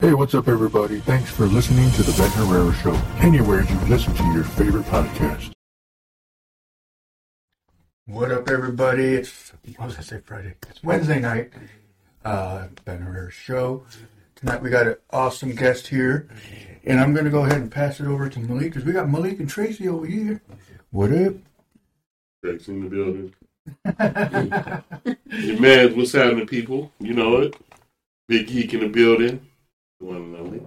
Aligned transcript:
Hey, 0.00 0.12
what's 0.12 0.34
up, 0.34 0.48
everybody? 0.48 0.98
Thanks 0.98 1.30
for 1.30 1.46
listening 1.46 1.88
to 1.92 2.02
the 2.02 2.10
Ben 2.18 2.30
Herrera 2.32 2.74
Show, 2.74 2.94
anywhere 3.20 3.62
you 3.62 3.78
listen 3.86 4.12
to 4.16 4.24
your 4.32 4.42
favorite 4.42 4.86
podcast. 4.86 5.52
What 8.06 8.32
up, 8.32 8.50
everybody? 8.50 9.14
It's, 9.14 9.52
what 9.76 9.86
was 9.86 9.96
I 9.96 10.00
say, 10.02 10.18
Friday? 10.18 10.54
It's 10.68 10.82
Wednesday 10.82 11.20
night. 11.20 11.52
Uh, 12.24 12.66
Ben 12.84 13.02
Herrera 13.02 13.30
Show. 13.30 13.86
Tonight 14.34 14.60
we 14.62 14.68
got 14.68 14.88
an 14.88 14.96
awesome 15.10 15.54
guest 15.54 15.86
here, 15.86 16.28
and 16.84 16.98
I'm 16.98 17.12
going 17.12 17.26
to 17.26 17.30
go 17.30 17.44
ahead 17.44 17.60
and 17.60 17.70
pass 17.70 18.00
it 18.00 18.06
over 18.06 18.28
to 18.28 18.40
Malik 18.40 18.72
because 18.72 18.84
we 18.84 18.92
got 18.92 19.08
Malik 19.08 19.38
and 19.38 19.48
Tracy 19.48 19.88
over 19.88 20.06
here. 20.06 20.42
What 20.90 21.12
up? 21.12 21.34
Jack's 22.44 22.66
in 22.66 22.82
the 22.82 22.90
building. 22.90 23.32
Your 25.30 25.60
man, 25.60 25.96
what's 25.96 26.12
happening, 26.12 26.48
people? 26.48 26.90
You 26.98 27.14
know 27.14 27.36
it. 27.36 27.56
Big 28.26 28.48
Geek 28.48 28.74
in 28.74 28.80
the 28.80 28.88
building. 28.88 29.46
The 30.04 30.10
one 30.10 30.16
and 30.16 30.36
only. 30.36 30.62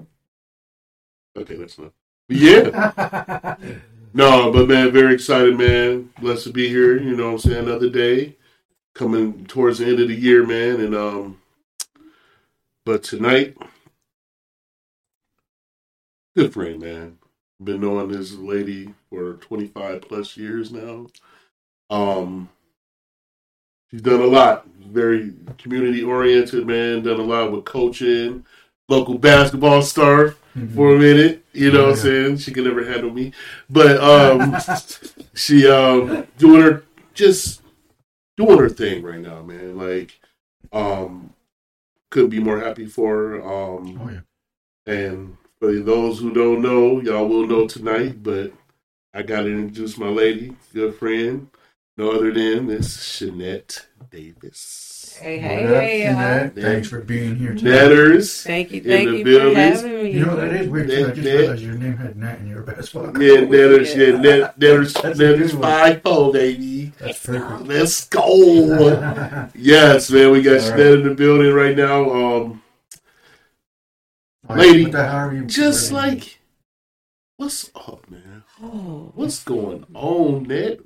Okay, 1.38 1.55
that's 1.55 1.78
enough. 1.78 1.91
But 2.28 2.38
yeah. 2.38 3.55
no, 4.14 4.52
but 4.52 4.68
man, 4.68 4.91
very 4.91 5.14
excited, 5.14 5.58
man. 5.58 6.09
Blessed 6.20 6.45
to 6.45 6.52
be 6.52 6.68
here. 6.68 7.00
You 7.00 7.16
know 7.16 7.28
what 7.28 7.45
I'm 7.45 7.52
saying? 7.52 7.68
Another 7.68 7.90
day. 7.90 8.36
Coming 8.95 9.45
towards 9.45 9.78
the 9.78 9.86
end 9.86 10.00
of 10.00 10.08
the 10.08 10.16
year, 10.16 10.44
man. 10.44 10.81
And 10.81 10.95
um 10.95 11.38
but 12.84 13.04
tonight, 13.04 13.58
good 16.36 16.54
friend, 16.54 16.80
man. 16.80 17.17
Been 17.62 17.81
knowing 17.81 18.08
this 18.08 18.31
lady 18.34 18.94
for 19.09 19.34
25 19.34 20.02
plus 20.02 20.38
years 20.38 20.72
now. 20.72 21.08
Um, 21.90 22.50
she's 23.92 24.02
done 24.02 24.22
a 24.22 24.26
lot. 24.26 24.67
Very 24.80 25.34
community 25.58 26.02
oriented, 26.02 26.66
man. 26.66 27.04
Done 27.04 27.20
a 27.20 27.23
lot 27.23 27.52
with 27.52 27.66
coaching, 27.66 28.45
local 28.88 29.18
basketball 29.18 29.82
star 29.82 30.36
for 30.76 30.95
a 30.95 31.00
minute. 31.00 31.44
You 31.54 31.72
know 31.72 31.84
what 31.84 31.91
I'm 31.91 31.95
saying? 31.98 32.38
She 32.38 32.52
can 32.52 32.64
never 32.64 32.84
handle 32.86 33.11
me, 33.11 33.34
but 33.70 33.98
um, 34.02 34.58
she 35.34 35.67
um 35.67 36.25
doing 36.38 36.61
her 36.61 36.84
just 37.14 37.61
doing 38.38 38.58
her 38.59 38.70
thing 38.70 39.03
right 39.03 39.20
now, 39.20 39.42
man. 39.42 39.78
Like, 39.78 40.20
um, 40.72 41.34
couldn't 42.11 42.30
be 42.30 42.39
more 42.39 42.59
happy 42.59 42.86
for 42.86 43.16
her. 43.16 43.42
Um, 43.44 44.00
Oh, 44.02 44.09
yeah. 44.09 44.20
and 44.94 45.38
for 45.59 45.73
those 45.73 46.20
who 46.20 46.31
don't 46.33 46.61
know, 46.61 47.02
y'all 47.02 47.28
will 47.28 47.48
know 47.48 47.67
tonight, 47.67 48.22
but 48.22 48.54
I 49.14 49.23
got 49.23 49.42
to 49.42 49.48
introduce 49.48 49.98
my 49.98 50.09
lady, 50.09 50.56
good 50.73 50.94
friend, 50.95 51.50
no 51.98 52.11
other 52.11 52.31
than 52.31 52.67
Miss 52.67 52.95
Shonett 52.98 53.86
Davis. 54.11 54.97
Hey, 55.20 55.42
What 55.42 55.84
hey, 55.84 56.06
up, 56.08 56.18
hey. 56.18 56.50
Shonett? 56.56 56.62
Thanks 56.62 56.88
for 56.90 57.02
being 57.02 57.36
here 57.36 57.56
tonight. 57.56 57.72
Netters. 57.72 58.44
Thank 58.44 58.72
you, 58.72 58.82
thank 58.84 59.10
you 59.10 59.23
building. 59.23 59.54
for 59.56 59.60
having 59.60 60.04
me. 60.04 60.12
You 60.12 60.26
know 60.26 60.36
that 60.36 60.54
is 60.54 60.68
weird. 60.68 60.90
Too. 60.90 60.94
I 60.96 60.98
just 61.10 61.16
Net- 61.18 61.26
net. 61.26 61.36
realized 61.40 61.64
your 61.64 61.73
name 61.76 61.98
had 61.98 62.18
Nat 62.18 62.40
in 62.40 62.48
your 62.48 62.62
basketball. 62.62 63.22
Yeah, 63.22 63.42
Netters, 63.42 63.95
yeah, 63.95 64.06
Yeah. 64.08 64.18
Net, 64.22 64.58
Netters, 64.60 64.94
That's 64.94 65.20
a 65.20 65.23
Netters 65.23 65.52
good 65.52 65.60
one. 65.62 65.70
5 65.72 66.02
4, 66.04 66.34
baby. 66.34 66.92
That's 67.00 67.26
perfect. 67.26 67.62
Let's 67.68 68.06
go. 68.08 69.48
yes, 69.56 70.12
man, 70.12 70.32
we 70.32 70.42
got 70.42 70.54
All 70.62 70.72
Shonett 70.72 71.02
in 71.02 71.08
the 71.10 71.16
building 71.16 71.54
right 71.54 71.76
now. 71.76 72.10
Um, 72.12 72.62
Like, 74.48 74.58
Lady, 74.60 74.86
the 74.86 75.04
hell 75.06 75.16
are 75.16 75.34
you 75.34 75.45
just 75.45 75.92
wearing? 75.92 76.20
like, 76.20 76.40
what's 77.38 77.70
up, 77.76 78.10
man? 78.10 78.44
Oh, 78.62 79.12
What's 79.16 79.44
going 79.44 79.86
on, 79.94 80.44
Net? 80.44 80.80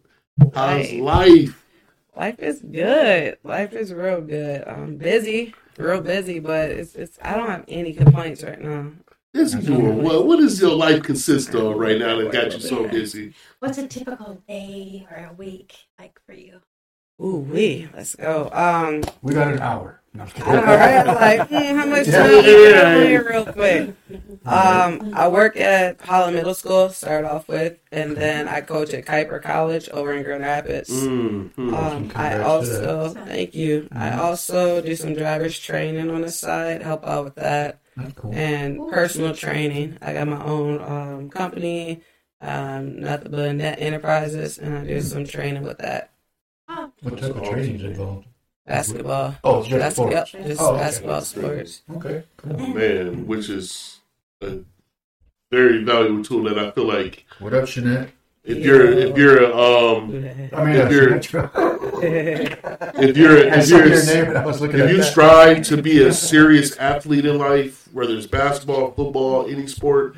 How's 0.56 0.92
life? 0.94 1.61
Life 2.16 2.40
is 2.40 2.59
good. 2.62 3.38
Life 3.44 3.73
is 3.73 3.94
real 3.94 4.22
good. 4.22 4.67
I'm 4.67 4.98
busy, 4.98 5.54
real 5.78 6.02
busy, 6.02 6.40
but 6.40 6.70
it's 6.70 6.95
it's. 6.95 7.18
I 7.22 7.36
don't 7.36 7.50
have 7.50 7.66
any 7.68 7.94
complaints 7.94 8.44
right 8.44 8.62
now. 8.62 8.92
This 9.34 9.53
That's 9.53 9.66
doing 9.66 9.98
nice. 9.98 10.03
what? 10.06 10.28
What 10.28 10.40
does 10.40 10.59
your 10.59 10.76
life 10.76 11.03
consist 11.03 11.53
of 11.56 11.78
right 11.78 11.98
now 11.98 12.18
that 12.18 12.31
got 12.31 12.52
you 12.53 12.59
so 12.59 12.88
busy? 12.88 13.34
What's 13.59 13.78
a 13.78 13.88
typical 13.88 14.42
day 14.48 15.08
or 15.09 15.30
a 15.31 15.34
week 15.34 15.76
like 16.00 16.19
for 16.25 16.34
you? 16.34 16.62
Ooh 17.24 17.38
wee, 17.38 17.88
let's 17.96 18.16
go. 18.16 18.50
Um, 18.52 19.03
we 19.22 19.34
got 19.34 19.53
an 19.53 19.59
hour. 19.59 20.00
No, 20.13 20.23
I'm 20.23 20.27
just 20.27 20.35
kidding. 20.35 20.53
right, 20.53 21.05
like 21.07 21.47
hmm, 21.47 21.55
how 21.77 21.85
much 21.85 22.07
time 22.07 22.29
you 22.31 22.41
here, 22.41 23.29
real 23.29 23.45
quick? 23.45 23.95
Um, 24.45 25.13
I 25.16 25.29
work 25.29 25.55
at 25.55 26.01
Holland 26.01 26.35
Middle 26.35 26.53
School. 26.53 26.89
Start 26.89 27.23
off 27.23 27.47
with, 27.47 27.77
and 27.94 28.17
then 28.17 28.49
I 28.49 28.59
coach 28.59 28.94
at 28.94 29.05
Kuyper 29.05 29.41
College 29.41 29.88
over 29.89 30.11
in 30.11 30.23
Grand 30.23 30.44
Rapids. 30.44 30.89
Mm, 30.89 31.53
mm. 31.53 31.73
Um, 31.73 32.11
I 32.13 32.39
also 32.39 33.09
thank 33.09 33.55
you. 33.55 33.88
I 33.94 34.09
Mhm. 34.09 34.17
also 34.17 34.81
do 34.81 34.95
some 34.97 35.13
driver's 35.13 35.57
training 35.57 36.09
on 36.09 36.22
the 36.22 36.31
side, 36.31 36.81
help 36.81 37.07
out 37.07 37.23
with 37.23 37.35
that, 37.35 37.79
cool. 38.16 38.33
and 38.33 38.89
personal 38.89 39.33
training. 39.33 39.97
I 40.01 40.11
got 40.13 40.28
my 40.28 40.43
own 40.43 40.81
um, 40.81 41.29
company, 41.29 42.01
um, 42.41 42.99
nothing 42.99 43.31
but 43.31 43.55
Net 43.55 43.79
Enterprises, 43.79 44.57
and 44.57 44.78
I 44.78 44.83
do 44.85 44.99
some 44.99 45.25
training 45.25 45.63
with 45.63 45.78
that. 45.78 46.11
Oh, 46.67 46.91
What 47.01 47.17
type 47.19 47.33
of 47.35 47.43
training 47.47 47.75
is 47.75 47.83
involved? 47.83 48.28
Basketball, 48.67 49.35
Oh, 49.44 49.63
just 49.63 49.72
basketball, 49.72 50.25
sports. 50.25 50.47
just 50.47 50.61
Oh, 50.61 50.72
okay. 50.73 50.79
basketball 50.83 51.22
sports. 51.22 51.81
Okay, 51.95 52.23
cool. 52.38 52.67
Man, 52.67 53.27
which 53.27 53.49
is 53.49 53.99
a 54.41 54.59
very 55.51 55.83
valuable 55.83 56.23
tool 56.23 56.44
that 56.44 56.57
I 56.59 56.72
feel 56.72 56.85
like 56.88 57.25
What 57.39 57.53
up, 57.53 57.66
Shonett? 57.66 58.09
if 58.44 58.57
you're 58.59 58.88
if 58.91 59.17
you're 59.17 59.45
um 59.53 60.05
I 60.53 60.66
mean, 60.66 60.75
If 60.75 60.91
you're- 60.91 61.19
Shonett. 61.19 62.94
if 63.03 63.17
you're 63.17 63.38
if 63.38 63.69
you're 63.69 63.85
your 63.88 64.05
name 64.05 64.25
and 64.29 64.38
I 64.38 64.45
was 64.45 64.61
looking 64.61 64.79
if 64.79 64.89
you 64.91 64.97
that. 64.97 65.03
strive 65.11 65.63
to 65.67 65.81
be 65.81 66.03
a 66.03 66.13
serious 66.13 66.78
athlete 66.78 67.25
in 67.25 67.38
life, 67.38 67.88
whether 67.91 68.16
it's 68.16 68.28
basketball, 68.28 68.91
football, 68.91 69.47
any 69.47 69.67
sport, 69.67 70.16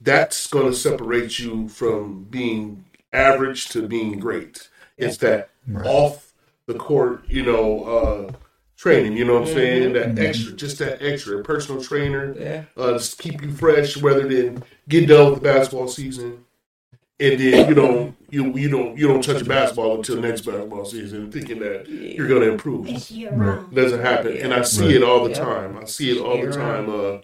that's 0.00 0.46
going 0.46 0.66
to 0.70 0.76
separate 0.76 1.38
you 1.38 1.68
from 1.68 2.24
being 2.30 2.84
average 3.12 3.68
to 3.70 3.86
being 3.88 4.18
great. 4.18 4.68
It's 4.98 5.16
that 5.18 5.48
Right. 5.68 5.84
off 5.86 6.25
the 6.66 6.74
court, 6.74 7.22
you 7.28 7.44
know, 7.44 7.84
uh, 7.84 8.32
training. 8.76 9.16
You 9.16 9.24
know 9.24 9.34
what 9.34 9.48
I'm 9.48 9.54
saying? 9.54 9.92
That 9.94 10.14
Mhm. 10.14 10.18
extra, 10.18 10.52
just 10.52 10.78
that 10.80 11.00
extra, 11.00 11.38
a 11.38 11.42
personal 11.42 11.82
trainer, 11.82 12.34
Yeah, 12.38 12.64
uh, 12.76 12.92
just 12.94 13.18
keep 13.18 13.42
you 13.42 13.52
fresh, 13.52 13.96
rather 13.96 14.26
than 14.28 14.62
get 14.88 15.06
done 15.08 15.30
with 15.32 15.42
the 15.42 15.48
basketball 15.48 15.88
season, 15.88 16.44
and 17.20 17.40
then 17.40 17.68
you 17.68 17.74
don't 17.74 18.14
you 18.30 18.52
you 18.56 18.68
don't 18.68 18.98
you 18.98 19.06
don't 19.06 19.22
touch 19.24 19.40
a 19.40 19.44
basketball 19.44 19.96
until 19.96 20.20
next 20.20 20.42
basketball 20.42 20.84
season, 20.84 21.30
thinking 21.30 21.60
that 21.60 21.88
you're 21.88 22.28
going 22.28 22.42
to 22.42 22.50
improve. 22.50 22.88
it's 22.88 23.10
Right. 23.32 23.74
doesn't 23.74 24.00
happen, 24.00 24.36
and 24.36 24.52
I 24.52 24.62
see 24.62 24.86
Right. 24.86 24.94
it 24.96 25.02
all 25.04 25.22
the 25.24 25.30
Yeah. 25.30 25.36
time. 25.44 25.78
I 25.80 25.84
see 25.84 26.10
it 26.10 26.20
all 26.20 26.40
the 26.44 26.52
time. 26.52 26.90
Uh, 26.90 27.18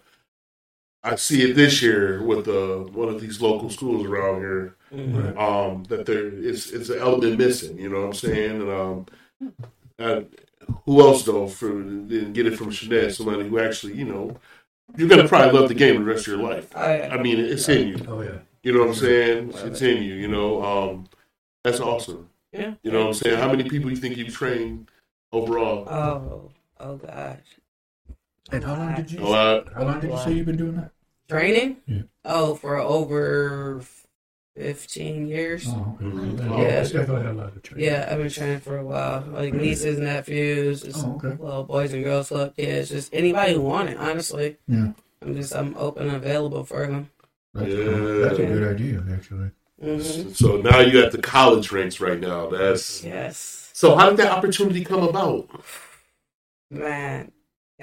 I 1.04 1.16
see 1.16 1.42
it 1.50 1.56
this 1.56 1.82
year 1.82 2.22
with 2.22 2.46
uh, 2.46 2.76
one 2.94 3.08
of 3.08 3.20
these 3.20 3.40
local 3.42 3.68
schools 3.68 4.06
around 4.06 4.38
here. 4.40 4.76
Mhm. 4.94 5.36
Um, 5.36 5.82
that 5.88 6.06
there 6.06 6.28
is 6.28 6.70
it's 6.70 6.88
an 6.90 7.00
element 7.00 7.36
missing. 7.38 7.76
You 7.78 7.88
know 7.88 8.00
what 8.02 8.06
I'm 8.06 8.12
saying? 8.14 8.60
And 8.62 8.70
um, 8.70 9.06
and 9.98 10.28
who 10.84 11.00
else 11.00 11.24
though? 11.24 11.46
For 11.46 11.66
then 11.68 12.32
get 12.32 12.46
it 12.46 12.56
from 12.56 12.70
Shonett, 12.70 13.12
somebody 13.14 13.48
who 13.48 13.58
actually 13.58 13.94
you 13.94 14.04
know 14.04 14.36
you're 14.96 15.08
gonna 15.08 15.28
probably 15.28 15.58
love 15.58 15.68
the 15.68 15.74
game 15.74 15.96
the 15.96 16.04
rest 16.04 16.26
of 16.28 16.34
your 16.38 16.42
life. 16.48 16.74
I, 16.76 17.02
I 17.02 17.22
mean, 17.22 17.38
it's 17.38 17.68
in 17.68 17.88
you. 17.88 18.06
Oh 18.08 18.20
yeah. 18.20 18.38
You 18.62 18.72
know 18.72 18.80
what 18.80 18.88
I'm 18.90 18.94
saying? 18.94 19.52
It's 19.64 19.82
in 19.82 20.02
you. 20.02 20.14
You 20.14 20.28
know, 20.28 20.62
um, 20.62 21.06
that's 21.64 21.80
awesome. 21.80 22.28
yeah. 22.52 22.74
You 22.82 22.92
know 22.92 23.00
what 23.00 23.06
I'm 23.08 23.14
saying? 23.14 23.38
How 23.38 23.50
many 23.50 23.64
people 23.64 23.88
do 23.88 23.94
you 23.94 24.00
think 24.00 24.16
you've 24.16 24.34
trained 24.34 24.88
overall? 25.32 25.88
Oh, 25.88 26.50
oh 26.78 26.96
gosh. 26.96 27.38
And 28.52 28.62
how 28.62 28.74
long 28.76 28.94
did 28.94 29.10
you? 29.10 29.20
A 29.20 29.26
lot. 29.26 29.72
How 29.74 29.84
long 29.84 30.00
did 30.00 30.10
you 30.10 30.18
say 30.18 30.32
you've 30.32 30.46
been 30.46 30.56
doing 30.56 30.76
that? 30.76 30.92
Training? 31.28 31.78
Yeah. 31.86 32.02
Oh, 32.24 32.54
for 32.54 32.76
over 32.78 33.82
fifteen 34.56 35.26
years. 35.28 35.66
Oh, 35.68 35.98
okay. 36.00 36.62
Yeah. 36.62 36.82
Yeah. 36.82 37.00
I 37.00 37.04
thought 37.04 37.16
I 37.16 37.22
had 37.22 37.30
a 37.30 37.32
lot 37.32 37.56
of 37.56 37.62
training. 37.62 37.84
Yeah, 37.84 38.08
I've 38.10 38.18
been 38.18 38.28
training 38.30 38.60
for 38.60 38.78
a 38.78 38.84
while. 38.84 39.24
Like 39.30 39.54
nieces, 39.54 39.98
nephews, 39.98 40.82
just 40.82 41.04
Oh, 41.06 41.14
okay. 41.16 41.36
little 41.42 41.64
boys 41.64 41.92
and 41.92 42.04
girls, 42.04 42.30
little 42.30 42.50
kids, 42.50 42.90
just 42.90 43.12
anybody 43.14 43.54
who 43.54 43.62
want 43.62 43.90
it. 43.90 43.96
Honestly, 43.98 44.56
Yeah. 44.68 44.92
I'm 45.22 45.34
just 45.34 45.54
I'm 45.54 45.76
open 45.76 46.08
and 46.08 46.16
available 46.16 46.64
for 46.64 46.86
them. 46.86 47.10
That's, 47.54 47.68
Yeah. 47.68 47.84
cool. 47.84 48.20
That's 48.20 48.38
a 48.38 48.46
good 48.46 48.74
idea, 48.74 49.04
actually. 49.12 49.50
hmm 49.80 50.32
So 50.32 50.56
now 50.58 50.80
you're 50.80 51.04
at 51.04 51.12
the 51.12 51.20
college 51.22 51.70
ranks 51.72 52.00
right 52.00 52.18
now. 52.20 52.48
That's 52.48 53.02
Yes, 53.04 53.70
so. 53.72 53.94
How 53.96 54.08
did 54.10 54.18
that 54.18 54.30
opportunity 54.32 54.84
come 54.84 55.02
about? 55.02 55.48
man. 56.70 57.32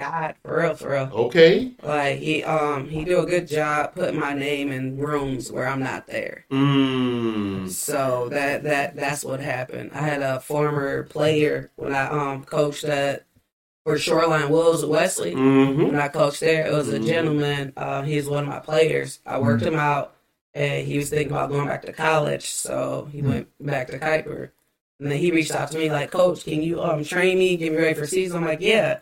God, 0.00 0.34
for 0.42 0.60
real, 0.60 0.74
for 0.74 0.90
real. 0.90 1.10
Okay. 1.12 1.72
Like 1.82 2.18
he 2.18 2.42
um 2.42 2.88
he 2.88 3.04
do 3.04 3.20
a 3.20 3.26
good 3.26 3.46
job 3.46 3.94
putting 3.94 4.18
my 4.18 4.32
name 4.32 4.72
in 4.72 4.96
rooms 4.96 5.52
where 5.52 5.68
I'm 5.68 5.82
not 5.82 6.06
there. 6.06 6.46
Mm. 6.50 7.68
So 7.68 8.28
that 8.30 8.62
that 8.64 8.96
that's 8.96 9.24
what 9.24 9.40
happened. 9.40 9.90
I 9.94 9.98
had 10.00 10.22
a 10.22 10.40
former 10.40 11.02
player 11.04 11.70
when 11.76 11.94
I 11.94 12.06
um 12.08 12.44
coached 12.44 12.84
at 12.84 13.24
for 13.84 13.98
Shoreline 13.98 14.48
Wolves 14.50 14.82
at 14.82 14.88
Wesley. 14.88 15.34
hmm 15.34 15.84
when 15.84 15.96
I 16.00 16.08
coached 16.08 16.40
there, 16.40 16.66
it 16.66 16.72
was 16.72 16.88
a 16.88 16.98
Mhm. 16.98 17.06
gentleman. 17.06 17.72
Uh, 17.76 18.02
he's 18.02 18.28
one 18.28 18.44
of 18.44 18.48
my 18.48 18.60
players. 18.60 19.20
I 19.26 19.38
worked 19.38 19.62
Mhm. 19.64 19.68
him 19.68 19.78
out, 19.78 20.14
and 20.54 20.86
he 20.86 20.96
was 20.98 21.10
thinking 21.10 21.32
about 21.32 21.50
going 21.50 21.66
back 21.66 21.82
to 21.86 21.92
college, 21.92 22.46
so 22.48 23.08
he 23.12 23.20
Mhm. 23.20 23.28
went 23.28 23.48
back 23.60 23.88
to 23.88 23.98
Kuyper. 23.98 24.50
And 24.98 25.10
then 25.10 25.18
he 25.18 25.30
reached 25.30 25.54
out 25.54 25.70
to 25.72 25.78
me 25.78 25.90
like, 25.90 26.10
"Coach, 26.10 26.44
can 26.44 26.62
you 26.62 26.82
um 26.82 27.04
train 27.04 27.38
me, 27.38 27.56
get 27.56 27.72
me 27.72 27.78
ready 27.78 27.94
for 27.94 28.06
season?" 28.06 28.38
I'm 28.38 28.44
like, 28.46 28.60
"Yeah." 28.62 28.98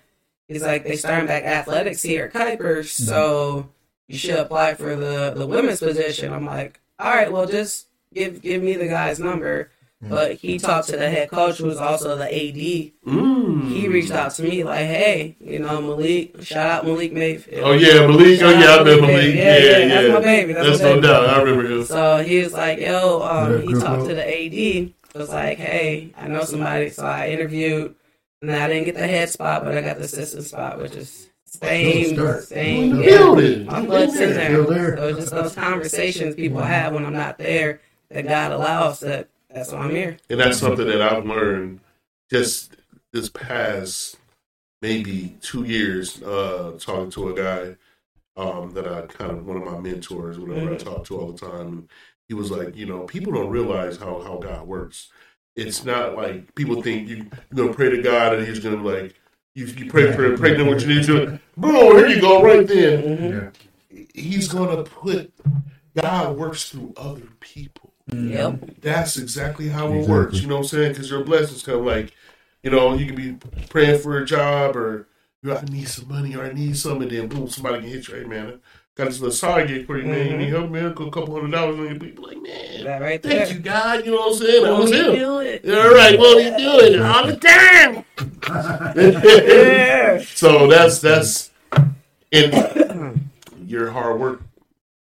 He's 0.48 0.62
like, 0.62 0.84
they 0.84 0.96
starting 0.96 1.26
back 1.26 1.44
athletics 1.44 2.02
here 2.02 2.24
at 2.24 2.32
Kuyper, 2.32 2.84
so 2.86 3.68
you 4.06 4.16
should 4.16 4.38
apply 4.38 4.74
for 4.74 4.96
the 4.96 5.34
the 5.36 5.46
women's 5.46 5.80
position. 5.80 6.32
I'm 6.32 6.46
like, 6.46 6.80
all 6.98 7.10
right, 7.10 7.30
well, 7.30 7.46
just 7.46 7.86
give 8.14 8.40
give 8.42 8.62
me 8.62 8.74
the 8.74 8.88
guy's 8.88 9.18
number. 9.20 9.70
But 10.00 10.34
he 10.36 10.58
talked 10.58 10.88
to 10.90 10.96
the 10.96 11.10
head 11.10 11.28
coach, 11.28 11.58
who 11.58 11.66
was 11.66 11.78
also 11.78 12.16
the 12.16 12.26
AD. 12.26 12.92
Mm. 13.12 13.68
He 13.72 13.88
reached 13.88 14.12
out 14.12 14.30
to 14.34 14.44
me 14.44 14.62
like, 14.62 14.86
"Hey, 14.86 15.36
you 15.40 15.58
know 15.58 15.82
Malik. 15.82 16.40
Shout 16.40 16.66
out 16.70 16.86
Malik 16.86 17.12
Mayfield. 17.12 17.64
Oh 17.64 17.72
yeah, 17.72 18.06
Malik. 18.06 18.40
Oh 18.40 18.48
yeah, 18.50 18.66
I 18.66 18.78
remember 18.78 19.06
Malik. 19.08 19.34
Yeah, 19.34 19.58
Yeah, 19.58 19.78
yeah, 19.78 19.88
that's 19.88 20.14
my 20.14 20.20
baby. 20.20 20.52
That's, 20.52 20.68
That's 20.68 20.82
my 20.82 20.92
no 20.94 21.00
doubt. 21.00 21.26
I 21.28 21.42
remember 21.42 21.68
him. 21.68 21.84
So 21.84 22.18
he 22.18 22.38
was 22.38 22.52
like, 22.52 22.78
"Yo," 22.78 23.22
um, 23.22 23.52
Yeah, 23.54 23.58
he 23.62 23.72
talked 23.74 24.02
up. 24.02 24.06
to 24.08 24.14
the 24.14 24.22
AD. 24.24 24.94
Was 25.16 25.30
like, 25.30 25.58
"Hey, 25.58 26.14
I 26.16 26.28
know 26.28 26.42
somebody." 26.44 26.90
So 26.90 27.04
I 27.04 27.30
interviewed, 27.30 27.96
and 28.42 28.52
I 28.52 28.68
didn't 28.68 28.84
get 28.84 28.94
the 28.94 29.06
head 29.06 29.28
spot, 29.30 29.64
but 29.64 29.76
I 29.76 29.80
got 29.82 29.98
the 29.98 30.04
assistant 30.04 30.44
spot, 30.44 30.78
which 30.78 30.94
is 30.94 31.30
same, 31.46 32.16
same. 32.42 32.96
You 32.96 33.02
Yeah. 33.02 33.06
nailed 33.18 33.40
it. 33.40 33.66
My 33.66 33.84
blood's 33.84 34.16
in 34.20 34.34
there. 34.34 34.50
Still 34.50 34.66
there. 34.66 34.96
So 34.96 35.08
it's 35.08 35.18
just 35.18 35.30
those 35.32 35.54
conversations 35.54 36.34
people 36.34 36.60
have 36.60 36.92
when 36.92 37.04
I'm 37.06 37.14
not 37.14 37.38
there 37.38 37.80
that 38.10 38.26
God 38.26 38.52
allows. 38.52 39.00
That 39.00 39.28
that's 39.52 39.72
why 39.72 39.80
I'm 39.80 39.90
here. 39.90 40.18
And 40.30 40.38
that's 40.38 40.58
something 40.58 40.86
that 40.86 41.00
I've 41.00 41.24
learned 41.24 41.80
just 42.30 42.76
this 43.12 43.30
past 43.30 44.16
maybe 44.82 45.36
two 45.40 45.64
years, 45.64 46.22
uh, 46.22 46.76
talking 46.78 47.10
to 47.10 47.30
a 47.30 47.34
guy 47.34 47.76
um, 48.36 48.72
that 48.72 48.86
I 48.86 49.02
kind 49.02 49.32
of 49.32 49.46
one 49.46 49.56
of 49.56 49.64
my 49.64 49.78
mentors, 49.80 50.38
whatever 50.38 50.74
I 50.74 50.76
talk 50.76 51.04
to 51.06 51.18
all 51.18 51.32
the 51.32 51.38
time. 51.38 51.88
He 52.28 52.34
was 52.34 52.50
like, 52.50 52.76
you 52.76 52.86
know, 52.86 53.00
people 53.00 53.32
don't 53.32 53.48
realize 53.50 53.96
how, 53.96 54.20
how 54.20 54.36
God 54.36 54.66
works. 54.66 55.10
It's 55.58 55.84
not 55.84 56.14
like 56.16 56.54
people 56.54 56.82
think 56.82 57.08
you, 57.08 57.16
you're 57.16 57.26
gonna 57.54 57.74
pray 57.74 57.90
to 57.90 58.00
God 58.00 58.34
and 58.34 58.46
he's 58.46 58.60
gonna 58.60 58.82
like 58.82 59.14
you, 59.54 59.66
you 59.66 59.90
pray 59.90 60.12
for 60.12 60.36
pregnant 60.36 60.68
what 60.68 60.80
you 60.82 60.86
need 60.94 61.04
to. 61.06 61.38
Bro, 61.56 61.96
here 61.96 62.06
you 62.06 62.20
go, 62.20 62.40
right 62.42 62.66
there. 62.66 62.98
Mhm. 62.98 63.52
Yeah. 63.90 64.04
He's 64.14 64.46
gonna 64.48 64.84
put 64.84 65.32
God 66.00 66.36
works 66.36 66.68
through 66.70 66.94
other 66.96 67.26
people. 67.40 67.92
Yep. 68.12 68.80
That's 68.80 69.16
exactly 69.18 69.68
how 69.68 69.88
it 69.88 69.96
Exactly. 69.96 70.12
works. 70.14 70.40
You 70.40 70.46
know 70.46 70.54
what 70.56 70.60
I'm 70.62 70.68
saying? 70.68 70.92
Because 70.92 71.10
your 71.10 71.24
blessings 71.24 71.62
come 71.62 71.84
like, 71.84 72.12
you 72.62 72.70
know, 72.70 72.94
you 72.94 73.06
can 73.06 73.16
be 73.16 73.36
praying 73.68 73.98
for 74.00 74.16
a 74.18 74.24
job 74.24 74.76
or 74.76 75.08
you 75.42 75.50
know, 75.50 75.56
I 75.56 75.64
need 75.64 75.88
some 75.88 76.08
money 76.08 76.34
or 76.36 76.44
I 76.44 76.52
need 76.52 76.76
some, 76.76 77.02
and 77.02 77.10
then 77.10 77.28
boom, 77.28 77.48
somebody 77.48 77.80
can 77.80 77.88
hit 77.88 78.08
you. 78.08 78.14
Hey 78.14 78.24
man, 78.24 78.60
got 78.98 79.06
this 79.06 79.20
little 79.20 79.32
side 79.34 79.68
gig 79.68 79.86
for 79.86 79.96
you, 79.96 80.04
man. 80.06 80.26
You 80.32 80.36
need 80.36 80.48
help, 80.50 80.70
man? 80.70 80.92
Go 80.92 81.06
a 81.06 81.10
couple 81.10 81.34
hundred 81.34 81.52
dollars 81.52 81.78
on 81.78 81.86
your 81.86 81.98
people. 81.98 82.26
Like, 82.26 82.42
man, 82.42 82.84
That 82.84 83.00
right 83.00 83.22
there. 83.22 83.46
thank 83.46 83.56
you, 83.56 83.60
God. 83.62 84.04
You 84.04 84.10
know 84.10 84.16
what 84.18 84.32
I'm 84.32 84.38
saying? 84.46 84.62
That 84.64 84.72
was 84.76 84.90
Won't 84.90 84.94
you 85.04 85.12
him. 85.12 85.18
do 85.18 85.38
it? 85.40 85.64
All 85.70 85.94
right, 85.94 86.18
won't 86.18 86.42
he 86.42 86.50
do 86.50 86.80
it 86.80 87.00
all 87.00 87.26
the 87.26 87.36
time? 87.36 88.04
Yeah. 88.86 90.22
so 90.34 90.66
that's 90.66 91.00
that's 91.00 91.50
and 92.32 93.30
your 93.66 93.90
hard 93.90 94.20
work 94.20 94.42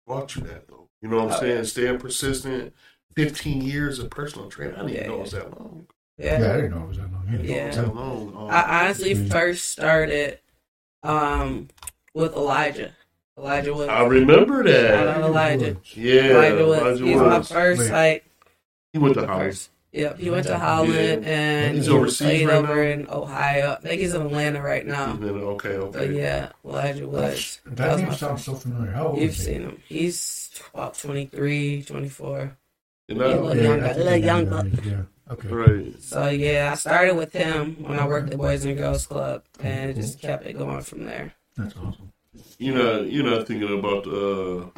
brought 0.06 0.36
you 0.36 0.42
that 0.44 0.68
though. 0.68 0.88
You 1.02 1.10
know 1.10 1.24
what 1.24 1.34
I'm 1.34 1.40
saying? 1.40 1.66
Staying 1.66 2.00
persistent. 2.00 2.74
Fifteen 3.16 3.62
years 3.62 3.98
of 4.00 4.10
personal 4.12 4.50
training. 4.50 4.76
I 4.76 4.82
didn't 4.84 4.96
even 4.96 5.08
know 5.08 5.16
it 5.16 5.22
was 5.22 5.32
that 5.32 5.60
long. 5.60 5.88
Yeah. 6.20 6.40
Yeah, 6.40 6.54
I 6.54 6.56
didn't 6.58 6.72
know 6.72 6.84
it 6.84 6.88
was 6.90 6.98
that 6.98 7.12
long. 7.12 7.26
either. 7.34 7.44
Yeah. 7.44 7.56
It 7.56 7.68
was 7.68 7.76
that 7.78 7.96
long. 7.96 8.36
Um, 8.38 8.48
I 8.50 8.84
honestly 8.84 9.16
first 9.16 9.72
started 9.72 10.40
um, 11.04 11.68
with 12.14 12.34
Elijah. 12.36 12.92
Elijah 13.38 13.74
Woods. 13.74 13.90
I 13.90 14.04
remember 14.06 14.66
Shout 14.66 14.74
out 15.08 15.16
that. 15.18 15.22
Elijah. 15.26 15.78
Yeah, 15.94 16.22
Elijah 16.32 16.66
Woods. 16.66 16.82
Elijah 17.02 17.06
He's 17.06 17.22
my 17.22 17.42
first 17.44 17.80
Wait. 17.82 17.92
like 17.92 18.26
He 18.94 19.00
went 19.00 19.14
to 19.16 19.22
first. 19.22 19.30
Hollis. 19.32 19.70
Yep, 19.94 20.20
he 20.20 20.30
went 20.30 20.46
to 20.48 20.60
Holland 20.60 21.26
and 21.26 21.76
He's 21.78 21.86
he 21.88 21.92
overseas 21.92 22.18
played 22.18 22.48
right 22.48 22.56
over 22.56 22.76
now? 22.76 22.82
in 22.92 23.08
Ohio. 23.10 23.72
I 23.72 23.76
think 23.82 24.02
he's 24.02 24.14
in 24.14 24.22
Atlanta 24.22 24.62
right 24.62 24.86
now. 24.86 25.12
And 25.12 25.24
then, 25.24 25.30
okay, 25.36 25.78
But 25.78 25.96
okay. 26.02 26.14
yeah, 26.18 26.52
Elijah 26.66 27.08
Woods. 27.08 27.62
That 27.66 27.76
That 27.78 28.00
name 28.00 28.14
sounds 28.14 28.44
so 28.44 28.56
familiar. 28.56 28.92
How 28.92 29.08
old 29.08 29.20
You've 29.22 29.32
is 29.32 29.38
he? 29.38 29.44
seen 29.46 29.62
him. 29.62 29.82
He's 29.88 30.62
about 30.74 30.98
23, 31.00 31.84
24. 31.84 32.58
And 33.10 33.18
Yeah, 33.18 33.26
I, 33.26 33.36
look. 33.36 33.56
Yeah, 33.56 33.62
young 33.64 33.80
I 33.80 33.88
guy- 33.88 33.94
think 33.94 33.98
little 33.98 34.14
I 34.14 34.20
know 34.20 34.26
young 34.26 34.46
buck. 34.50 34.86
Yeah. 34.86 35.02
Okay. 35.32 35.48
right. 35.50 36.02
So 36.04 36.28
yeah, 36.30 36.70
I 36.72 36.76
started 36.76 37.16
with 37.16 37.34
him 37.34 37.78
when 37.84 37.98
I 38.00 38.08
worked 38.08 38.32
at 38.32 38.38
Boys 38.38 38.66
and 38.66 38.78
Girls 38.78 39.06
Club 39.08 39.44
and 39.62 39.96
just 39.96 40.22
kept 40.22 40.46
it 40.46 40.58
going 40.58 40.82
from 40.82 41.06
there. 41.06 41.34
That's 41.56 41.74
awesome. 41.78 42.12
You 42.58 42.74
know, 42.74 43.02
you're 43.02 43.24
not 43.24 43.46
thinking 43.48 43.78
about 43.78 44.08
uh, 44.08 44.70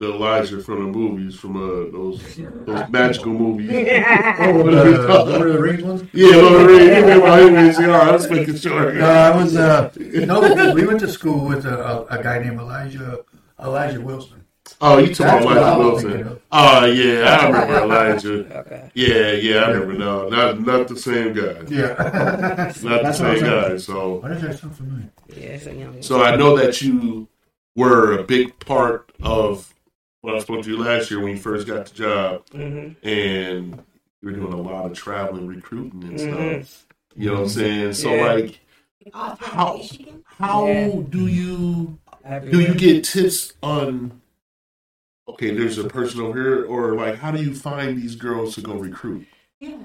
the 0.00 0.12
Elijah 0.12 0.60
from 0.60 0.80
the 0.84 0.98
movies, 0.98 1.34
from 1.36 1.56
uh, 1.56 1.90
those 1.90 2.20
those 2.66 2.88
magical 2.90 3.32
movies. 3.32 3.70
Oh, 4.38 4.62
what 4.62 4.70
the 4.70 4.82
are 4.82 4.90
we 4.90 4.96
talking- 5.06 5.32
Lord 5.32 5.46
of 5.48 5.52
the 5.54 5.62
Rings 5.62 5.82
one? 5.82 6.10
Yeah, 6.12 6.36
Lord, 6.36 6.70
you 6.70 6.78
remember 6.78 7.26
how 7.26 7.46
he 7.46 7.50
was? 7.52 7.80
Yeah, 7.80 8.00
I 8.00 8.10
was 8.12 8.30
making 8.30 8.56
sure. 8.56 8.92
No, 8.92 9.06
I 9.10 9.34
was. 9.36 9.56
Uh, 9.56 9.90
no, 9.96 10.40
because 10.48 10.74
we 10.74 10.86
went 10.86 11.00
to 11.00 11.08
school 11.08 11.46
with 11.46 11.64
a, 11.64 11.78
a, 11.78 12.04
a 12.18 12.22
guy 12.22 12.38
named 12.40 12.60
Elijah 12.60 13.24
Elijah 13.58 14.00
Wilson. 14.00 14.44
Oh, 14.80 14.98
you 14.98 15.14
talking 15.14 15.50
about 15.50 15.56
Elijah 15.56 15.78
Wilson? 15.78 16.26
of. 16.28 16.42
Oh, 16.52 16.84
yeah, 16.84 17.38
I 17.40 17.46
remember 17.46 17.78
Elijah. 17.82 18.58
Okay. 18.60 18.90
Yeah, 18.94 19.32
yeah, 19.32 19.56
I 19.62 19.70
remember. 19.70 19.94
No, 19.94 20.28
not 20.28 20.60
not 20.60 20.88
the 20.88 20.96
same 20.96 21.32
guy. 21.32 21.62
Yeah. 21.68 21.94
Not 22.82 23.02
the 23.02 23.12
same 23.12 23.40
guy. 23.44 23.76
So, 23.78 24.16
Why 24.16 24.28
does 24.28 24.42
that 24.42 24.58
sound 24.58 24.76
familiar? 24.76 25.10
Yeah, 25.28 25.36
it's 25.36 25.66
a 25.66 25.74
young 25.74 26.02
so 26.02 26.22
I 26.22 26.36
know 26.36 26.56
that 26.58 26.80
you 26.82 27.26
were 27.74 28.18
a 28.18 28.22
big 28.22 28.58
part 28.60 29.10
of 29.22 29.72
what 30.20 30.34
I 30.34 30.38
spoke 30.40 30.62
to 30.64 30.70
you 30.70 30.78
last 30.78 31.10
year 31.10 31.20
when 31.20 31.32
you 31.32 31.38
first 31.38 31.66
got 31.66 31.86
the 31.86 31.94
job, 31.94 32.42
hmm 32.52 32.88
and 33.02 33.82
you 34.22 34.28
were 34.28 34.32
doing 34.32 34.52
a 34.52 34.60
lot 34.60 34.86
of 34.86 34.92
traveling, 34.94 35.46
recruiting, 35.46 36.02
and 36.04 36.18
Mhm. 36.18 36.64
stuff. 36.64 36.86
You 37.14 37.26
know 37.28 37.32
what 37.34 37.42
I'm 37.42 37.48
saying? 37.48 37.92
So, 37.94 38.14
Yeah. 38.14 38.32
like, 38.34 38.60
How- 39.12 39.36
how 40.38 40.66
Yeah. 40.66 40.96
do 41.10 41.26
you 41.28 41.96
do 42.50 42.60
you 42.60 42.74
get 42.74 43.04
tips 43.04 43.52
on? 43.62 44.20
Okay, 45.28 45.54
there's 45.54 45.78
a 45.78 45.84
person 45.88 46.20
over 46.20 46.40
here, 46.40 46.64
or 46.66 46.94
like, 46.94 47.16
how 47.16 47.30
do 47.30 47.42
you 47.42 47.54
find 47.54 47.96
these 48.00 48.14
girls 48.14 48.54
to 48.54 48.60
go 48.60 48.74
recruit? 48.74 49.26
Yeah. 49.60 49.76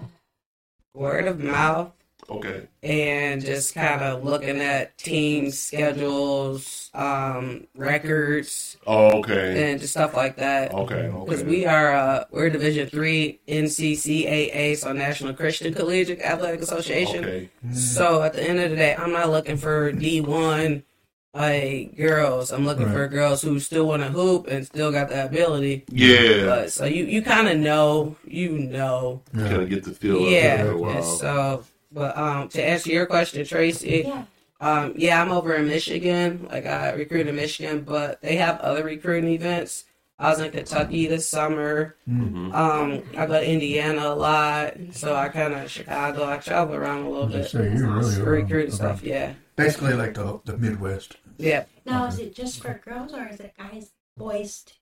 word 0.94 1.28
of 1.28 1.40
mouth 1.40 1.92
Okay, 2.30 2.68
and 2.84 3.42
just 3.44 3.74
kind 3.74 4.02
of 4.02 4.24
looking 4.24 4.62
at 4.62 4.98
team 4.98 5.52
schedules, 5.52 6.90
um, 6.94 7.68
records, 7.76 8.78
oh, 8.88 9.20
okay, 9.20 9.72
and 9.72 9.82
just 9.82 9.94
stuff 9.94 10.16
like 10.16 10.38
that. 10.38 10.74
okay, 10.74 11.12
Because 11.26 11.42
okay. 11.42 11.50
we 11.50 11.66
are 11.66 11.94
uh, 11.94 12.24
we're 12.32 12.50
Division 12.50 12.88
Three 12.88 13.40
NCCAA, 13.48 14.78
so 14.78 14.94
National 14.94 15.34
Christian 15.34 15.74
Collegiate 15.74 16.22
Athletic 16.22 16.62
Association. 16.62 17.26
Okay, 17.26 17.50
So 17.74 18.22
at 18.22 18.34
the 18.34 18.48
end 18.48 18.60
of 18.60 18.70
the 18.70 18.78
day, 18.78 18.96
I'm 18.96 19.12
not 19.12 19.30
looking 19.30 19.58
for 19.58 19.92
D1 19.92 20.84
like 21.34 21.96
girls. 21.96 22.52
I'm 22.52 22.66
looking 22.66 22.86
Right. 22.88 22.94
for 22.94 23.08
girls 23.08 23.42
who 23.42 23.60
still 23.60 23.88
want 23.88 24.02
to 24.04 24.10
hoop 24.10 24.48
and 24.48 24.66
still 24.66 24.92
got 24.92 25.10
the 25.10 25.26
ability. 25.26 25.86
yeah, 25.90 26.46
But 26.46 26.72
so 26.72 26.86
you 26.86 27.06
you 27.06 27.22
kind 27.22 27.48
of 27.48 27.58
know, 27.58 28.16
you 28.26 28.50
know, 28.52 29.22
Yeah. 29.36 29.48
kind 29.48 29.62
of 29.62 29.70
get 29.70 29.84
the 29.84 29.92
feel. 29.92 30.20
yeah. 30.22 30.64
of 30.64 30.96
it. 30.98 31.04
So, 31.04 31.64
but 31.92 32.18
um, 32.18 32.50
to 32.50 32.64
answer 32.64 32.90
your 32.92 33.06
question, 33.06 33.46
Tracy, 33.46 34.04
Yeah. 34.08 34.24
um, 34.60 34.94
yeah, 34.98 35.22
I'm 35.22 35.32
over 35.32 35.54
in 35.56 35.68
Michigan. 35.68 36.48
Like 36.52 36.66
I 36.66 36.92
recruit 36.94 37.28
in 37.28 37.36
Michigan, 37.36 37.84
but 37.88 38.22
they 38.22 38.36
have 38.36 38.60
other 38.60 38.84
recruiting 38.84 39.32
events. 39.32 39.86
I 40.20 40.30
was 40.30 40.40
in 40.40 40.52
Kentucky 40.52 41.08
this 41.08 41.28
summer. 41.28 41.96
Mhm. 42.08 42.54
Um, 42.54 43.02
I 43.18 43.26
go 43.26 43.40
to 43.40 43.44
Indiana 43.50 44.10
a 44.10 44.14
lot, 44.14 44.74
so 44.92 45.16
I 45.16 45.30
kind 45.30 45.52
of 45.56 45.72
Chicago. 45.72 46.30
I 46.30 46.38
travel 46.38 46.76
around 46.76 47.06
a 47.06 47.10
little 47.10 47.26
bit. 47.26 47.52
gonna 47.52 47.72
say, 47.72 47.74
you're 47.76 47.88
really 47.90 48.14
for 48.16 48.22
around- 48.34 48.44
recruiting 48.44 48.72
stuff. 48.72 49.02
Yeah, 49.04 49.34
Basically, 49.56 49.94
like 49.94 50.14
the 50.14 50.40
the 50.46 50.58
Midwest. 50.58 51.18
Yeah. 51.42 51.64
Now, 51.86 52.06
is 52.06 52.20
it 52.20 52.36
just 52.36 52.62
for 52.62 52.80
girls 52.86 53.14
or 53.14 53.28
is 53.28 53.40
it 53.40 53.54
guys, 53.58 53.92
boys? 54.18 54.64
too? 54.66 54.74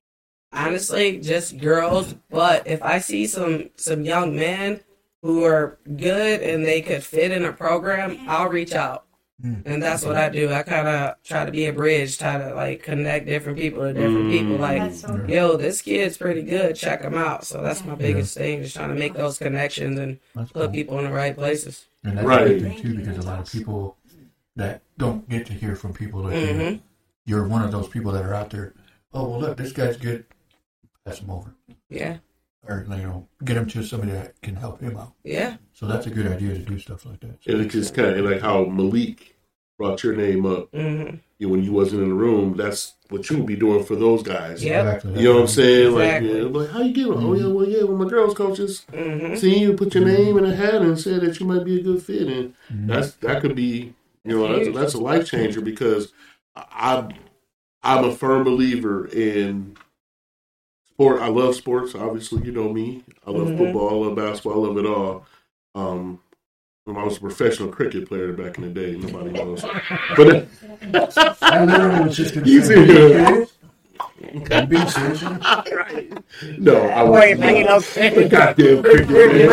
Honestly, 0.52 1.20
just 1.20 1.58
girls. 1.60 2.16
But 2.30 2.66
if 2.68 2.82
I 2.82 3.00
see 3.00 3.28
some 3.28 3.70
some 3.76 4.04
young 4.04 4.36
men 4.36 4.82
who 5.22 5.44
are 5.46 5.78
good 5.98 6.42
and 6.42 6.66
they 6.66 6.82
could 6.82 7.04
fit 7.04 7.32
in 7.32 7.46
a 7.46 7.54
program, 7.54 8.18
I'll 8.28 8.50
reach 8.50 8.74
out. 8.74 9.06
Mm. 9.44 9.62
And 9.66 9.84
that's 9.84 10.04
what 10.04 10.18
I 10.18 10.28
do. 10.30 10.52
I 10.52 10.64
kind 10.64 10.88
of 10.88 11.16
try 11.24 11.46
to 11.46 11.52
be 11.52 11.68
a 11.68 11.74
bridge, 11.74 12.18
try 12.18 12.38
to 12.40 12.54
like 12.56 12.84
connect 12.84 13.26
different 13.28 13.58
people 13.58 13.84
to 13.84 13.94
different 13.94 14.26
Mm. 14.26 14.32
people. 14.32 14.56
Like, 14.58 14.92
so 14.94 15.24
yo, 15.30 15.56
this 15.56 15.82
kid's 15.82 16.18
pretty 16.18 16.42
good. 16.42 16.76
Check 16.76 17.04
him 17.04 17.14
out. 17.16 17.46
So 17.46 17.62
that's 17.62 17.86
my 17.86 17.96
biggest 17.96 18.36
thing, 18.38 18.64
just 18.64 18.76
trying 18.76 18.90
to 18.90 18.96
make 18.96 19.14
those 19.14 19.38
connections 19.38 19.98
and 20.00 20.20
That's 20.36 20.52
put 20.52 20.64
cool. 20.64 20.72
people 20.72 20.98
in 21.00 21.06
the 21.06 21.12
right 21.14 21.36
places. 21.36 21.86
And 22.04 22.18
that's 22.18 22.28
Right. 22.28 22.48
a 22.48 22.50
good 22.50 22.62
thing 22.64 22.82
too, 22.82 22.96
because 22.98 23.18
a 23.18 23.22
lot 23.28 23.40
of 23.40 23.50
people 23.52 23.96
that 24.60 24.82
don't 24.98 25.28
get 25.30 25.46
to 25.48 25.54
hear 25.54 25.76
from 25.76 25.94
people 25.94 26.22
like 26.22 26.36
you, 26.42 26.48
hmm 26.54 26.76
you're 27.26 27.48
one 27.48 27.62
of 27.62 27.72
those 27.72 27.88
people 27.88 28.12
that 28.12 28.26
are 28.26 28.34
out 28.34 28.50
there. 28.50 28.74
Oh 29.14 29.28
well, 29.30 29.40
look, 29.40 29.58
this 29.58 29.72
guy's 29.72 29.98
good. 29.98 30.26
Pass 31.06 31.20
him 31.20 31.30
over, 31.30 31.54
Yeah, 31.90 32.18
or 32.68 32.86
you 32.90 32.98
know, 33.04 33.28
get 33.44 33.58
him 33.58 33.68
to 33.68 33.84
somebody 33.84 34.12
that 34.14 34.40
can 34.42 34.56
help 34.56 34.82
him 34.82 34.98
out. 34.98 35.14
yeah, 35.24 35.58
So 35.74 35.86
that's 35.88 36.08
a 36.08 36.10
good 36.10 36.28
idea 36.28 36.54
to 36.54 36.60
do 36.60 36.78
stuff 36.80 37.06
like 37.06 37.20
that. 37.22 37.38
And 37.48 37.62
it's 37.62 37.74
just 37.74 37.94
kind 37.94 38.18
of 38.18 38.26
like 38.26 38.42
how 38.42 38.66
Malik 38.66 39.38
brought 39.78 40.04
your 40.04 40.16
name 40.16 40.46
up 40.46 40.70
hmm 40.74 41.16
you 41.38 41.48
know, 41.48 41.54
when 41.54 41.64
you 41.64 41.72
wasn't 41.72 42.02
in 42.04 42.10
the 42.10 42.16
room. 42.16 42.58
That's 42.58 42.96
what 43.10 43.30
you 43.30 43.38
would 43.38 43.46
be 43.46 43.56
doing 43.56 43.86
for 43.86 43.96
those 43.96 44.24
guys. 44.24 44.64
Yep. 44.64 44.86
Exactly. 44.86 45.22
You 45.22 45.30
know 45.30 45.36
what 45.36 45.42
I'm 45.42 45.48
saying? 45.48 45.94
Like, 45.94 46.22
yeah, 46.22 46.42
like, 46.44 46.70
how 46.70 46.82
you 46.82 46.94
getting? 46.94 47.14
Oh 47.14 47.34
yeah, 47.34 47.48
well 47.48 47.68
yeah, 47.68 47.84
well 47.84 47.98
my 47.98 48.10
girls 48.10 48.34
coaches 48.34 48.86
hmm 48.94 49.36
seen 49.36 49.62
you 49.62 49.74
put 49.74 49.94
your 49.96 50.06
name 50.06 50.38
in 50.38 50.46
a 50.46 50.56
hat 50.56 50.82
and 50.82 51.00
said 51.00 51.22
that 51.22 51.40
you 51.40 51.46
might 51.46 51.64
be 51.64 51.80
a 51.80 51.84
good 51.84 52.02
fit, 52.04 52.28
and 52.28 52.54
Mhm. 52.74 52.88
that's 52.88 53.12
that 53.24 53.42
could 53.42 53.56
be 53.56 53.94
You 54.30 54.38
know, 54.38 54.54
that's, 54.64 54.76
that's 54.78 54.94
a 54.94 55.00
life 55.00 55.28
changer 55.28 55.60
because 55.62 56.14
I 56.56 57.10
I'm 57.82 58.06
a 58.06 58.12
firm 58.12 58.44
believer 58.44 59.08
in 59.08 59.76
sport. 60.92 61.22
I 61.22 61.28
love 61.28 61.56
sports. 61.56 61.96
Obviously, 61.96 62.44
you 62.46 62.52
know 62.52 62.72
me. 62.72 63.04
I 63.26 63.32
love 63.32 63.48
Mhm. 63.50 63.58
football. 63.58 63.90
I 63.90 64.08
love 64.08 64.16
basketball. 64.16 64.64
I 64.64 64.68
love 64.68 64.78
it 64.78 64.86
all. 64.86 65.26
Um, 65.76 66.20
when 66.86 66.98
I 66.98 67.04
was 67.04 67.18
a 67.18 67.22
professional 67.22 67.70
cricket 67.70 68.08
player 68.08 68.34
back 68.34 68.58
in 68.58 68.64
the 68.66 68.70
day, 68.70 68.96
nobody 68.98 69.32
knows. 69.32 69.64
But 70.16 70.48
I 71.42 71.66
literally 71.66 72.02
was 72.04 72.18
just 72.18 72.34
going 72.34 72.46
You 72.48 72.62
to 72.62 72.66
say, 72.66 73.46
see, 74.20 74.54
"Are 74.54 74.62
you 74.62 74.68
being 74.68 74.88
serious? 74.88 75.22
no, 76.58 76.88
I 76.88 77.04
was 77.04 77.20
Wait, 77.20 77.40
man, 77.40 77.56
you 77.56 77.64
know, 77.66 77.80
goddamn 78.30 78.84
cricket. 78.84 79.50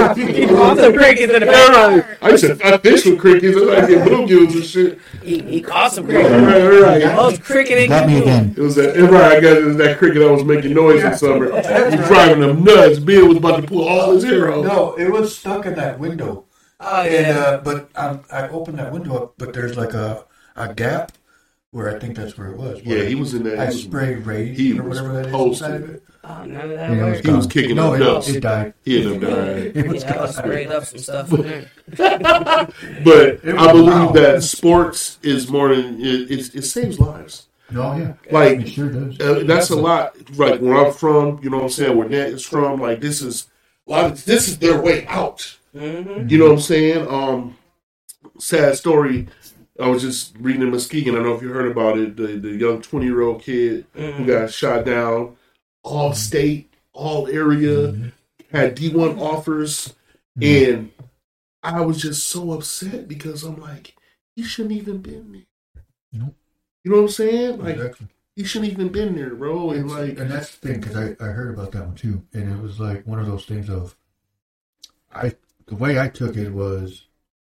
Caught 0.49 0.79
some 0.79 0.93
crickets 0.95 1.33
in 1.33 1.41
the 1.41 1.47
back. 1.47 2.23
I 2.23 2.31
used 2.31 2.45
to 2.45 2.67
I 2.67 2.79
fish 2.79 3.05
with 3.07 3.19
crickets. 3.19 3.57
I 3.57 3.61
like 3.61 3.89
get 3.89 4.09
bluegills 4.09 4.55
and 4.55 4.65
shit. 4.65 4.99
He, 5.23 5.41
he 5.43 5.61
caught 5.61 5.93
some 5.93 6.07
crickets. 6.07 6.31
right, 6.31 6.63
all 6.63 6.83
right. 6.83 7.03
Oh, 7.19 7.29
it's 7.29 7.39
cricket 7.39 7.79
ain't 7.79 7.91
Got 7.91 8.07
me 8.07 8.19
again. 8.21 8.55
It 8.57 8.61
was 8.61 8.75
that 8.77 8.97
right. 8.97 9.39
I 9.39 9.41
got 9.41 9.57
it 9.57 9.65
was 9.65 9.77
that 9.77 9.99
cricket 9.99 10.21
that 10.21 10.31
was 10.31 10.45
making 10.45 10.75
noise 10.75 11.03
in 11.03 11.15
summer. 11.17 11.47
He 11.67 11.97
was 11.97 12.09
driving 12.09 12.41
them 12.41 12.65
nuts. 12.65 12.99
Bill 12.99 13.29
was 13.29 13.37
about 13.39 13.61
to 13.61 13.67
pull 13.67 13.89
all 13.89 14.13
his 14.13 14.25
hair 14.25 14.53
off. 14.53 14.65
No, 14.65 14.95
it 14.95 15.11
was 15.11 15.37
stuck 15.37 15.67
in 15.67 15.75
that 15.75 15.99
window. 15.99 16.45
Oh 16.81 17.03
And 17.03 17.39
uh, 17.39 17.61
but 17.65 17.89
um, 17.97 18.23
I 18.31 18.49
opened 18.49 18.79
that 18.79 18.93
window 18.93 19.17
up, 19.17 19.35
but 19.39 19.53
there's 19.53 19.77
like 19.77 19.95
a 19.95 20.25
a 20.57 20.73
gap 20.75 21.13
where 21.76 21.95
I 21.95 21.99
think 21.99 22.16
that's 22.16 22.38
where 22.38 22.49
it 22.49 22.56
was. 22.56 22.80
Yeah, 22.83 23.02
he 23.02 23.14
was 23.14 23.35
in 23.35 23.42
there. 23.42 23.61
I 23.61 23.66
He 23.66 23.73
was, 23.73 23.83
sprayed 23.83 24.25
Raid 24.26 24.56
he 24.56 24.78
or 24.78 24.85
was 24.85 25.02
whatever 25.02 25.16
that 25.23 25.26
is 25.26 25.33
posted. 25.33 25.71
inside 25.75 25.83
of 25.83 25.90
it. 25.90 26.02
Oh, 26.25 26.45
none 26.45 26.61
of 26.62 26.71
that 26.71 26.90
And 26.90 27.00
it 27.00 27.04
worked. 27.04 27.26
He 27.26 27.33
was 27.33 27.47
kicking 27.47 27.76
no, 27.76 27.92
up 27.92 28.00
it, 28.00 28.04
dust. 28.04 28.28
it 28.30 28.40
died. 28.40 28.75
he 28.83 29.02
ended 29.02 29.25
up 29.25 29.30
dying. 29.30 29.73
It 29.76 29.87
was 29.87 30.02
Yeah, 30.02 30.23
I 30.23 30.26
sprayed 30.26 30.68
up 30.73 30.85
some 30.87 30.99
stuff 30.99 31.33
in 31.35 31.42
there. 31.42 31.71
But 33.04 33.28
It 33.45 33.54
I 33.59 33.73
believe 33.73 33.87
wild. 33.95 34.16
that 34.16 34.42
sports 34.42 35.18
is 35.23 35.50
more 35.50 35.75
than 35.75 36.00
it, 36.00 36.30
it, 36.30 36.54
it 36.54 36.62
saves 36.64 36.99
lives. 36.99 37.49
No, 37.71 37.95
yeah, 37.97 38.14
Like 38.30 38.61
it 38.61 38.68
sure 38.71 38.88
does. 38.88 39.21
uh, 39.21 39.42
that's 39.45 39.71
a 39.71 39.76
lot. 39.76 40.16
Like 40.37 40.61
where 40.61 40.87
I'm 40.87 40.92
from, 40.92 41.40
you 41.42 41.50
know 41.50 41.59
what 41.59 41.64
I'm 41.64 41.68
saying. 41.71 41.97
Where 41.97 42.09
Nat 42.09 42.28
is 42.28 42.45
from, 42.47 42.80
like 42.80 43.00
this 43.00 43.21
is 43.21 43.49
a 43.87 43.90
lot. 43.90 44.04
Of, 44.12 44.25
this 44.25 44.49
is 44.49 44.59
their 44.59 44.80
way 44.80 45.04
out. 45.09 45.59
Mm-hmm. 45.75 46.28
You 46.28 46.38
know 46.38 46.47
what 46.47 46.52
I'm 46.54 46.61
saying? 46.61 47.06
Um, 47.09 47.56
sad 48.38 48.76
story. 48.76 49.26
I 49.80 49.88
was 49.88 50.02
just 50.02 50.35
reading 50.38 50.62
in 50.62 50.71
Muskegon. 50.71 51.14
I 51.14 51.18
don't 51.18 51.26
know 51.26 51.35
if 51.35 51.42
you 51.42 51.49
heard 51.50 51.71
about 51.71 51.99
it. 51.99 52.16
The 52.16 52.28
the 52.38 52.50
young 52.56 52.80
20 52.83 53.04
year 53.04 53.21
old 53.23 53.42
kid 53.42 53.87
who 53.95 54.00
Mm-hmm. 54.00 54.26
got 54.26 54.50
shot 54.52 54.85
down, 54.87 55.37
all 55.83 56.12
state, 56.14 56.73
all 56.92 57.26
area, 57.28 57.88
Mm-hmm. 57.92 58.09
had 58.56 58.76
D1 58.76 59.21
offers, 59.21 59.95
and 60.40 60.90
I 61.62 61.80
was 61.83 62.00
just 62.00 62.26
so 62.28 62.52
upset 62.52 63.06
because 63.09 63.42
I'm 63.42 63.61
like, 63.61 63.95
he 64.35 64.42
shouldn't 64.42 64.73
even 64.75 64.99
been 64.99 65.33
there. 65.33 65.83
Nope. 66.12 66.35
You 66.85 66.90
know 66.92 66.99
what 66.99 67.02
I'm 67.04 67.09
saying? 67.09 67.59
Like 67.59 67.76
Exactly. 67.76 68.06
he 68.37 68.45
shouldn't 68.45 68.73
even 68.73 68.88
been 68.88 69.16
there, 69.16 69.35
bro. 69.35 69.73
And 69.73 69.90
like, 69.90 70.18
and 70.18 70.30
that's 70.30 70.56
the 70.56 70.68
thing 70.68 70.80
because 70.80 70.97
I, 70.97 71.16
I 71.21 71.28
heard 71.33 71.52
about 71.52 71.73
that 71.73 71.85
one 71.85 71.95
too, 71.97 72.23
and 72.33 72.50
it 72.50 72.62
was 72.62 72.78
like 72.80 73.06
one 73.06 73.18
of 73.18 73.26
those 73.26 73.45
things 73.45 73.68
of 73.68 73.97
I 75.12 75.35
the 75.66 75.75
way 75.75 75.99
I 75.99 76.09
took 76.09 76.37
it 76.37 76.50
was 76.50 77.06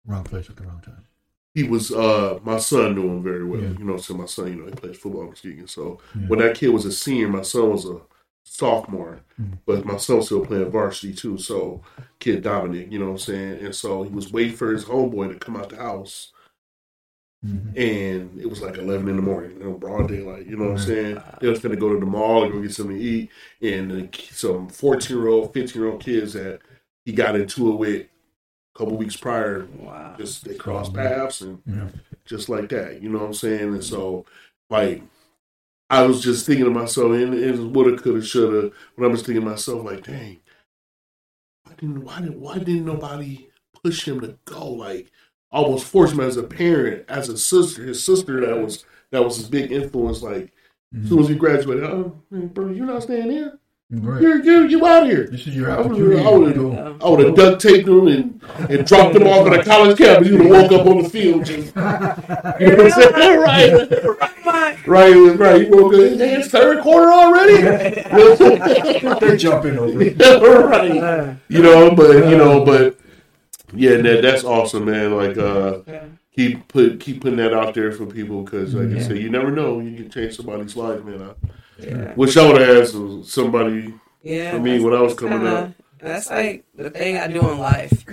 wrong 0.06 0.24
place 0.24 0.50
at 0.50 0.56
the 0.56 0.64
wrong 0.64 0.82
time. 0.84 1.04
He 1.54 1.64
was 1.64 1.92
uh 1.92 2.38
my 2.44 2.59
son 2.59 2.94
knew 2.94 3.02
him 3.09 3.23
very 3.23 3.44
well. 3.44 3.61
Yeah. 3.61 3.71
You 3.78 3.85
know, 3.85 3.97
so 3.99 4.14
my 4.14 4.26
son, 4.26 4.49
you 4.49 4.56
know, 4.56 4.66
he 4.66 4.73
plays 4.73 4.97
football 4.97 5.23
in 5.23 5.28
Muskegon. 5.28 5.66
So 5.68 6.00
Yeah. 6.14 6.26
when 6.28 6.38
that 6.40 6.56
kid 6.56 6.68
was 6.71 6.85
a 6.87 6.92
senior, 6.92 7.28
my 7.28 7.42
son 7.42 7.71
was 7.71 7.85
a 7.87 8.00
sophomore, 8.44 9.21
Mhm. 9.40 9.59
but 9.66 9.85
my 9.85 9.97
son 9.97 10.16
was 10.16 10.26
still 10.26 10.44
playing 10.44 10.71
varsity 10.71 11.12
too. 11.14 11.38
So 11.38 11.82
kid 12.18 12.42
Dominic, 12.42 12.90
you 12.90 12.99
know 12.99 13.06
what 13.06 13.12
I'm 13.12 13.18
saying? 13.18 13.64
And 13.64 13.75
so 13.75 14.02
he 14.02 14.11
was 14.14 14.32
waiting 14.32 14.56
for 14.56 14.73
his 14.73 14.85
homeboy 14.85 15.28
to 15.32 15.38
come 15.38 15.56
out 15.56 15.68
the 15.68 15.76
house. 15.76 16.32
Mhm. 17.44 17.76
And 17.76 18.40
it 18.40 18.49
was 18.49 18.62
like 18.62 18.78
eleven 18.78 19.09
in 19.09 19.16
the 19.16 19.23
morning, 19.23 19.52
you 19.59 19.64
know, 19.64 19.73
broad 19.73 20.09
daylight. 20.09 20.47
You 20.47 20.56
know 20.56 20.64
what 20.71 20.73
I'm 20.73 20.78
saying? 20.78 21.18
They 21.40 21.49
was 21.49 21.59
gonna 21.59 21.76
go 21.76 21.92
to 21.92 21.99
the 21.99 22.06
mall 22.06 22.44
and 22.44 22.52
go 22.52 22.61
get 22.62 22.73
something 22.73 22.97
to 22.97 23.02
eat, 23.02 23.30
and 23.61 23.90
the, 23.90 24.09
some 24.30 24.68
fourteen 24.68 25.18
year 25.18 25.26
old, 25.28 25.52
fifteen 25.52 25.82
year 25.82 25.90
old 25.90 26.00
kids 26.04 26.35
that 26.35 26.61
he 27.04 27.12
got 27.12 27.35
into 27.35 27.73
it 27.73 27.76
with 27.76 28.06
a 28.74 28.78
couple 28.78 28.96
weeks 28.96 29.16
prior, 29.16 29.66
Wow. 29.78 30.14
just 30.18 30.44
they 30.44 30.54
crossed 30.54 30.94
paths 30.94 31.40
and 31.40 31.62
Yeah. 31.66 31.88
just 32.24 32.48
like 32.48 32.68
that. 32.70 33.02
You 33.02 33.10
know 33.10 33.18
what 33.18 33.26
I'm 33.26 33.34
saying? 33.34 33.74
And 33.74 33.84
so, 33.84 34.24
like, 34.70 35.02
I 35.90 36.06
was 36.06 36.22
just 36.22 36.46
thinking 36.46 36.64
to 36.64 36.70
myself, 36.70 37.12
and 37.12 37.34
it 37.34 37.50
was 37.50 37.60
woulda, 37.60 37.96
coulda, 37.98 38.22
shoulda. 38.22 38.72
When 38.94 39.08
I 39.08 39.12
was 39.12 39.22
thinking 39.22 39.44
to 39.44 39.50
myself, 39.50 39.84
like, 39.84 40.04
dang, 40.06 40.40
why 41.64 41.74
didn't 41.74 42.04
why 42.04 42.20
didn't 42.20 42.40
why 42.40 42.58
didn't 42.58 42.86
nobody 42.86 43.48
push 43.82 44.08
him 44.08 44.20
to 44.20 44.38
go? 44.46 44.68
Like, 44.70 45.10
almost 45.50 45.86
force 45.86 46.12
him 46.12 46.20
as 46.20 46.36
a 46.38 46.42
parent, 46.42 47.04
as 47.08 47.28
a 47.28 47.36
sister, 47.36 47.84
his 47.84 48.02
sister 48.02 48.40
that 48.40 48.58
was 48.62 48.84
that 49.10 49.22
was 49.22 49.36
his 49.36 49.48
big 49.48 49.70
influence. 49.70 50.22
Like, 50.22 50.52
as 50.94 51.08
soon 51.08 51.18
mm-hmm. 51.18 51.18
as 51.20 51.28
he 51.28 51.34
graduated, 51.34 51.84
oh, 51.84 52.20
bro, 52.30 52.70
you're 52.70 52.86
not 52.86 53.02
staying 53.02 53.30
here. 53.30 53.58
Right. 53.94 54.22
You're 54.22 54.42
you 54.42 54.68
you 54.68 54.87
out 54.87 55.06
here. 55.06 55.26
This 55.26 55.46
is 55.46 55.54
your 55.54 55.70
opportunity. 55.70 56.18
I 56.18 56.22
go. 56.22 56.72
Yeah. 56.72 56.94
I 57.04 57.11
would 57.11 57.26
have 57.26 57.34
duct 57.37 57.61
taped 57.61 57.87
him 57.87 58.06
and, 58.06 58.42
and 58.70 58.87
dropped 58.87 59.14
him 59.14 59.26
off 59.26 59.46
at 59.46 59.61
a 59.61 59.62
college 59.62 59.99
campus. 59.99 60.28
You 60.28 60.38
would 60.38 60.46
have 60.46 60.70
woke 60.70 60.80
up 60.80 60.87
on 60.87 61.02
the 61.02 61.11
field 61.11 61.44
just, 61.44 61.76
you 61.76 61.82
know 61.82 62.84
what 62.84 62.90
I'm 62.90 62.90
saying? 62.90 63.37
right, 64.87 64.87
right, 64.87 65.38
right. 65.38 65.68
You 65.68 65.76
woke 65.76 65.92
up, 65.92 66.00
"Hey, 66.00 66.37
it's 66.37 66.49
third 66.49 66.82
quarter 66.82 67.12
already. 67.12 67.61
They're 69.20 69.37
jumping 69.37 69.78
over. 69.78 69.99
right. 69.99 71.37
You 71.50 71.62
know, 71.62 71.94
but 71.94 72.30
you 72.30 72.38
know, 72.38 72.64
but 72.64 72.99
yeah, 73.75 73.99
that, 73.99 74.22
that's 74.22 74.42
awesome, 74.42 74.87
man. 74.87 75.14
Like, 75.14 75.37
uh, 75.37 75.80
keep 76.34 76.66
put 76.68 76.99
keep 76.99 77.20
putting 77.20 77.37
that 77.37 77.52
out 77.52 77.75
there 77.75 77.92
for 77.92 78.06
people 78.06 78.42
because, 78.42 78.72
like 78.72 78.96
I 78.99 79.06
said, 79.06 79.18
you 79.18 79.28
never 79.28 79.50
know. 79.50 79.80
You 79.80 79.94
can 79.94 80.11
change 80.11 80.34
somebody's 80.34 80.76
life, 80.76 81.04
man. 81.04 81.20
I 81.20 81.34
Yeah. 81.82 82.14
wish 82.14 82.36
I 82.36 82.46
would 82.46 82.60
have 82.60 82.76
had 82.76 82.88
some, 82.88 83.24
somebody 83.24 83.94
Yeah. 84.22 84.52
for 84.52 84.60
me 84.60 84.80
when 84.80 84.94
I 84.94 85.00
was 85.00 85.14
coming 85.14 85.38
kinda, 85.38 85.56
up. 85.56 85.70
That's 86.00 86.30
like 86.30 86.64
the 86.76 86.90
thing 86.90 87.16
I 87.18 87.28
do 87.28 87.40
in 87.50 87.58
life. 87.58 88.04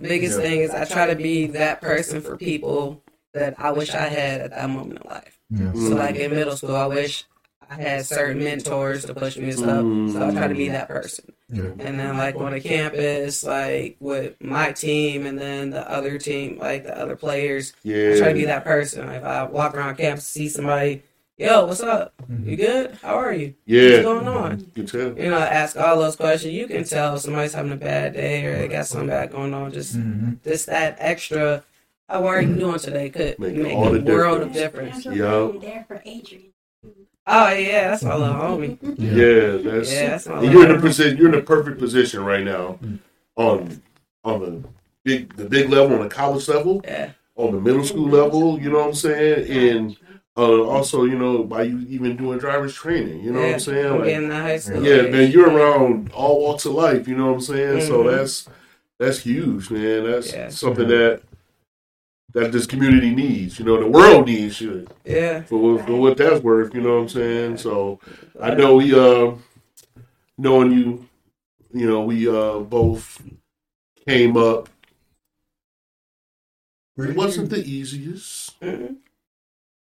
Biggest 0.00 0.38
Yeah. 0.38 0.44
thing 0.44 0.60
is 0.60 0.70
I 0.70 0.84
try 0.84 1.06
to 1.06 1.16
be 1.16 1.46
that 1.48 1.80
person 1.80 2.20
for 2.20 2.36
people 2.36 3.02
that 3.34 3.54
I 3.58 3.72
wish 3.72 3.94
I 3.94 4.08
had 4.08 4.40
at 4.40 4.50
that 4.50 4.70
moment 4.70 5.00
in 5.02 5.10
life. 5.10 5.38
Yeah. 5.50 5.58
Mm-hmm. 5.66 5.88
So 5.88 5.94
like 5.94 6.16
in 6.16 6.30
middle 6.30 6.56
school, 6.56 6.76
I 6.76 6.86
wish 6.86 7.24
I 7.70 7.74
had 7.74 8.06
certain 8.06 8.42
mentors 8.42 9.04
to 9.04 9.14
push 9.14 9.36
me 9.36 9.44
and 9.44 9.54
stuff. 9.58 9.82
Mm-hmm. 9.84 10.12
So 10.12 10.26
I 10.26 10.30
try 10.32 10.48
to 10.48 10.54
be 10.54 10.68
that 10.70 10.88
person. 10.88 11.32
Yeah. 11.50 11.64
And 11.78 11.98
then 11.98 12.16
like 12.16 12.36
on 12.36 12.52
the 12.52 12.60
campus, 12.60 13.44
like 13.44 13.96
with 14.00 14.34
my 14.40 14.72
team 14.72 15.26
and 15.26 15.38
then 15.38 15.70
the 15.70 15.90
other 15.90 16.18
team, 16.18 16.58
like 16.58 16.84
the 16.84 16.98
other 16.98 17.16
players, 17.16 17.72
Yeah, 17.82 18.12
I 18.14 18.18
try 18.18 18.28
to 18.28 18.34
be 18.34 18.44
that 18.46 18.64
person. 18.64 19.08
If 19.10 19.24
I 19.24 19.44
walk 19.44 19.74
around 19.74 19.96
campus, 19.96 20.26
see 20.26 20.48
somebody, 20.48 21.02
yo, 21.38 21.64
what's 21.66 21.80
up? 21.80 22.12
You 22.44 22.56
good? 22.56 22.98
How 23.02 23.14
are 23.14 23.32
you? 23.32 23.54
yeah. 23.66 23.90
What's 23.90 24.04
going 24.04 24.28
on? 24.28 24.60
You 24.60 24.66
can 24.74 24.86
tell. 24.86 25.18
You 25.18 25.30
know, 25.30 25.38
ask 25.38 25.76
all 25.76 25.98
those 25.98 26.16
questions. 26.16 26.52
You 26.52 26.66
can 26.66 26.84
tell 26.84 27.14
if 27.16 27.22
somebody's 27.22 27.54
having 27.54 27.72
a 27.72 27.76
bad 27.76 28.14
day 28.14 28.44
or 28.44 28.58
they 28.58 28.68
got 28.68 28.86
something 28.86 29.08
bad 29.08 29.32
going 29.32 29.54
on. 29.54 29.72
Just 29.72 29.94
hmm 29.96 30.32
just 30.44 30.66
that 30.66 30.96
extra. 30.98 31.64
How 32.08 32.26
are 32.26 32.40
you 32.40 32.56
doing 32.56 32.78
today? 32.78 33.10
Could 33.10 33.38
Make 33.38 33.54
make, 33.54 33.76
all 33.76 33.94
a 33.94 33.98
the 33.98 34.12
world 34.12 34.42
of 34.42 34.52
difference. 34.52 35.04
difference. 35.04 35.18
Yeah. 35.18 35.50
There 35.60 35.84
for 35.86 36.00
Adrian. 36.04 36.52
Oh 37.26 37.50
yeah, 37.50 37.88
that's 37.88 38.02
my 38.02 38.14
little 38.14 38.36
homie. 38.36 38.78
Yeah. 38.98 39.12
Yeah, 39.12 39.56
that's 39.70 39.92
Yeah, 39.92 40.08
that's 40.10 40.26
my 40.26 40.42
you're 40.42 40.66
in 40.68 40.76
the 40.76 40.80
position. 40.80 41.16
You're 41.18 41.26
in 41.26 41.34
the 41.34 41.42
perfect 41.42 41.78
position 41.78 42.24
right 42.24 42.44
now, 42.44 42.78
on 43.36 43.80
on 44.24 44.40
the 44.40 44.68
big 45.04 45.36
the 45.36 45.44
big 45.44 45.68
level, 45.68 45.96
on 45.96 46.02
the 46.02 46.08
college 46.08 46.48
level, 46.48 46.80
Yeah, 46.84 47.12
on 47.36 47.52
the 47.54 47.60
middle 47.60 47.84
school 47.84 48.08
level. 48.08 48.58
You 48.58 48.70
know 48.70 48.78
what 48.78 48.88
I'm 48.88 48.94
saying, 48.94 49.50
and 49.50 49.96
uh, 50.38 50.62
also 50.62 51.04
you 51.04 51.18
know 51.18 51.42
by 51.42 51.64
you 51.64 51.80
even 51.88 52.16
doing 52.16 52.38
driver's 52.38 52.74
training. 52.74 53.22
You 53.24 53.32
know 53.32 53.40
what 53.46 53.54
I'm 53.54 53.60
saying? 53.60 53.92
Like, 53.98 54.04
getting 54.04 54.28
the 54.28 54.36
high 54.36 54.56
school. 54.58 54.84
yeah, 54.84 55.02
age. 55.02 55.12
man, 55.12 55.30
you're 55.32 55.50
around 55.50 56.12
all 56.12 56.40
walks 56.40 56.64
of 56.64 56.72
life. 56.74 57.08
You 57.08 57.16
know 57.16 57.26
what 57.26 57.34
I'm 57.34 57.40
saying? 57.40 57.80
So 57.82 58.04
Mhm. 58.04 58.16
that's 58.16 58.48
that's 58.98 59.18
huge, 59.18 59.70
man. 59.70 60.04
That's 60.04 60.32
Yeah. 60.32 60.48
something 60.50 60.88
that 60.88 61.22
that 62.34 62.52
this 62.52 62.66
community 62.66 63.14
needs. 63.14 63.58
You 63.58 63.64
know, 63.64 63.80
the 63.80 63.88
world 63.88 64.26
needs 64.26 64.60
you 64.60 64.86
Yeah, 65.04 65.42
for 65.42 65.58
what, 65.58 65.86
for 65.86 65.96
what 65.96 66.16
that's 66.16 66.42
worth. 66.42 66.74
You 66.74 66.82
know 66.82 66.94
what 66.96 67.02
I'm 67.02 67.08
saying? 67.08 67.56
So 67.58 67.98
I 68.40 68.54
know 68.54 68.76
we 68.76 68.94
uh 68.94 69.32
knowing 70.36 70.72
you, 70.72 71.08
you 71.72 71.86
know, 71.88 72.02
we 72.02 72.28
uh 72.28 72.60
both 72.60 73.20
came 74.06 74.36
up. 74.36 74.68
It 76.96 77.14
wasn't 77.16 77.50
the 77.50 77.64
easiest. 77.64 78.58
Mhm. 78.60 78.96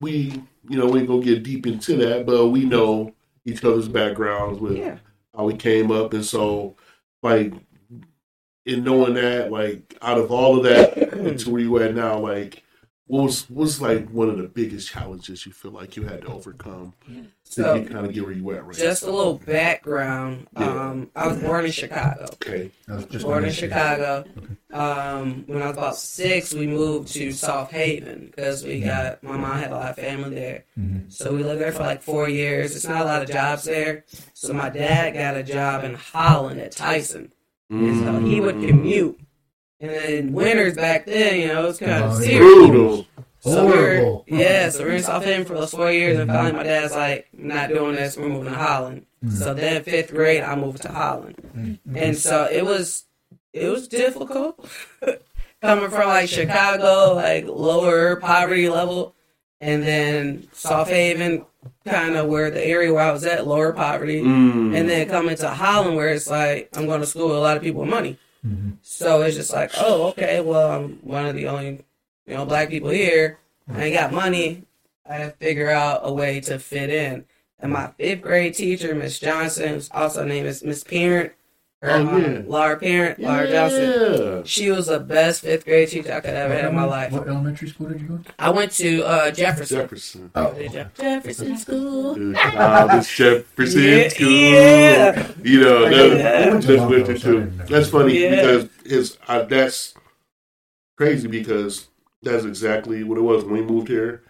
We, 0.01 0.41
you 0.67 0.77
know, 0.77 0.87
we 0.87 0.99
ain't 0.99 1.07
gonna 1.07 1.23
get 1.23 1.43
deep 1.43 1.67
into 1.67 1.95
that, 1.97 2.25
but 2.25 2.47
we 2.47 2.65
know 2.65 3.13
each 3.45 3.63
other's 3.63 3.87
backgrounds 3.87 4.59
with 4.59 4.77
yeah, 4.77 4.97
how 5.35 5.45
we 5.45 5.55
came 5.55 5.91
up, 5.91 6.13
and 6.13 6.25
so 6.25 6.75
like 7.21 7.53
in 8.65 8.83
knowing 8.83 9.15
that, 9.15 9.51
like 9.51 9.97
out 10.01 10.17
of 10.17 10.31
all 10.31 10.57
of 10.57 10.63
that 10.63 10.95
mm. 10.95 11.39
to 11.43 11.49
where 11.49 11.61
you 11.61 11.77
at 11.79 11.95
now, 11.95 12.19
like 12.19 12.63
what 13.09 13.23
was 13.23 13.49
what 13.49 13.61
was 13.63 13.81
like 13.81 14.07
one 14.11 14.29
of 14.29 14.37
the 14.37 14.43
biggest 14.47 14.87
challenges 14.89 15.43
you 15.45 15.51
feel 15.51 15.71
like 15.71 15.95
you 15.95 16.03
had 16.03 16.21
to 16.21 16.27
overcome 16.27 16.93
So- 17.43 17.73
to 17.73 17.79
get, 17.81 17.91
kind 17.91 18.05
of 18.05 18.13
get 18.13 18.23
where 18.23 18.31
you 18.31 18.49
at 18.51 18.63
right 18.65 18.75
Just 18.75 19.01
a 19.01 19.09
little 19.11 19.39
background. 19.39 20.45
Yeah. 20.57 20.69
Um, 20.69 21.09
I 21.15 21.27
was 21.27 21.37
born 21.39 21.65
in 21.65 21.71
Chicago. 21.71 22.25
okay 22.33 22.69
I 22.87 22.95
was 22.97 23.05
just 23.05 23.25
Born 23.25 23.43
in 23.45 23.49
say- 23.51 23.61
Chicago. 23.61 24.25
Um, 24.71 25.43
when 25.47 25.63
I 25.63 25.67
was 25.69 25.77
about 25.77 25.95
six, 25.95 26.53
we 26.53 26.67
moved 26.67 27.07
to 27.13 27.31
South 27.31 27.71
Haven 27.71 28.27
because 28.35 28.63
we 28.63 28.81
got 28.81 29.23
my 29.23 29.35
mom 29.37 29.57
had 29.57 29.71
a 29.71 29.75
lot 29.75 29.89
of 29.89 29.95
family 29.95 30.35
there. 30.35 30.65
Mhm. 30.79 31.11
So 31.11 31.33
we 31.35 31.41
lived 31.43 31.61
there 31.61 31.71
for 31.71 31.81
like 31.83 32.03
four 32.03 32.29
years. 32.29 32.75
It's 32.75 32.85
not 32.87 33.01
a 33.01 33.05
lot 33.05 33.23
of 33.23 33.29
jobs 33.29 33.63
there. 33.63 34.05
So 34.35 34.53
my 34.53 34.69
dad 34.69 35.15
got 35.15 35.35
a 35.35 35.41
job 35.43 35.83
in 35.83 35.95
Holland 35.95 36.61
at 36.61 36.71
Tyson. 36.73 37.33
And 37.71 37.99
so 38.03 38.19
he 38.19 38.39
would 38.41 38.61
commute. 38.61 39.19
And 39.81 39.91
then 39.91 40.33
winters 40.33 40.75
back 40.75 41.05
then, 41.05 41.39
you 41.39 41.47
know, 41.47 41.63
it 41.63 41.67
was 41.67 41.77
kind 41.79 42.03
of 42.03 42.11
Oh, 42.11 42.19
serious. 42.19 42.39
brutal 42.39 43.05
So 43.39 43.65
we 43.65 43.71
were, 43.71 43.77
Horrible. 43.77 44.25
yeah, 44.27 44.69
so 44.69 44.79
we 44.79 44.89
we're 44.89 44.95
in 44.97 45.03
South 45.03 45.23
Haven 45.23 45.45
for 45.45 45.53
those 45.53 45.71
four 45.71 45.89
years, 45.91 46.19
and 46.19 46.29
finally 46.29 46.51
my 46.51 46.63
dad's 46.63 46.93
like, 46.93 47.27
not 47.31 47.69
doing 47.69 47.95
this. 47.95 48.17
We're 48.17 48.27
moving 48.27 48.51
to 48.51 48.57
Holland." 48.59 49.05
So 49.29 49.53
then 49.53 49.83
fifth 49.83 50.11
grade, 50.11 50.43
I 50.43 50.55
moved 50.55 50.81
to 50.83 50.91
Holland, 50.91 51.79
and 51.95 52.17
so 52.17 52.47
it 52.51 52.65
was 52.65 53.05
it 53.53 53.67
was 53.69 53.87
difficult 53.87 54.69
coming 55.61 55.89
from 55.89 56.07
like 56.09 56.27
Chicago, 56.29 57.13
like 57.15 57.45
lower 57.47 58.17
poverty 58.17 58.67
level, 58.69 59.15
and 59.61 59.83
then 59.83 60.47
South 60.53 60.89
Haven, 60.89 61.45
kind 61.85 62.15
of 62.17 62.27
where 62.27 62.51
the 62.51 62.65
area 62.65 62.93
where 62.93 63.03
I 63.03 63.11
was 63.11 63.23
at, 63.25 63.47
lower 63.47 63.71
poverty, 63.73 64.21
Mm. 64.21 64.77
and 64.77 64.89
then 64.89 65.07
coming 65.09 65.35
to 65.37 65.49
Holland 65.49 65.95
where 65.95 66.09
it's 66.09 66.29
like 66.29 66.69
I'm 66.75 66.85
going 66.87 66.99
to 67.01 67.07
school 67.07 67.27
with 67.29 67.37
a 67.37 67.41
lot 67.41 67.55
of 67.57 67.63
people 67.63 67.81
with 67.81 67.89
money. 67.89 68.17
Mhm. 68.45 68.77
So 68.81 69.21
it's 69.21 69.35
just 69.35 69.51
like, 69.53 69.71
oh, 69.77 70.07
okay, 70.09 70.39
well, 70.41 70.71
I'm 70.71 70.99
one 71.01 71.25
of 71.25 71.35
the 71.35 71.47
only, 71.47 71.83
you 72.25 72.35
know, 72.35 72.45
black 72.45 72.69
people 72.69 72.89
here. 72.89 73.39
I 73.71 73.85
ain't 73.85 73.95
got 73.95 74.13
money. 74.13 74.63
I 75.07 75.15
have 75.15 75.31
to 75.39 75.45
figure 75.45 75.69
out 75.69 76.01
a 76.03 76.13
way 76.13 76.39
to 76.41 76.57
fit 76.59 76.89
in. 76.89 77.25
And 77.59 77.73
my 77.73 77.91
fifth 77.97 78.21
grade 78.21 78.53
teacher, 78.55 78.95
Miss 78.95 79.19
Johnson, 79.19 79.81
also 79.91 80.23
named 80.25 80.47
as 80.47 80.63
Miss 80.63 80.83
Parent, 80.83 81.33
Oh, 81.81 82.07
um, 82.07 82.21
yeah. 82.21 82.41
Laura 82.45 82.75
Parent, 82.77 83.19
Laura 83.19 83.49
Johnson. 83.49 84.43
She 84.43 84.69
was 84.69 84.87
the 84.87 84.99
best 84.99 85.43
fifth 85.43 85.63
grade 85.63 85.87
teacher 85.87 86.11
I 86.11 86.19
could 86.19 86.31
ever 86.33 86.53
have 86.53 86.65
in 86.71 86.75
my 86.75 86.83
life. 86.83 87.13
What 87.13 87.25
elementary 87.27 87.69
school 87.69 87.87
did 87.87 88.01
you 88.01 88.07
go 88.07 88.17
to? 88.17 88.23
I 88.37 88.49
went 88.49 88.73
to 88.73 89.01
uh, 89.03 89.31
Jefferson. 89.31 89.77
Jefferson 89.77 90.31
Oh, 90.35 90.53
Jefferson 90.97 91.57
School. 91.57 92.15
Good 92.15 92.35
job, 92.35 92.89
Jefferson 93.05 93.81
Yeah, 93.83 94.09
School. 94.09 94.29
yeah. 94.29 95.31
You 95.41 95.61
know, 95.61 95.85
Yeah. 95.87 96.09
that, 96.17 96.49
went 96.51 96.63
to 96.63 96.67
that's 96.67 96.81
Montrose, 96.81 97.07
what 97.07 97.21
too. 97.21 97.51
That's 97.73 97.89
funny 97.89 98.19
Yeah. 98.23 98.29
because 98.35 98.69
his 98.85 99.17
uh, 99.29 99.43
that's 99.43 99.93
crazy 100.97 101.29
because 101.29 101.87
that's 102.21 102.43
exactly 102.43 103.05
what 103.05 103.17
it 103.17 103.21
was 103.21 103.45
when 103.45 103.53
we 103.53 103.61
moved 103.61 103.87
here 103.87 104.21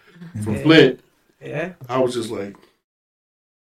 from 0.43 0.55
Yeah. 0.55 0.61
Flint. 0.61 0.99
Yeah, 1.41 1.73
I 1.87 1.97
was 1.97 2.13
just 2.13 2.29
like, 2.29 2.55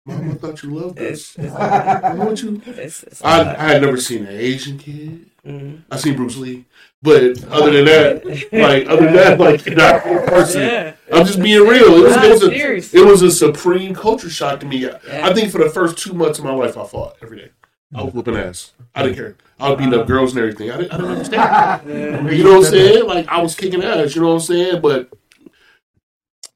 Mom, 0.08 0.32
I 0.32 0.34
thought 0.36 0.64
you 0.64 0.74
loved 0.74 0.98
this. 0.98 1.36
it's, 1.38 1.38
it's, 1.38 1.54
Why 1.54 2.34
you? 2.36 2.62
it's, 2.66 3.22
I, 3.24 3.56
I 3.56 3.74
had 3.74 3.82
never 3.82 3.98
seen 3.98 4.26
an 4.26 4.36
Asian 4.36 4.78
kid. 4.78 5.30
Mhm. 5.46 5.82
I 5.92 5.98
seen 5.98 6.16
Bruce 6.16 6.38
Lee, 6.38 6.66
but 7.02 7.44
other 7.46 7.72
than 7.72 7.86
that, 7.86 8.26
like 8.52 8.88
other 8.88 9.06
than 9.06 9.16
that, 9.16 9.40
like 9.40 9.66
not 9.68 9.96
a 10.06 10.26
person. 10.28 10.62
Yeah. 10.62 10.94
I'm 11.12 11.26
just 11.26 11.42
being 11.42 11.66
real. 11.66 11.94
It 11.94 12.04
was, 12.04 12.16
it 12.18 12.32
was, 12.32 12.44
a, 12.44 12.98
it 13.00 13.06
was 13.06 13.22
a 13.22 13.32
supreme 13.32 13.94
culture 13.94 14.30
shock 14.30 14.60
to 14.62 14.66
me. 14.66 14.78
Yeah. 14.78 14.98
I 15.24 15.34
think 15.34 15.52
for 15.52 15.64
the 15.64 15.70
first 15.70 15.98
two 15.98 16.14
months 16.14 16.40
of 16.40 16.46
my 16.46 16.54
life, 16.54 16.78
I 16.78 16.86
fought 16.86 17.18
every 17.22 17.38
day. 17.40 17.50
I 17.96 18.04
was 18.04 18.14
whooping 18.14 18.36
ass. 18.36 18.74
I 18.94 19.04
didn't 19.04 19.16
care. 19.16 19.36
I 19.60 19.70
was 19.70 19.78
beating 19.78 19.94
up 19.98 20.08
girls 20.08 20.32
and 20.36 20.40
everything. 20.40 20.70
I 20.72 20.78
didn't, 20.78 20.92
I 20.92 20.98
didn't 20.98 21.12
understand. 21.12 22.30
You 22.38 22.44
know 22.44 22.58
what 22.60 22.66
I'm 22.68 22.72
saying? 22.72 23.06
Like 23.08 23.28
I 23.30 23.42
was 23.42 23.56
kicking 23.56 23.84
ass. 23.84 24.16
You 24.16 24.22
know 24.22 24.28
what 24.30 24.34
I'm 24.36 24.40
saying? 24.42 24.82
But 24.82 25.10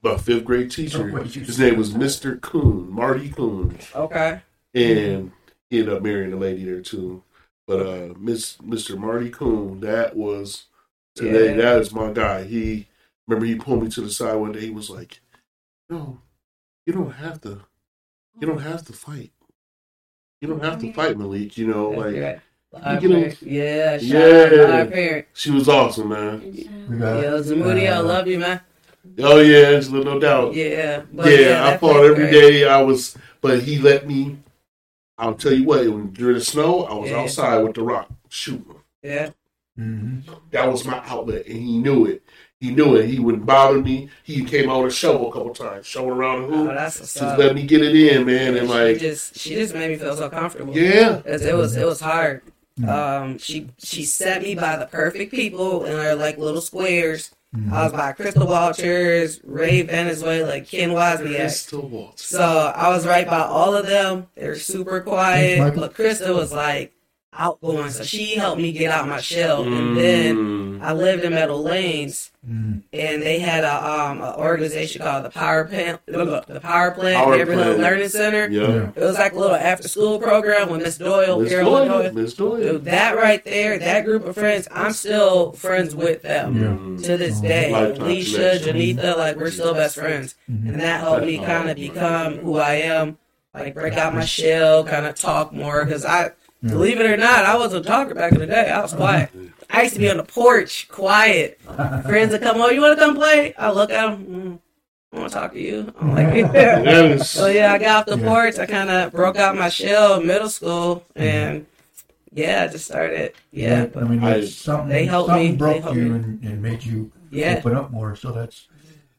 my 0.03 0.17
fifth 0.17 0.45
grade 0.45 0.71
teacher, 0.71 1.07
his 1.23 1.59
name 1.59 1.77
was 1.77 1.93
Mr. 1.93 2.39
Coon, 2.41 2.89
Marty 2.91 3.29
Coon, 3.29 3.77
Okay. 3.95 4.41
and 4.73 5.31
he 5.69 5.79
ended 5.79 5.93
up 5.93 6.01
marrying 6.03 6.33
a 6.33 6.37
lady 6.37 6.65
there 6.65 6.81
too. 6.81 7.23
But 7.67 7.85
uh, 7.85 8.13
Miss 8.17 8.57
Mr. 8.57 8.97
Marty 8.97 9.29
Coon, 9.29 9.79
that 9.81 10.15
was 10.15 10.65
today. 11.15 11.51
Yeah. 11.51 11.61
That 11.61 11.81
is 11.81 11.93
my 11.93 12.11
guy. 12.11 12.43
He 12.43 12.87
remember 13.27 13.45
he 13.45 13.55
pulled 13.55 13.83
me 13.83 13.89
to 13.89 14.01
the 14.01 14.09
side 14.09 14.35
one 14.35 14.51
day. 14.51 14.61
He 14.61 14.69
was 14.71 14.89
like, 14.89 15.21
"No, 15.89 16.19
you 16.85 16.93
don't 16.93 17.11
have 17.13 17.39
to. 17.41 17.61
You 18.39 18.47
don't 18.47 18.61
have 18.61 18.83
to 18.87 18.93
fight. 18.93 19.31
You 20.41 20.47
don't 20.47 20.63
have 20.63 20.79
to 20.81 20.91
fight, 20.91 21.17
Malik. 21.17 21.57
You 21.57 21.67
know, 21.67 21.89
like." 21.89 22.15
That's. 22.15 22.41
You 22.73 22.79
get 22.81 23.03
'em- 23.03 23.21
Live 23.23 23.39
parent. 23.39 23.41
Yeah, 23.41 23.97
shout 23.97 24.01
Yeah. 24.07 24.61
out 24.63 24.69
live 24.69 24.91
parent. 24.91 25.25
She 25.33 25.51
was 25.51 25.67
awesome, 25.67 26.07
man. 26.07 26.39
We 26.89 26.97
got, 26.97 27.21
Yo, 27.21 27.41
Zamudio, 27.43 27.83
I 27.83 27.97
uh, 27.97 28.03
love 28.03 28.27
you, 28.27 28.39
man. 28.39 28.61
Oh 29.19 29.39
yeah, 29.41 29.69
Angela, 29.69 30.03
no 30.03 30.19
doubt. 30.19 30.53
Yeah, 30.53 30.65
yeah, 30.65 31.01
but 31.11 31.25
I 31.27 31.37
that 31.43 31.79
fought 31.79 31.93
felt 31.93 32.05
every 32.05 32.29
great. 32.29 32.31
day. 32.31 32.67
I 32.67 32.81
was, 32.81 33.17
but 33.41 33.61
he 33.63 33.79
let 33.79 34.07
me. 34.07 34.37
I'll 35.17 35.35
tell 35.35 35.53
you 35.53 35.65
what. 35.65 35.85
When, 35.87 36.11
during 36.11 36.35
the 36.37 36.43
snow, 36.43 36.83
I 36.85 36.93
was 36.95 37.09
Yeah. 37.09 37.19
outside 37.21 37.57
with 37.63 37.75
the 37.75 37.83
rock 37.83 38.09
shooting. 38.29 38.75
Yeah, 39.03 39.29
Mhm. 39.79 40.23
That 40.51 40.71
was 40.71 40.85
my 40.85 41.01
outlet, 41.05 41.45
and 41.47 41.57
he 41.57 41.77
knew 41.79 42.05
it. 42.05 42.21
He 42.59 42.69
knew 42.69 42.95
it. 42.95 43.07
He 43.07 43.17
wouldn't 43.19 43.45
bother 43.45 43.79
me. 43.81 44.09
He 44.23 44.43
came 44.45 44.69
out 44.69 44.83
with 44.83 44.93
a 44.93 44.95
shovel 44.95 45.29
a 45.29 45.33
couple 45.33 45.53
times, 45.55 45.87
shoveling 45.87 46.17
around 46.19 46.41
the 46.43 46.47
oh, 46.55 46.57
hoop. 46.65 46.73
that's 46.75 46.99
just 46.99 47.21
up. 47.21 47.39
let 47.39 47.55
me 47.55 47.63
get 47.63 47.81
it 47.81 47.95
in, 47.95 48.23
man. 48.25 48.55
And 48.55 48.67
she 48.67 48.73
like, 48.73 48.99
just 48.99 49.35
she 49.37 49.55
just 49.55 49.73
made 49.73 49.89
me 49.89 49.95
feel 49.97 50.15
so 50.15 50.29
comfortable. 50.29 50.77
yeah, 50.77 51.21
'Cause 51.25 51.41
it 51.43 51.55
was 51.55 51.75
it 51.75 51.85
was 51.85 51.99
hard. 52.01 52.43
Mhm. 52.79 52.87
Um, 52.87 53.37
she 53.39 53.67
she 53.79 54.03
set 54.05 54.43
me 54.43 54.53
by 54.53 54.77
the 54.77 54.85
perfect 54.85 55.31
people 55.31 55.85
in 55.85 55.93
her 55.97 56.13
like 56.15 56.37
little 56.37 56.61
squares. 56.61 57.31
Mhm. 57.55 57.73
I 57.73 57.83
was 57.83 57.91
by 57.91 58.13
Crystal 58.13 58.47
Walters, 58.47 59.41
Ray 59.43 59.81
Venezuela, 59.81 60.61
Ken 60.61 60.91
Wozniak. 60.91 61.35
Crystal 61.35 61.87
Waltz. 61.87 62.23
So 62.25 62.41
I 62.41 62.87
was 62.89 63.05
right 63.05 63.27
by 63.27 63.41
all 63.41 63.75
of 63.75 63.87
them. 63.87 64.27
They 64.35 64.47
were 64.47 64.55
super 64.55 65.01
quiet. 65.01 65.59
Thanks, 65.59 65.77
But 65.77 65.93
Crystal 65.93 66.35
was 66.35 66.53
like 66.53 66.93
outgoing, 67.37 67.89
so 67.91 68.03
she 68.03 68.35
helped 68.35 68.61
me 68.61 68.71
get 68.73 68.91
out 68.91 69.07
my 69.07 69.21
shell. 69.21 69.63
And 69.63 69.95
then 69.97 70.35
Mm. 70.35 70.81
I 70.83 70.91
lived 70.93 71.23
in 71.23 71.33
Meadow 71.33 71.55
Lanes, 71.55 72.31
Mhm. 72.45 72.81
and 72.91 73.21
they 73.21 73.39
had 73.39 73.63
a 73.63 73.73
um 73.89 74.21
an 74.21 74.33
organization 74.35 75.01
called 75.01 75.23
the 75.23 75.29
Power 75.29 75.63
Plant, 75.63 76.01
the 76.07 76.59
Power 76.61 76.91
Plant 76.91 77.15
Power 77.17 77.37
Neighborhood 77.37 77.63
Plant. 77.77 77.79
Learning 77.79 78.09
Center. 78.09 78.47
yeah, 78.49 78.87
It 78.95 78.99
was 79.01 79.17
like 79.17 79.33
a 79.33 79.39
little 79.39 79.55
after 79.55 79.87
school 79.87 80.19
program 80.19 80.69
with 80.69 80.81
Miss 80.81 80.97
Doyle, 80.97 81.39
Miss 81.39 81.49
Carolyn 81.51 81.87
Doyle, 81.87 82.01
Doyle. 82.03 82.13
Miss 82.13 82.33
Doyle. 82.33 82.57
Dude, 82.57 82.85
that 82.85 83.15
right 83.15 83.43
there, 83.45 83.77
that 83.79 84.03
group 84.05 84.27
of 84.27 84.35
friends, 84.35 84.67
I'm 84.71 84.91
still 84.91 85.53
friends 85.53 85.95
with 85.95 86.23
them 86.23 86.97
Mm. 86.97 87.03
to 87.05 87.15
this 87.17 87.39
day. 87.39 87.71
Lifetime 87.71 88.01
Alicia, 88.07 88.59
connection. 88.61 88.75
Janitha, 88.75 89.17
like 89.17 89.35
we're 89.37 89.51
still 89.51 89.73
best 89.73 89.95
friends. 89.95 90.35
Mhm. 90.51 90.69
And 90.73 90.81
that 90.81 90.99
helped 90.99 91.25
me 91.25 91.37
kind 91.37 91.69
of 91.69 91.77
become 91.77 92.39
who 92.39 92.57
I 92.57 92.73
am, 92.75 93.17
like 93.53 93.73
break 93.73 93.93
out 93.97 94.13
my 94.15 94.25
shell, 94.25 94.83
kind 94.83 95.05
of 95.05 95.15
talk 95.15 95.53
more. 95.53 95.85
Because 95.85 96.03
I, 96.05 96.31
believe 96.61 96.99
it 96.99 97.09
or 97.09 97.17
not, 97.17 97.45
I 97.45 97.55
wasn't 97.57 97.85
a 97.85 97.89
talker 97.89 98.13
back 98.15 98.31
in 98.33 98.39
the 98.39 98.45
day. 98.47 98.69
I 98.69 98.81
was 98.81 98.93
quiet. 98.93 99.29
I 99.69 99.83
used 99.83 99.93
to 99.93 99.99
be 99.99 100.09
on 100.09 100.17
the 100.17 100.23
porch, 100.23 100.87
quiet. 100.89 101.59
Friends 101.61 102.31
would 102.31 102.41
come 102.41 102.59
over, 102.61 102.73
you 102.73 102.81
want 102.81 102.97
to 102.99 103.05
come 103.05 103.15
play? 103.15 103.53
I 103.55 103.71
look 103.71 103.89
at 103.89 104.09
them, 104.09 104.25
mm, 104.25 104.59
I 105.13 105.19
want 105.19 105.31
to 105.31 105.37
talk 105.39 105.53
to 105.53 105.59
you. 105.59 105.93
I'm 105.99 106.13
like, 106.15 106.35
yeah. 106.53 106.79
Yes. 106.83 107.29
So 107.29 107.47
yeah, 107.47 107.73
I 107.73 107.77
got 107.77 107.99
off 108.09 108.15
the 108.15 108.21
Yeah. 108.21 108.27
porch. 108.27 108.59
I 108.59 108.65
kind 108.65 108.89
of 108.89 109.11
broke 109.11 109.37
out 109.37 109.55
my 109.55 109.69
shell 109.69 110.19
in 110.19 110.27
middle 110.27 110.49
school, 110.49 111.03
and 111.15 111.65
yeah, 112.33 112.63
I 112.63 112.67
just 112.71 112.85
started. 112.85 113.33
Yeah, 113.51 113.83
I 113.83 113.85
but 113.87 114.09
mean, 114.09 114.23
I- 114.23 114.39
that's 114.41 114.55
something, 114.55 114.89
they 114.89 115.05
helped 115.05 115.29
something 115.29 115.45
me. 115.45 115.51
They 115.51 115.57
broke 115.57 115.81
helped 115.83 115.97
you 115.97 116.03
me. 116.03 116.15
and, 116.15 116.43
and 116.43 116.61
made 116.61 116.83
you 116.83 117.11
yeah, 117.29 117.55
open 117.57 117.75
up 117.75 117.91
more. 117.91 118.15
So 118.15 118.31
that's 118.31 118.67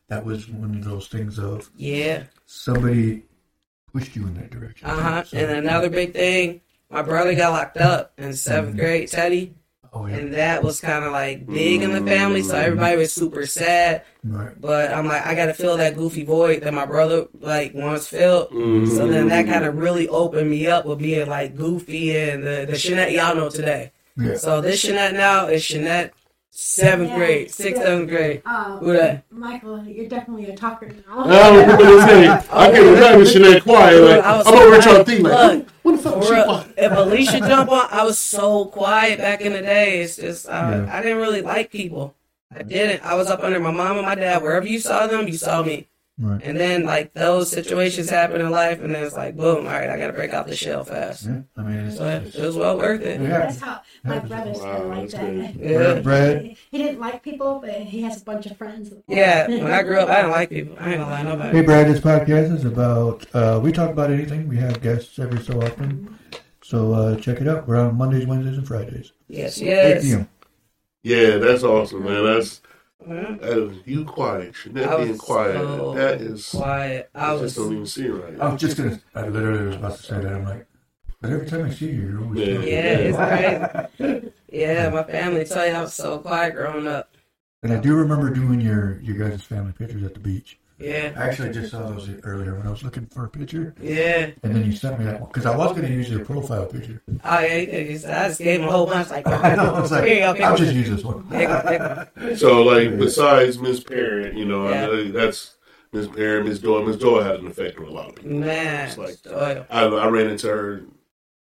that 0.09 0.25
was 0.25 0.49
one 0.49 0.75
of 0.77 0.85
those 0.85 1.09
things 1.09 1.39
of 1.39 1.71
yeah. 1.77 2.25
somebody 2.45 3.23
pushed 3.93 4.15
you 4.17 4.27
in 4.27 4.35
that 4.35 4.51
direction. 4.51 4.87
Uh 4.89 4.97
huh. 5.01 5.25
So- 5.25 5.37
And 5.39 5.51
another 5.51 5.89
big 5.91 6.13
thing, 6.15 6.61
my 6.93 7.03
brother 7.03 7.35
got 7.35 7.53
locked 7.53 7.79
up 7.79 8.13
in 8.19 8.31
7th 8.35 8.75
Mhm. 8.75 8.79
grade, 8.79 9.09
Teddy, 9.09 9.55
oh 9.93 10.07
yeah, 10.07 10.17
and 10.17 10.35
that 10.35 10.63
was 10.63 10.81
kind 10.81 11.05
of 11.05 11.13
like 11.13 11.47
big 11.47 11.83
in 11.83 11.93
the 11.93 12.01
family. 12.11 12.43
So 12.43 12.57
everybody 12.57 12.97
was 12.97 13.13
super 13.13 13.47
sad. 13.47 14.03
right. 14.25 14.53
But 14.61 14.93
I'm 14.93 15.07
like, 15.09 15.27
I 15.27 15.35
got 15.35 15.47
to 15.47 15.55
fill 15.55 15.77
that 15.79 15.97
goofy 15.97 16.25
void 16.25 16.63
that 16.63 16.73
my 16.73 16.87
brother 16.87 17.27
like 17.41 17.73
once 17.75 18.07
filled. 18.07 18.51
Mm. 18.51 18.89
So 18.97 19.07
then 19.09 19.29
that 19.29 19.47
kind 19.47 19.65
of 19.65 19.77
really 19.77 20.07
opened 20.09 20.49
me 20.51 20.67
up 20.69 20.87
with 20.87 20.99
being 21.01 21.29
like 21.29 21.57
goofy 21.57 22.17
and 22.17 22.45
the 22.45 22.67
the 22.69 22.75
Shonett 22.75 23.13
y'all 23.13 23.35
know 23.35 23.49
today. 23.51 23.91
Yeah. 24.17 24.37
So 24.37 24.61
this 24.61 24.85
Shonett 24.85 25.15
now 25.15 25.47
is 25.47 25.63
Shonett 25.63 26.11
seventh 26.55 27.09
Yeah. 27.11 27.17
grade, 27.17 27.51
sixth, 27.51 27.83
seventh 27.83 28.09
grade. 28.11 28.43
Um, 28.45 28.79
Who 28.79 28.93
that? 28.93 29.25
Michael, 29.31 29.83
you're 29.85 30.07
definitely 30.09 30.47
a 30.51 30.57
talker 30.57 30.87
now. 31.09 31.25
I 31.25 31.51
was 31.51 31.77
gonna 31.83 32.07
say, 32.07 32.29
I 32.29 32.71
can't 32.71 32.87
imagine 32.87 33.21
Shonett 33.43 33.63
quiet. 33.63 34.01
Like, 34.03 34.23
I 34.25 34.37
was 34.37 34.47
I'm 34.47 34.55
over 34.55 34.73
here 34.73 34.83
trying 34.83 35.05
to 35.05 35.05
quiet. 35.05 35.07
think, 35.07 35.23
like, 35.23 35.53
Look, 35.57 35.67
what 35.83 35.93
the 35.97 35.99
fuck 36.03 36.17
was 36.17 36.27
she 36.27 36.33
real, 36.35 36.45
quiet? 36.45 36.67
if 36.77 36.93
Alicia 36.93 37.39
jump 37.41 37.71
on, 37.73 37.89
I 37.91 38.05
was 38.05 38.19
so 38.19 38.67
quiet 38.67 39.19
back 39.19 39.41
in 39.41 39.53
the 39.55 39.63
day. 39.63 40.03
It's 40.03 40.17
just 40.17 40.49
I, 40.49 40.77
Yeah. 40.77 40.91
I 40.97 41.03
didn't 41.03 41.19
really 41.19 41.41
like 41.43 41.71
people. 41.71 42.15
I 42.55 42.63
didn't. 42.63 43.03
I 43.03 43.15
was 43.15 43.29
up 43.31 43.43
under 43.43 43.59
my 43.61 43.71
mom 43.71 43.97
and 43.97 44.05
my 44.07 44.15
dad. 44.15 44.43
Wherever 44.43 44.67
you 44.67 44.79
saw 44.79 45.07
them, 45.07 45.27
you 45.27 45.39
saw 45.39 45.63
me. 45.63 45.89
Right. 46.23 46.41
And 46.45 46.57
then 46.57 46.85
like 46.85 47.13
those 47.15 47.51
situations 47.51 48.09
happen 48.09 48.41
in 48.41 48.49
life, 48.51 48.81
and 48.81 48.95
then 48.95 49.03
it's 49.03 49.17
like 49.17 49.37
boom, 49.37 49.67
all 49.67 49.73
right, 49.73 49.91
I 49.91 49.99
got 49.99 50.07
to 50.07 50.13
break 50.13 50.33
out 50.33 50.47
the 50.47 50.55
shell 50.55 50.85
fast. 50.85 51.27
Yeah. 51.27 51.41
I 51.57 51.63
mean, 51.63 51.79
it's, 51.87 51.97
So 51.97 52.07
it, 52.07 52.23
it's, 52.29 52.37
it 52.37 52.43
was 52.47 52.57
well 52.57 52.79
worth 52.79 53.01
it. 53.03 53.21
Yeah. 53.21 53.29
That's 53.29 53.59
how 53.61 53.81
my 54.05 54.15
Happens. 54.15 54.31
brother's 54.31 54.59
Wow, 54.61 54.79
kind 54.79 54.89
like 54.91 55.11
that. 55.11 55.59
good. 55.59 55.71
Yeah. 55.71 56.01
Brad. 56.01 56.57
He 56.71 56.79
didn't 56.79 57.01
like 57.01 57.23
people, 57.25 57.59
but 57.61 57.75
he 57.75 58.03
has 58.03 58.23
a 58.23 58.25
bunch 58.25 58.47
of 58.47 58.57
friends. 58.57 58.93
Yeah, 59.09 59.49
when 59.49 59.73
I 59.73 59.83
grew 59.83 59.99
up, 59.99 60.09
I 60.09 60.17
didn't 60.23 60.31
like 60.31 60.51
people. 60.51 60.77
I 60.79 60.91
ain't 60.93 60.99
gonna 61.01 61.11
lie 61.11 61.23
to 61.23 61.29
nobody. 61.31 61.59
Hey, 61.59 61.65
Brad, 61.65 61.87
this 61.89 62.01
podcast 62.01 62.55
is 62.55 62.65
about, 62.65 63.27
uh, 63.35 63.59
we 63.63 63.73
talk 63.73 63.91
about 63.91 64.11
anything. 64.11 64.49
We 64.49 64.57
have 64.59 64.81
guests 64.81 65.19
every 65.19 65.43
so 65.43 65.61
often. 65.61 66.19
So 66.63 66.93
uh, 66.93 67.17
check 67.17 67.41
it 67.41 67.49
out. 67.49 67.67
We're 67.67 67.77
on 67.77 67.97
Mondays, 67.97 68.27
Wednesdays, 68.27 68.57
and 68.59 68.67
Fridays. 68.67 69.13
Yes, 69.29 69.61
8 69.61 69.67
yes. 69.67 70.03
p.m. 70.05 70.29
Yeah, 71.03 71.39
that's 71.39 71.65
awesome, 71.65 72.05
man. 72.05 72.25
That's 72.25 72.63
That 73.07 73.41
is 73.43 73.77
you 73.85 74.05
quiet. 74.05 74.53
Shonett 74.55 75.05
being 75.05 75.19
quiet. 75.19 75.55
so 75.57 75.95
that 75.95 76.21
is 76.21 76.49
quiet. 76.49 77.11
I 77.15 77.27
I 77.27 77.33
was. 77.33 77.43
just 77.43 77.57
don't 77.57 77.73
even 77.73 77.87
see 77.87 78.07
it 78.07 78.11
right. 78.13 78.41
I 78.41 78.49
was 78.53 78.61
just 78.61 78.77
going 78.77 78.91
to, 78.91 79.01
I 79.15 79.29
literally 79.29 79.67
was 79.67 79.77
about 79.77 79.97
to 79.97 80.03
say 80.03 80.21
that. 80.21 80.33
I'm 80.33 80.45
like, 80.45 80.67
but 81.21 81.31
every 81.31 81.47
time 81.47 81.65
I 81.67 81.71
see 81.71 81.87
you, 81.87 81.93
you're 82.01 82.23
always 82.25 82.41
Yeah. 82.41 82.59
Yeah, 82.61 83.79
it's 83.79 83.97
crazy. 83.97 84.33
Yeah, 84.51 84.91
my 84.91 85.05
family 85.05 85.45
tell 85.45 85.67
you 85.67 85.73
I 85.73 85.81
was 85.83 85.95
so 85.95 86.19
quiet 86.19 86.55
growing 86.55 86.87
up. 86.87 87.11
And 87.63 87.73
I 87.73 87.77
do 87.79 87.95
remember 87.95 88.31
doing 88.31 88.61
your, 88.61 89.01
your 89.01 89.17
guys' 89.17 89.43
family 89.43 89.73
pictures 89.73 90.03
at 90.03 90.15
the 90.15 90.21
beach. 90.21 90.59
Yeah, 90.83 91.13
I 91.17 91.29
actually 91.29 91.53
just 91.53 91.71
saw 91.71 91.89
those 91.91 92.09
earlier 92.25 92.55
when 92.57 92.67
I 92.67 92.71
was 92.71 92.83
looking 92.83 93.07
for 93.07 93.25
a 93.25 93.29
picture. 93.29 93.75
yeah. 93.81 94.31
And 94.43 94.55
then 94.57 94.65
you 94.67 94.73
sent 94.73 94.99
me 94.99 95.05
that 95.07 95.21
one. 95.21 95.29
Because 95.31 95.47
I 95.47 95.57
was 95.57 95.71
going 95.73 95.87
to 95.87 95.93
use 95.93 96.11
your 96.11 96.25
profile 96.25 96.67
picture. 96.67 97.01
Oh 97.25 97.41
yeah, 97.41 97.57
you 97.57 97.93
just- 97.93 98.07
I 98.07 98.29
just 98.29 98.41
gave 98.41 98.61
him 98.61 98.69
a 98.69 98.73
whole 98.73 98.87
bunch. 98.87 99.11
Like, 99.11 99.27
I 99.29 99.55
know. 99.55 99.75
I 99.75 99.81
was 99.81 99.91
like, 99.93 100.05
Here 100.05 100.17
you 100.35 100.43
I'll 100.45 100.57
just 100.57 100.75
use 100.75 100.91
this 100.91 101.05
one. 101.05 101.29
Pick 101.31 101.49
one, 101.49 101.63
pick 101.63 101.81
one. 102.17 102.37
So 102.37 102.63
like 102.63 102.99
besides 102.99 103.59
Miss 103.59 103.81
Parent, 103.83 104.37
you 104.37 104.45
know, 104.45 104.69
Yeah. 104.69 104.83
I 104.83 104.87
know 104.87 105.13
that's 105.13 105.57
Miss 105.93 106.09
Parent, 106.09 106.47
Miss 106.49 106.59
Doyle. 106.59 106.83
Miss 106.85 106.97
Doyle 106.97 107.23
had 107.23 107.37
an 107.37 107.47
effect 107.47 107.79
on 107.79 107.85
a 107.85 107.91
lot 107.91 108.09
of 108.09 108.15
people. 108.17 108.31
Man, 108.33 108.89
It's 108.89 108.99
like 108.99 109.23
Doyle. 109.23 109.67
I, 109.71 109.85
I 109.85 110.09
ran 110.09 110.29
into 110.31 110.49
her 110.49 110.83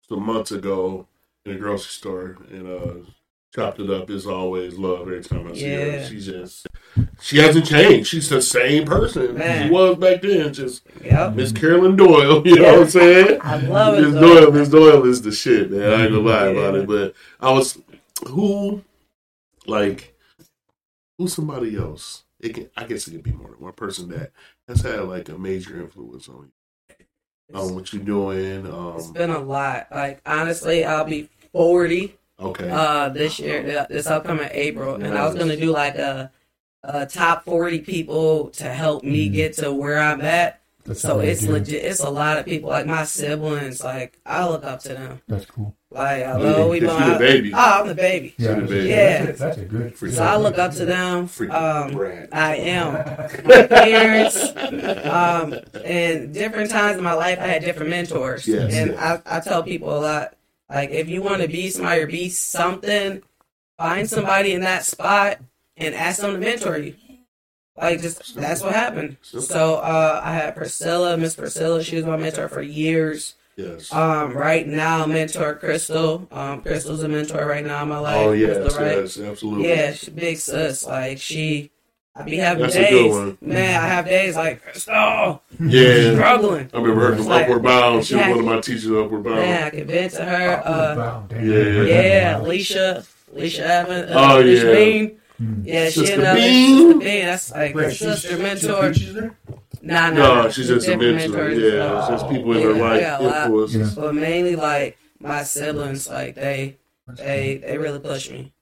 some 0.09 0.23
months 0.25 0.53
ago 0.53 1.07
in 1.45 1.53
a 1.53 1.59
grocery 1.59 1.91
store 1.91 2.37
and 2.51 2.67
uh 2.67 3.11
chopped 3.55 3.81
it 3.81 3.91
up 3.91 4.11
is 4.11 4.27
always 4.27 4.77
love 4.79 5.03
every 5.03 5.23
time 5.23 5.49
I 5.49 5.55
see 5.55 5.71
her. 5.71 6.07
She 6.07 6.21
just 6.21 6.67
she 7.21 7.39
hasn't 7.39 7.67
changed. 7.67 8.09
She's 8.09 8.29
the 8.29 8.43
same 8.43 8.85
person 8.85 9.37
Man. 9.37 9.67
she 9.67 9.73
was 9.73 9.97
back 9.97 10.23
then. 10.23 10.53
Just 10.53 10.87
Yep. 11.03 11.35
Miss 11.35 11.53
Carolyn 11.53 11.97
Doyle, 11.97 12.43
you 12.47 12.57
know 12.57 12.73
what 12.73 12.83
I'm 12.83 12.89
saying? 12.89 13.41
I 13.43 13.57
love. 13.57 13.99
Miss. 13.99 14.15
Doyle, 14.15 14.53
Miss 14.53 14.69
Doyle 14.69 15.07
is 15.07 15.23
the 15.23 15.33
shit, 15.33 15.71
man. 15.71 15.83
I 15.83 16.05
ain't 16.05 16.13
gonna 16.13 16.29
lie 16.29 16.47
about 16.47 16.75
it. 16.75 16.87
But 16.87 17.15
I 17.41 17.53
was 17.53 17.81
who 18.27 18.83
like 19.67 20.15
who's 21.17 21.35
somebody 21.35 21.77
else? 21.77 22.25
It 22.41 22.55
can 22.55 22.71
I 22.77 22.85
guess 22.85 23.09
it 23.09 23.13
could 23.13 23.23
be 23.23 23.33
more 23.33 23.51
than 23.51 23.61
one 23.61 23.73
person 23.73 24.09
that 24.11 24.33
has 24.69 24.83
had 24.83 25.01
like 25.01 25.29
a 25.29 25.39
major 25.39 25.81
influence 25.81 26.29
on 26.29 26.47
you. 26.47 27.07
On 27.55 27.75
what 27.75 27.95
you're 27.95 28.03
doing. 28.03 28.67
Um, 28.67 28.97
it's 28.97 29.07
been 29.07 29.31
a 29.31 29.39
lot. 29.39 29.87
Like 29.91 30.21
honestly, 30.27 30.85
I'll 30.85 31.05
be 31.07 31.31
forty 31.51 32.19
okay. 32.41 32.71
uh 32.71 33.09
this 33.11 33.39
year, 33.39 33.87
this 33.89 34.07
upcoming 34.07 34.49
April, 34.53 34.95
and 34.97 35.17
I 35.17 35.27
was 35.27 35.35
gonna 35.35 35.57
do 35.57 35.71
like 35.71 35.97
a, 35.97 36.31
a 36.85 37.07
top 37.07 37.45
forty 37.45 37.81
people 37.81 38.51
to 38.51 38.65
help 38.65 39.03
me 39.05 39.29
get 39.29 39.55
to 39.55 39.73
where 39.73 39.99
I'm 39.99 40.21
at. 40.21 40.61
That's 40.85 41.01
So 41.03 41.21
it's 41.21 41.43
do. 41.43 41.53
legit. 41.53 41.85
It's 41.85 42.01
a 42.01 42.09
lot 42.09 42.39
of 42.39 42.47
people, 42.47 42.71
like 42.71 42.87
my 42.87 43.05
siblings. 43.05 43.85
Like 43.85 44.19
I 44.25 44.49
look 44.49 44.65
up 44.65 44.81
to 44.81 44.89
them. 44.91 45.21
That's 45.29 45.45
cool. 45.45 45.75
Like 45.91 46.25
although 46.25 46.69
we 46.71 46.79
If 46.79 46.85
don't 46.85 46.99
the 46.99 47.05
have, 47.07 47.19
baby. 47.19 47.53
oh, 47.53 47.59
I'm 47.81 47.89
the 47.89 47.95
baby. 47.95 48.35
Yeah, 48.39 48.55
the 48.55 48.61
baby. 48.67 48.89
Yeah. 48.89 49.25
That's, 49.27 49.41
a, 49.41 49.43
that's 49.45 49.59
a 49.59 49.65
good. 49.65 49.95
Freaking- 49.97 50.15
So 50.15 50.23
I 50.25 50.37
look 50.37 50.57
up 50.59 50.73
to 50.75 50.85
them. 50.87 51.29
Um. 51.51 52.29
I 52.33 52.57
am. 52.57 52.93
My 53.45 53.67
parents, 53.67 54.53
um, 55.07 55.55
and 55.85 56.33
different 56.33 56.71
times 56.71 56.99
in 56.99 57.05
my 57.05 57.15
life, 57.15 57.39
I 57.39 57.47
had 57.47 57.65
different 57.65 57.91
mentors. 57.91 58.47
Yes, 58.47 58.73
and 58.75 58.91
yes. 58.93 59.23
I, 59.27 59.37
I 59.39 59.41
tell 59.41 59.63
people 59.63 59.97
a 59.97 60.01
lot, 60.01 60.35
like, 60.71 60.91
if 60.91 61.09
you 61.09 61.23
want 61.23 61.43
to 61.43 61.49
be 61.49 61.71
somebody 61.71 62.03
or 62.03 62.07
be 62.07 62.29
something, 62.29 63.23
find 63.77 64.09
somebody 64.09 64.53
in 64.53 64.61
that 64.63 64.85
spot 64.85 65.39
and 65.77 65.95
ask 65.95 66.21
them 66.21 66.35
to 66.35 66.39
mentor 66.39 66.79
you. 66.79 66.95
Like, 67.77 68.03
just 68.03 68.35
that's 68.35 68.63
what 68.63 68.75
happened. 68.75 69.17
So 69.23 69.77
uh, 69.77 70.21
I 70.23 70.35
had 70.35 70.57
Priscilla, 70.57 71.17
Miss 71.17 71.37
Priscilla. 71.37 71.83
She 71.83 71.97
was 71.97 72.05
my 72.05 72.17
mentor 72.17 72.49
for 72.49 72.61
years. 72.61 73.35
Yes. 73.57 73.93
Um, 73.93 74.35
right 74.35 74.67
now, 74.67 75.05
mentor 75.07 75.55
Crystal. 75.57 76.29
Um, 76.31 76.63
Crystal's 76.63 77.03
a 77.03 77.09
mentor 77.09 77.45
right 77.45 77.65
now 77.65 77.83
in 77.83 77.89
my 77.89 77.99
life. 77.99 78.27
oh 78.27 78.33
yes, 78.33 78.57
Crystal, 78.57 78.85
right? 78.85 78.97
yes, 78.99 79.19
absolutely. 79.19 79.69
Yeah, 79.69 79.93
she 79.93 80.11
big 80.13 80.39
sis. 80.39 80.87
Like 80.87 81.19
she, 81.19 81.71
I 82.19 82.23
be 82.25 82.37
having 82.37 82.63
That's 82.63 82.75
a 82.75 82.79
good 82.81 82.91
days. 82.91 83.15
one. 83.15 83.39
Man, 83.41 83.81
I 83.83 83.87
have 83.87 84.07
days 84.07 84.35
like 84.37 84.61
oh, 84.91 85.41
Yeah. 85.61 86.15
struggling. 86.15 86.69
I 86.75 86.79
remember 86.81 87.11
her 87.11 87.17
from 87.17 87.27
Like- 87.27 87.45
Upward 87.45 87.63
Bound. 87.63 88.05
She 88.05 88.17
was 88.17 88.27
one 88.29 88.39
of 88.41 88.45
my 88.45 88.61
teachers 88.61 88.87
at 88.87 88.97
Upward 88.97 89.23
Bound. 89.23 89.37
Man, 89.37 89.63
I 89.63 89.71
can 89.71 89.87
vent 89.87 90.13
to 90.15 90.25
her. 90.25 90.63
Uh, 90.65 90.95
Bound, 90.97 91.29
damn. 91.29 91.47
yeah. 91.51 91.83
yeah, 91.83 92.41
Alicia, 92.41 93.05
Alicia 93.33 93.67
Evans. 93.67 94.11
Uh, 94.11 94.15
Oh, 94.19 94.41
Alicia 94.41 94.67
yeah. 94.67 94.75
Bean. 94.75 95.17
Hmm. 95.39 95.63
Yeah, 95.65 95.85
she 95.85 95.91
Sister 96.01 96.21
another 96.21 96.41
Bean. 96.41 96.99
Bean. 96.99 97.25
That's 97.27 97.51
like 97.53 97.71
her 97.73 97.77
Wait, 97.77 97.91
she's, 97.91 97.99
sister 98.01 98.29
she's 98.31 98.39
mentor. 98.41 98.95
She's 98.95 99.15
there? 99.15 99.37
Nah, 99.81 100.11
nah. 100.11 100.11
No, 100.11 100.35
nah. 100.43 100.49
she's 100.51 100.67
just 100.67 100.89
a 100.89 100.97
mentor. 100.97 101.13
mentors. 101.15 101.59
Yeah, 101.59 101.99
it's 102.01 102.09
just 102.09 102.29
people 102.29 102.53
in 102.57 102.63
her 102.65 102.73
Yeah, 102.77 102.83
I 102.85 102.89
life 102.91 103.01
yeah, 103.01 103.19
a 103.19 103.23
lot. 103.23 103.43
influences. 103.47 103.95
But 103.95 104.15
mainly 104.17 104.57
like 104.57 104.99
my 105.21 105.45
siblings, 105.45 106.09
like 106.09 106.35
they, 106.35 106.79
they, 107.07 107.59
they 107.65 107.79
really 107.79 108.01
push 108.01 108.29
me. 108.31 108.53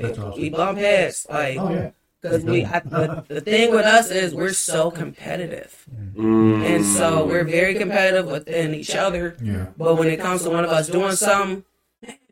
That's 0.00 0.18
awesome. 0.18 0.40
We 0.40 0.48
bump 0.48 0.78
heads, 0.78 1.26
like. 1.28 1.58
Oh 1.58 1.70
yeah. 1.70 1.90
Because 2.24 2.42
we, 2.44 2.64
I, 2.64 2.78
the, 2.80 3.22
the 3.28 3.40
thing 3.42 3.70
with 3.70 3.84
us 3.84 4.10
is 4.10 4.34
we're 4.34 4.54
so 4.54 4.90
competitive, 4.90 5.84
Mm. 6.16 6.64
and 6.64 6.84
so 6.84 7.26
we're 7.26 7.44
very 7.44 7.74
competitive 7.74 8.26
within 8.26 8.72
each 8.74 8.94
other. 8.96 9.36
Yeah. 9.42 9.66
But 9.76 9.98
when 9.98 10.08
it 10.08 10.18
comes 10.20 10.42
to 10.44 10.50
one 10.50 10.64
of 10.64 10.70
us 10.70 10.88
doing 10.88 11.12
something, 11.16 11.64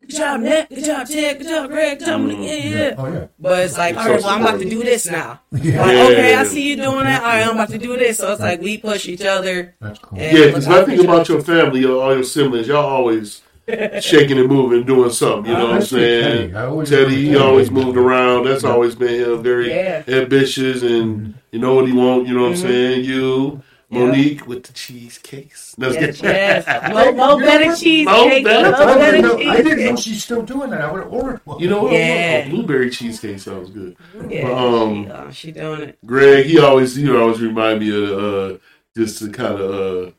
good 0.01 0.09
job, 0.17 0.41
Nick, 0.41 0.71
good 0.71 0.85
job, 0.85 1.07
Ted, 1.09 1.39
good 1.39 1.49
job, 1.49 1.69
Greg, 1.69 1.99
good 1.99 2.07
job, 2.07 2.21
yeah, 2.29 2.37
yeah. 2.39 2.55
yeah. 2.79 2.95
Oh 2.97 3.07
yeah. 3.13 3.27
But 3.39 3.65
it's 3.67 3.77
like, 3.77 3.97
all 3.99 4.09
right, 4.09 4.23
well, 4.23 4.31
I'm 4.31 4.41
about 4.41 4.61
to 4.61 4.71
do 4.71 4.83
this 4.83 5.05
now. 5.07 5.41
Yeah. 5.53 5.83
Like, 5.83 5.93
Yeah. 5.97 6.05
okay, 6.05 6.35
I 6.37 6.45
see 6.45 6.71
you 6.71 6.77
doing 6.77 7.05
that. 7.05 7.21
All 7.23 7.29
right, 7.29 7.47
I'm 7.47 7.55
about 7.55 7.69
to 7.71 7.79
do 7.79 7.97
this. 7.99 8.17
So 8.19 8.33
it's 8.33 8.41
like 8.41 8.63
we 8.63 8.79
push 8.79 9.07
each 9.09 9.23
other. 9.27 9.75
That's 9.81 9.99
cool. 9.99 10.19
Yeah, 10.19 10.47
because 10.47 10.67
look 10.69 10.89
I 10.89 10.97
think 10.97 11.05
about 11.05 11.29
your 11.29 11.43
family, 11.43 11.81
your, 11.81 12.03
all 12.03 12.15
your 12.15 12.25
siblings, 12.25 12.67
y'all 12.69 12.87
always 12.87 13.43
shaking 14.01 14.39
and 14.39 14.49
moving, 14.49 14.85
doing 14.85 15.11
something. 15.11 15.51
You 15.51 15.57
know 15.59 15.65
what 15.67 15.73
I'm 15.75 15.79
That's 15.81 15.91
Teddy. 15.91 16.23
saying? 16.23 16.57
Always 16.57 16.91
Teddy, 16.91 17.15
he 17.29 17.37
always 17.37 17.69
Teddy. 17.69 17.85
moved 17.85 17.97
around. 17.97 18.45
That's 18.47 18.65
always 18.65 18.95
been 18.95 19.21
him, 19.23 19.43
very 19.43 19.69
Yeah. 19.71 20.03
ambitious, 20.09 20.83
and 20.83 21.35
you 21.53 21.59
know 21.61 21.75
what 21.75 21.87
he 21.87 21.93
want. 21.93 22.27
You 22.27 22.35
know 22.35 22.43
what 22.43 22.49
I'm 22.49 22.55
Mhm. 22.55 22.63
saying? 22.63 23.05
You, 23.05 23.63
Yeah. 23.91 23.99
Monique, 24.07 24.47
with 24.49 24.63
the 24.65 24.73
cheesecakes. 24.73 25.75
Let's 25.79 25.95
Yes, 25.95 26.21
get 26.21 26.65
yes. 26.67 26.67
Mo, 26.95 27.13
Mo 27.13 27.39
better 27.39 27.77
cheesecake. 27.77 28.07
Mo 28.07 28.25
Mo 28.29 28.43
better- 28.43 28.75
I 28.75 29.11
didn't, 29.11 29.23
know, 29.23 29.51
I 29.51 29.57
didn't 29.63 29.85
know 29.85 29.97
she's 29.97 30.25
still 30.25 30.41
doing 30.43 30.71
that. 30.71 30.81
I 30.81 30.91
would 30.91 31.03
have 31.05 31.13
ordered 31.13 31.41
one. 31.45 31.59
You 31.61 31.69
know 31.69 31.83
what? 31.83 31.93
Yeah. 31.93 32.45
Oh, 32.47 32.51
blueberry 32.51 32.89
cheesecake 32.91 33.39
sounds 33.39 33.69
good. 33.71 33.95
Yeah, 34.31 34.51
Um, 34.51 35.05
she, 35.05 35.11
uh, 35.13 35.31
she 35.31 35.51
doing 35.53 35.81
it. 35.83 35.99
Greg, 36.07 36.47
he 36.47 36.59
always 36.59 36.97
he 36.97 37.09
always 37.15 37.41
remind 37.41 37.81
me 37.81 37.91
of 37.91 38.19
uh, 38.25 38.57
just 38.97 39.19
to 39.19 39.29
kind 39.29 39.61
of 39.61 39.71
uh, 40.07 40.11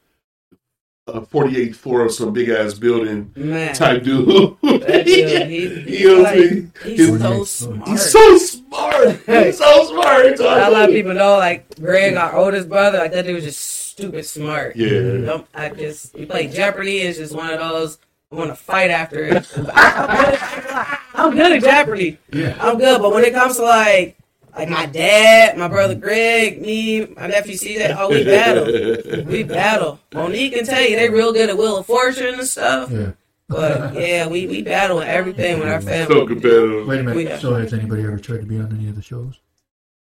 a 1.07 1.21
48 1.25 1.75
floor 1.75 2.05
of 2.05 2.13
some 2.13 2.31
big 2.31 2.47
ass 2.49 2.75
building 2.75 3.31
Man. 3.35 3.75
type 3.75 4.03
dude. 4.03 4.25
Dude, 4.61 4.83
he, 5.05 5.67
He 5.67 5.97
he's, 5.97 6.05
knows 6.05 6.23
like, 6.23 6.39
me. 6.39 6.69
he's 6.83 7.07
so 7.09 7.19
He's- 7.39 7.49
smart. 7.51 7.87
He's 7.89 8.11
so 8.11 8.37
smart. 8.37 9.09
He's 9.25 9.57
so 9.57 9.85
smart. 9.85 10.39
Not 10.39 10.69
a 10.69 10.71
lot 10.71 10.83
of 10.85 10.89
people 10.91 11.13
know, 11.13 11.37
like 11.37 11.75
Greg, 11.77 12.15
our 12.15 12.35
oldest 12.37 12.69
brother, 12.69 12.99
like 12.99 13.11
that 13.11 13.25
dude 13.25 13.35
was 13.35 13.43
just 13.43 13.59
stupid 13.59 14.25
smart. 14.25 14.77
Yeah. 14.77 15.01
Nope, 15.01 15.47
I 15.53 15.69
just 15.69 16.13
we 16.15 16.25
play 16.25 16.47
Jeopardy. 16.47 16.99
It's 16.99 17.17
just 17.17 17.35
one 17.35 17.51
of 17.51 17.59
those. 17.59 17.97
I 18.31 18.35
want 18.35 18.49
to 18.49 18.55
fight 18.55 18.89
after 18.89 19.23
it. 19.25 19.47
I'm 19.57 19.65
good, 20.31 20.97
I'm 21.15 21.35
good 21.35 21.51
at 21.51 21.61
Jeopardy. 21.63 22.17
Yeah. 22.31 22.57
I'm 22.61 22.77
good, 22.79 22.99
but 23.01 23.13
when 23.13 23.23
it 23.25 23.33
comes 23.33 23.57
to 23.57 23.63
like 23.63 24.17
like 24.55 24.69
my 24.69 24.85
dad, 24.85 25.57
my 25.57 25.67
brother 25.67 25.95
Greg, 25.95 26.61
me, 26.61 27.05
my 27.07 27.27
nephew 27.27 27.55
see 27.55 27.77
that. 27.79 27.97
oh 27.99 28.09
we 28.09 28.23
battle, 28.25 29.23
we 29.25 29.43
battle. 29.43 29.99
Monique 30.13 30.53
can 30.53 30.65
tell 30.65 30.81
you 30.81 30.95
they 30.95 31.09
real 31.09 31.33
good 31.33 31.49
at 31.49 31.57
Wheel 31.57 31.77
of 31.77 31.85
Fortune 31.85 32.35
and 32.39 32.47
stuff. 32.47 32.91
Yeah. 32.91 33.11
But 33.49 33.93
yeah, 33.95 34.27
we 34.27 34.47
we 34.47 34.61
battle 34.61 35.01
in 35.01 35.07
everything 35.07 35.59
with 35.59 35.67
our 35.69 35.81
family. 35.81 36.05
so 36.05 36.19
family. 36.21 36.27
competitive. 36.27 36.87
Wait 36.87 36.99
a 36.99 37.03
minute. 37.03 37.15
We- 37.33 37.39
So 37.41 37.53
has 37.55 37.73
anybody 37.73 38.03
ever 38.03 38.17
tried 38.17 38.39
to 38.41 38.45
be 38.45 38.57
on 38.59 38.75
any 38.77 38.89
of 38.89 38.95
the 38.95 39.01
shows? 39.01 39.39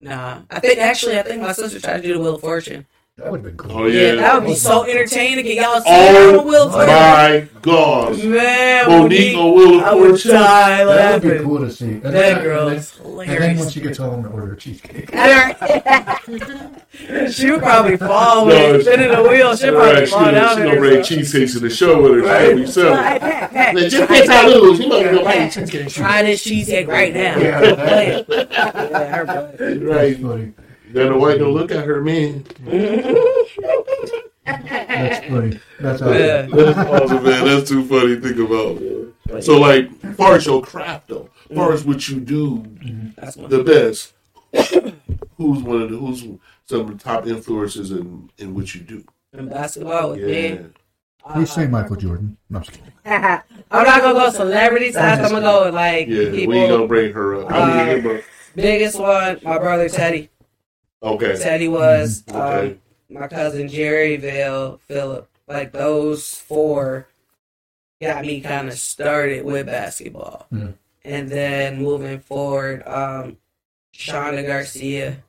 Nah, 0.00 0.40
I 0.50 0.60
think 0.60 0.78
actually 0.78 1.18
I 1.18 1.22
think 1.22 1.42
my 1.42 1.52
sister 1.52 1.80
tried 1.80 1.98
to 1.98 2.02
do 2.02 2.14
the 2.14 2.20
Wheel 2.20 2.34
of 2.36 2.40
Fortune. 2.40 2.86
That 3.22 3.30
would 3.33 3.44
have 3.44 3.44
been 3.44 3.56
cool. 3.59 3.72
Oh 3.83 3.87
Yeah, 3.87 4.00
yeah. 4.00 4.14
that 4.16 4.35
would 4.40 4.46
be 4.48 4.54
so 4.54 4.85
entertaining. 4.85 5.44
Can 5.44 5.56
y'all 5.56 5.74
oh 5.76 5.80
see 5.80 5.90
it 5.90 6.16
on 6.16 6.35
Oh 6.37 6.42
Wheel 6.46 6.66
of 6.68 6.72
Fortune? 6.72 6.94
my 6.94 7.46
gosh. 7.61 8.16
Man, 8.24 8.88
Monique 8.88 9.37
on 9.37 9.54
Wheel 9.54 9.80
I 9.80 9.83
of 9.90 9.98
would 10.00 10.09
Fortune. 10.11 10.30
die 10.33 10.85
That 10.85 11.22
would 11.22 11.38
be 11.38 11.44
cool 11.44 11.59
to 11.59 11.70
see. 11.70 11.85
And 11.85 12.02
That 12.02 12.12
then- 12.12 12.42
girl 12.42 12.68
and 12.68 12.76
is 12.78 12.92
then- 12.92 13.06
And 13.06 13.18
then 13.18 13.28
when 13.28 13.40
hilarious. 13.40 13.72
she 13.72 13.80
gets 13.83 13.98
home, 13.98 14.22
to 14.22 14.28
order 14.30 14.52
a 14.54 14.56
cheesecake. 14.56 15.11
she 17.30 17.50
would 17.50 17.61
probably 17.61 17.96
fall 17.98 18.46
No, 18.46 18.72
with 18.72 18.80
she- 18.80 18.87
spinning 18.90 19.11
the 19.11 19.22
wheel. 19.22 19.54
She'd 19.56 19.70
probably 19.70 19.92
Right, 19.92 20.09
she, 20.09 20.12
fall 20.14 20.33
down 20.33 20.56
she 20.56 20.62
there. 20.62 20.66
gonna 20.76 20.80
bring 20.80 21.02
cheesecakes 21.02 21.52
to 21.52 21.61
the 21.61 21.70
show 21.70 22.02
with 22.02 22.12
her. 22.12 22.22
Right. 22.22 22.46
She'll 22.48 22.56
be 22.56 22.66
selling. 22.66 22.92
Right, 22.94 23.20
Pat, 23.20 23.50
Pat, 23.52 23.74
Like, 23.74 23.85
just 23.90 23.96
try 24.06 24.18
get 24.18 24.26
that- 24.28 24.48
that 24.48 24.61
loose. 24.61 24.78
You 24.78 24.88
might 24.88 25.04
go 25.04 25.24
buy 25.24 25.48
cheesecake. 25.48 25.88
Try 25.90 26.22
this 26.22 26.42
cheesecake 26.42 26.88
right 26.88 27.12
now. 27.14 27.38
Yeah. 27.38 28.22
yeah, 28.28 29.14
her 29.14 29.24
butt. 29.26 29.59
That's 29.59 29.78
Right. 29.80 30.16
Funny. 30.92 31.05
Then 31.05 31.12
the 31.12 31.18
white 31.18 31.38
gonna 31.38 31.50
look 31.50 31.70
at 31.72 31.85
her, 31.87 32.00
man. 32.03 32.44
That's 34.44 35.26
funny. 35.26 35.61
That's 35.81 36.00
Yeah. 36.00 36.46
awesome. 36.46 36.57
That's 36.57 36.79
awesome, 36.79 37.24
man. 37.24 37.44
That's 37.44 37.68
too 37.68 37.85
funny 37.85 38.16
to 38.16 38.20
think 38.20 38.38
about. 38.38 38.81
man. 38.81 39.42
So, 39.42 39.59
like, 39.61 39.88
as 40.03 40.16
far 40.16 40.35
as 40.35 40.46
your 40.46 40.62
craft, 40.62 41.09
though, 41.09 41.29
as 41.50 41.57
far 41.57 41.72
as 41.72 41.85
what 41.85 42.09
you 42.09 42.20
do 42.20 42.64
That's 43.16 43.37
one. 43.37 43.48
the 43.50 43.62
best, 43.62 44.12
who's 45.37 45.62
one 45.62 45.83
of 45.83 45.90
the 45.90 45.96
who's 45.96 46.24
some 46.66 46.81
of 46.81 46.88
the 46.88 46.94
top 47.05 47.26
influences 47.26 47.90
in 47.92 48.29
in 48.38 48.55
what 48.55 48.74
you 48.74 48.81
do? 48.81 49.05
In 49.37 49.48
basketball 49.48 50.11
with 50.11 50.20
Yeah. 50.20 50.26
me. 50.55 50.59
Please 51.35 51.53
say 51.53 51.66
Michael 51.68 51.96
Jordan. 51.96 52.37
No, 52.48 52.59
I'm 52.59 52.64
just 52.64 52.79
kidding. 52.79 52.92
I'm 53.70 53.85
not 53.85 54.00
gonna 54.00 54.18
go 54.18 54.31
celebrity 54.31 54.90
size. 54.90 55.18
I'm 55.20 55.31
gonna 55.31 55.42
go 55.42 55.66
with 55.66 55.74
like 55.74 56.09
Yeah, 56.09 56.31
people. 56.31 56.53
we 56.55 56.59
ain't 56.59 56.70
gonna 56.70 56.87
bring 56.88 57.12
her 57.12 57.42
up. 57.42 57.53
I 57.53 57.94
mean, 57.94 58.07
Uh, 58.07 58.09
but- 58.09 58.24
Biggest 58.57 58.98
one, 58.98 59.38
my 59.44 59.59
brother 59.59 59.88
Teddy. 59.88 60.29
Okay, 61.02 61.36
Teddy 61.36 61.68
was 61.68 62.24
okay. 62.28 62.72
um, 62.72 62.80
my 63.08 63.28
cousin 63.28 63.68
Jerry 63.68 64.16
Vale, 64.16 64.80
Philip. 64.86 65.28
Like 65.46 65.72
those 65.72 66.36
four 66.36 67.08
got 68.00 68.24
me 68.24 68.40
kind 68.40 68.68
of 68.68 68.74
started 68.74 69.44
with 69.44 69.66
basketball. 69.66 70.46
Yeah. 70.50 70.68
And 71.04 71.28
then 71.28 71.82
moving 71.82 72.20
forward, 72.20 72.82
um, 72.86 73.38
Shonda 73.94 74.46
Garcia. 74.46 75.22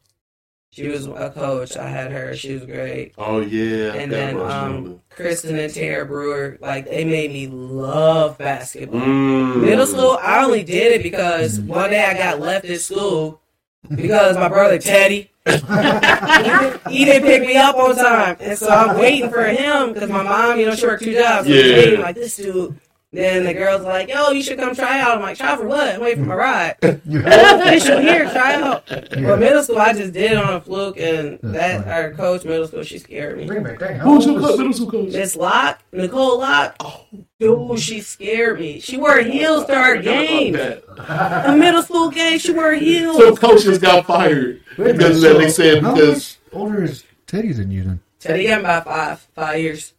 She 0.74 0.88
was 0.88 1.06
a 1.06 1.30
coach. 1.32 1.76
I 1.76 1.90
had 1.90 2.14
her. 2.14 2.34
She 2.34 2.54
was 2.54 2.64
great. 2.64 3.14
Oh 3.18 3.42
yeah, 3.42 3.94
And 3.94 4.10
then 4.10 4.38
was 4.38 4.54
um, 4.54 5.02
Kristen 5.10 5.60
and 5.60 5.74
Tara 5.74 6.06
Brewer, 6.06 6.58
like 6.62 6.86
they 6.86 7.04
made 7.04 7.32
me 7.34 7.48
love 7.48 8.38
basketball. 8.38 9.02
Mm. 9.02 9.62
Middle 9.64 9.86
school, 9.86 10.18
I 10.22 10.46
only 10.46 10.64
did 10.64 10.94
it 10.94 11.04
because 11.04 11.60
one 11.60 11.90
day 11.90 12.06
I 12.06 12.18
got 12.18 12.40
left 12.40 12.66
at 12.66 12.80
school 12.80 13.42
because 13.90 14.38
my 14.38 14.48
brother 14.48 14.80
Teddy 14.80 15.31
he 15.46 17.06
didn't 17.06 17.24
pick 17.28 17.42
me 17.42 17.56
up 17.58 17.76
on 17.76 17.96
time, 17.96 18.38
and 18.40 18.58
so 18.58 18.70
I'm 18.70 18.98
waiting 18.98 19.30
for 19.32 19.44
him 19.46 19.94
because 19.94 20.10
my 20.10 20.24
mom, 20.24 20.60
you 20.60 20.66
know, 20.68 20.76
she 20.76 20.86
worked 20.86 21.04
two 21.04 21.14
jobs. 21.14 21.48
So 21.48 21.54
I'm 21.54 21.60
Yeah. 21.60 21.76
waiting 21.76 22.00
like 22.02 22.16
this 22.16 22.36
dude. 22.36 22.76
Then 23.14 23.44
the 23.44 23.54
girl's 23.54 23.82
like, 23.82 24.08
"Yo, 24.08 24.30
you 24.32 24.42
should 24.42 24.58
come 24.58 24.74
try 24.74 25.02
out." 25.02 25.18
I'm 25.18 25.22
like, 25.22 25.38
"Try 25.38 25.58
for 25.58 25.68
what? 25.68 25.96
I'm 25.96 26.00
waiting 26.00 26.24
for 26.24 26.30
my 26.30 26.36
ride." 26.36 26.76
You 27.04 27.20
Official 27.26 28.00
here, 28.00 28.30
try 28.30 28.56
out. 28.56 28.84
Yeah. 28.90 29.28
But 29.28 29.40
middle 29.40 29.64
school, 29.64 29.80
I 29.80 29.92
just 29.92 30.14
did 30.14 30.32
it 30.32 30.38
on 30.38 30.54
a 30.54 30.62
fluke, 30.62 30.98
and 30.98 31.40
That's 31.42 31.54
that 31.58 31.84
funny. 31.84 31.92
our 31.92 32.14
coach 32.14 32.46
middle 32.46 32.68
school, 32.68 32.84
she 32.84 33.00
scared 33.00 33.38
me. 33.38 33.48
Wait 33.48 33.58
a 33.58 33.62
minute, 33.62 33.80
dang, 33.80 33.98
how 33.98 34.06
Who's 34.06 34.28
old 34.28 34.40
your 34.40 34.50
coach, 34.50 34.58
middle 34.60 34.74
school 34.74 34.92
coach? 34.92 35.14
Miss 35.14 35.36
Locke, 35.36 35.80
Nicole 35.92 36.40
Locke, 36.40 36.76
oh, 36.80 37.06
dude, 37.40 37.80
she 37.80 38.00
scared 38.02 38.60
me. 38.60 38.80
She 38.80 38.98
wore 38.98 39.20
oh, 39.20 39.24
heels 39.24 39.66
to 39.66 39.76
our 39.76 39.98
game. 39.98 40.56
A 40.56 41.56
middle 41.58 41.82
school 41.84 42.12
game, 42.12 42.40
she 42.40 42.54
wore 42.54 42.74
heels. 42.74 43.18
So 43.18 43.36
coaches 43.36 43.78
got 43.80 44.06
fired 44.06 44.62
because 44.78 45.22
minute, 45.22 45.34
that 45.34 45.38
they 45.38 45.50
said 45.50 45.82
because 45.82 46.38
older 46.54 46.84
is 46.84 47.04
Teddy 47.28 47.52
than 47.52 47.72
you 47.72 47.84
then? 47.84 48.00
Teddy 48.20 48.48
got 48.48 48.60
about 48.62 48.86
five, 48.86 49.20
five 49.36 49.60
years. 49.60 49.94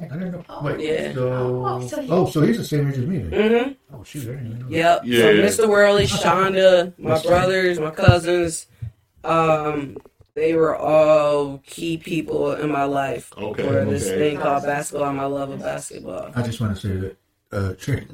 Dang, 0.00 0.10
I 0.12 0.14
didn't 0.14 0.32
know. 0.32 0.44
Oh, 0.48 0.64
Wait, 0.64 0.80
yeah. 0.80 1.12
so, 1.14 1.66
Oh, 1.66 1.86
so 1.86 2.00
he- 2.02 2.10
oh, 2.10 2.26
so 2.26 2.40
he's 2.42 2.56
the 2.58 2.64
same 2.64 2.88
age 2.88 2.98
as 2.98 3.06
me 3.06 3.18
then? 3.18 3.30
Mm-hmm. 3.30 3.94
Oh, 3.96 4.04
shoot, 4.04 4.22
I 4.22 4.32
didn't 4.32 4.46
even 4.46 4.58
know. 4.60 4.66
Yep. 4.68 5.00
Yeah. 5.04 5.20
So 5.20 5.34
Mr. 5.64 5.68
Worley, 5.68 6.04
Shonda, 6.06 6.92
my 6.98 7.20
brothers, 7.22 7.78
my 7.80 7.90
cousins, 7.90 8.66
um, 9.24 9.96
they 10.34 10.54
were 10.54 10.76
all 10.76 11.58
key 11.66 11.96
people 11.96 12.52
in 12.52 12.70
my 12.70 12.84
life 12.84 13.32
Okay, 13.38 13.62
for 13.62 13.84
this 13.86 14.06
thing 14.08 14.38
called 14.38 14.64
basketball 14.64 15.08
and 15.08 15.16
my 15.16 15.24
love 15.24 15.50
of 15.50 15.60
basketball. 15.60 16.30
I 16.34 16.42
just 16.42 16.60
want 16.60 16.76
to 16.76 16.80
say 16.88 16.96
that 16.96 17.16
uh, 17.52 17.72
Tracy, 17.78 18.06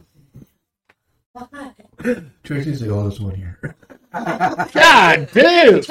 What? 1.32 1.74
Tracy's 2.44 2.80
the 2.80 2.90
oldest 2.90 3.20
one 3.20 3.34
here. 3.34 3.58
God 4.12 5.28
damn. 5.32 5.74
He 5.74 5.80
just 5.80 5.88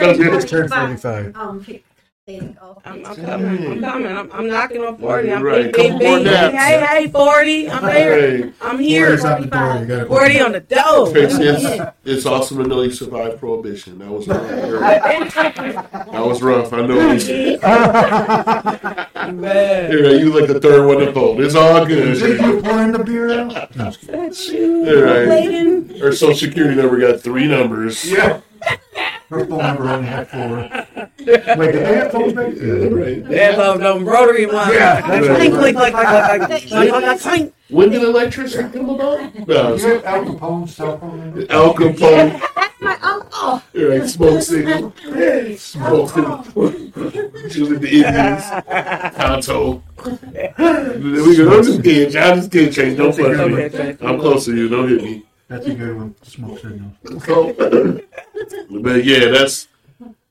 turned 0.48 0.70
45. 0.72 1.36
Um, 1.36 1.60
there 1.64 1.74
you 1.76 1.80
go. 1.80 1.84
I'm, 2.28 2.56
I'm 2.86 3.04
coming. 3.16 3.66
I'm 3.72 3.82
coming. 3.82 4.16
I'm, 4.16 4.32
I'm 4.32 4.48
knocking 4.48 4.84
on 4.84 4.96
40. 4.98 5.32
I'm 5.32 5.42
Right. 5.44 5.74
bing, 5.74 5.98
bing, 5.98 6.24
Couple 6.24 6.24
bing. 6.24 6.26
Hey, 6.56 6.86
hey, 6.86 7.08
40. 7.08 7.70
I'm 7.72 7.84
there. 7.84 8.20
Hey, 8.44 8.54
I'm 8.62 8.78
here. 8.78 9.14
out 9.26 9.42
the 9.42 9.48
door. 9.48 9.78
You 9.80 9.86
gotta 9.88 10.06
40 10.06 10.40
on 10.42 10.52
the 10.52 10.60
door. 10.60 11.10
Tracy, 11.12 11.44
it's, 11.44 11.92
it's 12.06 12.26
awesome 12.28 12.60
to 12.62 12.68
know 12.70 12.84
you 12.84 12.92
survived 12.92 13.40
prohibition. 13.40 13.98
That 14.00 14.10
was 14.12 14.28
rough. 14.28 14.42
That 16.12 16.26
was 16.26 16.42
rough. 16.44 16.72
I 16.74 16.82
know. 16.86 16.96
Man. 19.34 19.92
Here, 19.92 20.10
you 20.20 20.38
like 20.40 20.48
the 20.48 20.60
third 20.60 20.86
one 20.86 20.98
to 21.00 21.12
fold. 21.14 21.42
It's 21.42 21.56
all 21.56 21.86
good. 21.86 22.20
Did 22.20 22.40
you 22.42 22.62
pouring 22.62 22.92
the 22.92 23.04
beer 23.04 23.32
out? 23.40 23.76
No, 23.76 23.86
I'm. 23.92 24.06
That's 24.08 24.48
you. 24.50 24.86
All 24.88 25.02
right. 25.04 25.26
Bladen. 25.26 26.12
Social 26.14 26.36
security 26.36 26.76
number 26.76 27.00
got 27.00 27.22
three 27.22 27.48
numbers. 27.48 28.06
Yeah. 28.10 28.42
Her 29.32 29.46
phone 29.46 29.60
number 29.60 29.88
only 29.88 30.08
had 30.08 30.28
four. 30.30 30.58
Wait, 31.58 31.72
did 31.72 31.86
they 31.86 31.96
have 31.96 32.12
phones 32.12 32.34
back 32.34 32.54
then? 32.54 32.94
Right. 32.94 33.26
They 33.26 33.38
have 33.40 33.56
those 33.56 33.80
them 33.80 34.04
rotary 34.04 34.46
ones. 34.46 34.74
Yeah, 34.74 35.00
that's 35.00 35.26
Clink, 35.26 35.54
right. 35.56 35.74
clink, 35.74 35.78
clink, 35.78 35.96
clink, 35.96 36.44
clink, 36.44 36.68
clink, 36.68 36.92
clink, 36.92 37.22
clink. 37.22 37.54
When 37.70 37.90
did 37.92 38.04
electricity 38.04 38.70
come 38.78 38.90
about? 38.90 39.48
No, 39.48 39.76
You 39.76 39.88
have 39.88 40.04
Al 40.06 40.26
Capone's 40.26 40.76
cell 40.76 40.98
phone? 41.00 41.48
Al 41.50 41.74
Capone. 41.74 42.42
My 42.82 42.98
uncle. 43.02 43.62
Right, 43.74 44.10
smoke 44.10 44.42
signal. 44.42 44.94
Smoke 45.58 46.10
signal. 46.10 46.44
She 47.50 47.62
was 47.62 47.72
in 47.72 47.80
the 47.80 47.90
Indians. 47.90 48.44
Tonto. 49.16 49.82
We 50.04 51.38
go, 51.38 51.58
I'm 51.58 51.64
just 51.64 51.84
kidding. 51.84 52.22
I'm 52.22 52.36
just 52.38 52.52
kidding, 52.52 52.74
Change. 52.74 52.98
Don't 52.98 53.16
fuck 53.16 53.28
Okay, 53.28 53.94
me. 53.94 53.98
I'm 54.06 54.20
close 54.20 54.44
to 54.46 54.56
you. 54.58 54.68
Don't 54.68 54.90
hit 54.90 55.02
me. 55.02 55.24
That's 55.52 55.68
a 55.68 55.76
good 55.76 55.98
one. 55.98 56.16
Smoke 56.24 56.60
signal. 56.60 56.94
So, 57.26 57.52
but 58.82 59.04
yeah, 59.04 59.28
that's 59.32 59.68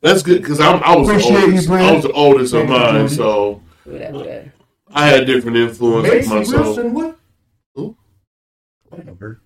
that's 0.00 0.22
good 0.22 0.40
because 0.40 0.61
I'm 0.61 0.83
I 0.83 0.96
was 0.96 1.09
the 1.09 1.12
Appreciate 1.12 1.40
you, 1.40 1.44
oldest. 1.44 1.68
Brad. 1.68 1.83
I 1.85 1.92
was 1.92 2.02
the 2.04 2.12
oldest 2.12 2.54
of 2.54 2.68
mine, 2.70 3.09
so 3.11 3.61
Who 3.85 3.98
that, 3.98 4.11
who 4.12 4.24
that? 4.24 4.46
I 4.94 5.09
had 5.09 5.26
different 5.26 5.59
influences 5.59 6.12
Macy 6.12 6.28
myself. 6.35 6.64
Wilson, 6.64 6.94
what? 6.94 7.18
Who? 7.74 7.96
I 8.90 8.96
don't 8.96 9.06
know 9.09 9.16
her. 9.20 9.40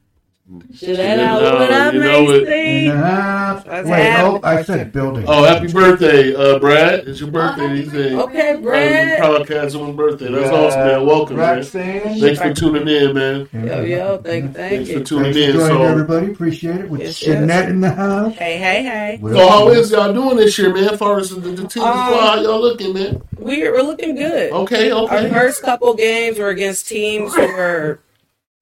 Should 0.75 0.97
that 0.99 1.19
out 1.21 1.41
what 1.41 1.71
No, 1.71 1.77
up, 1.89 1.95
you 1.95 2.01
know 2.01 2.31
it. 2.33 2.45
Macy? 2.47 2.87
In 2.87 2.91
the 2.91 2.97
house. 3.07 3.65
Wait, 3.65 3.87
happening? 3.87 4.41
oh, 4.45 4.47
I 4.47 4.63
said 4.63 4.93
building. 4.93 5.25
Oh, 5.27 5.43
happy 5.43 5.73
birthday, 5.73 6.35
uh, 6.35 6.59
Brad! 6.59 7.09
It's 7.09 7.19
your 7.19 7.31
birthday. 7.31 7.77
He 7.83 7.89
said, 7.89 8.13
Okay, 8.13 8.51
uh, 8.53 8.57
Brad. 8.59 9.21
podcast 9.23 9.71
someone's 9.73 9.97
birthday. 9.97 10.31
That's 10.31 10.51
awesome, 10.51 10.81
man. 10.81 11.07
Welcome, 11.07 11.37
man. 11.39 11.57
Roxanne. 11.57 12.21
Thanks 12.21 12.39
for 12.43 12.53
tuning 12.53 12.87
in, 12.87 13.15
man. 13.15 13.49
Yo, 13.55 13.81
yo, 13.85 14.19
thank, 14.19 14.55
thank 14.55 14.87
Thanks 14.87 14.93
for 14.93 15.01
tuning 15.03 15.33
Thanks 15.33 15.39
for 15.39 15.45
in. 15.47 15.53
joining 15.69 15.77
So, 15.79 15.83
everybody. 15.83 16.33
Appreciate 16.33 16.77
it. 16.77 16.91
With 16.91 17.01
Yes, 17.01 17.23
Shonett 17.23 17.71
in 17.71 17.81
the 17.81 17.91
house. 17.93 18.35
Hey, 18.35 18.59
hey, 18.59 18.83
hey. 18.83 19.19
so 19.23 19.49
how 19.49 19.69
is 19.71 19.91
y'all 19.93 20.13
doing 20.13 20.37
this 20.37 20.59
year, 20.59 20.75
man? 20.75 20.91
As 20.91 20.99
far 20.99 21.19
as 21.21 21.31
the, 21.31 21.41
the 21.41 21.67
team 21.67 21.85
Um, 21.85 22.13
squad, 22.13 22.43
y'all 22.43 22.61
looking, 22.61 22.93
man? 22.93 23.23
We're, 23.39 23.73
we're 23.73 23.83
looking 23.83 24.15
good. 24.15 24.53
Okay, 24.53 24.93
okay. 24.93 25.25
Our 25.31 25.35
first 25.41 25.63
couple 25.63 25.95
games 25.95 26.39
were 26.39 26.51
against 26.51 26.87
teams 26.87 27.35
who 27.35 27.41
were, 27.47 28.01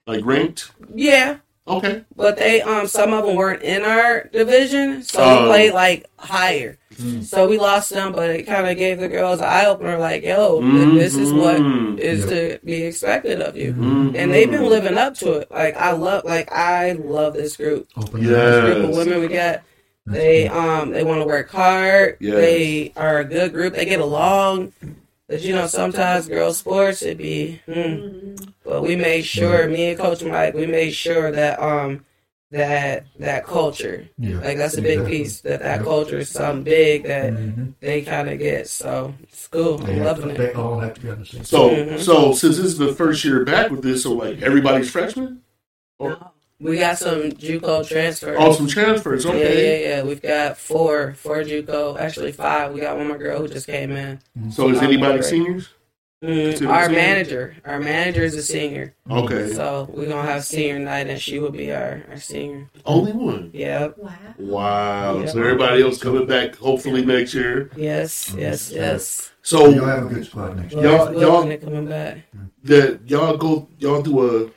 Like 0.07 0.25
ranked? 0.25 0.71
yeah, 0.95 1.39
Okay. 1.69 2.05
but 2.17 2.37
they 2.37 2.61
um 2.63 2.87
some 2.89 3.13
of 3.13 3.25
them 3.25 3.37
weren't 3.37 3.63
in 3.63 3.83
our 3.85 4.25
division, 4.33 5.03
so 5.03 5.21
Oh. 5.23 5.43
we 5.43 5.49
played 5.49 5.73
like 5.75 6.07
higher. 6.19 6.77
Mm. 7.01 7.23
So 7.25 7.49
we 7.49 7.59
lost 7.59 7.91
them, 7.91 8.13
but 8.13 8.31
it 8.31 8.43
kind 8.47 8.67
of 8.69 8.77
gave 8.77 8.99
the 9.01 9.09
girls 9.09 9.39
an 9.41 9.47
eye 9.47 9.65
opener, 9.65 9.97
like, 9.99 10.23
yo, 10.25 10.61
th- 10.61 10.95
this 10.95 11.17
is 11.17 11.33
what 11.33 11.55
is 11.57 11.61
Mhm. 11.61 11.99
Yeah. 11.99 12.27
to 12.27 12.59
be 12.65 12.83
expected 12.83 13.41
of 13.41 13.57
you. 13.57 13.73
Mhm. 13.73 14.15
And 14.15 14.33
they've 14.33 14.51
been 14.51 14.69
living 14.69 14.99
up 14.99 15.15
to 15.19 15.33
it. 15.35 15.51
Like 15.51 15.77
I 15.77 15.93
love, 15.93 16.25
like 16.25 16.53
I 16.53 16.93
love 16.93 17.33
this 17.35 17.57
group. 17.57 17.87
Open 17.97 18.23
Yeah. 18.23 18.29
This 18.31 18.75
group 18.75 18.91
of 18.91 18.97
women 18.97 19.21
we 19.21 19.29
got. 19.29 19.63
That's 20.05 20.19
They 20.19 20.49
cool. 20.49 20.59
um 20.61 20.91
they 20.91 21.05
want 21.05 21.21
to 21.23 21.27
work 21.27 21.49
hard. 21.51 22.17
Yes. 22.21 22.35
They 22.35 22.93
are 22.97 23.21
a 23.21 23.25
good 23.25 23.53
group. 23.53 23.75
They 23.75 23.85
get 23.85 24.01
along. 24.01 24.73
But 25.33 25.41
you 25.41 25.55
know, 25.55 25.67
sometimes 25.67 26.29
girls' 26.29 26.59
sports 26.59 27.01
it 27.01 27.17
be. 27.17 27.63
Hmm. 27.65 28.35
But 28.67 28.83
we 28.83 28.97
made 28.97 29.23
sure, 29.23 29.67
me 29.67 29.89
and 29.89 29.99
Coach 29.99 30.23
Mike, 30.23 30.53
we 30.53 30.67
made 30.67 30.91
sure 30.91 31.33
that 31.33 31.59
um 31.59 32.05
that 32.51 33.07
that 33.19 33.47
culture, 33.47 34.07
Yeah. 34.19 34.41
like 34.41 34.59
that's 34.59 34.77
a 34.77 34.83
big 34.83 34.99
Exactly. 34.99 35.19
piece. 35.23 35.41
That 35.41 35.61
that 35.63 35.77
Yep. 35.77 35.85
culture 35.87 36.19
is 36.19 36.29
something 36.29 36.65
big 36.65 37.05
that 37.05 37.33
Mhm. 37.33 37.73
they 37.81 38.03
kind 38.03 38.29
of 38.29 38.39
get. 38.39 38.69
So 38.69 39.15
it's 39.23 39.49
cool. 39.49 39.79
They, 39.79 39.93
I'm 39.93 39.99
have 40.01 40.19
loving 40.19 40.35
to, 40.37 40.43
it. 40.43 40.49
they 40.49 40.53
all 40.53 40.79
have 40.81 40.93
to 40.97 41.01
be 41.01 41.09
on 41.09 41.21
the 41.21 41.25
same. 41.25 41.45
So, 41.45 41.71
Mhm. 41.71 41.99
so 41.99 42.33
since 42.33 42.59
this 42.59 42.67
is 42.67 42.77
the 42.77 42.93
first 42.95 43.25
year 43.25 43.43
back 43.43 43.71
with 43.71 43.81
this, 43.81 44.03
so 44.03 44.13
like 44.13 44.43
everybody's 44.43 44.91
freshmen? 44.91 45.41
We 46.63 46.79
got 46.79 46.97
some 46.99 47.23
JUCO 47.33 47.87
transfers. 47.89 48.37
Oh, 48.41 48.53
some 48.53 48.69
transfers. 48.69 49.25
Yeah, 49.25 49.31
Okay. 49.33 49.41
yeah, 49.83 49.89
yeah. 49.89 49.97
yeah. 49.97 50.03
We've 50.05 50.23
got 50.23 50.57
four, 50.57 51.15
four 51.15 51.39
JUCO. 51.43 51.99
Actually, 51.99 52.33
five. 52.33 52.73
We 52.73 52.81
got 52.81 52.97
one 52.97 53.09
more 53.09 53.19
girl 53.19 53.41
who 53.41 53.49
just 53.49 53.67
came 53.67 53.91
in. 53.93 54.21
So 54.53 54.69
is 54.71 54.81
anybody 54.81 55.17
right. 55.17 55.25
seniors? 55.25 55.69
Mm, 56.23 56.69
our 56.69 56.85
seniors? 56.85 56.89
manager, 57.03 57.57
our 57.65 57.81
manager 57.81 58.23
is 58.23 58.37
a 58.37 58.43
senior, 58.45 58.95
Okay. 59.11 59.53
so 59.55 59.89
we're 59.93 60.07
gonna 60.09 60.23
have 60.23 60.45
senior 60.45 60.79
night, 60.79 61.09
and 61.09 61.21
she 61.21 61.41
will 61.41 61.51
be 61.51 61.73
our, 61.73 62.05
our 62.11 62.17
senior. 62.21 62.69
Only 62.87 63.11
one. 63.11 63.51
Yep. 63.53 63.99
Wow. 63.99 64.13
Wow. 64.39 65.19
Yeah. 65.19 65.27
So 65.27 65.41
everybody 65.41 65.83
else 65.83 65.99
coming 66.01 66.27
back 66.29 66.55
hopefully 66.55 67.05
next 67.05 67.35
year. 67.35 67.71
Yes, 67.77 68.33
yes, 68.39 68.71
yes. 68.71 69.33
So 69.43 69.69
You'll 69.71 69.85
have 69.87 70.07
a 70.07 70.15
good 70.15 70.25
squad 70.25 70.57
next 70.59 70.73
year. 70.75 70.85
Y'all- 70.85 71.13
Y'all, 71.13 71.21
y'all- 71.21 71.49
y'all 71.51 71.59
coming 71.59 71.87
back. 71.89 72.19
that 72.63 73.01
y'all 73.07 73.37
go 73.37 73.67
y'all 73.81 74.01
do 74.01 74.25
a 74.47 74.51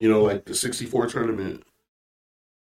you 0.00 0.08
know 0.10 0.22
like 0.22 0.44
the 0.46 0.54
64 0.54 1.06
tournament 1.08 1.62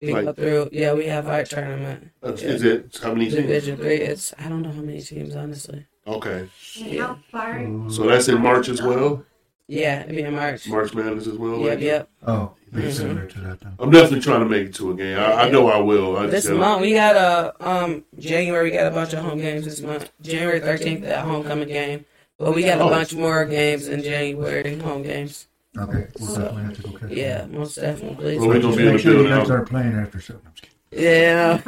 We 0.03 0.09
go 0.12 0.21
Like- 0.21 0.37
through. 0.37 0.69
Yeah, 0.73 0.93
we 0.93 1.07
have 1.07 1.27
our 1.27 1.43
tournament. 1.45 2.11
Uh, 2.23 2.33
Is 2.33 2.62
it 2.62 2.99
how 3.03 3.12
many 3.15 3.25
teams? 3.31 3.37
Division 3.43 3.77
three. 3.79 3.97
It's 3.97 4.35
I 4.39 4.49
don't 4.49 4.62
know 4.62 4.71
how 4.71 4.83
many 4.83 5.01
teams 5.01 5.35
honestly. 5.35 5.87
Okay, 6.07 6.49
And 6.85 6.99
how 7.01 7.19
far? 7.33 7.67
so 7.91 8.07
that's 8.07 8.29
in 8.29 8.41
March 8.41 8.69
as 8.69 8.81
well. 8.83 9.25
Yeah, 9.69 10.03
it'd 10.05 10.15
be 10.15 10.23
in 10.23 10.35
March. 10.35 10.69
March 10.69 10.95
Madness 10.95 11.27
as 11.27 11.37
well. 11.39 11.59
Yep, 11.59 11.69
like- 11.71 11.81
yep. 11.81 12.09
Oh, 12.25 12.53
be 12.73 12.83
Mhm. 12.83 13.29
to 13.33 13.41
that 13.41 13.59
then. 13.61 13.73
I'm 13.81 13.91
definitely 13.91 14.21
trying 14.21 14.41
to 14.41 14.47
make 14.49 14.67
it 14.69 14.75
to 14.75 14.91
a 14.93 14.95
game. 14.95 15.19
I, 15.19 15.33
I 15.47 15.51
know 15.51 15.67
I 15.69 15.79
will. 15.81 16.17
I 16.19 16.27
This 16.27 16.45
just 16.45 16.55
month 16.57 16.83
we 16.83 16.93
got 16.93 17.17
a 17.17 17.69
um 17.69 18.05
January. 18.19 18.71
We 18.71 18.77
got 18.77 18.87
a 18.87 18.95
bunch 18.95 19.12
of 19.15 19.21
home 19.25 19.39
games 19.39 19.65
this 19.65 19.81
month. 19.81 20.12
January 20.21 20.61
thirteenth, 20.61 21.03
that 21.03 21.25
homecoming 21.25 21.69
game. 21.69 22.05
But 22.39 22.55
we 22.55 22.62
got 22.62 22.79
a 22.81 22.85
Oh. 22.85 22.91
bunch 22.91 23.15
more 23.15 23.45
games 23.47 23.89
in 23.89 24.03
January, 24.03 24.77
home 24.79 25.03
games. 25.03 25.47
Okay, 25.79 26.07
we'll 26.19 26.29
definitely 26.35 26.62
have 26.62 26.77
to 26.77 26.83
go 26.83 26.99
catch 26.99 27.11
Yeah, 27.11 27.39
them. 27.39 27.53
most 27.59 27.75
definitely. 27.77 28.39
Well, 28.39 28.49
we 28.49 28.61
gonna 28.61 28.77
be 28.77 28.83
able 28.83 28.93
make 28.93 29.01
sure 29.03 29.12
do 29.12 29.23
you 29.23 29.29
guys 29.29 29.49
now. 29.49 29.55
aren't 29.55 29.69
playing 29.69 29.95
after 29.95 30.21
seven. 30.21 30.43
I'm 30.47 30.53
just 30.55 30.62
kidding. 30.91 31.05
Yeah. 31.05 31.62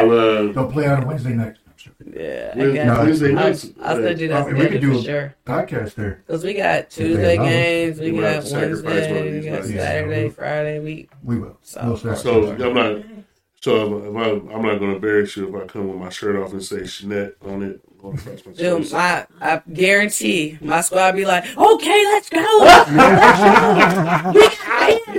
I'll, 0.00 0.10
uh, 0.10 0.52
Don't 0.52 0.72
play 0.72 0.86
on 0.86 1.06
Wednesday 1.06 1.32
night. 1.34 1.54
I'm 1.66 1.72
just 1.76 1.98
kidding. 1.98 2.14
yeah, 2.14 2.52
I 2.54 2.58
Wednesday- 2.58 2.72
guess. 2.74 2.98
Wednesday 3.34 3.74
I'll. 3.80 3.86
I'll 3.88 3.96
still 3.96 4.14
do 4.16 4.28
that 4.28 4.42
I 4.42 4.46
mean, 4.46 4.54
we 4.54 4.60
could 4.60 4.70
schedule 4.72 4.92
do- 4.92 4.98
for 4.98 5.04
sure. 5.04 5.34
Podcast 5.46 5.94
there. 5.94 6.22
Because 6.26 6.44
we 6.44 6.54
got 6.54 6.90
Tuesday 6.90 7.36
games, 7.36 8.00
we 8.00 8.12
We 8.12 8.20
got 8.20 8.34
have 8.34 8.44
to 8.44 8.50
sacrifice 8.50 8.82
one 8.84 8.92
of 8.92 8.92
Wednesday, 9.24 9.30
these 9.30 9.44
we 9.44 9.50
got. 9.50 9.64
Saturday, 9.84 10.24
Yeah. 10.24 10.30
Friday. 10.30 10.78
We 10.80 11.08
We 11.24 11.38
will. 11.38 11.58
So- 11.62 11.80
We'll. 11.84 12.16
So 12.16 12.50
I'm 12.52 12.74
not. 12.74 13.04
So 13.62 13.96
if 14.04 14.16
I, 14.16 14.30
I'm 14.54 14.62
not 14.62 14.78
going 14.78 14.90
to 14.90 14.96
embarrass 14.96 15.36
you 15.36 15.48
if 15.56 15.62
I 15.62 15.66
come 15.66 15.88
with 15.88 15.96
my 15.98 16.08
shirt 16.10 16.36
off 16.36 16.52
and 16.52 16.62
say 16.62 16.80
Shonett 16.80 17.32
on 17.44 17.62
it. 17.62 17.80
Going 18.06 18.20
my 18.24 18.52
Dude, 18.52 18.82
chest. 18.82 18.94
I, 18.94 19.26
I 19.40 19.62
guarantee 19.72 20.58
my 20.60 20.80
squad 20.80 21.16
be 21.16 21.24
like, 21.24 21.44
okay, 21.56 22.04
let's 22.04 22.30
go. 22.30 22.38
let's 22.60 22.92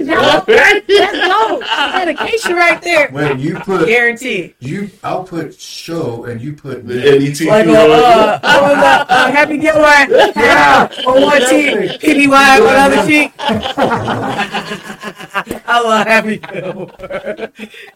go. 0.08 0.44
Let's 0.48 0.88
go. 0.88 1.60
Dedication 1.60 2.54
right 2.56 2.82
there. 2.82 3.10
When 3.10 3.40
you 3.40 3.56
put 3.60 3.88
Guarantee. 3.88 4.56
you, 4.60 4.90
I'll 5.04 5.26
put 5.26 5.60
show 5.60 6.24
and 6.26 6.40
you 6.40 6.54
put 6.54 6.88
The 6.88 6.96
NET. 6.96 7.42
Like, 7.42 7.68
uh, 7.68 8.40
uh, 8.42 8.76
what? 8.78 9.10
Uh, 9.10 9.32
Happy 9.32 9.58
Gilmore. 9.58 9.84
Yeah. 10.38 10.90
On 11.08 11.22
one 11.22 11.42
cheek, 11.42 12.00
PDY 12.00 12.58
on 12.58 12.64
the 12.64 12.70
other 12.70 13.06
cheek. 13.06 13.34
I 15.70 15.82
love 15.82 16.08
Happy 16.08 16.38
Gilmore. 16.38 16.92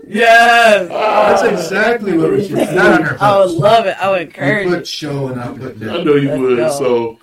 Yes. 0.06 0.90
That's 0.90 1.44
exactly 1.44 2.18
what 2.18 2.32
we 2.32 2.46
should. 2.46 2.58
Not 2.58 3.02
on 3.02 3.08
our 3.08 3.18
I 3.22 3.38
would 3.40 3.52
love 3.52 3.86
it. 3.86 3.96
I 4.02 4.10
would 4.10 4.22
You 4.22 4.28
encourage 4.28 4.81
put 4.82 4.88
it. 4.88 4.88
show 4.88 5.28
and 5.28 5.42
I'll 5.42 5.56
put 5.56 5.82
I 5.84 6.04
know 6.04 6.16
you 6.16 6.30
Let's 6.30 6.40
would. 6.42 6.58
go. 6.58 6.70
So 6.72 7.20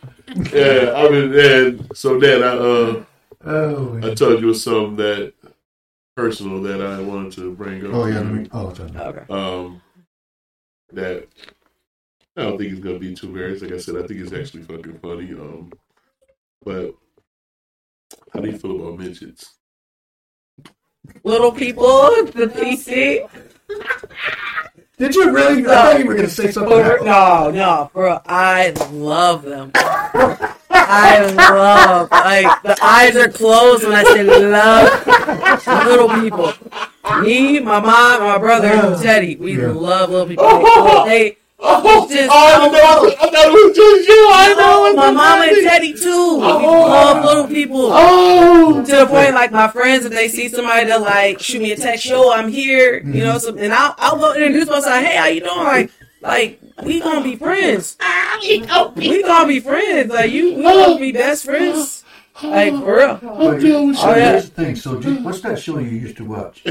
yeah, 0.57 0.93
I 0.95 1.09
mean, 1.11 1.35
and 1.39 1.91
so 1.97 2.19
then 2.19 2.43
I 2.43 2.47
uh 2.49 3.05
Oh, 3.45 3.99
I 4.03 4.15
told 4.15 4.41
you 4.43 4.53
something 4.53 4.97
that 4.97 5.33
personal 6.17 6.61
that 6.63 6.83
I 6.83 7.01
wanted 7.01 7.33
to 7.35 7.55
bring 7.55 7.87
up. 7.87 7.95
oh 7.95 8.07
yeah. 8.07 8.17
Let 8.21 8.27
me. 8.27 8.49
Oh. 8.53 8.67
Okay. 8.69 9.25
um, 9.33 9.81
that 10.93 11.29
I 12.37 12.43
don't 12.43 12.59
think 12.59 12.73
it's 12.73 12.81
gonna 12.81 12.99
be 12.99 13.15
too 13.15 13.29
embarrassing. 13.29 13.69
Like 13.69 13.79
I 13.79 13.81
said, 13.81 13.97
I 13.97 14.07
think 14.07 14.21
it's 14.21 14.33
actually 14.33 14.63
fucking 14.65 14.99
funny. 14.99 15.31
Um, 15.33 15.73
but 16.65 16.95
how 18.33 18.41
do 18.41 18.51
you 18.51 18.59
feel 18.59 18.75
about 18.89 18.99
midgets? 18.99 19.55
Little 21.25 21.53
people, 21.53 21.85
the 22.35 22.51
PC. 22.55 23.29
Did 24.99 25.15
you 25.15 25.31
really? 25.33 25.65
I 25.65 25.69
thought 25.69 25.99
you 26.01 26.07
were 26.07 26.15
gonna 26.15 26.29
say 26.29 26.51
something. 26.51 26.73
For, 26.85 27.05
no, 27.05 27.51
no, 27.53 27.91
bro. 27.95 28.21
I 28.27 28.71
love 28.91 29.43
them. 29.43 29.71
I 30.71 31.21
love 31.49 32.11
like 32.11 32.63
the 32.63 32.77
eyes 32.83 33.17
are 33.17 33.29
closed 33.29 33.85
when 33.85 33.93
I 33.95 34.03
say 34.05 34.23
love 34.25 35.87
little 35.87 36.09
people. 36.09 36.53
Me, 37.23 37.61
my 37.61 37.81
mom, 37.81 38.23
my 38.23 38.39
brother, 38.39 38.69
and 38.69 39.01
Teddy. 39.03 39.37
We 39.37 39.61
Yeah. 39.61 39.69
love 39.69 40.11
little 40.11 40.27
people. 40.27 41.05
They, 41.05 41.37
Oh, 41.61 42.07
Just- 42.09 42.31
I 42.33 42.69
know. 42.69 43.09
I 43.09 43.15
thought 43.17 43.35
it 43.35 43.53
was 43.53 43.77
just 43.77 44.09
you. 44.09 44.15
I 44.15 44.55
oh, 44.57 44.61
know. 44.61 44.91
they 44.91 44.97
my 44.97 45.11
mom 45.11 45.43
and 45.43 45.57
Teddy 45.69 45.93
too. 45.93 46.37
We 46.37 46.43
love 46.43 47.25
little 47.25 47.49
people. 47.49 47.91
Oh, 47.93 48.85
To 48.85 48.97
the 48.97 49.07
point, 49.07 49.35
like 49.35 49.51
my 49.51 49.67
friends, 49.69 50.05
if 50.05 50.13
they 50.13 50.29
see 50.29 50.49
somebody, 50.49 50.87
they'll 50.87 51.01
like 51.01 51.41
shoot 51.41 51.61
me 51.61 51.73
a 51.73 51.77
text, 51.77 52.07
"Yo, 52.07 52.31
I'm 52.31 52.49
here," 52.49 53.01
you 53.05 53.25
know. 53.25 53.39
So, 53.39 53.57
and 53.57 53.73
I'll 53.73 53.95
I'll 53.99 54.19
go 54.19 54.35
introduce 54.35 54.69
myself. 54.69 55.03
Hey, 55.05 55.17
how 55.17 55.27
you 55.27 55.41
doing? 55.41 55.59
Like, 55.65 55.91
like 56.21 56.61
we 56.85 57.01
gonna 57.01 57.23
be 57.25 57.35
friends. 57.35 57.97
We 58.41 58.61
gonna 59.23 59.49
be 59.49 59.59
friends. 59.61 60.13
Like 60.13 60.31
you, 60.31 60.55
we 60.55 60.63
gonna 60.63 60.99
be 60.99 61.11
best 61.13 61.45
friends. 61.45 62.05
Like 62.41 62.73
for 62.73 62.97
real. 62.99 63.19
I'm 63.21 63.59
dealing 63.59 63.89
with 63.89 63.97
So 63.99 64.11
Oh, 64.11 64.15
yeah. 64.17 64.31
here's 64.33 64.51
the 64.51 64.65
thing. 64.65 64.77
So 64.77 65.01
do, 65.01 65.15
what's 65.25 65.41
that 65.41 65.59
show 65.59 65.79
you 65.81 65.89
used 65.91 66.17
to 66.19 66.25
watch 66.25 66.63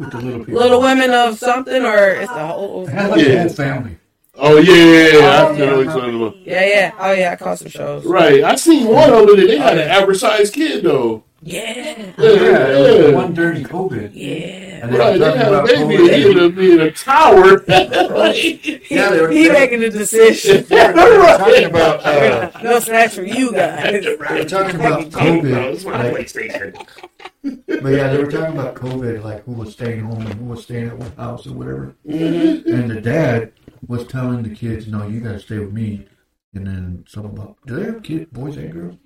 with 0.00 0.10
the 0.10 0.18
little 0.20 0.44
people? 0.44 0.60
Little 0.60 0.80
Women 0.80 1.10
of 1.12 1.38
something, 1.38 1.84
or 1.84 2.08
it's 2.10 2.32
the 2.32 2.46
whole. 2.46 2.88
It 2.88 2.90
had 2.90 3.10
like 3.10 3.26
Yeah. 3.26 3.48
family. 3.48 3.98
Oh 4.42 4.56
yeah, 4.56 4.74
yeah, 4.74 5.06
yeah. 5.06 5.18
Oh, 5.18 5.52
I 5.52 5.58
know 5.58 5.64
yeah. 5.64 5.76
what 5.76 5.84
you're 5.84 5.92
talking 5.92 6.16
about. 6.16 6.36
Yeah, 6.38 6.64
yeah. 6.64 6.92
Oh 6.98 7.12
yeah, 7.12 7.32
I 7.32 7.36
caught 7.36 7.58
some 7.58 7.68
shows. 7.68 8.04
Right, 8.06 8.42
I 8.42 8.54
seen 8.54 8.86
one 8.86 9.12
of 9.12 9.28
it. 9.28 9.46
They 9.46 9.58
had 9.58 9.76
an 9.78 9.88
oh, 9.88 9.92
average 9.92 10.18
sized 10.18 10.54
kid 10.54 10.82
though. 10.82 11.24
Yeah, 11.42 11.62
Yeah, 11.62 12.12
Yeah, 12.18 12.66
it 12.68 12.80
was 12.80 12.96
yeah. 12.96 13.06
the 13.06 13.12
one 13.16 13.32
during 13.32 13.64
COVID. 13.64 14.10
yeah. 14.12 14.80
And 14.82 14.92
they 14.92 14.98
Right, 14.98 15.12
they 15.18 15.24
talking 15.24 15.40
had 15.40 15.48
a 15.52 15.58
about 15.58 15.66
baby 15.68 15.82
and 15.82 15.90
COVID. 15.92 16.14
he 16.14 16.24
ended 16.24 16.42
up 16.42 16.54
being 16.54 16.80
a 16.80 16.90
tower. 16.90 17.64
He, 18.34 18.80
Yeah, 18.90 19.10
they 19.10 19.20
were- 19.22 19.30
he 19.30 19.48
making 19.48 19.80
the 19.80 19.90
decision. 19.90 20.64
They 20.68 20.86
were 20.86 21.36
talking 21.38 21.64
about. 21.64 22.04
Uh, 22.04 22.50
no 22.62 22.78
snacks 22.80 23.14
for 23.14 23.22
you 23.22 23.52
guys. 23.52 24.04
they 24.04 24.16
were 24.16 24.44
talking 24.44 24.76
about 24.76 25.00
COVID. 25.10 25.84
Like, 25.84 27.82
but 27.82 27.88
yeah, 27.92 28.12
they 28.12 28.22
were 28.22 28.30
talking 28.30 28.58
about 28.58 28.74
COVID, 28.74 29.22
like 29.24 29.44
who 29.44 29.52
was 29.52 29.72
staying 29.72 30.00
home 30.00 30.20
and 30.26 30.34
who 30.34 30.44
was 30.44 30.62
staying 30.64 30.88
at 30.88 30.98
what 30.98 31.14
house 31.16 31.46
or 31.46 31.52
whatever. 31.54 31.94
Mhm. 32.06 32.66
And 32.66 32.90
the 32.90 33.00
dad 33.00 33.52
was 33.86 34.06
telling 34.06 34.42
the 34.42 34.50
kids, 34.54 34.86
"No, 34.86 35.06
you 35.08 35.20
gotta 35.20 35.38
stay 35.40 35.58
with 35.58 35.72
me." 35.72 36.06
And 36.54 36.66
then 36.66 37.04
something 37.08 37.32
about, 37.32 37.56
do 37.66 37.76
they 37.76 37.84
have 37.84 38.02
kids, 38.02 38.26
boys 38.32 38.56
and 38.56 38.72
girls? 38.72 38.96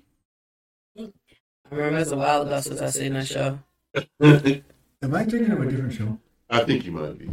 I 1.71 1.75
remember 1.75 1.99
it's 1.99 2.11
a 2.11 2.15
while 2.15 2.43
ago 2.43 2.59
since 2.61 2.81
I 2.81 2.89
seen 2.89 3.13
that 3.13 3.27
show. 3.27 3.59
Am 4.21 5.15
I 5.15 5.23
thinking 5.23 5.51
of 5.51 5.61
a 5.61 5.69
different 5.69 5.93
show? 5.93 6.17
I 6.49 6.63
think 6.63 6.85
you 6.85 6.91
might 6.91 7.17
be. 7.17 7.29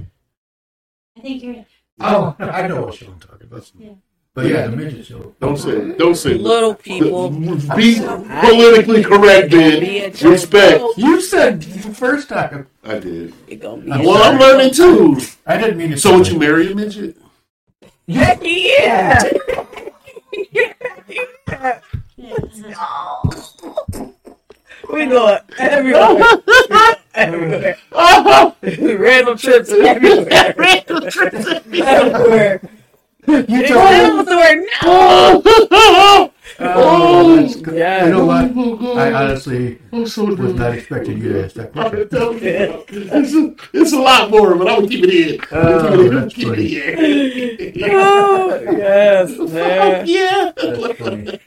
I 1.17 1.21
think 1.21 1.43
you're. 1.43 1.65
Oh, 2.01 2.35
I 2.39 2.67
know 2.67 2.83
what 2.87 2.95
show 2.95 3.07
I'm 3.07 3.21
talking 3.21 3.47
about. 3.47 3.71
Yeah. 3.79 3.91
But 4.35 4.47
yeah, 4.47 4.67
the 4.67 4.77
midget 4.77 5.05
show. 5.05 5.35
Don't 5.41 5.59
say. 5.59 5.73
it. 5.73 5.99
Don't 5.99 6.15
say. 6.15 6.33
it. 6.33 6.41
Little 6.41 6.75
people. 6.75 7.29
Be 7.31 7.99
politically 8.01 9.05
correct, 9.05 9.51
Be 9.51 9.59
man. 9.59 10.13
Respect. 10.23 10.83
You 10.97 11.21
said 11.21 11.61
the 11.61 11.95
first 11.95 12.31
time. 12.31 12.67
I 12.83 12.99
did. 12.99 13.35
It 13.47 13.57
gonna 13.57 13.83
be. 13.83 13.91
Well, 13.91 14.23
I'm 14.23 14.41
sorry. 14.41 14.55
learning 14.55 14.73
too. 14.73 15.21
I 15.47 15.59
didn't 15.59 15.77
mean 15.77 15.93
it. 15.93 15.99
So 15.99 16.17
would 16.17 16.29
you 16.29 16.39
marry 16.39 16.73
a 16.73 16.75
midget? 16.75 17.19
Heck 18.09 18.41
yeah! 18.43 19.23
we 24.93 25.07
going 25.07 25.39
everywhere. 25.59 26.23
everywhere. 27.15 27.79
Oh. 27.93 28.55
Random 28.63 29.39
trips 29.39 29.71
everywhere. 29.71 30.55
Random 30.59 31.11
trips 31.11 31.47
everywhere. 31.47 32.61
You 33.27 33.45
You 33.49 33.69
told 33.69 33.91
know 33.91 34.23
the 34.25 34.37
word 34.37 34.67
no. 35.71 36.32
Oh, 36.59 36.73
oh 36.75 37.37
that's 37.37 37.57
good. 37.57 37.75
Yeah. 37.77 38.07
You 38.07 38.11
know 38.13 38.27
what? 38.27 38.51
Oh, 38.57 38.97
I 38.99 39.13
honestly 39.13 39.79
I'm 39.93 40.07
so 40.07 40.25
was 40.25 40.37
done. 40.39 40.57
not 40.57 40.75
expecting 40.75 41.19
you 41.19 41.33
to 41.33 41.45
ask 41.45 41.55
that 41.55 41.73
question. 41.73 42.09
It's 42.91 43.35
a, 43.35 43.55
it's 43.79 43.93
a 43.93 43.99
lot 43.99 44.31
more, 44.31 44.55
but 44.57 44.69
I'm 44.69 44.77
gonna 44.81 44.89
keep 44.89 45.05
it 45.05 45.11
in. 45.35 45.41
Oh, 45.53 46.09
that's 46.11 46.35
Keep 46.35 46.49
funny. 46.49 46.65
it 46.75 47.77
in. 47.77 47.91
Oh, 47.91 48.61
yes, 48.73 49.39
man. 49.39 50.07
Yeah. 50.09 50.53
That's 50.57 50.99
funny. 50.99 51.41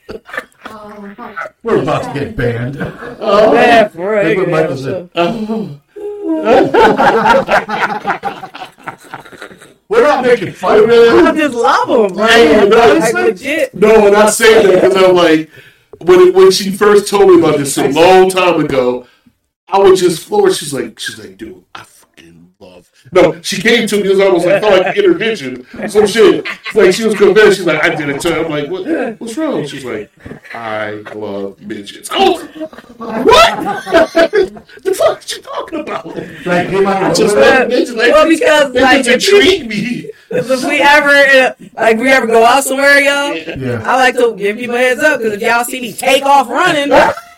Oh, 0.67 1.45
We're 1.63 1.81
about 1.83 2.13
to 2.13 2.19
get 2.19 2.35
banned. 2.35 2.77
Oh, 3.19 3.53
Man, 3.53 3.89
for 3.89 4.11
real. 4.11 4.23
That's 4.23 4.37
what 4.37 4.45
you 4.47 4.51
Michael 4.51 4.75
know, 4.75 4.81
said. 4.81 5.09
Uh-huh. 5.15 5.67
We're 9.87 10.01
not 10.01 10.25
making 10.25 10.47
Hey, 10.47 10.53
fun 10.53 10.79
of 10.79 10.87
man. 10.87 11.27
I 11.27 11.31
just 11.35 11.53
love 11.55 11.87
them, 12.09 12.17
Yeah, 12.17 12.25
man. 12.25 12.69
no, 12.69 12.77
Like, 12.77 12.97
it's 13.03 13.13
like- 13.13 13.25
legit. 13.25 13.73
No, 13.75 14.07
and 14.07 14.15
I 14.15 14.29
say 14.29 14.63
that 14.65 14.73
because 14.81 14.95
I'm 15.03 15.15
like, 15.15 15.49
when 15.99 16.33
when 16.33 16.51
she 16.51 16.71
first 16.71 17.07
told 17.07 17.29
me 17.29 17.37
about 17.39 17.57
this 17.57 17.77
a 17.77 17.87
long 17.89 18.29
time 18.29 18.59
ago, 18.59 19.05
I 19.67 19.77
was 19.77 19.99
just 19.99 20.23
floored. 20.25 20.55
She's 20.55 20.73
like, 20.73 20.99
she's 20.99 21.19
like, 21.19 21.37
dude, 21.37 21.63
I 21.73 21.83
fucking 21.83 22.53
love. 22.59 22.89
No, 23.11 23.41
she 23.41 23.61
came 23.61 23.87
to 23.87 23.97
me. 23.97 24.03
It 24.07 24.09
was 24.09 24.19
almost 24.19 24.45
like 24.45 24.61
felt 24.61 24.81
like 24.85 24.97
intervention, 25.01 25.65
some 25.89 26.07
shit. 26.07 26.45
Like 26.73 26.93
she 26.93 27.05
was 27.05 27.15
convinced. 27.15 27.57
She's 27.57 27.65
like, 27.65 27.83
I 27.83 27.93
did 27.95 28.09
it 28.09 28.19
to 28.21 28.33
her. 28.33 28.45
I'm 28.45 28.51
like, 28.51 28.69
what? 28.69 29.19
What's 29.19 29.37
wrong? 29.37 29.65
She's 29.67 29.85
like, 29.85 30.11
I 30.53 30.91
love 31.15 31.61
midgets. 31.61 32.09
Oh, 32.11 32.43
what? 32.97 33.55
the 34.83 34.93
fuck 34.97 35.23
is 35.23 35.37
you 35.37 35.41
talking 35.43 35.79
about? 35.81 36.05
Like, 36.45 36.69
came 36.69 36.85
out 36.87 37.03
I 37.03 37.09
of 37.11 37.15
just 37.17 37.35
nowhere. 37.35 37.59
love 37.59 37.67
midgets. 37.69 37.91
Like, 37.91 38.11
Well, 38.11 38.27
because, 38.27 38.73
they 38.73 38.81
like, 38.81 39.03
just 39.05 39.27
if 39.27 39.31
you- 39.31 39.39
intrigue 39.39 39.69
me. 39.69 40.11
If 40.31 40.65
we 40.65 40.81
ever, 40.81 41.07
uh, 41.09 41.53
like, 41.75 41.97
we 41.97 42.09
ever 42.11 42.25
go 42.25 42.43
out 42.43 42.63
somewhere, 42.63 42.99
y'all, 42.99 43.35
Yeah. 43.35 43.83
I 43.85 43.95
like 43.95 44.15
to 44.15 44.35
give 44.35 44.57
people 44.57 44.75
a 44.75 44.79
heads 44.79 44.99
up 45.01 45.19
because 45.19 45.33
if 45.33 45.41
y'all 45.41 45.63
see 45.63 45.79
me 45.79 45.93
take 45.93 46.23
off 46.23 46.49
running, 46.49 46.89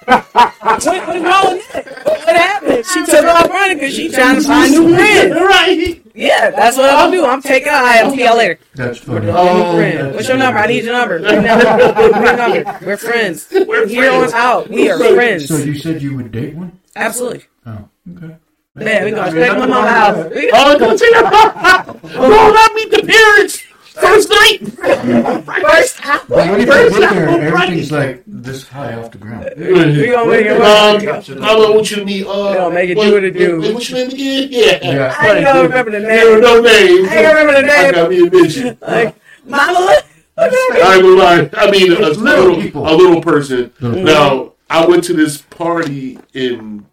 what, 0.07 0.53
what's 0.61 0.85
wrong 0.87 1.53
with 1.53 1.71
that? 1.73 1.85
What 2.05 2.35
happened? 2.35 2.85
She 2.85 3.05
took 3.05 3.25
off 3.25 3.49
running 3.49 3.77
because 3.77 3.93
she 3.95 4.09
trying 4.09 4.35
to 4.35 4.41
find 4.41 4.71
new 4.71 4.95
friends. 4.95 5.33
right. 5.35 6.01
Yeah, 6.15 6.49
that's 6.51 6.77
what 6.77 6.89
I'm 6.89 7.11
do. 7.11 7.25
I'm 7.25 7.41
taking 7.41 7.69
out. 7.69 7.83
I'll 7.85 8.11
see 8.11 8.23
y'all 8.23 8.37
later. 8.37 8.57
That's 8.75 8.97
funny. 8.97 9.29
Oh, 9.29 9.71
New 9.71 9.77
friend. 9.77 10.15
What's 10.15 10.27
your 10.27 10.37
number? 10.37 10.59
I 10.59 10.67
need 10.67 10.83
your 10.83 10.93
number. 10.93 11.19
Give 11.19 11.29
me 11.29 11.43
that 11.43 11.63
number. 11.63 12.01
Give 12.01 12.15
me 12.15 12.27
your 12.27 12.63
number. 12.65 12.85
We're 12.85 12.97
friends. 12.97 13.47
We're 13.51 13.87
Here 13.87 14.11
on 14.11 14.33
out, 14.33 14.69
we 14.69 14.89
are 14.89 14.97
So 14.97 15.15
friends. 15.15 15.47
So 15.47 15.57
you 15.57 15.75
said 15.75 16.01
you 16.01 16.15
would 16.15 16.31
date 16.31 16.55
one? 16.55 16.79
Absolutely. 16.95 17.43
Oh, 17.65 17.87
okay. 18.17 18.35
Man, 18.75 19.05
we 19.05 19.11
gonna 19.11 19.31
straight 19.31 19.47
to 19.47 19.59
my 19.59 19.65
mama's 19.65 19.89
house. 19.89 20.31
We- 20.33 20.51
Oh, 20.53 20.77
don't 20.77 20.97
say 20.97 21.09
that. 21.11 21.99
No, 22.03 22.51
not 22.51 22.73
meet 22.75 22.91
the 22.91 23.03
parents. 23.03 23.63
First 23.99 24.29
night. 24.29 24.59
First, 24.77 25.99
But 26.29 26.29
when 26.29 26.59
you 26.61 26.65
First 26.67 26.99
look 26.99 27.09
there, 27.09 27.25
time, 27.27 27.41
everything's 27.41 27.91
like 27.91 28.23
this 28.27 28.67
high 28.67 28.93
off 28.95 29.11
the 29.11 29.17
ground. 29.17 29.49
we 29.57 30.07
gonna 30.07 30.29
make 30.31 30.45
it 30.45 30.61
Um, 30.61 31.05
work. 31.05 31.41
I 31.41 31.55
want 31.55 31.89
you 31.91 31.97
to 31.97 32.05
meet. 32.05 32.25
Uh, 32.25 32.49
We 32.49 32.55
gonna 32.57 32.73
make 32.75 32.89
it 32.91 32.97
what- 32.97 33.05
do 33.05 33.13
what 33.13 33.23
it 33.23 33.31
do. 33.37 33.59
what- 33.61 33.73
What's 33.75 33.89
your 33.89 33.99
name 33.99 34.09
again? 34.09 34.47
Yeah. 34.51 34.79
Yeah. 34.81 35.15
I 35.17 35.35
ain't 35.35 35.45
gonna 35.45 35.63
remember 35.63 35.91
the 35.91 35.99
There 36.01 36.25
were 36.29 36.31
name. 36.33 36.41
no 36.41 36.61
names. 36.61 37.09
I 37.09 37.15
ain't 37.15 37.27
gonna 37.27 37.39
remember 37.39 37.53
the 37.61 37.67
name. 37.67 37.85
I 37.87 37.91
got 37.91 38.09
me 38.09 38.17
a 38.19 38.29
bitch. 38.29 38.77
Like, 38.81 39.15
mama, 39.45 39.79
look. 39.79 40.03
I 40.39 40.97
will 41.01 41.17
lie. 41.17 41.49
I 41.53 41.71
mean, 41.71 41.91
a 41.91 41.95
little, 41.95 42.23
little 42.23 42.55
people. 42.61 42.87
a 42.87 42.93
little 42.95 43.21
person. 43.21 43.71
Little 43.81 44.03
Now, 44.03 44.51
I 44.69 44.85
went 44.85 45.03
to 45.05 45.13
this 45.13 45.37
party 45.37 46.19
in 46.33 46.85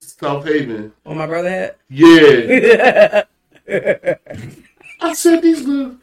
South 0.00 0.46
Haven. 0.46 0.92
What 1.02 1.16
my 1.16 1.26
brother 1.26 1.50
had. 1.50 1.74
Yeah, 1.90 3.24
I 5.00 5.12
said 5.12 5.42
these 5.42 5.62
little, 5.62 5.96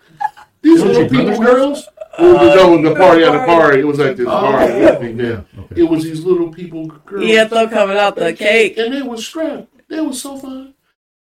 these 0.61 0.83
little 0.83 1.09
people, 1.09 1.39
girls. 1.39 1.87
It 2.19 2.23
was, 2.23 2.35
uh, 2.35 2.55
no, 2.55 2.73
it 2.73 2.81
was 2.81 2.89
the 2.89 2.95
party 2.95 3.23
at 3.23 3.35
a 3.35 3.45
party. 3.45 3.79
It 3.79 3.87
was 3.87 3.97
like 3.97 4.15
this 4.17 4.27
oh, 4.27 4.31
party. 4.31 4.73
yeah. 4.73 4.99
Yeah. 5.01 5.41
Okay. 5.57 5.81
It 5.81 5.83
was 5.83 6.03
these 6.03 6.23
little 6.23 6.51
people, 6.51 6.87
girls. 6.87 7.23
he 7.23 7.31
had 7.31 7.49
coming 7.49 7.97
out 7.97 8.15
the 8.15 8.33
cake. 8.33 8.77
and 8.77 8.93
they 8.93 9.01
were 9.01 9.17
strapped. 9.17 9.67
They 9.87 10.01
were 10.01 10.13
so 10.13 10.37
fine. 10.37 10.73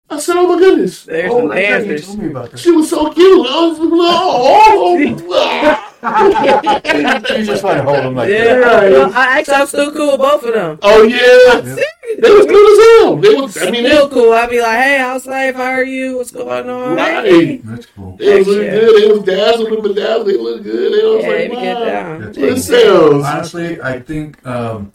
I 0.10 0.20
said, 0.20 0.36
"Oh 0.38 0.48
my 0.54 0.60
goodness!" 0.60 1.04
There's 1.06 1.32
Oh, 1.32 1.40
some 1.42 1.52
I 1.52 1.56
dancers. 1.62 2.06
told 2.06 2.20
me 2.20 2.28
about 2.28 2.52
that. 2.52 2.60
She 2.60 2.72
was 2.72 2.90
so 2.90 3.12
cute. 3.12 3.48
I 3.48 3.68
was 3.68 3.80
like, 3.80 3.90
oh, 3.92 5.82
You 6.06 7.44
just 7.46 7.64
want 7.64 7.78
to 7.78 7.84
hold 7.84 7.98
them 7.98 8.16
like 8.16 8.30
Yeah, 8.30 8.60
that. 8.60 8.92
well, 8.92 9.12
I 9.14 9.40
actually 9.40 9.56
I'm 9.56 9.68
still 9.68 9.92
cool 9.92 10.12
with 10.12 10.20
both 10.22 10.44
of 10.44 10.54
them. 10.54 10.80
oh 10.84 11.04
yeah. 11.04 11.62
They 12.20 12.30
was 12.30 12.46
cool 12.46 12.68
as 12.72 12.80
hell. 13.02 13.16
They 13.18 13.34
was. 13.42 13.58
I 13.58 13.72
mean, 13.72 13.84
they, 13.84 13.90
Still 13.90 14.10
cool. 14.10 14.32
I'd 14.34 14.50
be 14.52 14.62
like, 14.62 14.78
hey, 14.78 14.98
how's 15.00 15.26
life? 15.26 15.56
How 15.56 15.64
are 15.64 15.84
you? 15.84 16.18
What's 16.18 16.30
going 16.32 16.70
on? 16.70 16.96
Right. 16.96 17.62
That's 17.66 17.88
cool. 17.88 18.16
they 18.18 18.38
was 18.38 18.48
looking 18.48 18.64
Yeah. 18.66 18.72
good. 18.80 19.02
They 19.02 19.08
was 19.12 19.24
dazzled 19.24 19.68
and 19.74 19.84
bedazzled. 19.84 20.28
They 20.28 20.38
looked 20.38 20.64
good. 20.64 20.94
They 20.94 21.04
was 21.04 21.24
Yeah, 21.24 21.30
like, 21.30 21.38
they 21.38 21.56
get 21.56 21.78
wow. 21.80 21.86
down. 21.86 22.22
That's 22.22 22.70
It 22.70 23.24
Honestly, 23.26 23.82
I 23.82 24.00
think 24.00 24.46
um, 24.46 24.94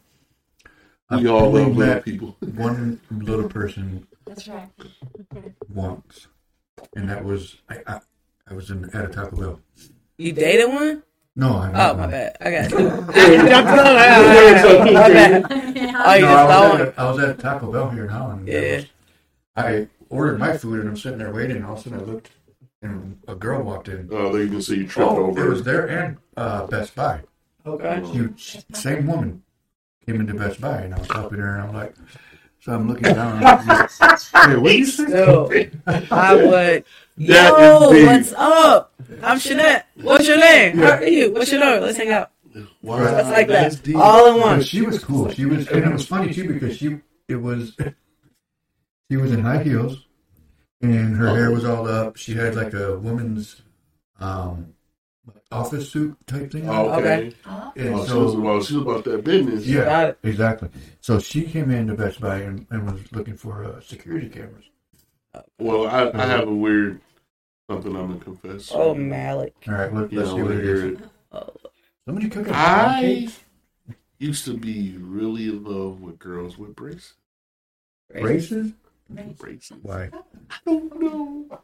I've 1.10 1.22
We 1.22 1.28
all 1.28 1.50
love 1.50 1.76
little 1.76 2.00
people. 2.00 2.36
one 2.54 3.00
little 3.10 3.48
person 3.48 4.06
That's 4.30 4.46
right. 4.46 4.68
once, 5.74 6.28
and 6.94 7.10
that 7.10 7.24
was 7.24 7.56
I. 7.68 7.78
I, 7.84 8.00
I 8.48 8.54
was 8.54 8.70
in 8.70 8.84
at 8.94 9.04
a 9.04 9.08
Taco 9.08 9.36
Bell. 9.36 9.60
You 10.18 10.30
dated 10.32 10.68
one? 10.68 11.02
No, 11.34 11.56
I. 11.56 11.90
Oh, 11.90 11.94
my 11.96 12.06
bad. 12.06 12.36
I 12.40 12.50
got 12.52 12.70
you. 12.70 12.78
my 13.00 13.00
bad. 15.08 15.46
Oh, 15.50 15.54
you 15.64 15.72
just 15.74 15.96
I, 15.96 16.20
saw 16.20 16.62
was 16.62 16.72
one. 16.78 16.80
at, 16.88 16.98
I 16.98 17.10
was 17.10 17.18
at 17.24 17.38
Taco 17.40 17.72
Bell 17.72 17.90
here 17.90 18.04
in 18.04 18.08
Holland. 18.10 18.46
There 18.46 18.64
Yeah. 18.68 18.76
was- 18.76 18.86
I 19.56 19.88
ordered 20.10 20.38
my 20.38 20.56
food 20.56 20.78
and 20.80 20.88
I'm 20.88 20.96
sitting 20.96 21.18
there 21.18 21.32
waiting. 21.32 21.56
And 21.56 21.66
all 21.66 21.72
of 21.72 21.80
a 21.80 21.82
sudden, 21.82 21.98
I 22.00 22.04
looked 22.04 22.30
and 22.82 23.18
a 23.26 23.34
girl 23.34 23.62
walked 23.62 23.88
in. 23.88 24.08
Oh, 24.12 24.32
there 24.32 24.44
you 24.44 24.48
can 24.50 24.62
see 24.62 24.76
you 24.76 24.86
tripped 24.86 25.10
Oh, 25.10 25.26
over. 25.26 25.44
it 25.44 25.48
was 25.50 25.64
there 25.64 25.88
and 25.88 26.18
uh, 26.36 26.68
Best 26.68 26.94
Buy. 26.94 27.22
Okay. 27.66 28.00
She, 28.36 28.60
same 28.74 29.08
woman 29.08 29.42
came 30.06 30.20
into 30.20 30.34
Best 30.34 30.60
Buy 30.60 30.82
and 30.82 30.94
I 30.94 30.98
was 30.98 31.10
helping 31.10 31.40
her 31.40 31.56
and 31.56 31.62
I'm 31.68 31.74
like, 31.74 31.96
so 32.60 32.72
I'm 32.72 32.88
looking 32.88 33.14
down. 33.14 33.36
And 33.38 33.46
I'm 33.46 33.66
like, 33.66 33.90
hey, 34.00 34.56
what 34.56 34.70
did 34.70 34.78
you 34.78 34.86
say? 34.86 35.06
So, 35.06 35.50
I 36.10 36.34
would. 36.34 36.84
Yo, 37.16 37.88
what's 37.90 38.32
up? 38.34 38.92
I'm 39.22 39.38
Shonett. 39.38 39.84
What's 39.96 40.26
your 40.26 40.38
name? 40.38 40.78
How 40.78 40.92
are 40.92 41.04
you? 41.04 41.32
What's 41.32 41.50
your 41.52 41.60
number? 41.60 41.80
Let's 41.86 41.98
hang 41.98 42.10
out. 42.12 42.30
Wow, 42.82 42.98
Just 42.98 43.30
like 43.30 43.46
that's 43.48 43.76
that. 43.76 43.84
deep. 43.84 43.96
All 43.96 44.26
in 44.28 44.40
But 44.40 44.46
one. 44.46 44.62
she 44.62 44.82
was 44.82 45.02
cool. 45.04 45.30
She 45.30 45.44
was, 45.44 45.68
and 45.68 45.84
it 45.84 45.92
was 45.92 46.06
funny 46.06 46.32
too 46.32 46.52
because 46.52 46.76
she, 46.76 46.98
it 47.28 47.36
was, 47.36 47.76
she 49.10 49.16
was 49.16 49.32
in 49.32 49.42
high 49.42 49.62
heels, 49.62 50.06
and 50.80 51.14
her 51.16 51.28
hair 51.34 51.50
was 51.50 51.64
all 51.64 51.86
up. 51.86 52.16
She 52.16 52.34
had 52.34 52.54
like 52.56 52.72
a 52.74 52.98
woman's, 52.98 53.62
um, 54.18 54.74
office 55.52 55.90
suit 55.90 56.16
type 56.26 56.50
thing. 56.52 56.68
Oh, 56.68 56.88
on. 56.88 56.98
okay. 57.00 57.32
And 57.76 57.94
Oh, 57.94 58.06
she 58.06 58.12
was 58.14 58.32
so, 58.32 58.40
about 58.40 58.64
she 58.64 58.74
was 58.76 58.82
about 58.82 59.04
that 59.04 59.24
business. 59.24 59.66
yeah, 59.66 60.12
exactly. 60.22 60.68
So 61.00 61.18
she 61.18 61.44
came 61.44 61.70
into 61.70 61.94
Best 61.94 62.20
Buy 62.20 62.38
and, 62.38 62.66
and 62.70 62.90
was 62.90 63.00
looking 63.12 63.36
for 63.36 63.64
uh, 63.64 63.80
security 63.80 64.28
cameras. 64.28 64.64
Well, 65.58 65.86
I, 65.86 66.10
I 66.20 66.26
have 66.26 66.48
a 66.48 66.54
weird 66.54 67.00
something 67.70 67.94
I'm 67.94 68.08
gonna 68.08 68.20
confess. 68.24 68.70
Oh, 68.74 68.94
Malik. 68.94 69.54
All 69.68 69.74
right, 69.74 69.92
let, 69.94 70.12
let's 70.12 70.30
know, 70.30 70.36
see 70.36 70.42
what 70.42 70.50
it 70.52 70.64
hear 70.64 70.74
is. 70.92 70.98
it. 71.32 71.56
Somebody 72.06 72.28
cook 72.28 72.48
up 72.48 72.54
I 72.56 73.28
used 74.18 74.44
to 74.46 74.56
be 74.56 74.96
really 74.98 75.44
in 75.48 75.62
love 75.64 76.00
with 76.00 76.18
girls 76.18 76.58
with 76.58 76.74
braces. 76.74 77.14
braces. 78.12 78.72
Braces. 79.38 79.76
Why? 79.82 80.10
I 80.50 80.56
don't 80.66 81.00
know. 81.00 81.60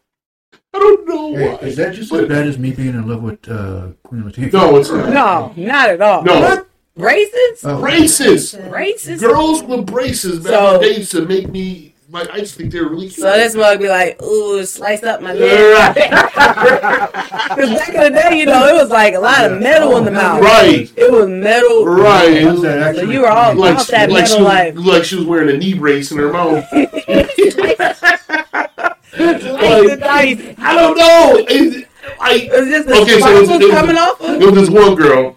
I 0.76 0.78
don't 0.78 1.08
know 1.08 1.34
Hey, 1.36 1.48
why. 1.48 1.54
is 1.68 1.76
that 1.76 1.94
just 1.94 2.12
as 2.12 2.28
bad 2.28 2.46
as 2.46 2.58
me 2.58 2.72
being 2.72 2.90
in 2.90 3.08
love 3.08 3.22
with 3.22 3.48
uh, 3.48 3.88
Queen 4.02 4.22
Latifah? 4.24 4.52
No, 4.52 4.76
it's 4.76 4.90
not. 4.90 5.08
No, 5.10 5.52
not 5.56 5.90
at 5.90 6.00
all. 6.02 6.22
No. 6.22 6.64
Braces? 6.96 7.64
Oh. 7.64 7.80
Braces. 7.80 8.54
Braces? 8.68 9.20
Girls 9.20 9.62
with 9.62 9.86
braces 9.86 10.40
back 10.40 10.52
So- 10.52 10.74
in 10.76 10.80
the 10.80 10.86
day 10.88 10.96
used 10.98 11.10
to 11.12 11.24
make 11.26 11.48
me 11.48 11.92
like 12.08 12.30
I 12.30 12.38
just 12.38 12.54
think 12.54 12.70
they're 12.72 12.84
really 12.88 13.08
cute. 13.08 13.14
So 13.20 13.32
this 13.32 13.54
mug 13.56 13.80
be 13.80 13.88
like, 13.88 14.22
ooh, 14.22 14.64
slice 14.64 15.02
up 15.02 15.20
my 15.22 15.32
leg. 15.32 15.74
Right. 15.74 17.12
Because 17.56 17.70
back 17.78 17.88
in 17.94 18.00
the 18.00 18.10
day, 18.10 18.38
you 18.38 18.46
know, 18.46 18.66
it 18.66 18.74
was 18.74 18.90
like 18.90 19.14
a 19.14 19.18
lot 19.18 19.50
of 19.50 19.60
metal 19.60 19.96
in 19.96 20.04
the 20.04 20.10
mouth. 20.10 20.40
Right. 20.42 20.92
It 20.96 21.10
was 21.10 21.26
metal. 21.28 21.86
Right. 21.86 22.44
Was 22.44 22.60
So 22.96 23.02
you 23.02 23.20
were 23.22 23.28
all 23.28 23.54
Queen? 23.54 23.72
about 23.72 23.86
that 23.88 24.10
like 24.10 24.22
metal 24.24 24.36
she, 24.38 24.42
life. 24.42 24.74
like 24.76 25.04
she 25.04 25.16
was 25.16 25.24
wearing 25.24 25.54
a 25.54 25.58
knee 25.58 25.74
brace 25.74 26.10
in 26.12 26.18
her 26.18 26.30
mouth. 26.32 26.64
Like 29.18 29.90
the 29.90 29.96
dice. 30.00 30.54
I 30.58 30.74
don't 30.74 30.96
know. 30.96 31.44
It, 31.48 31.88
I, 32.20 32.34
It 32.34 32.60
was 32.60 32.68
just 32.68 32.88
the 32.88 32.94
Okay, 33.02 33.20
so 33.20 33.28
it 33.36 33.40
was- 33.40 33.50
it 33.50 33.62
was- 33.64 33.70
coming 33.72 33.96
off 33.96 34.20
of 34.20 34.38
There 34.40 34.50
was 34.50 34.68
this 34.68 34.70
one 34.70 34.94
girl 34.94 35.36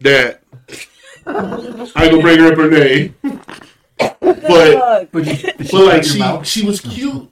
that 0.00 0.42
I 1.26 2.04
ain't 2.04 2.10
gonna 2.12 2.20
bring 2.20 2.38
her 2.38 2.52
up 2.52 2.58
her 2.58 2.70
name, 2.70 3.14
but 3.98 4.20
But, 4.20 5.12
but 5.12 5.72
like 5.72 6.04
she 6.04 6.18
mouth? 6.18 6.46
she 6.46 6.64
was 6.64 6.80
cute, 6.80 7.28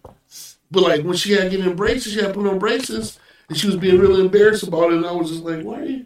but 0.71 0.83
like 0.83 1.03
when 1.03 1.17
she 1.17 1.33
had 1.33 1.51
to 1.51 1.57
get 1.57 1.67
in 1.67 1.77
braces, 1.77 2.13
she 2.13 2.21
had 2.21 2.29
to 2.29 2.35
put 2.35 2.47
on 2.49 2.59
braces, 2.59 3.19
and 3.49 3.57
she 3.59 3.67
was 3.67 3.77
being 3.77 3.99
really 3.99 4.21
embarrassed 4.21 4.65
about 4.67 4.91
it. 4.93 4.97
And 4.97 5.07
I 5.07 5.13
was 5.13 5.31
just 5.31 5.43
like, 5.45 5.63
"Why? 5.63 6.05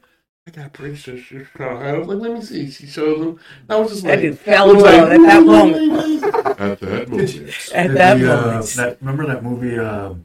Are 0.56 0.60
you? 0.60 0.62
I 0.62 0.64
got 0.64 0.72
braces." 0.72 1.20
She's 1.24 1.46
kind 1.54 1.72
of 1.72 1.78
high. 1.78 1.90
I 1.90 1.98
was 1.98 2.08
like, 2.08 2.18
"Let 2.18 2.32
me 2.32 2.40
see." 2.42 2.70
She 2.70 2.86
showed 2.86 3.20
them. 3.20 3.40
I 3.68 3.76
was 3.76 3.90
just 3.90 4.02
that 4.04 4.10
like, 4.12 4.20
dude 4.20 4.38
fell 4.38 4.66
I 4.66 4.70
in 4.70 4.76
was 4.76 4.84
love 4.84 5.10
at 5.12 5.20
that 5.20 5.44
moment. 5.46 6.24
At 6.60 6.80
that 6.80 7.08
moment. 7.08 7.72
At 7.74 7.94
that 7.94 8.18
the, 8.18 8.32
uh, 8.32 8.40
moment. 8.46 8.66
that, 8.76 8.98
remember 9.00 9.26
that 9.26 9.42
movie, 9.44 9.78
um, 9.78 10.24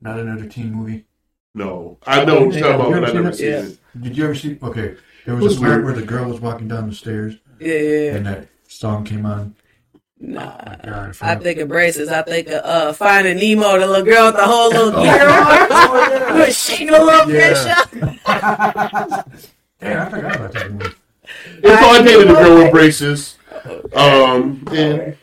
not 0.00 0.18
another 0.18 0.46
teen 0.46 0.72
movie? 0.74 1.04
No, 1.54 1.98
I 2.06 2.24
know 2.24 2.44
what 2.46 2.54
you're 2.54 2.62
talking 2.68 2.80
about, 2.92 3.00
but 3.00 3.10
I 3.10 3.12
never 3.12 3.32
seen 3.32 3.46
Yeah. 3.50 3.58
it. 3.62 3.78
Did 4.00 4.16
you 4.16 4.24
ever 4.24 4.34
see? 4.34 4.58
Okay, 4.62 4.96
there 5.24 5.34
was 5.36 5.44
was 5.44 5.56
a 5.56 5.60
part 5.60 5.70
weird. 5.72 5.84
where 5.84 5.94
the 5.94 6.02
girl 6.02 6.28
was 6.28 6.40
walking 6.40 6.66
down 6.68 6.88
the 6.88 6.94
stairs 6.94 7.36
Yeah, 7.60 7.74
yeah. 7.78 8.14
and 8.16 8.26
that 8.26 8.48
song 8.68 9.04
came 9.04 9.24
on. 9.24 9.54
Nah. 10.20 10.40
My 10.64 10.78
God, 10.82 11.08
I 11.08 11.12
forgot- 11.12 11.42
think 11.42 11.58
of 11.58 11.68
braces. 11.68 12.08
I 12.08 12.22
think 12.22 12.48
of 12.48 12.64
uh, 12.64 12.92
Finding 12.92 13.36
Nemo, 13.36 13.78
the 13.78 13.86
little 13.86 14.04
girl 14.04 14.26
with 14.26 14.36
the 14.36 14.44
whole 14.44 14.70
little 14.70 15.02
gear 15.02 15.28
on. 15.28 16.32
Who 16.34 16.38
was 16.40 16.58
shaking 16.58 16.90
a 16.90 17.02
little 17.02 17.30
Yeah. 17.30 17.54
fish. 17.54 18.24
Damn, 19.80 20.06
I 20.06 20.10
forgot 20.10 20.36
about 20.36 20.52
that 20.52 20.72
movie. 20.72 20.94
And 21.62 21.78
so 21.78 21.86
I 21.86 22.02
dated 22.02 22.30
a 22.30 22.32
girl 22.34 22.56
with 22.62 22.72
braces. 22.72 23.36
Um, 23.94 24.66
and 24.72 25.16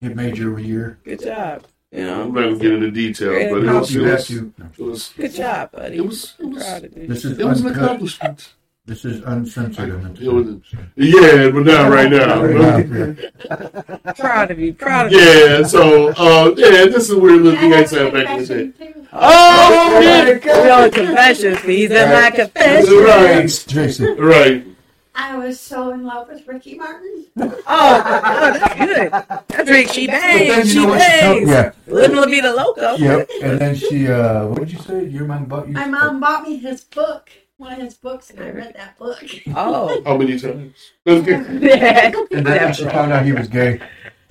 It 0.00 0.16
made 0.16 0.36
your 0.38 0.58
year. 0.58 0.98
Good 1.04 1.22
job. 1.22 1.64
You 1.92 2.04
know, 2.06 2.22
I'm 2.22 2.32
know, 2.32 2.40
not 2.40 2.48
gonna 2.48 2.58
get 2.58 2.72
into 2.72 2.90
details, 2.90 3.50
but 3.52 3.58
it 3.58 3.64
You 3.64 3.72
was, 3.74 3.94
it 3.94 4.00
was, 4.02 4.30
it 4.30 4.78
was, 4.82 5.08
good 5.14 5.32
job, 5.34 5.72
buddy. 5.72 5.96
it 5.98 6.06
was, 6.06 6.34
it 6.38 6.46
was, 6.46 6.62
proud 6.64 6.84
of 6.84 6.96
you. 6.96 7.06
This 7.06 7.24
is 7.26 7.38
it 7.38 7.44
was 7.44 7.60
an 7.60 7.66
accomplishment. 7.66 8.54
This 8.84 9.04
is 9.04 9.22
uncensored. 9.22 9.90
on 9.92 10.16
It 10.20 10.28
was- 10.28 10.56
Yeah, 10.96 11.50
but 11.50 11.64
not 11.66 11.92
right 11.92 12.10
now. 12.10 14.12
Proud 14.14 14.50
of 14.50 14.58
you. 14.58 14.74
Proud 14.74 15.06
of 15.06 15.12
you. 15.12 15.18
Yeah, 15.20 15.62
so 15.62 16.08
uh, 16.16 16.52
yeah, 16.56 16.86
this 16.86 17.04
is 17.04 17.10
a 17.10 17.18
weird 17.18 17.42
little 17.42 17.60
thing 17.60 17.72
I 17.74 17.84
said 17.84 18.12
back 18.12 18.38
in 18.40 18.44
the 18.44 18.64
day. 18.72 18.94
Oh, 19.12 20.00
yeah. 20.02 20.62
We 20.64 20.70
on 20.70 20.90
confession 20.90 21.54
fees 21.58 21.92
and 21.92 22.10
my 22.10 22.30
That's 22.30 22.36
confession. 22.36 22.94
right, 23.04 23.64
Jason. 23.68 24.16
right. 24.18 24.66
I 25.14 25.36
was 25.36 25.60
so 25.60 25.92
in 25.92 26.04
love 26.04 26.28
with 26.28 26.44
Ricky 26.48 26.74
Martin. 26.74 27.26
Oh, 27.36 27.62
oh, 27.68 28.58
that's 28.58 28.74
good. 28.80 29.10
That's 29.48 29.70
Rick. 29.70 29.88
She 29.90 30.06
But 30.06 30.12
bangs. 30.14 30.74
you 30.74 30.80
She 30.80 30.86
know 30.86 30.88
what 30.88 31.02
she 31.02 31.20
told- 31.20 31.46
bangs. 31.46 31.48
Yeah. 31.50 31.72
Living 31.86 32.16
La 32.16 32.26
Vida 32.26 32.52
Loca. 32.52 32.96
Yep. 32.98 33.30
And 33.42 33.60
then 33.60 33.74
she, 33.76 34.08
uh, 34.08 34.46
what 34.46 34.58
did 34.60 34.72
you 34.72 34.78
say? 34.80 35.04
Your 35.04 35.26
mom 35.26 35.44
bought 35.44 35.68
you? 35.68 35.74
My 35.74 35.86
mom 35.86 36.18
bought 36.18 36.44
me 36.48 36.56
his 36.56 36.82
book, 36.84 37.28
one 37.62 37.74
of 37.74 37.78
his 37.78 37.94
books, 37.94 38.30
and 38.30 38.40
I 38.40 38.50
read 38.50 38.74
that 38.74 38.98
book. 38.98 39.22
Oh, 39.54 40.02
How 40.04 40.16
many 40.16 40.38
times? 40.38 40.74
Let's 41.06 41.26
And 41.28 42.44
then 42.46 42.74
she 42.74 42.84
found 42.84 43.12
out 43.12 43.24
he 43.24 43.32
was 43.32 43.46
gay. 43.48 43.80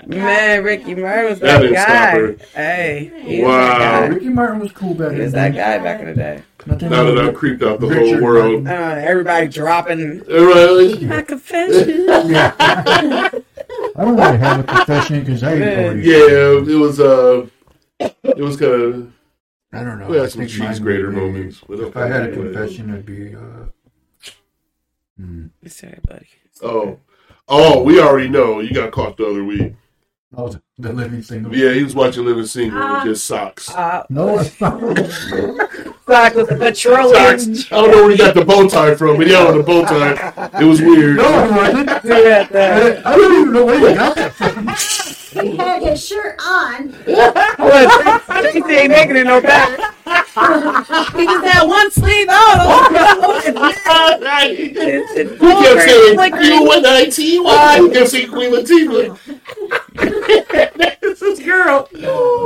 Man, 0.06 0.64
Ricky 0.64 0.96
Martin 0.96 1.26
was 1.30 1.40
That 1.40 1.62
that, 1.62 1.62
didn't 1.62 1.78
stop 1.78 1.88
guy. 1.88 2.12
her. 2.12 2.36
Hey, 2.56 3.12
he 3.24 3.44
Wow. 3.44 3.52
that 3.78 3.78
guy. 3.80 4.08
Ricky 4.16 4.30
Martin 4.30 4.60
was 4.60 4.72
cool 4.72 4.96
back 4.96 5.12
He 5.12 5.18
in 5.18 5.22
was 5.24 5.32
the 5.32 5.38
that 5.38 5.52
day. 5.52 5.58
guy 5.58 5.78
back 5.78 6.00
in 6.02 6.08
the 6.08 6.14
day. 6.16 6.42
Nothing 6.66 6.90
Now 6.90 7.04
that 7.04 7.18
I've 7.20 7.34
creeped 7.36 7.64
out 7.64 7.80
the 7.80 7.88
Richard 7.88 8.14
whole 8.20 8.22
world. 8.24 8.68
Uh, 8.68 8.72
everybody 8.72 9.48
dropping 9.48 10.20
Right. 10.28 11.02
my 11.04 11.22
confession. 11.22 12.06
Yeah. 12.08 12.54
I 12.60 13.32
don't 13.98 14.18
really 14.18 14.38
have 14.40 14.60
a 14.60 14.64
confession 14.64 15.20
because 15.22 15.44
I 15.44 15.54
already. 15.54 16.02
Yeah, 16.02 16.58
it 16.68 16.80
was 16.80 17.00
uh, 17.00 17.46
it 18.00 18.38
was 18.38 18.58
kind 18.58 18.74
of 18.74 19.14
I 19.74 19.84
don't 19.84 20.00
know. 20.00 20.08
we 20.08 20.18
I 20.20 20.22
had 20.24 20.32
some 20.32 20.46
think 20.46 20.60
mine 20.60 20.70
cheese 20.70 20.80
grater 20.80 21.08
would 21.08 21.16
be- 21.16 21.22
moments. 21.22 21.62
If 21.70 21.96
I 21.98 22.08
had 22.08 22.24
a 22.30 22.32
confession, 22.34 22.90
it'd 22.90 23.06
be. 23.06 23.36
Uh, 23.36 24.30
hmm. 25.18 25.46
Sorry, 25.68 26.00
buddy. 26.08 26.28
Oh, 26.62 27.00
oh, 27.48 27.84
we 27.84 28.00
already 28.02 28.30
know. 28.30 28.60
You 28.60 28.74
got 28.74 28.92
caught 28.92 29.18
the 29.18 29.26
other 29.28 29.44
week. 29.44 29.74
Oh, 30.36 30.48
the- 30.50 30.62
the 30.78 30.92
living 30.94 31.22
single. 31.22 31.56
Yeah, 31.56 31.74
he 31.74 31.84
was 31.84 31.94
watching 31.94 32.26
Living 32.26 32.46
Single 32.46 32.82
Ah. 32.82 33.04
with 33.04 33.14
just 33.14 33.26
socks. 33.26 33.70
Uh, 33.70 34.04
No, 34.10 34.40
it's 34.40 34.60
not. 34.60 34.80
Sock 34.82 36.36
with 36.36 36.50
the 36.50 36.56
petroleum. 36.58 37.40
Socks. 37.40 37.72
I 37.72 37.76
don't 37.82 37.92
know 37.92 38.02
where 38.04 38.12
he 38.12 38.18
got 38.18 38.34
the 38.34 38.44
bow 38.46 38.68
tie 38.68 38.96
from, 38.96 39.18
but 39.18 39.28
he 39.28 39.34
had 39.34 39.48
on 39.48 39.58
the 39.58 39.64
bow 39.64 39.84
tie. 39.86 40.60
It 40.60 40.66
was 40.66 40.82
weird. 40.82 41.18
no, 41.18 41.46
it 41.46 41.52
wasn't. 41.52 41.88
Yeah, 42.06 42.44
that. 42.44 43.06
I 43.06 43.16
don't 43.16 43.42
even 43.42 43.54
know 43.54 43.66
where 43.66 43.90
you 43.90 43.96
got 43.96 44.16
that 44.16 44.34
from. 44.34 45.18
He 45.32 45.56
had 45.58 45.82
his 45.84 46.06
shirt 46.06 46.40
on. 46.46 46.90
What? 46.90 48.26
Tracy 48.26 48.60
ain't 48.74 48.90
making 48.92 49.16
it 49.18 49.24
no 49.26 49.40
better. 49.42 49.78
He 51.18 51.26
just 51.26 51.46
had 51.46 51.64
one 51.68 51.92
sleeve 51.92 52.28
on. 52.30 52.92
He 53.42 54.64
It's- 54.72 55.12
it's 55.16 55.40
kept 55.40 55.82
saying, 55.90 56.16
flickering. 56.16 56.44
you 56.46 56.72
and 56.72 56.86
I, 56.88 57.06
T-Y. 57.06 57.80
He 57.82 57.90
kept 57.90 58.10
saying 58.10 58.30
Queen 58.30 58.52
Latifah. 58.54 59.18
That's 61.02 61.20
his 61.20 61.40
girl. 61.40 61.88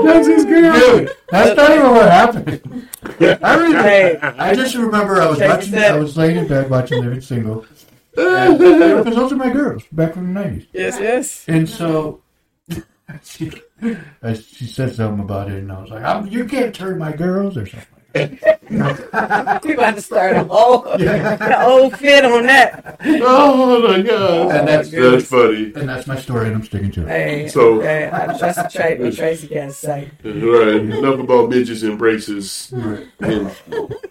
That's 0.03 0.27
his 0.27 0.45
girl. 0.45 0.73
Dude, 0.73 1.11
that's 1.29 1.55
not 1.57 1.71
even 1.71 1.89
what 1.91 2.09
happened. 2.11 2.87
I 3.19 3.55
don't 3.55 3.73
Hey, 3.75 4.17
I 4.21 4.53
just 4.55 4.75
remember 4.75 5.21
I 5.21 5.27
was 5.29 5.39
watching. 5.39 5.75
I 5.75 5.97
was 5.97 6.17
laying 6.17 6.37
in 6.37 6.47
bed 6.47 6.69
watching 6.69 7.01
Living 7.03 7.21
Single. 7.21 7.65
Because 8.15 9.13
those 9.13 9.33
are 9.33 9.35
my 9.35 9.49
girls 9.49 9.83
back 9.91 10.13
from 10.13 10.33
the 10.33 10.39
nineties. 10.41 10.67
yes, 10.71 10.97
yes. 11.01 11.43
And 11.49 11.67
so 11.67 12.21
she, 13.23 13.51
she 14.35 14.65
said 14.65 14.95
something 14.95 15.23
about 15.23 15.49
it, 15.51 15.57
and 15.59 15.71
I 15.71 15.81
was 15.81 15.89
like, 15.91 16.03
I'm, 16.03 16.27
"You 16.27 16.45
can't 16.45 16.73
turn 16.73 16.97
my 16.97 17.11
girls 17.11 17.55
or 17.57 17.65
something." 17.65 17.89
We 18.15 18.23
about 19.73 19.95
to 19.95 20.01
start 20.01 20.37
a 20.37 20.43
whole, 20.45 20.87
Yeah. 20.99 21.35
a 21.61 21.65
whole 21.65 21.89
fit 21.91 22.23
on 22.23 22.43
that. 22.45 22.97
Oh 23.05 23.81
my 23.85 24.01
god. 24.01 24.07
Oh, 24.21 24.49
and 24.49 24.67
that's 24.67 24.89
That's 24.89 25.25
funny. 25.27 25.73
and 25.75 25.89
that's 25.89 26.07
my 26.07 26.17
story, 26.17 26.47
and 26.47 26.55
I'm 26.55 26.63
sticking 26.63 26.91
to 26.91 27.01
it. 27.01 27.07
Hey, 27.09 27.47
So- 27.49 27.81
hey, 27.81 28.09
I 28.11 28.37
trust 28.37 28.73
Tracy. 28.73 29.03
What 29.03 29.15
Tracy 29.15 29.47
got 29.49 29.65
to 29.65 29.71
say. 29.73 30.09
Right. 30.23 30.75
Enough 30.77 31.19
about 31.19 31.49
bitches 31.51 31.83
and 31.87 31.97
braces 31.99 32.71
and 33.19 33.51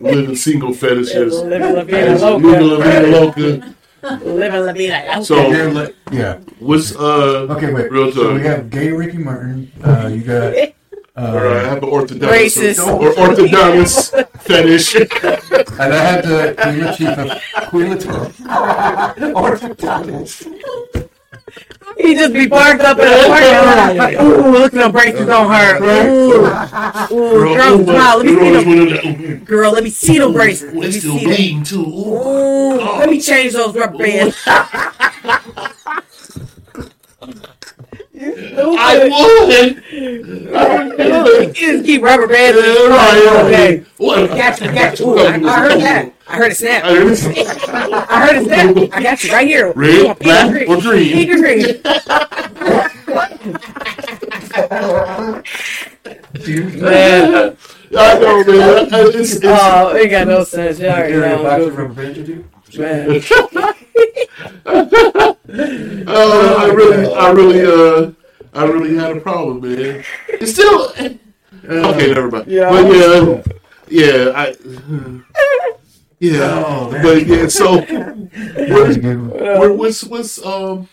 living 0.01 0.37
single 0.37 0.75
fetishes. 0.75 1.41
Living 1.43 1.75
la 1.75 1.83
vida 1.85 2.37
Living 2.37 3.11
loca. 3.13 3.75
la 4.11 4.17
vida 4.19 4.21
loca. 4.21 4.41
Living 4.41 4.65
la 4.67 4.73
vida. 4.73 5.23
So- 5.25 5.49
You're 5.49 5.71
li- 5.73 5.95
yeah. 6.13 6.39
What's 6.61 6.95
uh? 6.97 7.47
Okay, 7.57 7.73
wait. 7.73 7.91
Real 7.91 8.13
So 8.13 8.23
talk. 8.25 8.35
we 8.35 8.43
have 8.47 8.69
gay 8.71 8.91
Ricky 8.93 9.19
Martin. 9.19 9.71
Uh, 9.83 10.09
you 10.13 10.21
got. 10.23 10.55
Uh, 11.17 11.21
All 11.31 11.39
right, 11.47 11.63
I 11.65 11.69
have 11.69 11.79
the 11.81 11.87
orthodontist 11.87 12.27
Racist. 12.27 12.83
or 12.85 13.13
orthodontist 13.15 14.11
fetish. 14.43 14.97
And 15.79 15.95
I 15.95 15.97
have 16.11 16.27
the 16.27 16.55
Queen 16.59 16.83
Latifah. 16.83 17.39
Queen 17.71 17.87
Latifah. 17.95 18.35
He 21.99 22.15
just 22.15 22.33
be 22.33 22.49
parked 22.49 22.81
up 22.83 22.99
in 22.99 23.05
the 23.05 23.11
parking 23.27 23.53
lot. 23.53 23.97
Like, 23.97 24.19
ooh, 24.21 24.51
look 24.51 24.73
at 24.75 24.79
them 24.79 24.93
braces 24.93 25.29
on 25.29 25.51
her. 25.51 25.83
Ooh, 25.83 26.47
ooh, 27.15 27.55
girl, 27.55 27.85
smile. 27.85 28.19
Let 28.19 28.27
me 28.27 28.35
see 28.35 28.51
them. 29.03 29.45
Girl, 29.45 29.73
let 29.73 29.85
me 29.85 29.91
see 29.91 30.19
them 30.19 30.33
braces. 30.33 30.73
Let 30.75 30.75
me 30.75 30.91
see 30.93 31.53
them. 31.55 31.65
too. 31.65 31.85
Ooh, 31.87 32.77
let 32.77 33.09
me 33.09 33.21
change 33.21 33.53
those 33.53 33.75
rubber 33.77 33.99
bands. 33.99 34.37
I 38.27 39.05
would. 39.05 40.55
I 40.55 41.23
would. 41.23 41.59
You 41.59 41.73
just 41.73 41.85
keep 41.85 42.03
rubber 42.03 42.27
bands. 42.27 42.59
in 42.59 42.65
Yeah, 42.65 42.73
the 42.75 42.89
right, 42.91 43.23
front. 43.23 43.27
right. 43.27 43.45
Okay. 43.55 43.85
What? 43.99 44.31
Got 44.31 44.61
you, 44.61 44.73
got 44.73 44.99
you. 44.99 45.07
Ooh, 45.11 45.19
I, 45.19 45.35
I 45.35 45.37
heard 45.61 45.81
that. 45.81 46.13
I 46.27 46.37
heard 46.37 46.53
it 46.53 46.57
snap. 46.57 46.85
I 46.85 46.95
heard 46.95 47.13
it. 47.13 47.69
I 47.69 48.27
heard 48.27 48.37
it 48.37 48.45
snap. 48.47 48.77
I 48.93 49.03
got 49.03 49.25
you 49.25 49.31
right 49.33 49.47
here. 49.47 49.73
Red, 49.75 50.07
Pink 50.07 50.19
black, 50.21 50.69
or 50.69 50.81
green? 50.81 51.13
Pink 51.13 51.31
or 51.31 51.39
green. 51.39 51.81
Man. 56.81 57.57
I 57.97 58.19
know, 58.19 58.43
man. 58.45 58.89
It's, 58.91 59.35
it's, 59.35 59.41
Oh, 59.45 59.95
it 59.95 60.09
got 60.09 60.27
no 60.27 60.43
sense. 60.45 60.81
You 60.81 60.89
already 60.89 61.13
You're 61.13 61.25
a 61.25 61.37
box 61.43 61.63
of 61.65 61.77
know. 61.77 61.85
rubber 61.85 61.95
bands? 61.95 62.29
Man. 62.77 63.11
uh, 66.09 66.55
I 66.59 66.67
really, 66.75 67.15
I 67.15 67.31
really, 67.31 67.63
uh, 67.65 68.11
I 68.55 68.65
really 68.67 68.97
had 68.97 69.17
a 69.17 69.21
problem, 69.21 69.61
man. 69.61 70.05
It's 70.29 70.53
still 70.53 70.91
okay. 70.91 71.19
Never 71.63 72.31
mind. 72.31 72.47
Yeah. 72.47 72.71
But 72.71 72.87
yeah, 72.95 73.43
yeah, 73.89 74.33
I. 74.35 74.55
Yeah, 76.21 76.65
Oh, 76.67 76.91
but 77.03 77.27
yeah. 77.27 77.49
So, 77.49 77.81
That 77.81 78.69
was 78.69 78.97
a 78.97 79.01
good 79.01 79.21
one. 79.21 79.31
where, 79.31 79.73
what's 79.73 80.05
what's 80.05 80.45
um? 80.45 80.89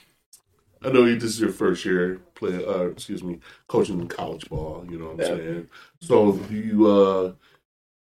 I 0.83 0.89
know 0.89 1.05
this 1.05 1.23
is 1.23 1.39
your 1.39 1.51
first 1.51 1.85
year 1.85 2.19
playing. 2.35 2.65
Uh, 2.67 2.85
excuse 2.85 3.23
me, 3.23 3.39
coaching 3.67 4.07
college 4.07 4.49
ball. 4.49 4.85
You 4.89 4.97
know 4.97 5.05
what 5.11 5.13
I'm 5.13 5.19
Yeah. 5.19 5.25
saying. 5.43 5.67
So 6.01 6.33
do 6.33 6.55
you 6.55 6.87
uh, 6.87 7.33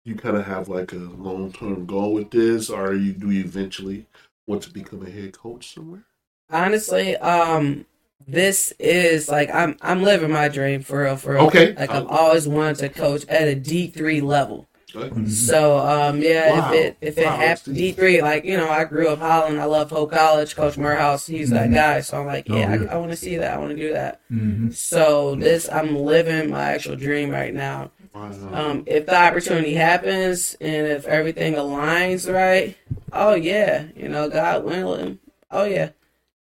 you 0.05 0.17
kind 0.17 0.37
of 0.37 0.45
have 0.45 0.69
like 0.69 0.93
a 0.93 0.97
long 0.97 1.53
term 1.53 1.87
goal 1.87 2.13
with 2.15 2.31
this, 2.31 2.69
or 2.69 2.95
you 2.95 3.13
do 3.13 3.31
you 3.31 3.45
eventually 3.45 4.07
want 4.47 4.63
to 4.65 4.71
become 4.71 5.07
a 5.07 5.11
head 5.11 5.39
coach 5.39 5.73
somewhere? 5.75 6.05
Honestly, 6.51 7.17
um, 7.19 7.87
this 8.27 8.73
is 8.79 9.29
like 9.29 9.51
I'm 9.55 9.77
I'm 9.83 10.03
living 10.03 10.31
my 10.31 10.49
dream 10.49 10.83
for 10.83 11.03
real, 11.05 11.17
for 11.17 11.35
real. 11.35 11.43
Okay. 11.45 11.75
Like 11.77 11.91
I've 11.91 12.07
always 12.07 12.49
wanted 12.49 12.77
to 12.79 12.89
coach 12.89 13.25
at 13.29 13.49
a 13.49 13.55
D 13.55 13.89
three 13.89 14.21
level. 14.21 14.67
Okay. 14.97 15.27
So 15.29 15.79
um 15.79 16.21
yeah, 16.23 16.51
Wow. 16.53 16.73
if 16.73 16.75
it 16.75 16.97
if 17.01 17.19
it 17.19 17.27
Wow, 17.27 17.37
happened 17.37 17.77
D 17.77 17.93
three, 17.93 18.23
like 18.23 18.45
you 18.45 18.57
know, 18.57 18.71
I 18.71 18.85
grew 18.85 19.09
up 19.09 19.19
Holland. 19.19 19.61
I 19.61 19.65
love 19.65 19.91
Hope 19.91 20.12
College. 20.12 20.55
Coach 20.57 20.79
Morehouse, 20.79 21.27
he's 21.27 21.51
that 21.51 21.69
Mhm. 21.71 21.75
guy. 21.75 22.01
So 22.01 22.21
I'm 22.21 22.27
like, 22.27 22.47
Oh, 22.49 22.57
yeah, 22.57 22.75
yeah. 22.77 22.91
I, 22.91 22.95
I 22.95 22.99
want 22.99 23.11
to 23.11 23.17
see 23.17 23.37
that. 23.37 23.55
I 23.55 23.59
want 23.59 23.71
to 23.71 23.77
do 23.77 23.93
that. 23.93 24.21
Mhm. 24.33 24.73
So 24.75 25.35
this, 25.35 25.69
I'm 25.71 25.97
living 25.97 26.51
my 26.51 26.62
actual 26.73 26.97
dream 26.97 27.31
right 27.31 27.53
now. 27.53 27.91
Wow. 28.15 28.31
Um, 28.53 28.85
if 28.87 29.07
the 29.07 29.17
opportunity 29.17 29.75
happens 29.75 30.57
and 30.61 30.87
if 30.87 31.07
everything 31.07 31.55
aligns 31.55 32.33
right, 32.33 32.77
oh 33.12 33.35
yeah, 33.35 33.87
you 33.97 34.09
know, 34.09 34.29
God 34.31 34.65
willing, 34.65 35.19
oh 35.51 35.65
yeah, 35.65 35.91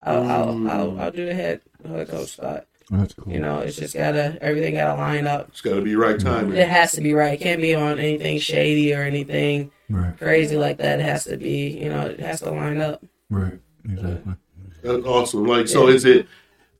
I'll 0.05 0.23
I'll, 0.23 0.49
I'll, 0.69 0.91
mm. 0.91 0.99
I'll 0.99 1.11
do 1.11 1.25
the 1.25 1.33
head 1.33 1.61
head 1.87 2.09
coach 2.09 2.29
spot. 2.29 2.65
That's 2.89 3.13
cool. 3.13 3.31
You 3.31 3.39
know, 3.39 3.59
it's 3.59 3.77
just 3.77 3.93
gotta 3.93 4.37
everything 4.41 4.75
gotta 4.75 4.99
line 4.99 5.25
up. 5.25 5.49
It's 5.49 5.61
got 5.61 5.75
to 5.75 5.81
be 5.81 5.95
right 5.95 6.19
timing. 6.19 6.57
It 6.57 6.67
has 6.67 6.91
to 6.93 7.01
be 7.01 7.13
right. 7.13 7.39
It 7.39 7.43
can't 7.43 7.61
be 7.61 7.73
on 7.73 7.97
anything 7.97 8.39
shady 8.39 8.93
or 8.93 9.03
anything 9.03 9.71
Right, 9.89 10.17
crazy 10.17 10.57
like 10.57 10.77
that. 10.77 10.99
It 10.99 11.03
has 11.03 11.25
to 11.25 11.37
be, 11.37 11.69
you 11.69 11.89
know, 11.89 12.07
it 12.07 12.19
has 12.19 12.39
to 12.41 12.51
line 12.51 12.81
up. 12.81 13.03
right, 13.29 13.59
exactly. 13.85 14.33
That's 14.81 15.05
awesome. 15.05 15.45
Like, 15.45 15.67
so 15.67 15.87
is 15.87 16.03
it 16.03 16.27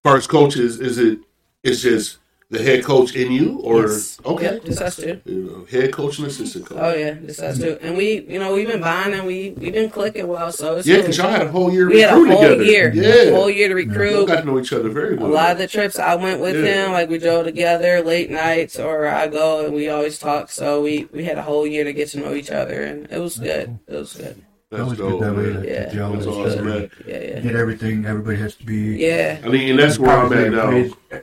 first 0.03 0.29
coaches? 0.29 0.79
Is 0.79 0.97
it? 0.97 1.19
It's 1.63 1.81
just 1.81 2.17
the 2.53 2.61
head 2.63 2.83
coach 2.83 3.15
in 3.15 3.31
you, 3.31 3.59
or 3.63 3.81
Yes. 3.87 4.17
okay, 4.25 4.43
Yep, 4.45 4.63
just 4.65 4.81
us 4.81 4.95
two. 4.95 5.19
you 5.25 5.35
know, 5.43 5.65
head 5.69 5.91
coach 5.91 6.19
and 6.19 6.27
assistant 6.27 6.65
coach. 6.67 6.77
Oh 6.79 6.93
yeah, 6.93 7.13
just 7.25 7.39
us 7.41 7.57
two. 7.57 7.77
And 7.81 7.97
we, 7.97 8.21
you 8.29 8.39
know, 8.39 8.53
we've 8.53 8.67
been 8.67 8.79
bonding. 8.81 9.25
We 9.25 9.55
we've 9.57 9.73
been 9.73 9.89
clicking 9.89 10.27
well. 10.27 10.51
So 10.51 10.75
it's 10.77 10.87
yeah, 10.87 10.97
because 10.97 11.17
y'all 11.17 11.29
had 11.29 11.41
a 11.47 11.51
whole 11.51 11.71
year 11.73 11.87
we 11.89 12.01
had 12.01 12.11
a 12.11 12.15
whole 12.15 12.25
together. 12.25 12.63
year, 12.63 12.93
Yeah, 12.93 13.31
whole 13.31 13.49
year 13.49 13.67
to 13.69 13.75
recruit. 13.75 14.27
got 14.27 14.41
to 14.41 14.45
know 14.45 14.59
each 14.59 14.71
other 14.71 14.89
very 14.89 15.15
well. 15.15 15.29
A 15.29 15.33
lot 15.33 15.51
of 15.51 15.57
the 15.57 15.67
trips 15.67 15.97
I 15.99 16.15
went 16.15 16.39
with 16.39 16.55
Yeah. 16.55 16.85
him, 16.85 16.91
like 16.93 17.09
we 17.09 17.17
drove 17.17 17.45
together 17.45 18.01
late 18.01 18.29
nights, 18.29 18.79
or 18.79 19.07
I 19.07 19.27
go 19.27 19.65
and 19.65 19.73
we 19.73 19.89
always 19.89 20.19
talk. 20.19 20.51
So 20.51 20.81
we 20.81 21.07
we 21.11 21.23
had 21.25 21.37
a 21.37 21.41
whole 21.43 21.65
year 21.67 21.83
to 21.83 21.93
get 21.93 22.09
to 22.09 22.19
know 22.19 22.33
each 22.33 22.51
other, 22.51 22.81
and 22.83 23.07
it 23.11 23.19
was 23.19 23.37
good. 23.37 23.79
It 23.87 23.95
was 23.95 24.13
good. 24.13 24.35
That's 24.73 24.83
Always 24.83 24.97
dope, 24.97 25.19
good 25.19 25.21
that 25.21 25.35
way 25.37 25.43
man. 25.53 25.61
to 25.63 25.67
Yeah. 25.69 25.85
to 25.85 25.95
gel 25.95 26.13
That's 26.13 26.25
awesome, 26.25 26.65
man. 26.65 26.89
Yeah, 27.05 27.17
yeah, 27.21 27.39
Get 27.41 27.55
everything. 27.55 28.05
Everybody 28.05 28.37
has 28.37 28.55
to 28.55 28.65
be. 28.65 28.97
yeah. 28.97 29.37
I 29.43 29.47
mean, 29.49 29.69
and 29.69 29.79
that's 29.79 29.99
where 29.99 30.11
I'm 30.17 30.33
at 30.33 30.51
now. 30.51 30.71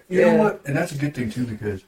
You 0.08 0.22
know 0.22 0.34
what? 0.36 0.60
And 0.66 0.76
that's 0.76 0.92
a 0.92 0.96
good 0.98 1.14
thing 1.16 1.30
too 1.30 1.46
because 1.46 1.82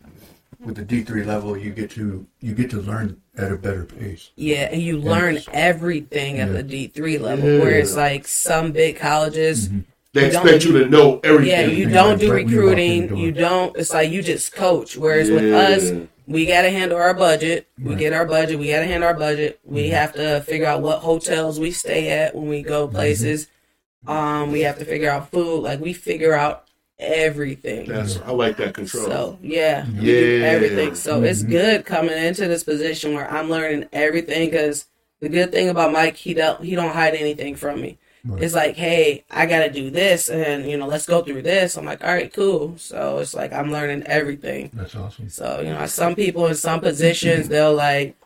with 0.64 0.74
the 0.74 0.82
D 0.82 1.02
three 1.02 1.22
level, 1.22 1.56
you 1.56 1.70
get 1.70 1.90
to 1.92 2.26
you 2.40 2.52
get 2.52 2.68
to 2.70 2.80
learn 2.80 3.16
at 3.38 3.52
a 3.52 3.56
better 3.56 3.84
pace. 3.84 4.30
Yeah, 4.34 4.68
and 4.72 4.82
you 4.82 4.98
learn 4.98 5.34
Yes. 5.34 5.48
everything 5.52 6.40
at 6.40 6.52
the 6.52 6.62
D 6.64 6.88
three 6.88 7.18
level, 7.18 7.48
Yeah. 7.48 7.60
where 7.60 7.78
it's 7.78 7.94
like 7.96 8.26
some 8.26 8.72
big 8.72 8.96
colleges. 8.96 9.68
Mm-hmm. 9.68 9.78
They 10.14 10.26
You 10.26 10.32
don't- 10.32 10.42
expect 10.46 10.64
you 10.66 10.72
to 10.82 10.90
know 10.90 11.20
everything. 11.24 11.48
Yeah, 11.48 11.66
you 11.66 11.88
don't 11.88 12.20
do 12.20 12.30
right 12.32 12.44
when 12.44 12.52
you 12.52 12.60
walk 12.66 12.72
in 12.72 12.76
the 12.76 13.06
recruiting. 13.06 13.16
You 13.16 13.32
don't. 13.32 13.76
It's 13.78 13.92
like 13.94 14.10
you 14.10 14.20
just 14.22 14.52
coach. 14.52 14.96
Whereas 14.96 15.30
with 15.30 15.52
us, 15.54 15.90
we 16.26 16.46
got 16.46 16.62
to 16.62 16.70
handle 16.70 16.98
our 16.98 17.14
budget. 17.14 17.68
We 17.78 17.94
get 17.94 18.12
our 18.12 18.26
budget. 18.26 18.58
We 18.58 18.68
got 18.70 18.80
to 18.80 18.86
handle 18.86 19.08
our 19.08 19.14
budget. 19.14 19.60
We 19.64 19.88
have 19.90 20.12
to 20.14 20.40
figure 20.42 20.66
out 20.66 20.82
what 20.82 21.00
hotels 21.00 21.58
we 21.58 21.70
stay 21.72 22.10
at 22.10 22.34
when 22.34 22.48
we 22.48 22.62
go 22.62 22.88
places. 22.88 23.48
Um, 24.06 24.50
we 24.52 24.60
have 24.60 24.78
to 24.78 24.84
figure 24.84 25.10
out 25.10 25.30
food. 25.30 25.60
Like 25.62 25.80
we 25.80 25.92
figure 25.92 26.32
out 26.34 26.66
everything. 26.98 27.88
That's 27.88 28.18
I 28.18 28.30
like 28.30 28.56
that 28.58 28.74
control. 28.74 29.04
So 29.06 29.38
yeah, 29.42 29.86
Yeah. 30.00 30.46
everything. 30.46 30.94
So 30.94 31.22
it's 31.22 31.42
Mhm. 31.42 31.50
good 31.50 31.84
coming 31.84 32.16
into 32.16 32.48
this 32.48 32.64
position 32.64 33.14
where 33.14 33.30
I'm 33.30 33.50
learning 33.50 33.88
everything. 33.92 34.50
Because 34.50 34.86
the 35.20 35.28
good 35.28 35.52
thing 35.52 35.68
about 35.68 35.92
Mike, 35.92 36.16
he 36.16 36.34
don't 36.34 36.62
he 36.64 36.74
don't 36.74 36.92
hide 36.92 37.14
anything 37.14 37.56
from 37.56 37.80
me. 37.80 37.98
Right. 38.24 38.42
It's 38.42 38.54
like, 38.54 38.76
hey, 38.76 39.24
I 39.30 39.46
got 39.46 39.60
to 39.60 39.70
do 39.70 39.90
this, 39.90 40.28
and 40.30 40.70
you 40.70 40.76
know, 40.76 40.86
let's 40.86 41.06
go 41.06 41.22
through 41.22 41.42
this. 41.42 41.76
I'm 41.76 41.84
like, 41.84 42.04
all 42.04 42.12
right, 42.12 42.32
cool. 42.32 42.78
So 42.78 43.18
it's 43.18 43.34
like 43.34 43.52
I'm 43.52 43.72
learning 43.72 44.04
everything. 44.04 44.70
That's 44.74 44.94
awesome. 44.94 45.28
So 45.28 45.60
you 45.60 45.70
know, 45.70 45.86
some 45.86 46.14
people 46.14 46.46
in 46.46 46.54
some 46.54 46.80
positions 46.80 47.48
they'll 47.48 47.74
like 47.74 48.16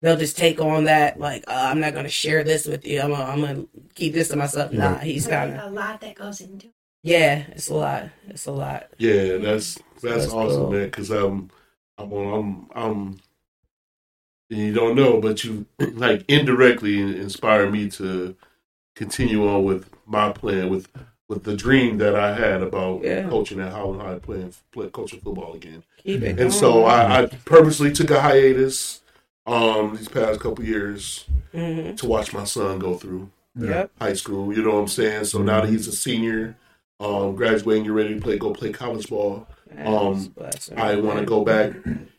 they'll 0.00 0.16
just 0.16 0.38
take 0.38 0.60
on 0.60 0.84
that 0.84 1.20
like 1.20 1.44
uh, 1.48 1.68
I'm 1.70 1.80
not 1.80 1.94
gonna 1.94 2.08
share 2.08 2.44
this 2.44 2.66
with 2.66 2.86
you. 2.86 3.00
I'm 3.02 3.10
gonna, 3.10 3.24
I'm 3.24 3.40
gonna 3.42 3.66
keep 3.94 4.14
this 4.14 4.28
to 4.28 4.36
myself. 4.36 4.72
Nah, 4.72 4.98
he's 4.98 5.24
So 5.24 5.30
kind 5.30 5.52
of 5.54 5.70
a 5.72 5.74
lot 5.74 6.00
that 6.00 6.14
goes 6.14 6.40
into 6.40 6.68
it. 6.68 6.72
yeah. 7.02 7.44
It's 7.50 7.68
a 7.68 7.74
lot. 7.74 8.08
It's 8.28 8.46
a 8.46 8.52
lot. 8.52 8.88
Yeah, 8.98 9.36
that's 9.36 9.74
that's, 10.00 10.24
That's 10.24 10.32
awesome, 10.32 10.60
cool. 10.62 10.72
man. 10.72 10.84
Because 10.86 11.10
I'm, 11.10 11.50
I'm, 11.98 12.12
I'm, 12.12 12.68
I'm. 12.74 13.20
You 14.48 14.72
don't 14.74 14.96
know, 14.96 15.20
but 15.20 15.44
you 15.44 15.66
like 15.78 16.24
indirectly 16.28 17.00
inspire 17.00 17.70
me 17.70 17.88
to 17.90 18.36
continue 18.94 19.48
on 19.48 19.64
with 19.64 19.88
my 20.06 20.32
plan 20.32 20.68
with 20.68 20.88
with 21.28 21.44
the 21.44 21.56
dream 21.56 21.96
that 21.98 22.14
I 22.14 22.34
had 22.34 22.62
about 22.62 23.02
Yeah. 23.02 23.28
coaching 23.28 23.58
at 23.60 23.72
Holland 23.72 24.02
High, 24.02 24.18
playing 24.18 24.52
play, 24.70 24.88
coaching 24.90 25.20
football 25.20 25.54
again. 25.54 25.82
Keep 26.02 26.22
it. 26.22 26.28
And 26.28 26.36
going. 26.36 26.50
so 26.50 26.84
I, 26.84 27.22
I 27.22 27.26
purposely 27.46 27.90
took 27.92 28.10
a 28.10 28.20
hiatus 28.20 29.00
um 29.46 29.96
these 29.96 30.08
past 30.08 30.40
couple 30.40 30.64
years 30.64 31.24
Mhm. 31.54 31.96
to 31.96 32.06
watch 32.06 32.32
my 32.34 32.44
son 32.44 32.78
go 32.78 32.96
through 32.96 33.30
Yep. 33.58 33.90
high 34.00 34.12
school. 34.14 34.54
You 34.54 34.62
know 34.62 34.72
what 34.74 34.80
I'm 34.80 34.88
saying? 34.88 35.24
So 35.24 35.42
now 35.42 35.60
that 35.62 35.70
he's 35.70 35.86
a 35.88 35.92
senior, 35.92 36.56
um, 37.00 37.34
graduating, 37.34 37.84
you're 37.84 37.94
ready 37.94 38.14
to 38.14 38.20
play, 38.20 38.38
go 38.38 38.52
play 38.52 38.70
college 38.72 39.08
ball. 39.08 39.46
Um, 39.84 40.34
I 40.76 40.96
want 40.96 41.18
to 41.18 41.24
go 41.24 41.44
back 41.44 41.72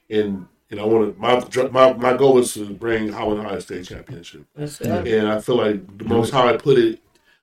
and 0.09 0.47
and 0.74 0.82
I 0.82 0.86
want 0.86 1.15
to 1.15 1.69
my 1.69 1.69
my 1.69 1.93
my 1.93 2.17
goal 2.17 2.39
is 2.39 2.55
to 2.55 2.74
bring 2.74 3.09
Holland 3.09 3.45
High 3.47 3.59
state 3.59 3.86
championship. 3.86 4.43
Let's. 4.55 4.82
And 4.82 5.28
I 5.28 5.39
feel 5.39 5.55
like 5.55 5.99
the 5.99 6.05
most 6.05 6.32
how 6.34 6.47
I 6.47 6.57
put 6.57 6.80
it 6.80 6.99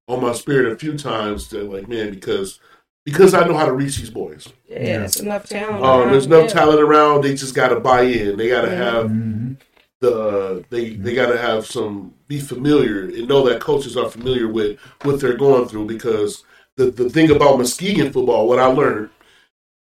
on 0.09 0.21
my 0.21 0.33
spirit 0.33 0.73
a 0.73 0.77
few 0.77 0.99
times 0.99 1.49
that 1.51 1.63
like 1.71 1.89
man 1.89 2.11
because 2.11 2.59
because 3.07 3.33
I 3.33 3.47
know 3.47 3.57
how 3.57 3.67
to 3.67 3.73
reach 3.73 3.99
these 3.99 4.11
boys. 4.11 4.49
Yeah, 4.69 5.05
it's 5.05 5.21
enough 5.21 5.49
talent. 5.49 5.85
Um, 5.85 6.11
there's 6.11 6.27
around, 6.27 6.41
enough 6.41 6.51
yeah. 6.55 6.61
talent 6.61 6.81
around. 6.81 7.23
They 7.23 7.35
just 7.35 7.55
got 7.55 7.69
to 7.69 7.79
buy 7.79 8.03
in. 8.03 8.37
They 8.37 8.49
got 8.49 8.63
to 8.63 8.69
Yeah. 8.73 8.77
have 8.93 9.07
Mhm. 9.07 9.57
the 10.01 10.65
they 10.71 10.91
they 10.95 11.15
got 11.15 11.31
to 11.31 11.39
have 11.39 11.67
some 11.67 12.15
be 12.27 12.41
familiar 12.41 13.05
and 13.05 13.29
know 13.29 13.47
that 13.49 13.61
coaches 13.61 13.97
are 13.97 14.11
familiar 14.11 14.49
with 14.49 14.77
what 15.03 15.21
they're 15.21 15.37
going 15.37 15.69
through 15.69 15.87
because 15.87 16.43
the 16.77 16.91
the 16.91 17.09
thing 17.09 17.31
about 17.31 17.59
Muskegon 17.59 18.13
football, 18.13 18.49
what 18.49 18.59
I 18.59 18.67
learned 18.67 19.11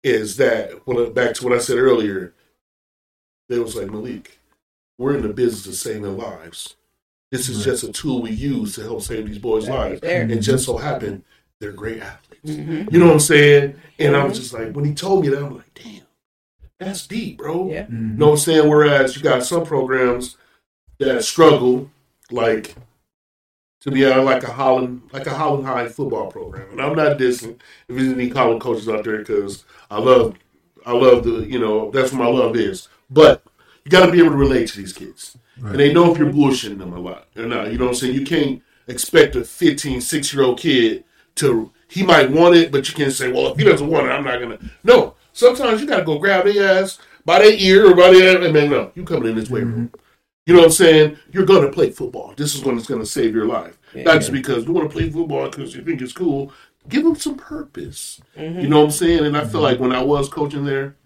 is 0.04 0.36
that 0.36 0.86
when 0.86 1.12
back 1.12 1.34
to 1.34 1.44
what 1.44 1.52
I 1.52 1.58
said 1.58 1.78
earlier, 1.78 2.32
they 3.48 3.58
was 3.58 3.76
like 3.76 3.90
Malik, 3.90 4.38
we're 4.98 5.16
in 5.16 5.22
the 5.22 5.32
business 5.32 5.66
of 5.66 5.74
saving 5.74 6.16
lives. 6.16 6.76
This 7.30 7.48
is 7.48 7.64
just 7.64 7.82
a 7.84 7.92
tool 7.92 8.22
we 8.22 8.30
use 8.30 8.74
to 8.76 8.82
help 8.82 9.02
save 9.02 9.26
these 9.26 9.38
boys' 9.38 9.68
lives. 9.68 10.00
And 10.02 10.40
just 10.42 10.64
so 10.66 10.76
happened 10.76 11.24
they're 11.60 11.72
great 11.72 12.00
athletes. 12.02 12.50
Mhm. 12.50 12.92
You 12.92 12.98
know 12.98 13.06
what 13.06 13.14
I'm 13.14 13.20
saying? 13.20 13.76
And 13.98 14.16
I 14.16 14.24
was 14.24 14.34
Mhm. 14.38 14.42
just 14.42 14.52
like, 14.52 14.72
when 14.72 14.84
he 14.84 14.92
told 14.92 15.22
me 15.22 15.30
that, 15.30 15.42
I'm 15.42 15.54
like, 15.56 15.72
damn, 15.74 16.02
that's 16.78 17.06
deep, 17.06 17.38
bro. 17.38 17.70
Yeah. 17.70 17.86
Mhm. 17.86 17.90
You 18.12 18.18
know 18.18 18.26
what 18.26 18.32
I'm 18.32 18.38
saying? 18.38 18.68
Whereas 18.68 19.16
you 19.16 19.22
got 19.22 19.44
some 19.44 19.64
programs 19.64 20.36
that 20.98 21.24
struggle, 21.24 21.90
like 22.30 22.74
to 23.80 23.90
be 23.90 24.04
uh, 24.04 24.22
like 24.22 24.42
a 24.42 24.52
Holland, 24.52 25.02
like 25.12 25.26
a 25.26 25.34
Holland 25.34 25.66
High 25.66 25.88
football 25.88 26.30
program. 26.30 26.70
And 26.72 26.80
I'm 26.82 26.96
not 26.96 27.18
dissing 27.18 27.56
if 27.88 27.96
there's 27.96 28.12
any 28.12 28.28
Holland 28.28 28.60
coaches 28.60 28.88
out 28.88 29.04
there 29.04 29.18
because 29.18 29.64
I 29.90 29.98
love, 30.00 30.34
I 30.86 30.92
love 30.92 31.24
the, 31.24 31.46
you 31.46 31.58
know, 31.58 31.90
that's 31.90 32.12
what 32.12 32.18
my 32.18 32.26
love 32.28 32.56
is. 32.56 32.88
But 33.10 33.42
you 33.84 33.90
got 33.90 34.06
to 34.06 34.12
be 34.12 34.18
able 34.18 34.30
to 34.30 34.36
relate 34.36 34.68
to 34.68 34.76
these 34.78 34.92
kids, 34.92 35.36
and 35.56 35.78
they 35.78 35.92
know 35.92 36.10
if 36.10 36.18
you're 36.18 36.30
bullshitting 36.30 36.78
them 36.78 36.92
a 36.92 36.98
lot 36.98 37.28
or 37.36 37.46
not. 37.46 37.70
You 37.70 37.78
know 37.78 37.84
what 37.84 37.90
I'm 37.92 37.96
saying? 37.96 38.14
You 38.14 38.24
can't 38.24 38.62
expect 38.86 39.36
a 39.36 39.44
15, 39.44 40.00
6 40.00 40.34
year 40.34 40.42
old 40.44 40.58
kid 40.58 41.04
to. 41.36 41.70
He 41.88 42.02
might 42.02 42.30
want 42.30 42.56
it, 42.56 42.72
but 42.72 42.88
you 42.88 42.94
can't 42.94 43.12
say, 43.12 43.30
"Well, 43.30 43.52
if 43.52 43.58
he 43.58 43.64
doesn't 43.64 43.88
want 43.88 44.06
it, 44.06 44.10
I'm 44.10 44.24
not 44.24 44.40
gonna." 44.40 44.58
No, 44.82 45.14
sometimes 45.32 45.80
you 45.80 45.86
got 45.86 45.98
to 45.98 46.04
go 46.04 46.18
grab 46.18 46.44
their 46.44 46.82
ass 46.82 46.98
by 47.24 47.38
their 47.38 47.52
ear 47.52 47.90
or 47.90 47.94
by 47.94 48.10
their. 48.10 48.42
I 48.42 48.50
mean, 48.50 48.70
no, 48.70 48.90
you 48.94 49.04
coming 49.04 49.28
in 49.28 49.36
this 49.36 49.50
weight 49.50 49.64
room. 49.64 49.92
You 50.46 50.54
know 50.54 50.60
what 50.60 50.66
I'm 50.66 50.72
saying? 50.72 51.18
You're 51.30 51.46
gonna 51.46 51.70
play 51.70 51.90
football. 51.90 52.34
This 52.36 52.54
is 52.54 52.64
when 52.64 52.76
it's 52.76 52.86
gonna 52.86 53.06
save 53.06 53.34
your 53.34 53.46
life. 53.46 53.78
Not 53.94 54.16
just 54.16 54.32
because 54.32 54.66
you 54.66 54.72
want 54.72 54.90
to 54.90 54.94
play 54.94 55.08
football 55.08 55.48
because 55.48 55.74
you 55.74 55.82
think 55.84 56.02
it's 56.02 56.12
cool. 56.12 56.52
Give 56.88 57.04
them 57.04 57.16
some 57.16 57.36
purpose. 57.36 58.20
Mm-hmm. 58.36 58.60
You 58.60 58.68
know 58.68 58.80
what 58.80 58.86
I'm 58.86 58.90
saying? 58.90 59.24
And 59.24 59.36
I 59.36 59.44
feel 59.44 59.60
like 59.60 59.80
when 59.80 59.92
I 59.92 60.02
was 60.02 60.28
coaching 60.28 60.64
there, 60.64 60.96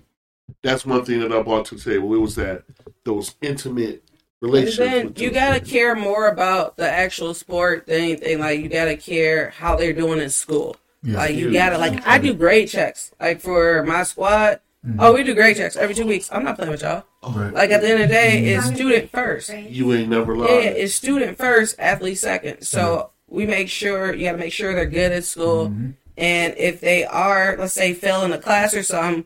that's 0.62 0.84
one 0.84 1.04
thing 1.04 1.20
that 1.20 1.32
I 1.32 1.42
brought 1.42 1.66
to 1.66 1.76
the 1.76 1.80
table. 1.80 2.14
It 2.14 2.18
was 2.18 2.34
that 2.36 2.64
those 3.04 3.34
intimate 3.40 4.04
relationships. 4.40 5.20
you 5.20 5.30
gotta 5.30 5.60
kids. 5.60 5.70
care 5.70 5.94
more 5.94 6.28
about 6.28 6.76
the 6.76 6.88
actual 6.88 7.34
sport 7.34 7.86
than 7.86 8.00
anything. 8.00 8.40
Like 8.40 8.60
you 8.60 8.68
gotta 8.68 8.96
care 8.96 9.50
how 9.50 9.76
they're 9.76 9.92
doing 9.92 10.20
in 10.20 10.30
school. 10.30 10.76
Yeah. 11.02 11.16
Like 11.16 11.36
you 11.36 11.52
gotta 11.52 11.78
like 11.78 12.06
I 12.06 12.18
do 12.18 12.34
grade 12.34 12.68
checks. 12.68 13.12
Like 13.20 13.40
for 13.40 13.84
my 13.84 14.02
squad, 14.02 14.60
oh 14.98 15.14
we 15.14 15.22
do 15.22 15.34
grade 15.34 15.56
checks 15.56 15.76
every 15.76 15.94
two 15.94 16.06
weeks. 16.06 16.28
I'm 16.32 16.44
not 16.44 16.56
playing 16.56 16.72
with 16.72 16.82
y'all. 16.82 17.04
Right. 17.22 17.52
Like 17.52 17.70
at 17.70 17.80
the 17.80 17.90
end 17.90 18.02
of 18.02 18.08
the 18.08 18.14
day, 18.14 18.44
it's 18.54 18.66
student 18.66 19.10
first. 19.10 19.50
You 19.50 19.92
ain't 19.92 20.08
never 20.08 20.36
lied. 20.36 20.50
Yeah, 20.50 20.70
it's 20.70 20.94
student 20.94 21.36
first, 21.36 21.76
athlete 21.78 22.18
second. 22.18 22.62
So 22.62 23.10
we 23.28 23.46
make 23.46 23.68
sure 23.68 24.14
you 24.14 24.26
gotta 24.26 24.38
make 24.38 24.52
sure 24.52 24.74
they're 24.74 24.86
good 24.86 25.12
at 25.12 25.24
school. 25.24 25.68
Mm-hmm. 25.68 25.90
And 26.16 26.54
if 26.56 26.80
they 26.80 27.04
are, 27.04 27.56
let's 27.56 27.74
say, 27.74 27.94
failing 27.94 28.32
a 28.32 28.38
class 28.38 28.74
or 28.74 28.82
something, 28.82 29.24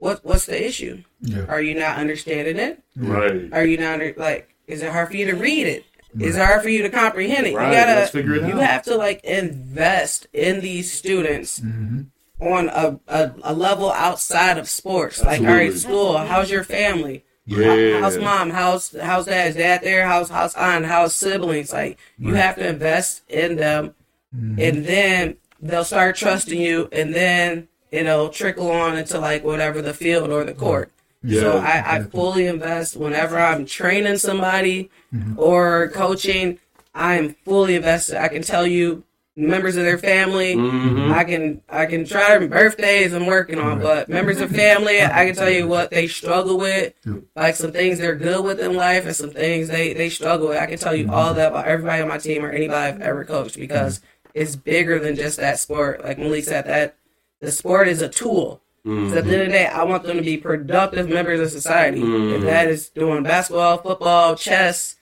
what 0.00 0.24
what's 0.24 0.46
the 0.46 0.66
issue? 0.66 1.02
Yeah. 1.20 1.44
Are 1.48 1.62
you 1.62 1.74
not 1.78 1.98
understanding 1.98 2.56
it? 2.58 2.82
right. 2.96 3.48
Are 3.52 3.64
you 3.64 3.76
not 3.78 3.92
under, 3.94 4.12
like? 4.16 4.52
Is 4.66 4.82
it 4.82 4.90
hard 4.92 5.08
for 5.10 5.16
you 5.16 5.26
to 5.26 5.36
read 5.36 5.66
it? 5.68 5.84
it? 6.18 6.22
Is 6.22 6.36
it 6.36 6.44
hard 6.44 6.62
for 6.62 6.68
you 6.68 6.82
to 6.82 6.88
comprehend 6.90 7.46
it? 7.46 7.54
Right. 7.54 7.68
You 7.68 7.74
gotta 7.78 7.92
Let's 8.00 8.10
figure 8.10 8.34
it 8.34 8.42
you 8.48 8.54
out. 8.54 8.62
have 8.68 8.82
to 8.84 8.96
like 8.96 9.22
invest 9.24 10.26
in 10.32 10.60
these 10.60 10.90
students 10.92 11.60
Mhm. 11.60 12.06
on 12.40 12.68
a, 12.68 12.98
a, 13.08 13.32
a 13.42 13.54
level 13.54 13.92
outside 13.92 14.58
of 14.58 14.68
sports. 14.68 15.22
Like, 15.24 15.40
all 15.40 15.46
right, 15.46 15.72
school. 15.72 16.16
How's 16.18 16.50
your 16.50 16.64
family? 16.64 17.24
Yeah. 17.46 18.00
How's 18.00 18.16
mom? 18.16 18.50
How's 18.50 18.94
how's 19.00 19.26
dad? 19.26 19.48
Is 19.50 19.56
dad 19.56 19.82
there? 19.82 20.06
How's 20.06 20.30
how's 20.30 20.54
aunt? 20.54 20.86
How's 20.86 21.14
siblings? 21.14 21.72
Like 21.72 21.98
you 22.18 22.34
have 22.34 22.54
to 22.56 22.66
invest 22.68 23.22
in 23.28 23.56
them, 23.56 23.94
and 24.32 24.84
then 24.86 25.36
they'll 25.60 25.84
start 25.84 26.14
trusting 26.16 26.60
you, 26.60 26.88
and 26.92 27.12
then 27.12 27.66
it'll 27.90 28.28
trickle 28.28 28.70
on 28.70 28.96
into 28.96 29.18
like 29.18 29.44
whatever 29.44 29.82
the 29.82 29.94
field 29.94 30.30
or 30.30 30.44
the 30.44 30.54
court. 30.54 30.92
Yeah. 31.22 31.40
So 31.40 31.58
I, 31.58 31.96
I 31.96 32.02
fully 32.04 32.46
invest 32.46 32.96
whenever 32.96 33.38
I'm 33.38 33.66
training 33.66 34.18
somebody 34.18 34.90
mm-hmm. 35.14 35.38
or 35.38 35.88
coaching. 35.88 36.58
I'm 36.94 37.34
fully 37.44 37.76
invested. 37.76 38.16
I 38.16 38.28
can 38.28 38.42
tell 38.42 38.66
you 38.66 39.04
members 39.36 39.76
of 39.76 39.84
their 39.84 39.98
family. 39.98 40.54
Mhm. 40.54 41.12
I 41.12 41.24
can 41.24 41.62
I 41.68 41.86
can 41.86 42.04
try 42.04 42.38
their 42.38 42.48
birthdays 42.48 43.12
I'm 43.12 43.26
working 43.26 43.58
on, 43.58 43.80
but 43.80 44.08
members 44.08 44.40
of 44.40 44.50
family, 44.50 45.02
I 45.02 45.26
can 45.26 45.34
tell 45.34 45.50
you 45.50 45.68
what 45.68 45.90
they 45.90 46.06
struggle 46.08 46.58
with, 46.58 46.92
Yep. 47.06 47.16
like 47.36 47.56
some 47.56 47.72
things 47.72 47.98
they're 47.98 48.16
good 48.16 48.44
with 48.44 48.60
in 48.60 48.74
life 48.74 49.06
and 49.06 49.14
some 49.14 49.30
things 49.30 49.68
they 49.68 49.92
they 49.92 50.10
struggle 50.10 50.48
with. 50.48 50.58
I 50.58 50.66
can 50.66 50.78
tell 50.78 50.94
you 50.94 51.04
mm-hmm. 51.04 51.14
all 51.14 51.34
that 51.34 51.52
about 51.52 51.66
everybody 51.66 52.02
on 52.02 52.08
my 52.08 52.18
team 52.18 52.44
or 52.44 52.50
anybody 52.50 52.94
I've 52.94 53.00
ever 53.00 53.24
coached 53.24 53.56
because 53.56 53.98
mm-hmm. 53.98 54.30
it's 54.34 54.56
bigger 54.56 54.98
than 54.98 55.16
just 55.16 55.38
that 55.38 55.58
sport. 55.58 56.04
Like 56.04 56.18
Malik 56.18 56.44
said, 56.44 56.66
that 56.66 56.96
the 57.40 57.50
sport 57.50 57.88
is 57.88 58.02
a 58.02 58.08
tool. 58.08 58.60
So 58.84 58.92
at 58.92 59.10
the 59.10 59.18
end 59.18 59.42
of 59.42 59.46
the 59.48 59.52
day, 59.52 59.66
I 59.66 59.82
want 59.84 60.04
them 60.04 60.16
to 60.16 60.22
be 60.22 60.38
productive 60.38 61.08
members 61.08 61.38
of 61.40 61.50
society. 61.50 62.00
If 62.02 62.42
that 62.44 62.68
is 62.68 62.88
doing 62.88 63.22
basketball, 63.22 63.76
football, 63.78 64.36
chess, 64.36 64.96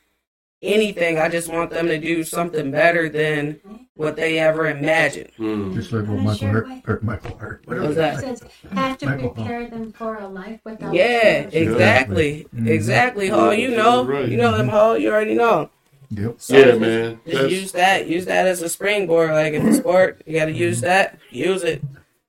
anything, 0.62 1.18
I 1.18 1.28
just 1.28 1.49
want 1.53 1.70
them 1.70 1.86
to 1.86 1.97
do 1.99 2.24
something 2.24 2.72
better 2.72 3.09
than 3.09 3.61
what 3.95 4.16
they 4.16 4.41
ever 4.41 4.66
imagined. 4.66 5.30
Mm. 5.39 5.74
Just 5.74 5.93
like 5.93 6.07
what 6.09 6.18
Michael 6.18 6.49
Hurt, 6.49 6.66
or 6.89 6.99
Michael 7.03 7.36
Hurt. 7.39 7.62
What 7.66 7.78
was 7.78 7.97
that? 7.97 8.18
It 8.18 8.39
says 8.39 8.43
have 8.72 8.99
to 8.99 9.07
Michael, 9.07 9.28
huh? 9.28 9.34
prepare 9.34 9.68
them 9.68 9.93
for 9.93 10.16
a 10.18 10.26
life 10.26 10.59
without 10.64 10.93
Yeah, 10.93 11.41
sports. 11.43 11.55
exactly, 11.57 12.47
Mhm. 12.57 12.68
exactly. 12.68 13.28
Hall, 13.28 13.55
you 13.55 13.70
know, 13.70 14.05
Right. 14.05 14.28
you 14.28 14.36
know 14.36 14.57
them. 14.57 14.68
Hall, 14.68 14.99
you 14.99 15.11
already 15.12 15.34
know. 15.34 15.70
Yep. 16.11 16.34
So 16.39 16.57
Yeah, 16.57 16.64
just- 16.64 16.80
man. 16.80 17.20
Just 17.26 17.34
That's- 17.36 17.53
use 17.53 17.72
that. 17.72 18.07
Use 18.09 18.24
that 18.26 18.47
as 18.49 18.61
a 18.62 18.68
springboard. 18.68 19.30
Like 19.30 19.53
in 19.53 19.66
the 19.66 19.74
sport, 19.82 20.20
you 20.26 20.36
got 20.36 20.47
to 20.47 20.53
use 20.53 20.80
that. 20.80 21.16
Use 21.30 21.62
it. 21.62 21.80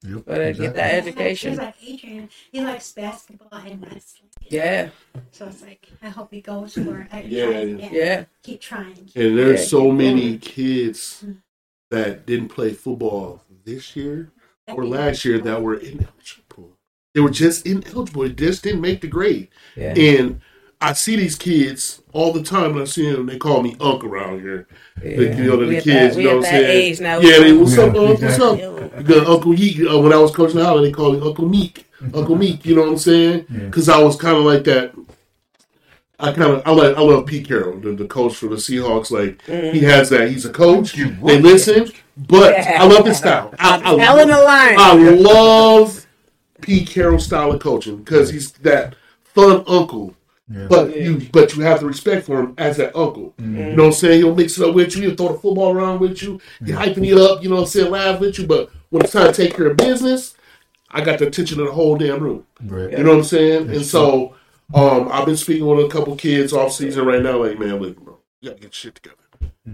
Yep. 0.04 0.24
But 0.26 0.34
uh, 0.34 0.38
get 0.38 0.50
exactly. 0.50 0.68
that 0.70 0.94
He's 0.94 1.08
education. 1.08 1.56
like 1.58 1.76
Adrian. 1.86 2.30
He 2.52 2.62
likes 2.62 2.92
basketball 2.94 3.50
and 3.60 3.82
wrestling. 3.84 4.30
Yeah, 4.48 4.90
So 5.32 5.48
it's 5.48 5.62
like 5.62 5.88
I 6.02 6.10
hope 6.10 6.30
he 6.34 6.42
goes 6.42 6.74
for 6.74 7.08
it. 7.12 7.26
Yeah, 7.26 7.50
yeah. 7.92 8.26
Keep 8.44 8.62
trying. 8.62 9.10
And 9.16 9.38
there's 9.38 9.60
Yeah, 9.62 9.66
so 9.68 9.92
many 9.92 10.22
going. 10.22 10.40
kids 10.40 11.26
that 11.92 12.26
didn't 12.26 12.48
play 12.50 12.74
football 12.74 13.44
this 13.66 13.96
year 13.96 14.32
or 14.68 14.86
last 14.86 15.26
year 15.26 15.38
that 15.40 15.62
were 15.62 15.76
ineligible. 15.76 16.78
They 17.14 17.22
were 17.22 17.30
just 17.30 17.66
ineligible. 17.68 18.24
They 18.24 18.30
just 18.30 18.64
didn't 18.64 18.82
make 18.82 19.02
the 19.02 19.08
grade. 19.08 19.50
Yeah. 19.76 19.94
And 19.98 20.42
I 20.82 20.94
see 20.94 21.16
these 21.18 21.36
kids 21.36 22.02
all 22.14 22.32
the 22.32 22.42
time. 22.44 22.72
And 22.74 22.82
I 22.82 22.86
see 22.86 23.12
them. 23.12 23.26
They 23.26 23.38
call 23.38 23.62
me 23.62 23.76
Unc 23.82 24.04
around 24.04 24.42
here. 24.42 24.68
yeah. 25.04 25.16
The, 25.18 25.24
you 25.36 25.44
know, 25.44 25.58
the 25.58 25.68
We 25.68 25.78
at 25.78 25.84
kids. 25.84 26.16
that- 26.16 26.22
you 26.22 26.28
know 26.30 26.38
what 26.38 26.46
I'm 26.46 26.52
saying? 26.52 26.70
age 26.70 27.00
now. 27.02 27.20
Yeah. 27.20 27.40
They, 27.40 27.54
what's 27.54 27.78
up, 27.78 27.94
Yeah, 27.94 28.02
Unc? 28.02 28.22
What's 28.22 28.40
up? 28.40 28.58
The 29.06 29.26
Uncle 29.28 29.54
Yeek. 29.54 29.90
Uh, 29.92 30.00
when 30.00 30.14
I 30.14 30.18
was 30.18 30.32
coaching 30.32 30.60
Howard, 30.60 30.84
they 30.86 30.92
called 30.92 31.20
me 31.20 31.28
Uncle 31.28 31.48
Meek. 31.48 31.86
Uncle 32.14 32.36
Meek. 32.36 32.66
You 32.66 32.76
know 32.76 32.82
what 32.84 32.92
I'm 32.92 32.98
saying? 32.98 33.46
Yeah. 33.52 33.60
Because 33.66 33.90
I 33.90 33.98
was 34.02 34.16
kind 34.16 34.38
of 34.38 34.44
like 34.44 34.64
that. 34.66 34.94
I 36.22 36.34
kind 36.34 36.52
of 36.52 36.62
I 36.66 36.72
like 36.72 36.98
I 36.98 37.02
love 37.02 37.26
Pete 37.28 37.48
Carroll, 37.48 37.80
the, 37.80 37.94
the 37.94 38.06
coach 38.06 38.36
for 38.36 38.48
the 38.48 38.58
Seahawks. 38.58 39.10
Like 39.10 39.42
he 39.46 39.80
has 39.80 40.10
that. 40.10 40.30
He's 40.30 40.44
a 40.46 40.50
coach. 40.52 40.92
They 40.94 41.40
listen, 41.40 41.90
but 42.18 42.56
I 42.58 42.84
love 42.86 43.06
his 43.06 43.18
style. 43.20 43.54
I, 43.58 43.78
I, 43.78 43.96
Telling 43.96 44.28
the 44.28 44.42
line. 44.42 44.76
I 44.78 44.94
love 44.96 46.06
Pete 46.60 46.90
Carroll's 46.90 47.26
style 47.26 47.54
of 47.54 47.62
coaching 47.62 47.98
because 48.00 48.30
he's 48.32 48.52
that 48.52 48.96
fun 49.24 49.64
uncle. 49.66 50.14
Yeah. 50.52 50.66
But 50.68 50.96
you 50.98 51.28
but 51.32 51.56
you 51.56 51.62
have 51.64 51.80
the 51.82 51.86
respect 51.86 52.26
for 52.26 52.40
him 52.40 52.54
as 52.58 52.78
that 52.78 52.96
uncle. 52.96 53.34
You 53.38 53.46
know 53.46 53.84
what 53.84 53.86
I'm 53.88 53.92
saying? 53.94 54.20
He'll 54.22 54.36
mix 54.36 54.58
it 54.58 54.68
up 54.68 54.74
with 54.74 54.96
you, 54.96 55.04
he'll 55.04 55.16
throw 55.16 55.34
the 55.34 55.40
football 55.40 55.72
around 55.72 56.00
with 56.00 56.22
you, 56.24 56.40
he's 56.66 56.74
hyping 56.76 57.06
you 57.06 57.22
up, 57.22 57.44
you 57.44 57.50
know 57.50 57.56
what 57.56 57.62
I'm 57.62 57.68
saying, 57.68 57.92
laugh 57.92 58.20
with 58.20 58.40
you, 58.40 58.48
but 58.48 58.72
when 58.90 59.04
it's 59.04 59.12
time 59.14 59.32
to 59.32 59.34
take 59.34 59.56
care 59.56 59.68
of 59.68 59.78
business, 59.78 60.36
I 60.90 61.02
got 61.04 61.20
the 61.20 61.28
attention 61.28 61.60
of 61.60 61.68
the 61.68 61.72
whole 61.74 61.96
damn 61.98 62.20
room. 62.20 62.46
Right. 62.66 62.92
You 62.92 63.04
know 63.04 63.12
what 63.12 63.18
I'm 63.20 63.24
saying? 63.26 63.70
And 63.70 63.86
so 63.86 64.36
um 64.74 65.10
I've 65.12 65.26
been 65.26 65.38
speaking 65.38 65.66
with 65.68 65.86
a 65.86 65.90
couple 65.90 66.16
kids 66.16 66.52
off 66.52 66.72
season 66.74 67.06
right 67.06 67.22
now, 67.22 67.44
like, 67.44 67.60
man, 67.60 67.76
look, 67.80 67.98
bro, 68.00 68.18
you 68.42 68.50
gotta 68.50 68.62
get 68.62 68.74
shit 68.74 68.96
together. 68.96 69.16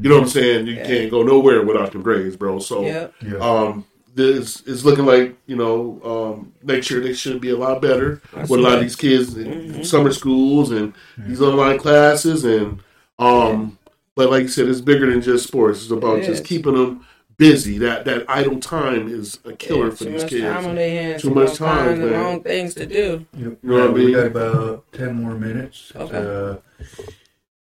You 0.01 0.09
know 0.09 0.15
what 0.15 0.23
I'm 0.23 0.29
saying? 0.29 0.67
You 0.67 0.73
Yeah. 0.73 0.87
can't 0.87 1.11
go 1.11 1.23
nowhere 1.23 1.63
without 1.63 1.93
them 1.93 2.01
grades, 2.01 2.35
bro. 2.35 2.59
So 2.59 2.81
Yep. 2.83 3.13
Yeah. 3.25 3.37
um, 3.37 3.85
this 4.15 4.61
is 4.61 4.83
looking 4.85 5.05
like 5.05 5.37
you 5.45 5.55
know 5.55 5.99
um, 6.03 6.53
next 6.63 6.89
year 6.89 6.99
they 7.01 7.13
should 7.13 7.39
be 7.41 7.49
a 7.51 7.57
lot 7.57 7.81
better 7.81 8.21
with 8.33 8.49
a 8.51 8.63
lot 8.63 8.75
of 8.75 8.81
these 8.81 8.95
kids 8.95 9.37
in 9.37 9.83
summer 9.83 10.11
schools 10.11 10.71
and 10.71 10.93
these 11.17 11.41
online 11.41 11.77
classes 11.77 12.43
and 12.45 12.79
um, 13.19 13.77
but 14.15 14.29
like 14.31 14.43
you 14.43 14.47
said, 14.47 14.67
it's 14.69 14.79
bigger 14.81 15.09
than 15.11 15.21
just 15.21 15.47
sports. 15.47 15.81
It's 15.83 15.91
about 15.91 16.19
It 16.19 16.25
just 16.25 16.41
is. 16.43 16.47
keeping 16.47 16.75
them 16.75 17.05
busy. 17.37 17.77
That 17.79 18.05
that 18.05 18.25
idle 18.29 18.59
time 18.61 19.09
is 19.09 19.39
a 19.45 19.51
killer 19.53 19.85
Yeah, 19.87 19.91
for 19.91 20.03
too 20.05 20.11
these 20.11 20.21
much 20.23 20.29
kids. 20.29 20.43
time 20.43 20.65
on 20.67 20.75
their 20.75 20.89
hands. 20.89 21.21
Too 21.21 21.29
Too 21.29 21.35
much 21.35 21.49
much 21.49 21.57
time, 21.57 21.85
time. 21.89 21.99
The 21.99 22.05
man. 22.07 22.21
wrong 22.21 22.43
things 22.43 22.73
to 22.75 22.85
do. 22.85 23.25
Yep. 23.33 23.41
You 23.41 23.57
know 23.63 23.73
what 23.81 23.89
I 23.89 23.93
We 23.93 24.05
mean? 24.05 24.13
got 24.15 24.25
about 24.27 24.91
ten 24.93 25.15
more 25.21 25.35
minutes. 25.35 25.91
Okay. 25.95 26.17
Uh, 26.17 26.55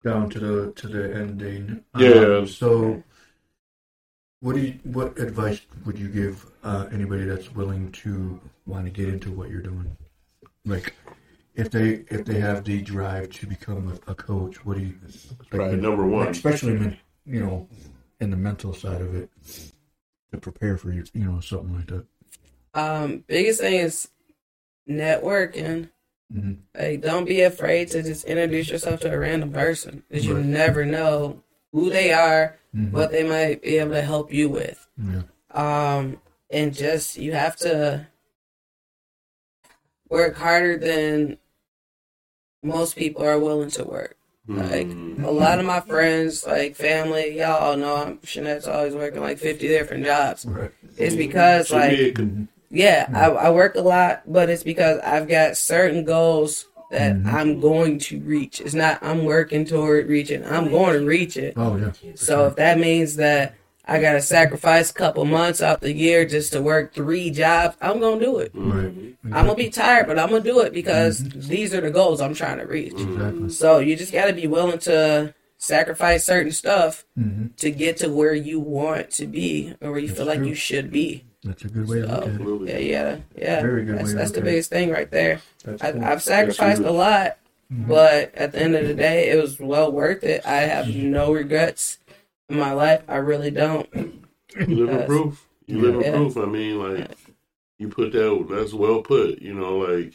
down 0.03 0.29
to 0.29 0.39
the 0.39 0.71
to 0.73 0.87
the 0.87 1.15
ending. 1.15 1.83
Yeah. 1.97 2.37
Um, 2.37 2.47
so, 2.47 3.01
what 4.43 4.55
do 4.55 4.61
you, 4.61 4.73
what 4.83 5.17
advice 5.17 5.61
would 5.85 5.97
you 5.97 6.09
give 6.09 6.45
uh, 6.65 6.87
anybody 6.91 7.23
that's 7.23 7.49
willing 7.55 7.89
to 7.93 8.41
want 8.65 8.83
to 8.85 8.91
get 8.91 9.07
into 9.07 9.31
what 9.31 9.49
you're 9.49 9.61
doing? 9.61 9.95
Like, 10.65 10.93
if 11.55 11.69
they 11.71 12.03
if 12.09 12.25
they 12.25 12.39
have 12.41 12.65
the 12.65 12.81
drive 12.81 13.29
to 13.29 13.47
become 13.47 13.97
a, 14.07 14.11
a 14.11 14.15
coach, 14.15 14.65
what 14.65 14.77
do 14.77 14.83
you? 14.83 14.95
Like, 15.53 15.61
Right, 15.61 15.79
number 15.79 16.05
one. 16.05 16.27
especially 16.27 16.73
men- 16.73 16.97
you 17.25 17.39
know, 17.39 17.69
in 18.19 18.31
the 18.31 18.35
mental 18.35 18.73
side 18.73 18.99
of 19.01 19.15
it, 19.15 19.29
to 20.33 20.37
prepare 20.37 20.75
for 20.75 20.91
you, 20.91 21.05
you 21.13 21.23
know, 21.23 21.39
something 21.39 21.73
like 21.77 21.87
that. 21.87 22.05
Um, 22.73 23.23
biggest 23.25 23.61
thing 23.61 23.75
is 23.75 24.09
networking. 24.89 25.89
hmm 26.29 26.55
Like, 26.77 26.99
don't 27.01 27.23
be 27.25 27.41
afraid 27.43 27.87
to 27.91 28.03
just 28.03 28.25
introduce 28.25 28.69
yourself 28.69 28.99
to 29.01 29.13
a 29.13 29.17
random 29.17 29.53
person 29.53 30.03
because 30.09 30.25
you 30.25 30.33
Right. 30.35 30.43
never 30.43 30.85
know 30.85 31.43
who 31.73 31.89
they 31.89 32.13
are, 32.13 32.55
hmm 32.73 32.91
what 32.91 33.11
they 33.11 33.23
might 33.27 33.61
be 33.61 33.77
able 33.77 33.91
to 33.91 34.01
help 34.01 34.31
you 34.31 34.47
with. 34.49 34.87
Yeah. 34.97 35.23
Um, 35.51 36.21
and 36.49 36.73
just 36.73 37.17
you 37.17 37.33
have 37.33 37.55
to 37.57 38.07
work 40.09 40.35
harder 40.35 40.77
than 40.77 41.37
most 42.63 42.95
people 42.95 43.23
are 43.25 43.39
willing 43.39 43.69
to 43.71 43.83
work. 43.83 44.15
Like 44.47 44.87
Mm. 44.87 45.23
a 45.23 45.31
lot 45.31 45.59
of 45.59 45.65
my 45.65 45.79
friends, 45.79 46.45
like 46.45 46.75
family, 46.75 47.37
y'all 47.39 47.63
all 47.63 47.77
know 47.77 47.95
I'm 47.95 48.17
Shonett's 48.19 48.67
always 48.67 48.93
working 48.93 49.21
like 49.21 49.37
fifty 49.39 49.67
different 49.69 50.03
jobs. 50.05 50.45
Right. 50.45 50.71
It's 50.97 51.15
because 51.15 51.69
To 51.69 51.75
like 51.75 51.91
me, 51.91 51.95
it 52.05 52.15
could- 52.15 52.35
Mhm. 52.35 52.47
yeah, 52.69 53.07
I, 53.13 53.29
I 53.29 53.49
work 53.51 53.75
a 53.75 53.81
lot, 53.81 54.23
but 54.27 54.49
it's 54.49 54.63
because 54.63 54.99
I've 54.99 55.29
got 55.29 55.55
certain 55.55 56.03
goals 56.03 56.65
that 56.93 57.15
Mhm. 57.15 57.33
I'm 57.33 57.59
going 57.59 57.97
to 57.99 58.19
reach. 58.21 58.61
It's 58.61 58.73
not 58.73 58.99
I'm 59.01 59.25
working 59.25 59.65
toward 59.65 60.07
reaching. 60.07 60.45
I'm 60.45 60.69
going 60.69 60.99
to 60.99 61.05
reach 61.05 61.35
it. 61.37 61.53
Oh 61.57 61.75
yeah. 61.75 61.91
So 62.15 62.45
if 62.47 62.55
that 62.55 62.79
means 62.79 63.15
that 63.17 63.55
I 63.85 63.99
got 63.99 64.13
to 64.13 64.21
sacrifice 64.21 64.91
a 64.91 64.93
couple 64.93 65.25
months 65.25 65.61
out 65.61 65.81
the 65.81 65.91
year 65.91 66.25
just 66.25 66.53
to 66.53 66.61
work 66.61 66.93
three 66.93 67.29
jobs, 67.31 67.75
I'm 67.81 67.99
going 67.99 68.19
to 68.19 68.25
do 68.25 68.37
it. 68.37 68.51
Right. 68.53 68.93
I'm 69.25 69.45
going 69.45 69.57
to 69.57 69.63
be 69.63 69.69
tired, 69.69 70.07
but 70.07 70.17
I'm 70.19 70.29
going 70.29 70.43
to 70.43 70.49
do 70.49 70.59
it 70.61 70.71
because 70.71 71.23
these 71.29 71.73
are 71.73 71.81
the 71.81 71.91
goals 71.91 72.21
I'm 72.21 72.33
trying 72.35 72.59
to 72.59 72.65
reach. 72.65 72.93
Exactly. 72.93 73.49
So 73.49 73.79
you 73.79 73.95
just 73.97 74.13
got 74.13 74.27
to 74.27 74.33
be 74.33 74.47
willing 74.47 74.79
to 74.79 75.33
sacrifice 75.57 76.25
certain 76.25 76.51
stuff 76.51 77.05
hmm 77.17 77.47
to 77.57 77.69
get 77.71 77.97
to 77.97 78.09
where 78.09 78.33
you 78.33 78.59
want 78.59 79.09
to 79.11 79.25
be 79.27 79.73
or 79.81 79.91
where 79.91 79.99
you 79.99 80.09
feel 80.09 80.25
like 80.25 80.39
true. 80.39 80.47
you 80.47 80.55
should 80.55 80.91
be. 80.91 81.23
That's 81.43 81.65
a 81.65 81.67
good 81.67 81.87
way 81.87 82.01
to 82.01 82.07
look 82.07 82.69
at 82.69 82.75
it. 82.75 82.83
Yeah, 82.85 82.99
yeah, 82.99 83.17
yeah. 83.37 83.61
Very 83.61 83.83
good 83.85 83.97
That's, 83.99 84.09
way 84.09 84.15
that's 84.15 84.31
the 84.31 84.37
at 84.37 84.43
it. 84.43 84.49
biggest 84.49 84.69
thing 84.69 84.89
right 84.91 85.09
there. 85.11 85.41
That's 85.63 85.81
I, 85.83 85.91
cool. 85.91 86.03
I've 86.05 86.21
sacrificed 86.21 86.81
a 86.81 86.91
lot, 86.91 87.37
but 87.69 88.33
at 88.35 88.51
the 88.53 88.61
end 88.61 88.75
of 88.75 88.87
the 88.87 88.93
day, 88.93 89.29
it 89.29 89.41
was 89.41 89.59
well 89.59 89.91
worth 89.91 90.23
it. 90.23 90.45
I 90.45 90.57
have 90.61 90.87
no 90.87 91.33
regrets 91.33 91.99
in 92.49 92.57
my 92.59 92.71
life. 92.71 93.01
I 93.07 93.17
really 93.17 93.51
don't. 93.51 93.87
You 94.57 94.85
live 94.85 95.01
in 95.01 95.05
proof. 95.07 95.45
You 95.67 95.79
live 95.81 95.95
in 95.95 96.01
Yeah. 96.01 96.11
proof. 96.11 96.37
I 96.37 96.45
mean, 96.45 96.79
like 96.79 97.09
you 97.77 97.89
put 97.89 98.11
that. 98.13 98.47
That's 98.49 98.73
well 98.73 99.01
put. 99.01 99.41
You 99.41 99.53
know, 99.53 99.79
like 99.79 100.13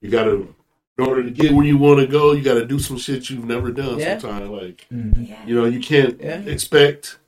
you 0.00 0.10
got 0.10 0.24
to. 0.24 0.54
In 0.98 1.04
order 1.04 1.22
to 1.22 1.30
get 1.30 1.52
where 1.52 1.66
you 1.66 1.76
want 1.76 2.00
to 2.00 2.06
go, 2.06 2.32
you 2.32 2.42
got 2.42 2.54
to 2.54 2.64
do 2.64 2.78
some 2.78 2.96
shit 2.96 3.28
you've 3.28 3.44
never 3.44 3.70
done. 3.70 3.98
Yeah. 3.98 4.16
Sometimes, 4.16 4.48
like 4.48 4.86
Mhm. 4.90 5.28
Yeah. 5.28 5.44
you 5.44 5.54
know, 5.54 5.66
you 5.66 5.78
can't 5.80 6.18
Yeah. 6.18 6.40
expect 6.40 7.18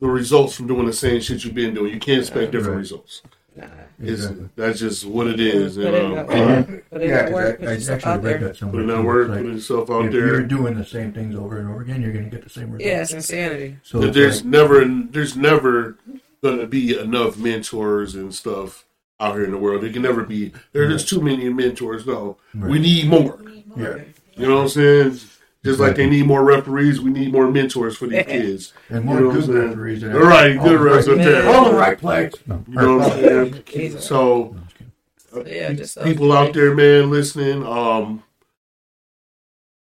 the 0.00 0.08
results 0.08 0.54
from 0.54 0.66
doing 0.66 0.86
the 0.86 0.92
same 0.92 1.20
shit 1.20 1.44
you've 1.44 1.54
been 1.54 1.74
doing. 1.74 1.92
You 1.92 2.00
can't 2.00 2.20
expect 2.20 2.52
different 2.52 2.74
Right. 2.76 2.78
results. 2.80 3.22
Nah. 3.56 3.66
It's, 4.02 4.12
Exactly. 4.22 4.48
that's 4.56 4.78
just 4.80 5.04
what 5.04 5.26
it 5.26 5.40
is. 5.40 5.76
Put 5.76 5.86
And, 5.86 5.96
in 5.96 6.04
um, 6.06 6.14
that 6.14 6.30
Yeah. 6.30 6.46
work. 6.60 6.90
Put 6.90 7.02
in 7.02 7.08
Yeah, 7.10 7.22
that 7.22 7.32
work. 7.32 7.58
'cause 7.60 7.66
Put 7.68 7.68
I, 7.68 7.70
I 7.92 7.94
actually 7.96 8.12
out 8.12 8.22
read 8.22 8.32
there. 8.40 8.48
that 8.48 8.56
somewhere. 8.56 8.72
putting 8.72 8.86
that 8.88 8.96
too. 9.02 9.06
work, 9.06 9.28
like, 9.28 9.38
putting 9.38 9.52
yourself 9.54 9.90
out 9.90 10.04
if 10.06 10.12
you're 10.14 10.42
doing 10.42 10.74
the 10.78 10.84
same 10.84 11.12
things 11.12 11.34
over 11.34 11.58
and 11.58 11.68
over 11.68 11.82
again, 11.82 12.00
you're 12.00 12.12
going 12.12 12.24
to 12.24 12.30
get 12.30 12.42
the 12.44 12.48
same 12.50 12.70
results. 12.70 12.84
Yeah, 12.86 13.02
it's 13.02 13.12
insanity. 13.12 13.76
So 13.82 13.98
That 14.00 14.06
it's 14.08 14.16
there's 14.16 14.36
like, 14.36 14.44
never, 14.46 14.84
there's 15.10 15.36
never 15.36 15.96
gonna 16.42 16.66
be 16.66 16.98
enough 16.98 17.36
mentors 17.36 18.14
and 18.14 18.34
stuff 18.34 18.86
out 19.18 19.34
here 19.34 19.44
in 19.44 19.50
the 19.50 19.58
world. 19.58 19.82
There 19.82 19.92
can 19.92 20.00
never 20.00 20.24
be. 20.24 20.52
There's 20.72 20.90
just 20.90 21.08
too 21.08 21.20
many 21.20 21.46
mentors. 21.50 22.06
No, 22.06 22.38
we 22.54 22.60
Right. 22.62 22.80
need 22.80 23.08
more. 23.08 23.38
yeah, 23.76 23.96
You 24.36 24.46
know 24.46 24.54
what 24.56 24.62
I'm 24.62 24.68
saying? 24.68 25.18
Just 25.62 25.78
like 25.78 25.96
they 25.96 26.08
need 26.08 26.26
more 26.26 26.42
referees, 26.42 27.00
we 27.02 27.10
need 27.10 27.32
more 27.32 27.50
mentors 27.50 27.94
for 27.96 28.06
these 28.06 28.24
kids. 28.24 28.72
and 28.88 29.04
more 29.04 29.16
You 29.16 29.20
know 29.24 29.30
good 29.32 29.40
I'm 29.42 29.46
saying? 29.46 29.68
referees. 29.68 30.04
All 30.04 30.10
right, 30.20 30.56
all 30.56 30.64
good 30.64 30.72
the 30.80 30.84
right- 30.84 31.04
refs 31.04 31.12
out 31.12 31.18
there. 31.18 31.48
All 31.54 31.70
the 31.70 31.76
right 31.76 31.98
plays. 31.98 32.32
No, 32.46 32.64
You 32.66 32.74
know 32.74 32.96
what 32.96 33.12
I'm 33.12 33.20
saying? 33.20 33.62
Jesus. 33.66 34.04
So, 34.06 34.56
uh, 35.36 35.44
Yeah, 35.44 35.72
just 35.74 35.96
those 35.96 36.04
people 36.04 36.32
out 36.32 36.54
there, 36.54 36.74
man, 36.74 37.10
listening. 37.10 37.66
Um, 37.66 38.22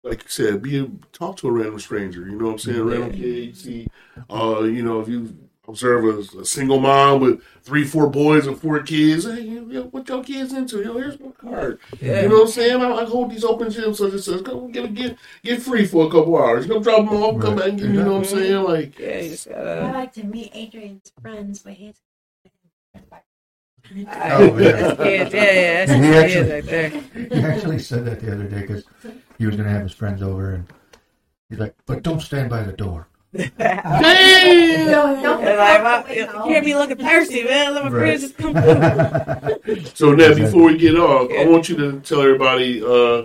like 0.04 0.24
you 0.24 0.28
said, 0.28 0.62
be 0.62 0.90
talk 1.12 1.36
to 1.38 1.48
a 1.48 1.52
random 1.52 1.78
stranger. 1.80 2.20
You 2.20 2.36
know 2.36 2.46
what 2.46 2.52
I'm 2.52 2.58
saying? 2.58 2.82
Random 2.82 3.12
kid, 3.12 3.20
you 3.22 3.54
see. 3.54 3.88
Uh, 4.28 4.62
you 4.64 4.82
know, 4.82 5.00
if 5.00 5.08
you 5.08 5.34
observe 5.72 6.04
a, 6.04 6.40
a 6.40 6.44
single 6.44 6.80
mom 6.80 7.20
with 7.20 7.42
three, 7.62 7.84
four 7.84 8.08
boys 8.08 8.46
and 8.46 8.58
four 8.58 8.80
kids, 8.82 9.24
hey, 9.24 9.40
you 9.40 9.60
know, 9.60 9.82
what 9.84 10.08
your 10.08 10.22
kids 10.22 10.52
into? 10.52 10.78
You 10.78 10.84
know, 10.84 10.98
here's 10.98 11.18
my 11.18 11.30
card. 11.30 11.80
Yeah. 12.00 12.22
You 12.22 12.28
know 12.28 12.34
what 12.36 12.42
I'm 12.42 12.48
saying? 12.48 12.82
I, 12.82 12.90
I 12.92 13.04
hold 13.04 13.30
these 13.30 13.44
open 13.44 13.68
gyms 13.68 13.96
so 13.96 14.06
it 14.06 14.18
says, 14.18 14.42
go 14.42 14.68
get 14.68 14.94
get 14.94 15.16
get 15.42 15.62
free 15.62 15.86
for 15.86 16.06
a 16.06 16.10
couple 16.10 16.36
hours. 16.36 16.66
You 16.66 16.74
know, 16.74 16.80
drop 16.80 17.08
them 17.08 17.22
off, 17.22 17.40
come 17.40 17.56
back 17.56 17.68
and 17.68 17.78
give 17.78 17.90
me. 17.90 17.98
You 17.98 18.04
know 18.04 18.12
what 18.12 18.18
I'm 18.18 18.22
mm-hmm. 18.24 18.38
saying? 18.38 18.64
Like, 18.64 18.98
Yeah, 18.98 19.20
you 19.20 19.30
just 19.30 19.48
I 19.48 19.52
gotta. 19.52 19.98
like 19.98 20.12
to 20.14 20.24
meet 20.24 20.50
Adrian's 20.54 21.12
friends, 21.20 21.62
but 21.62 21.72
he's. 21.72 21.96
Oh, 23.94 23.96
yeah. 24.58 24.94
that's. 24.94 25.34
Yeah, 25.34 25.52
yeah, 25.52 25.96
he 25.96 26.14
actually- 26.14 26.50
right 26.50 26.64
there. 26.64 26.90
He 26.90 27.42
actually 27.42 27.78
said 27.78 28.04
that 28.04 28.20
the 28.20 28.32
other 28.32 28.48
day 28.48 28.60
because 28.60 28.84
he 29.38 29.46
was 29.46 29.56
going 29.56 29.68
to 29.68 29.74
have 29.74 29.82
his 29.82 29.92
friends 29.92 30.22
over 30.22 30.54
and 30.54 30.66
he's 31.48 31.58
like, 31.58 31.74
but 31.86 32.02
don't 32.02 32.20
stand 32.20 32.50
by 32.50 32.62
the 32.62 32.72
door. 32.72 33.08
Damn. 33.34 34.90
Don't, 34.90 35.22
don't 35.22 35.44
And 35.44 35.58
like, 35.58 35.82
my, 35.82 36.12
you 36.14 36.42
hear 36.44 36.62
me 36.62 36.74
looking 36.74 36.98
thirsty, 36.98 37.44
man. 37.44 37.74
Let 37.74 37.84
my 37.84 37.90
Right. 37.90 37.98
friends 38.18 38.20
just 38.22 38.36
come 38.36 38.52
through. 38.54 39.84
So 39.94 40.12
now, 40.12 40.34
before 40.34 40.64
we 40.64 40.76
get 40.78 40.96
off, 40.96 41.30
I 41.30 41.46
want 41.46 41.68
you 41.68 41.76
to 41.76 42.00
tell 42.00 42.20
everybody 42.20 42.82
uh, 42.84 43.22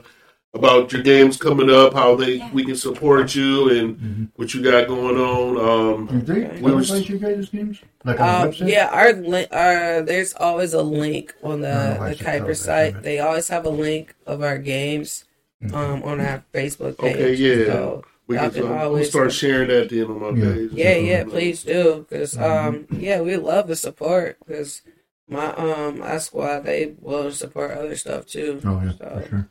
about 0.53 0.91
your 0.91 1.01
games 1.03 1.37
coming 1.37 1.69
up, 1.69 1.93
how 1.93 2.15
they 2.15 2.41
we 2.53 2.63
can 2.65 2.75
support 2.75 3.35
you, 3.35 3.69
and 3.69 3.97
Mhm. 3.97 4.27
what 4.37 4.53
you 4.53 4.63
got 4.63 4.87
going 4.87 5.17
on. 5.17 5.57
Um, 5.57 6.19
Do 6.25 6.33
they 6.33 6.59
We 6.61 6.71
was- 6.71 6.89
televise 6.89 7.09
you 7.09 7.17
guys' 7.19 7.49
games? 7.49 7.79
Like 8.05 8.19
on 8.19 8.29
Um, 8.29 8.41
the 8.51 8.55
website? 8.57 8.69
yeah, 8.71 8.87
our 8.91 9.13
link, 9.13 9.47
our 9.51 10.01
there's 10.01 10.33
always 10.33 10.73
a 10.73 10.81
link 10.81 11.33
on 11.43 11.61
the 11.61 11.97
I 11.99 12.09
the 12.11 12.15
should 12.15 12.25
Kuyper 12.27 12.37
tell 12.37 12.47
that, 12.47 12.55
site. 12.55 13.03
They 13.03 13.19
always 13.19 13.49
have 13.49 13.65
a 13.65 13.69
link 13.69 14.15
of 14.25 14.41
our 14.41 14.57
games 14.57 15.25
Mhm. 15.63 15.73
um 15.73 16.03
on 16.03 16.21
our 16.21 16.43
Facebook 16.53 16.97
page. 16.97 17.15
Okay, 17.17 17.33
yeah. 17.35 17.65
So, 17.65 18.03
we 18.27 18.35
Y'all 18.35 18.49
can 18.49 18.61
can 18.63 18.71
uh, 18.71 18.75
we'll 18.75 18.77
always- 18.79 19.09
start 19.09 19.31
sharing 19.33 19.69
that 19.69 19.89
then 19.89 20.05
on 20.05 20.19
my 20.19 20.29
Yeah. 20.41 20.53
page. 20.53 20.71
yeah, 20.73 20.95
yeah, 20.95 21.23
please 21.23 21.63
do, 21.63 22.05
because 22.07 22.35
Mm-hmm. 22.35 22.67
um 22.93 22.99
yeah, 22.99 23.21
we 23.21 23.37
love 23.37 23.67
the 23.67 23.75
support 23.75 24.37
because 24.45 24.81
my 25.29 25.53
um 25.55 25.99
my 25.99 26.17
squad 26.17 26.61
they 26.61 26.93
will 27.01 27.31
support 27.31 27.71
other 27.71 27.95
stuff 27.95 28.25
too. 28.27 28.61
Oh 28.65 28.81
yeah, 28.83 28.91
So, 28.97 29.19
for 29.21 29.27
sure. 29.29 29.49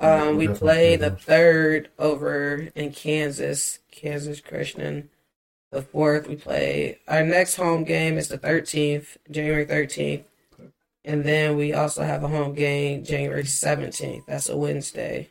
Um, 0.00 0.36
we 0.36 0.46
Definitely 0.46 0.58
play 0.58 0.96
the 0.96 1.10
those. 1.10 1.20
third 1.22 1.88
over 1.98 2.68
in 2.76 2.92
Kansas, 2.92 3.80
Kansas 3.90 4.40
Christian. 4.40 5.10
The 5.72 5.82
fourth 5.82 6.28
we 6.28 6.36
play. 6.36 6.98
Our 7.08 7.24
next 7.24 7.56
home 7.56 7.82
game 7.84 8.16
is 8.16 8.28
the 8.28 8.38
thirteenth, 8.38 9.18
January 9.30 9.64
thirteenth, 9.66 10.22
and 11.04 11.24
then 11.24 11.56
we 11.56 11.74
also 11.74 12.04
have 12.04 12.22
a 12.24 12.28
home 12.28 12.54
game 12.54 13.04
January 13.04 13.44
seventeenth. 13.44 14.24
That's 14.26 14.48
a 14.48 14.56
Wednesday, 14.56 15.28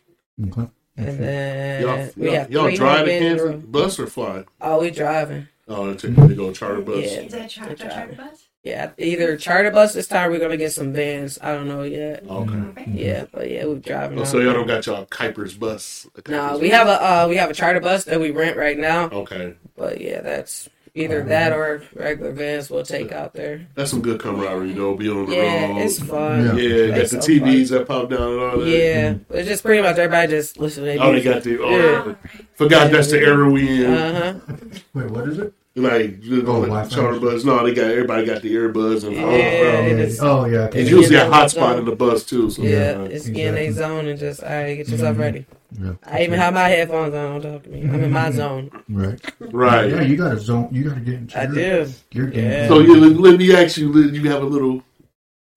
Okay. 0.49 0.69
And 0.97 1.19
then 1.19 1.81
Y'all, 1.83 2.09
we 2.17 2.25
y'all, 2.27 2.35
have 2.35 2.51
y'all 2.51 2.71
drive 2.75 3.05
to 3.05 3.11
a 3.11 3.19
Kansas? 3.19 3.47
row. 3.47 3.57
Bus 3.57 3.99
or 3.99 4.07
fly? 4.07 4.43
Oh, 4.61 4.81
we 4.81 4.89
driving. 4.91 5.47
Oh, 5.67 5.91
they 5.91 5.95
take 5.97 6.15
they 6.15 6.33
go 6.35 6.51
charter 6.53 6.81
bus. 6.81 6.97
Yeah. 6.97 7.03
Is 7.21 7.33
it 7.33 7.45
a, 7.45 7.47
char- 7.47 7.65
a 7.65 7.69
Good 7.69 7.77
job. 7.79 7.91
charter 7.91 8.13
bus? 8.15 8.43
Yeah, 8.63 8.91
either 8.97 9.37
charter 9.37 9.71
bus 9.71 9.93
this 9.93 10.07
time. 10.07 10.31
We're 10.31 10.39
gonna 10.39 10.57
get 10.57 10.71
some 10.73 10.91
vans. 10.91 11.37
I 11.41 11.53
don't 11.53 11.67
know 11.67 11.83
yet. 11.83 12.23
Okay. 12.27 12.85
Yeah, 12.91 13.25
but 13.31 13.49
yeah, 13.49 13.65
we're 13.65 13.75
driving. 13.75 14.19
Oh, 14.19 14.23
so 14.25 14.39
y'all 14.39 14.53
don't 14.53 14.67
got 14.67 14.85
y'all 14.85 15.05
Kuyper's 15.05 15.53
bus? 15.53 16.07
a 16.15 16.31
No, 16.31 16.37
Kuyper's 16.55 16.61
we 16.61 16.69
bus? 16.69 16.77
have 16.77 16.87
a 16.87 16.91
uh, 17.03 17.27
we 17.29 17.35
have 17.37 17.49
a 17.49 17.53
charter 17.53 17.79
bus 17.79 18.03
that 18.05 18.19
we 18.19 18.31
rent 18.31 18.57
right 18.57 18.77
now. 18.77 19.05
Okay, 19.09 19.55
But 19.77 20.01
yeah, 20.01 20.21
that's 20.21 20.67
either 20.97 21.23
that 21.23 21.53
or 21.53 21.81
regular 21.93 22.31
vans 22.31 22.69
we'll 22.69 22.83
take 22.83 23.11
out 23.11 23.33
there. 23.33 23.67
that's 23.75 23.91
some 23.91 24.01
good 24.01 24.19
camaraderie 24.19 24.73
though. 24.73 24.95
Be 24.95 25.09
on 25.09 25.25
the 25.27 25.35
Yeah, 25.35 25.67
road. 25.69 25.77
it's 25.77 25.99
fun. 25.99 26.45
Yeah. 26.45 26.53
yeah, 26.55 26.87
got 26.87 26.97
It's 26.99 27.11
the 27.11 27.21
so 27.21 27.27
TVs 27.29 27.69
that 27.69 27.87
pop 27.87 28.09
down 28.09 28.21
and 28.33 28.39
all 28.41 28.57
that. 28.59 28.67
Yeah, 28.67 29.15
it's 29.29 29.47
just 29.47 29.63
pretty 29.63 29.81
much 29.81 29.97
everybody 29.97 30.27
just 30.31 30.57
listen 30.59 30.83
to 30.83 30.97
Oh, 30.97 31.11
they 31.11 31.21
got 31.21 31.43
the. 31.43 31.59
Oh, 31.61 31.69
Yeah. 31.69 32.15
Forgot 32.55 32.91
that's 32.91 33.11
the 33.11 33.19
era 33.19 33.49
we 33.49 33.85
in. 33.85 33.93
Uh 33.93 34.13
huh. 34.49 34.55
Wait, 34.93 35.11
what 35.11 35.27
is 35.29 35.37
it? 35.39 35.53
Like 35.77 36.23
you 36.23 36.41
know, 36.41 36.51
Oh, 36.51 36.59
like 36.59 36.69
Wi-Fi. 36.69 36.95
charter 36.95 37.19
bus. 37.19 37.43
No, 37.43 37.63
they 37.65 37.73
got 37.73 37.85
everybody 37.91 38.25
got 38.25 38.41
the 38.41 38.53
earbuds 38.53 39.03
and 39.05 39.15
Yeah, 39.15 39.23
oh, 39.23 39.29
it 39.31 39.93
bro. 39.95 40.03
is. 40.03 40.19
Oh 40.21 40.45
yeah. 40.45 40.65
It's 40.65 40.75
Okay. 40.75 40.89
usually 40.89 41.15
a 41.15 41.23
Yeah, 41.25 41.29
hot 41.29 41.49
zone. 41.51 41.61
spot 41.63 41.79
in 41.79 41.85
the 41.85 41.95
bus 41.95 42.23
too. 42.25 42.49
So 42.49 42.61
Yeah, 42.63 42.69
Yeah, 42.69 43.01
it's 43.03 43.27
getting 43.29 43.69
a 43.69 43.71
zone 43.73 44.07
and 44.07 44.19
just 44.19 44.43
all 44.43 44.49
right, 44.49 44.75
get 44.75 44.89
yourself 44.89 45.15
Mhm. 45.15 45.19
ready. 45.19 45.45
Yeah. 45.81 45.93
I 46.05 46.23
even 46.23 46.39
have 46.39 46.53
my 46.53 46.67
headphones 46.69 47.13
on. 47.13 47.41
Don't 47.41 47.53
talk 47.53 47.63
to 47.63 47.69
me. 47.69 47.81
I'm 47.83 48.03
in 48.03 48.11
my 48.11 48.31
zone. 48.31 48.71
Right. 48.89 49.19
right. 49.39 49.89
Yeah, 49.89 50.01
you 50.01 50.15
got 50.15 50.29
to 50.31 50.39
zone. 50.39 50.69
You 50.71 50.85
got 50.85 50.95
to 50.95 51.01
get 51.01 51.13
into 51.15 51.39
I 51.39 51.43
your, 51.43 51.85
do. 51.85 51.91
your 52.11 52.27
game. 52.27 52.45
Yeah. 52.51 52.67
So 52.69 52.79
you 52.79 52.95
let, 52.99 53.19
let 53.19 53.39
me 53.39 53.53
ask 53.55 53.77
you. 53.77 53.91
let- 53.91 54.13
You 54.13 54.29
have 54.31 54.41
a 54.43 54.45
little. 54.45 54.81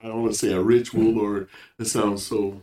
I 0.02 0.08
don't 0.08 0.20
want 0.22 0.32
to 0.32 0.38
say 0.38 0.52
a 0.52 0.60
ritual 0.60 1.18
or 1.18 1.46
it 1.78 1.86
sounds 1.86 2.24
so. 2.24 2.60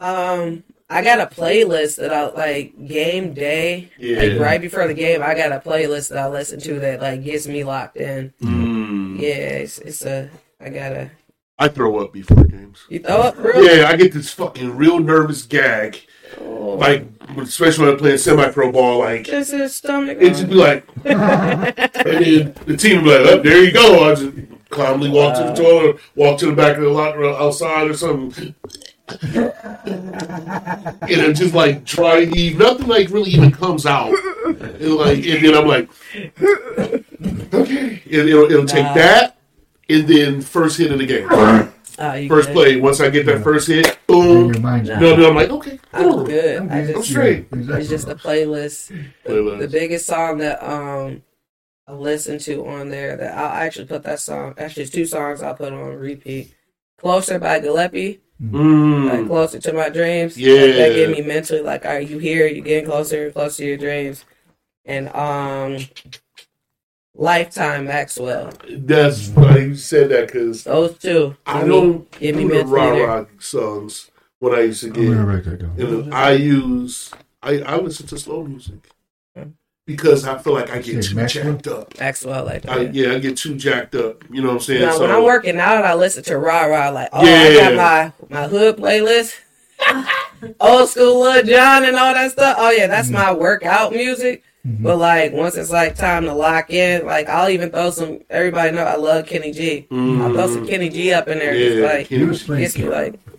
Um, 0.00 0.64
I 0.90 1.02
got 1.02 1.20
a 1.20 1.26
playlist 1.26 1.96
that 1.96 2.12
I 2.12 2.30
like 2.30 2.86
game 2.86 3.34
day. 3.34 3.90
Yeah. 3.98 4.22
Like 4.22 4.40
right 4.40 4.60
before 4.60 4.86
the 4.86 4.94
game, 4.94 5.22
I 5.22 5.34
got 5.34 5.52
a 5.52 5.60
playlist 5.60 6.08
that 6.08 6.18
I 6.18 6.28
listen 6.28 6.60
to 6.60 6.80
that 6.80 7.02
like 7.02 7.24
gets 7.24 7.46
me 7.46 7.62
locked 7.64 7.98
in. 7.98 8.32
Mm. 8.42 9.20
Yeah, 9.20 9.28
it's, 9.28 9.78
it's 9.78 10.04
a. 10.04 10.30
I 10.60 10.70
gotta. 10.70 11.10
I 11.58 11.68
throw 11.68 11.98
up 11.98 12.12
before 12.12 12.44
games. 12.44 12.86
You 12.88 13.00
throw 13.00 13.16
up, 13.16 13.36
really? 13.36 13.80
Yeah, 13.80 13.88
I 13.88 13.96
get 13.96 14.12
this 14.12 14.32
fucking 14.32 14.76
real 14.76 15.00
nervous 15.00 15.42
gag. 15.42 15.98
Oh, 16.40 16.76
Like, 16.78 17.04
especially 17.36 17.84
when 17.86 17.94
I'm 17.94 17.98
playing 17.98 18.18
semi 18.18 18.48
pro 18.50 18.70
ball, 18.70 19.00
like, 19.00 19.24
just 19.24 19.50
his 19.50 19.74
stomach. 19.74 20.18
it 20.20 20.30
just 20.30 20.48
be 20.48 20.54
like, 20.54 20.86
and 21.04 21.16
then 21.74 22.54
the 22.66 22.76
team 22.76 23.02
be 23.02 23.10
like, 23.10 23.26
oh, 23.26 23.42
there 23.42 23.64
you 23.64 23.72
go. 23.72 24.08
I 24.08 24.14
just 24.14 24.32
calmly 24.70 25.10
walk 25.10 25.36
to 25.36 25.44
the 25.44 25.54
toilet, 25.54 25.96
walk 26.14 26.38
to 26.38 26.46
the 26.46 26.52
back 26.52 26.76
of 26.76 26.82
the 26.84 26.90
locker 26.90 27.18
room 27.18 27.34
outside 27.36 27.90
or 27.90 27.94
something. 27.94 28.54
And 31.08 31.20
I'm 31.22 31.34
just 31.34 31.54
like 31.54 31.84
dry 31.84 32.24
heave. 32.26 32.58
Nothing 32.58 32.86
like 32.86 33.10
really 33.10 33.30
even 33.30 33.50
comes 33.50 33.86
out. 33.86 34.12
And 34.46 34.94
like, 34.94 35.24
and 35.26 35.44
then 35.44 35.54
I'm 35.54 35.66
like, 35.66 35.88
okay. 37.54 38.02
And 38.04 38.28
it'll, 38.28 38.50
it'll 38.50 38.66
take 38.66 38.84
Nah. 38.84 38.94
that, 38.94 39.38
and 39.88 40.06
then 40.06 40.40
first 40.40 40.78
hit 40.78 40.92
of 40.92 40.98
the 40.98 41.06
game, 41.06 41.28
Oh, 41.30 42.28
first 42.28 42.48
good. 42.48 42.54
play. 42.54 42.76
Once 42.80 43.00
I 43.00 43.10
get 43.10 43.26
that 43.26 43.42
first 43.42 43.66
hit, 43.68 43.98
boom. 44.06 44.52
your. 44.52 45.00
No, 45.00 45.16
no, 45.16 45.28
I'm 45.30 45.34
like, 45.34 45.50
okay, 45.50 45.80
I'm 45.92 46.24
good. 46.24 46.56
I'm 46.62 46.70
I 46.70 46.82
good. 46.82 46.90
I'm 46.90 46.94
just, 47.02 47.10
straight. 47.10 47.46
Exactly. 47.52 47.80
it's 47.80 47.88
just 47.88 48.08
a 48.08 48.14
playlist. 48.14 48.88
The, 49.24 49.32
Playlist. 49.32 49.58
the 49.58 49.68
biggest 49.68 50.06
song 50.06 50.38
that 50.38 50.62
um 50.62 51.22
I 51.88 51.92
listen 51.94 52.38
to 52.40 52.66
on 52.68 52.88
there 52.90 53.16
that 53.16 53.36
I'll 53.36 53.52
actually 53.62 53.86
put 53.86 54.02
that 54.04 54.20
song. 54.20 54.54
Actually, 54.58 54.84
it's 54.84 54.92
two 54.92 55.06
songs 55.06 55.42
I'll 55.42 55.54
put 55.54 55.72
on 55.72 55.96
repeat. 55.96 56.54
Closer 56.98 57.38
by 57.38 57.60
Goapele, 57.60 58.18
like 58.40 58.50
Mm. 58.52 59.26
closer 59.26 59.58
to 59.58 59.72
my 59.72 59.88
dreams. 59.88 60.36
Yeah. 60.38 60.52
Like, 60.54 60.74
that 60.76 60.92
get 60.94 61.10
me 61.10 61.22
mentally 61.22 61.60
like, 61.60 61.84
are 61.86 62.00
you 62.00 62.18
here? 62.18 62.46
You 62.46 62.62
getting 62.62 62.88
closer 62.88 63.24
and 63.26 63.34
closer 63.34 63.56
to 63.62 63.66
your 63.66 63.76
dreams. 63.76 64.24
And 64.84 65.08
um, 65.14 65.78
Lifetime 67.14 67.86
Maxwell. 67.86 68.52
That's 68.70 69.28
funny 69.30 69.60
you 69.62 69.74
said 69.76 70.10
that 70.10 70.26
because 70.28 70.64
Those 70.64 70.96
two. 70.98 71.36
I 71.46 71.58
give 71.60 71.68
me- 71.68 71.74
don't 71.74 72.10
give 72.20 72.36
me 72.36 72.42
do 72.42 72.48
the 72.48 72.54
mentally 72.54 72.72
rah 72.80 72.90
there. 72.94 73.06
rah 73.08 73.24
songs 73.40 74.10
What 74.38 74.56
I 74.56 74.62
used 74.62 74.80
to 74.82 74.86
I'm 74.88 74.92
get. 74.92 75.02
write 75.10 75.44
that 75.44 75.58
down. 75.58 75.74
You 75.76 76.08
I 76.12 76.32
use 76.32 77.10
I 77.42 77.58
I 77.62 77.76
listen 77.76 78.06
to 78.06 78.18
slow 78.18 78.44
music. 78.44 78.88
Because 79.88 80.26
I 80.26 80.36
feel 80.36 80.52
like 80.52 80.70
I 80.70 80.82
get 80.82 81.02
too 81.02 81.26
jacked 81.26 81.66
up. 81.66 81.98
Maxwell 81.98 82.44
like 82.44 82.60
that. 82.62 82.72
I, 82.72 82.80
yeah, 82.92 83.12
I 83.14 83.18
get 83.18 83.38
too 83.38 83.56
jacked 83.56 83.94
up. 83.94 84.22
You 84.30 84.42
know 84.42 84.48
what 84.48 84.54
I'm 84.56 84.60
saying? 84.60 84.82
Now, 84.82 84.92
so, 84.92 85.00
when 85.00 85.10
I'm 85.10 85.24
working 85.24 85.58
out, 85.58 85.82
I 85.82 85.94
listen 85.94 86.22
to 86.24 86.36
rah 86.36 86.66
rah. 86.66 86.90
Like, 86.90 87.08
oh, 87.14 87.24
yeah. 87.24 87.68
I 87.68 87.74
got 87.74 87.74
my 87.74 88.12
my 88.42 88.46
hood 88.48 88.76
playlist, 88.76 89.34
old 90.60 90.88
school 90.90 91.20
Lil 91.22 91.42
Jon 91.42 91.84
and 91.84 91.96
all 91.96 92.12
that 92.12 92.32
stuff. 92.32 92.56
Oh 92.58 92.70
yeah, 92.70 92.86
that's 92.86 93.08
my 93.08 93.32
workout 93.32 93.92
music. 93.92 94.42
Mhm. 94.66 94.82
But 94.82 94.98
like 94.98 95.32
once 95.32 95.56
it's 95.56 95.70
like 95.70 95.94
time 95.96 96.24
to 96.24 96.34
lock 96.34 96.68
in, 96.70 97.06
like 97.06 97.28
I'll 97.30 97.48
even 97.48 97.70
throw 97.70 97.90
some. 97.90 98.20
Everybody 98.28 98.72
know 98.72 98.82
I 98.84 98.96
love 98.96 99.24
Kenny 99.26 99.52
G. 99.52 99.86
I'll 99.90 100.34
throw 100.34 100.48
some 100.48 100.66
Kenny 100.66 100.90
G 100.90 101.12
up 101.14 101.28
in 101.28 101.38
there. 101.38 101.54
yeah, 101.54 101.68
Just 101.70 101.94
like 101.94 102.10
You 102.10 102.26
was 102.26 102.42
playing. 102.42 102.62
gets 102.62 102.76
me 102.76 102.88
like 102.90 103.18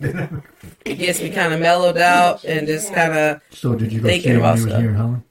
it 0.84 0.94
gets 0.98 1.20
me 1.20 1.30
kind 1.30 1.52
of 1.54 1.60
mellowed 1.60 1.98
out 1.98 2.42
and 2.44 2.66
just 2.66 2.92
kind 2.92 3.12
of. 3.16 3.40
So 3.50 3.76
did 3.76 3.92
you 3.92 4.00
go 4.00 4.08
see 4.08 4.14
Thinking 4.14 4.32
him 4.32 4.38
about 4.38 4.54
when 4.54 4.58
he 4.58 4.64
was 4.64 4.72
stuff. 4.72 4.80
here 4.80 4.90
in 4.90 4.96
Holland? 4.96 5.22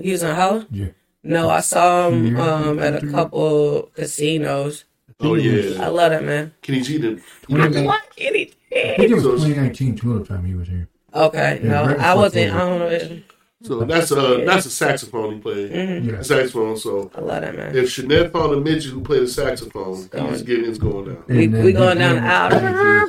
He 0.00 0.12
was 0.12 0.22
in 0.22 0.34
Holland. 0.34 0.66
Yeah. 0.70 0.88
No, 1.22 1.50
I 1.50 1.60
saw 1.60 2.08
him 2.08 2.38
um, 2.40 2.78
at 2.78 3.02
a 3.02 3.06
couple 3.06 3.90
casinos. 3.94 4.84
oh 5.20 5.34
yeah, 5.34 5.82
I 5.84 5.88
love 5.88 6.10
that 6.12 6.24
man. 6.24 6.52
Kenny 6.62 6.80
G 6.80 6.98
did. 6.98 7.20
Twenty- 7.42 7.84
What 7.84 8.02
Kenny? 8.16 8.40
I 8.42 8.44
G? 8.46 8.54
think 8.96 9.10
it 9.10 9.14
was 9.14 9.24
So- 9.24 9.32
2019 9.32 9.96
Tulip 9.96 10.26
time 10.28 10.44
he 10.46 10.54
was 10.54 10.68
here. 10.68 10.88
Okay, 11.14 11.60
Yeah, 11.62 11.68
no, 11.68 11.86
right 11.86 11.98
I 11.98 12.14
wasn't. 12.14 12.54
I 12.54 12.58
don't 12.58 12.78
know. 12.78 13.20
So 13.62 13.80
that's 13.80 14.10
a 14.12 14.42
that's 14.46 14.64
a 14.64 14.70
saxophone 14.70 15.34
he 15.34 15.40
played. 15.40 15.70
hmm 15.70 16.08
Yeah. 16.08 16.22
Saxophone. 16.22 16.76
So 16.78 17.10
I 17.14 17.20
love 17.20 17.42
that 17.42 17.54
man. 17.54 17.76
if 17.76 17.90
Chanel 17.90 18.28
found 18.30 18.54
a 18.54 18.56
midget 18.60 18.92
who 18.92 19.02
played 19.02 19.22
a 19.24 19.28
saxophone, 19.28 19.96
he's 20.30 20.42
getting 20.42 20.64
his 20.64 20.78
going 20.78 21.04
down. 21.06 21.24
We- 21.28 21.44
And 21.44 21.54
then 21.54 21.64
we 21.66 21.72
going 21.72 21.98
his 21.98 22.08
down 22.08 22.50
name 22.50 23.08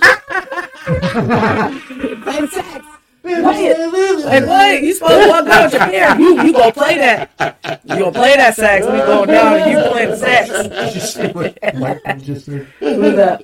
the 3.24 3.30
was- 3.42 4.24
Play 4.24 4.40
sax. 4.40 4.46
Play 4.46 4.76
it. 4.78 4.84
You 4.84 4.94
supposed 4.94 5.24
to 5.24 5.30
walk 5.30 5.46
down 5.46 5.64
with 5.64 5.74
your 5.74 5.82
parents. 5.82 6.20
You 6.20 6.42
you 6.44 6.54
gonna 6.54 6.72
play 6.74 6.98
that? 6.98 7.80
You 7.86 8.00
gonna 8.00 8.12
play 8.12 8.36
that 8.36 8.56
sax? 8.56 8.86
We 8.86 8.92
going 8.94 9.30
down 9.30 9.54
and 9.60 9.72
you 9.72 9.92
playing 9.92 10.10
the 10.10 10.18
sax? 10.18 11.34
What 11.36 11.58
Mike 11.76 12.22
just 12.24 12.46
said. 12.46 12.68
Who's 12.80 13.16
that? 13.16 13.44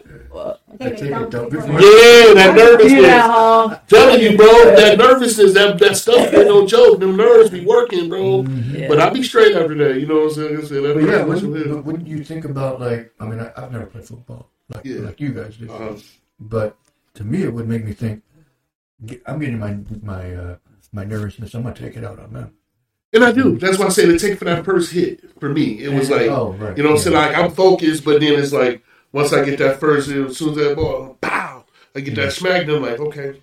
I 0.80 0.90
take 0.90 1.02
it 1.02 1.10
down. 1.32 1.50
Yeah, 1.52 2.34
that 2.36 2.54
You 2.54 2.64
nervousness. 2.64 3.02
that? 3.02 3.88
Telling 3.90 4.22
you, 4.22 4.38
bro, 4.38 4.46
that 4.76 4.98
nervousness, 4.98 5.54
that 5.54 5.80
that 5.80 5.98
stuff 5.98 6.32
ain't 6.34 6.48
no 6.48 6.68
joke. 6.68 7.00
Them 7.00 7.18
nerves 7.18 7.50
be 7.50 7.66
working, 7.66 8.08
bro. 8.10 8.44
Yeah. 8.44 8.88
But 8.88 9.00
I 9.00 9.10
be 9.10 9.24
straight 9.24 9.56
after 9.56 9.74
that. 9.76 10.00
You 10.00 10.06
know 10.06 10.16
what 10.16 10.24
I'm 10.26 10.34
saying? 10.34 10.56
Like 10.56 10.64
I 10.64 10.68
said, 10.68 10.84
that 10.84 10.94
But 10.94 11.04
yeah, 11.04 11.12
nervousness 11.12 11.66
when, 11.66 11.74
but 11.82 11.86
when 11.86 12.06
you 12.06 12.24
think 12.24 12.46
about 12.46 12.80
like, 12.80 13.12
I 13.20 13.26
mean, 13.26 13.40
I, 13.40 13.52
I've 13.58 13.72
never 13.72 13.88
played 13.88 14.06
football 14.06 14.50
like 14.70 14.86
Yeah. 14.86 15.00
like 15.00 15.20
you 15.20 15.30
guys 15.34 15.58
did, 15.58 15.72
hit. 15.72 15.82
Uh, 15.82 15.96
but 16.40 16.78
to 17.16 17.24
me, 17.24 17.42
it 17.44 17.52
would 17.54 17.68
make 17.68 17.84
me 17.84 17.94
think. 17.94 18.22
Get- 19.06 19.22
I'm 19.26 19.40
getting 19.40 19.60
my 19.60 19.78
my 20.04 20.34
uh, 20.36 20.56
my 20.92 21.04
nervousness. 21.04 21.54
I'm 21.54 21.64
gonna 21.64 21.76
take 21.76 21.96
it 21.98 22.04
out 22.04 22.20
on 22.20 22.34
them. 22.34 22.54
and 23.14 23.24
I 23.24 23.32
do. 23.32 23.58
That's 23.58 23.78
why 23.80 23.86
I 23.88 23.90
say 23.90 24.06
the 24.06 24.18
take 24.20 24.38
for 24.40 24.46
that 24.46 24.66
first 24.66 24.92
hit 24.92 25.22
for 25.40 25.50
me. 25.50 25.80
It 25.84 25.94
was 25.94 26.10
like, 26.10 26.28
oh 26.30 26.54
right, 26.54 26.76
you 26.78 26.84
know 26.84 26.90
what 26.90 26.98
I'm 26.98 27.02
saying? 27.04 27.16
Like 27.16 27.36
I'm 27.38 27.52
focused, 27.52 28.04
but 28.06 28.20
then 28.22 28.40
it's 28.40 28.54
like 28.54 28.84
once 29.12 29.34
I 29.34 29.44
get 29.46 29.60
that 29.60 29.80
first, 29.80 30.10
as 30.10 30.38
soon 30.38 30.50
as 30.52 30.56
that 30.58 30.76
ball, 30.76 31.18
pow, 31.22 31.66
I 31.96 32.00
get 32.02 32.16
that 32.16 32.34
smack. 32.34 32.66
Then 32.66 32.76
I'm 32.76 32.82
like, 32.82 33.00
okay, 33.00 33.42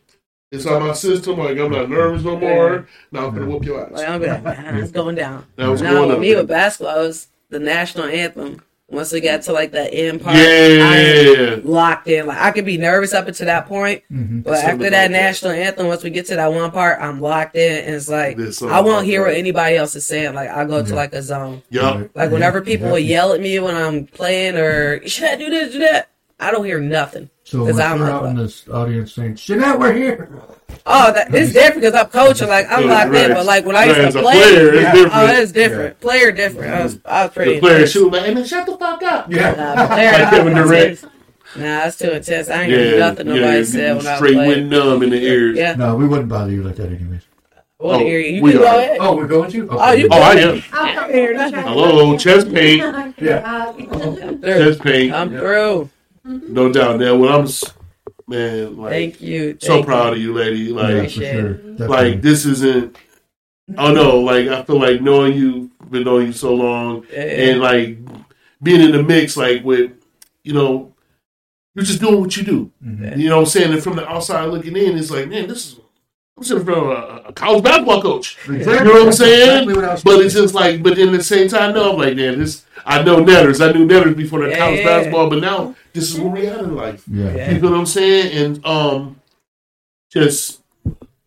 it's 0.53 0.67
on 0.67 0.87
my 0.87 0.93
system. 0.93 1.39
Like 1.39 1.59
I'm 1.59 1.71
not 1.73 1.89
nervous 1.91 2.23
no 2.25 2.39
more. 2.39 2.87
Now 3.11 3.27
I'm 3.29 3.35
gonna 3.35 3.47
whoop 3.47 3.65
your 3.65 3.81
Like 3.89 4.05
ass. 4.05 4.11
I'm 4.11 4.21
be 4.21 4.27
like, 4.27 4.45
man, 4.45 4.77
it's 4.77 4.91
going 4.93 5.15
down. 5.17 5.47
Now 5.59 5.73
it's 5.73 5.83
Now 5.83 5.93
going 5.93 6.09
with 6.09 6.17
up. 6.17 6.21
me 6.21 6.35
with 6.37 6.49
basketball, 6.49 7.01
it 7.01 7.07
was 7.07 7.29
the 7.49 7.59
national 7.59 8.05
anthem. 8.07 8.63
Once 8.95 9.13
we 9.13 9.21
got 9.21 9.43
to 9.43 9.53
like 9.53 9.73
the 9.73 9.93
end 9.93 10.23
part, 10.23 10.37
I 10.37 10.41
Yeah. 10.41 11.57
locked 11.65 12.09
in. 12.09 12.27
Like 12.27 12.39
I 12.39 12.51
could 12.53 12.65
be 12.65 12.79
nervous 12.79 13.13
up 13.13 13.27
until 13.29 13.47
that 13.47 13.67
point, 13.67 14.03
hmm 14.11 14.41
but 14.41 14.53
There's 14.53 14.63
after 14.65 14.79
that 14.79 14.87
about 14.89 14.91
that. 14.91 15.11
national 15.11 15.53
anthem, 15.53 15.87
once 15.89 16.03
we 16.03 16.11
get 16.11 16.27
to 16.27 16.37
that 16.37 16.53
one 16.53 16.71
part, 16.71 16.99
I'm 17.01 17.21
locked 17.21 17.57
in, 17.57 17.85
and 17.85 17.95
it's 17.95 18.09
like 18.09 18.39
I 18.63 18.81
won't 18.81 19.05
hear 19.07 19.21
that. 19.21 19.29
what 19.29 19.37
anybody 19.37 19.77
else 19.77 19.95
is 19.95 20.07
saying. 20.07 20.35
Like 20.35 20.51
I 20.51 20.65
go 20.65 20.85
to 20.85 20.95
like 20.95 21.13
a 21.13 21.23
zone. 21.23 21.63
Yup. 21.71 22.11
Like 22.15 22.31
whenever 22.31 22.61
people 22.61 22.91
will 22.91 22.99
yell 22.99 23.33
at 23.33 23.41
me 23.41 23.59
when 23.59 23.75
I'm 23.77 24.07
playing 24.07 24.57
or 24.57 25.07
should 25.09 25.29
I 25.29 25.37
do 25.37 25.51
this, 25.51 25.73
do 25.73 25.79
that, 25.81 26.11
I 26.41 26.51
don't 26.51 26.65
hear 26.65 26.81
nothing. 26.81 27.31
So 27.45 27.65
when 27.65 27.81
I'm 27.81 28.01
we're 28.01 28.11
out 28.11 28.25
in 28.27 28.37
this 28.37 28.67
audience 28.69 29.13
saying, 29.13 29.35
"Shonett, 29.35 29.79
we're 29.79 29.93
here," 29.93 30.29
Oh, 30.87 31.13
that, 31.13 31.35
it's 31.35 31.53
different 31.55 31.81
because 31.81 31.95
I'm 31.95 32.07
coaching. 32.09 32.49
Like 32.49 32.67
I'm 32.71 32.87
Yeah, 32.87 32.93
locked 33.05 33.15
in, 33.15 33.33
but 33.33 33.47
like 33.47 33.65
when 33.65 33.75
I 33.77 33.85
used 33.87 34.17
to 34.17 34.21
play, 34.23 34.35
player, 34.35 34.75
it's 34.75 34.93
different. 34.93 35.13
oh, 35.15 35.27
it's 35.27 35.53
different. 35.53 36.01
Player 36.01 36.33
different. 36.33 36.75
I 36.75 36.83
was, 36.83 36.99
I 37.07 37.25
was 37.25 37.35
pretty. 37.35 37.55
The 37.55 37.61
player 37.61 37.75
intense. 37.77 37.91
shoot 37.93 38.13
like, 38.13 38.23
hey 38.25 38.35
man, 38.35 38.45
shut 38.45 38.67
the 38.67 38.77
fuck 38.77 39.03
up. 39.03 39.33
yeah, 39.33 39.53
Nah, 39.55 39.87
player, 39.87 40.13
Like 40.13 40.21
I- 40.23 40.31
Kevin 40.31 40.55
I 40.57 40.61
was 40.61 40.71
Durant. 40.71 40.99
serious. 40.99 41.07
Nah, 41.57 41.87
it's 41.87 41.97
too 41.97 42.11
intense. 42.11 42.49
I 42.51 42.63
ain't 42.63 42.71
gonna 42.71 42.83
do 42.85 42.91
Yeah, 42.91 42.99
nothing 42.99 43.27
nobody 43.29 43.57
yeah, 43.59 43.63
said 43.65 43.97
when 43.97 44.07
I 44.07 44.17
played. 44.17 44.17
straight 44.17 44.35
play. 44.35 44.49
went 44.49 44.67
numb 44.67 45.03
in 45.05 45.11
the 45.11 45.23
ears. 45.25 45.57
Yeah, 45.57 45.75
No, 45.77 45.95
we 45.97 46.07
wouldn't 46.07 46.29
bother 46.29 46.51
you 46.51 46.63
like 46.65 46.77
that 46.77 46.87
anyways. 46.89 47.23
what 47.79 48.01
Oh, 48.01 48.05
area? 48.05 48.31
You 48.33 48.43
we 48.43 48.51
can 48.53 48.61
go 48.61 48.67
are. 48.67 48.79
ahead. 48.79 48.97
Oh, 49.01 49.17
we're 49.17 49.27
going 49.29 49.51
to? 49.53 49.69
Oh, 49.71 49.93
you 49.93 50.09
Oh, 50.11 50.21
I 50.21 50.33
am. 50.35 50.63
I'll 50.73 50.95
come 50.95 51.11
Here, 51.13 51.49
here. 51.49 51.63
Hello, 51.63 52.19
chest 52.19 52.53
pain. 52.53 53.15
Yeah. 53.19 53.73
Chest 54.43 54.81
pain. 54.81 55.15
I'm 55.15 55.31
through. 55.31 55.89
No 56.25 56.73
doubt. 56.73 56.99
Now, 56.99 57.15
when 57.17 57.31
I'm, 57.33 57.43
s- 57.45 57.65
man, 58.27 58.77
like, 58.77 58.91
Thank 58.91 59.21
you. 59.21 59.57
so 59.61 59.75
Thank 59.75 59.87
proud 59.87 60.13
of 60.15 60.19
you, 60.19 60.33
lady. 60.35 60.59
Yeah, 60.61 60.75
Like, 60.81 61.11
for 61.11 61.21
sure. 61.21 61.59
like 61.89 62.23
this 62.23 62.45
isn't. 62.47 62.97
Oh 63.79 63.93
no! 63.93 64.21
Like 64.21 64.49
I 64.49 64.63
feel 64.63 64.79
like 64.79 65.01
knowing 65.01 65.35
you, 65.37 65.71
been 65.91 66.05
knowing 66.05 66.27
you 66.29 66.33
so 66.33 66.55
long, 66.55 67.05
Yeah. 67.13 67.21
and 67.23 67.61
like 67.61 67.99
being 68.63 68.81
in 68.83 68.93
the 68.93 69.03
mix, 69.03 69.37
like 69.37 69.65
with, 69.65 69.93
you 70.43 70.53
know, 70.53 70.93
you're 71.75 71.85
just 71.85 72.01
doing 72.01 72.21
what 72.21 72.37
you 72.37 72.43
do. 72.43 72.71
Mhm. 72.85 73.19
You 73.19 73.29
know 73.31 73.37
what 73.37 73.43
I'm 73.43 73.47
saying? 73.47 73.73
And 73.73 73.83
from 73.83 73.97
the 73.97 74.07
outside 74.09 74.45
looking 74.47 74.77
in, 74.77 74.97
it's 74.99 75.11
like, 75.11 75.29
man, 75.29 75.49
this 75.49 75.67
is. 75.73 75.81
I'm 76.37 76.43
sitting 76.43 76.67
in 76.67 76.69
of 76.69 76.89
a, 76.89 77.29
a 77.29 77.33
college 77.33 77.63
basketball 77.63 78.03
coach. 78.03 78.37
Exactly. 78.49 78.73
You 78.73 78.85
know 78.85 78.93
what 78.93 79.07
I'm 79.07 79.13
saying? 79.13 79.69
Exactly 79.69 79.75
what 79.87 80.05
But 80.05 80.21
it's 80.25 80.35
just 80.35 80.53
like, 80.55 80.83
but 80.83 80.97
then 80.97 81.09
at 81.09 81.19
the 81.19 81.23
same 81.23 81.49
time, 81.49 81.75
no, 81.75 81.93
I'm 81.93 81.99
like, 81.99 82.17
man, 82.17 82.39
this. 82.41 82.65
I 82.85 83.03
know 83.03 83.21
Netters. 83.21 83.61
I 83.61 83.73
knew 83.73 83.87
Netters 83.87 84.17
before 84.17 84.41
the 84.43 84.51
Yeah, 84.51 84.59
college 84.59 84.81
yeah. 84.81 84.85
basketball, 84.85 85.31
but 85.31 85.41
now 85.41 85.75
this 85.93 86.13
is 86.13 86.21
where 86.21 86.31
we 86.31 86.47
at 86.49 86.61
in 86.61 86.75
life. 86.75 87.05
Yeah. 87.09 87.35
Yeah. 87.35 87.51
You 87.53 87.61
know 87.61 87.71
what 87.71 87.79
I'm 87.79 87.87
saying? 87.87 88.33
And 88.33 88.67
um, 88.67 89.21
just 90.11 90.61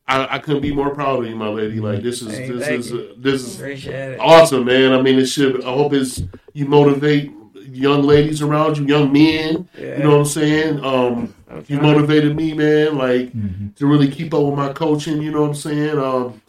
I, 0.07 0.35
I 0.35 0.39
couldn't 0.39 0.61
be 0.61 0.73
more 0.73 0.93
proud 0.93 1.23
of 1.23 1.29
you, 1.29 1.35
my 1.35 1.47
lady. 1.47 1.79
Like 1.79 2.03
this 2.03 2.21
is 2.21 2.37
Hey, 2.37 2.49
this 2.49 2.67
is 2.67 2.93
uh, 2.93 3.13
this 3.17 3.59
is 3.59 4.17
awesome, 4.19 4.65
man. 4.65 4.93
I 4.93 5.01
mean, 5.01 5.17
it 5.19 5.25
should. 5.25 5.63
I 5.63 5.73
hope 5.73 5.93
it's 5.93 6.21
you 6.53 6.65
motivate 6.65 7.31
young 7.77 8.03
ladies 8.03 8.41
around 8.41 8.77
you, 8.77 8.85
young 8.85 9.11
men. 9.11 9.67
Yeah. 9.77 9.97
You 9.97 10.03
know 10.03 10.09
what 10.11 10.19
I'm 10.19 10.25
saying? 10.25 10.83
Um, 10.83 11.33
I'm 11.49 11.63
you 11.67 11.79
motivated 11.79 12.35
me, 12.35 12.53
man. 12.53 12.97
Like 12.97 13.31
Mhm. 13.33 13.75
to 13.75 13.85
really 13.87 14.09
keep 14.09 14.33
up 14.33 14.43
with 14.43 14.55
my 14.55 14.73
coaching. 14.73 15.21
You 15.21 15.31
know 15.31 15.41
what 15.41 15.49
I'm 15.49 15.55
saying? 15.55 15.97
Um, 15.99 16.41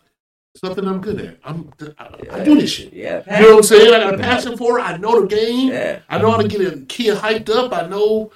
something 0.57 0.87
I'm 0.87 1.01
good 1.01 1.21
at. 1.21 1.37
I'm 1.45 1.71
I, 1.99 2.09
I 2.33 2.45
do 2.45 2.59
this 2.61 2.71
shit. 2.71 2.93
Yeah. 2.93 3.23
You 3.39 3.43
know 3.47 3.51
what 3.53 3.57
I'm 3.59 3.63
saying? 3.65 3.95
I 3.95 3.99
got 4.01 4.15
a 4.15 4.19
passion 4.19 4.57
for 4.57 4.79
it. 4.79 4.83
I 4.83 4.97
know 4.97 5.21
the 5.21 5.27
game. 5.29 5.69
Yeah. 5.69 6.01
I 6.09 6.19
know 6.19 6.31
how 6.31 6.39
to 6.39 6.49
get 6.49 6.61
a 6.61 6.79
kid 6.87 7.17
hyped 7.17 7.49
up. 7.51 7.73
I 7.73 7.87
know 7.87 8.33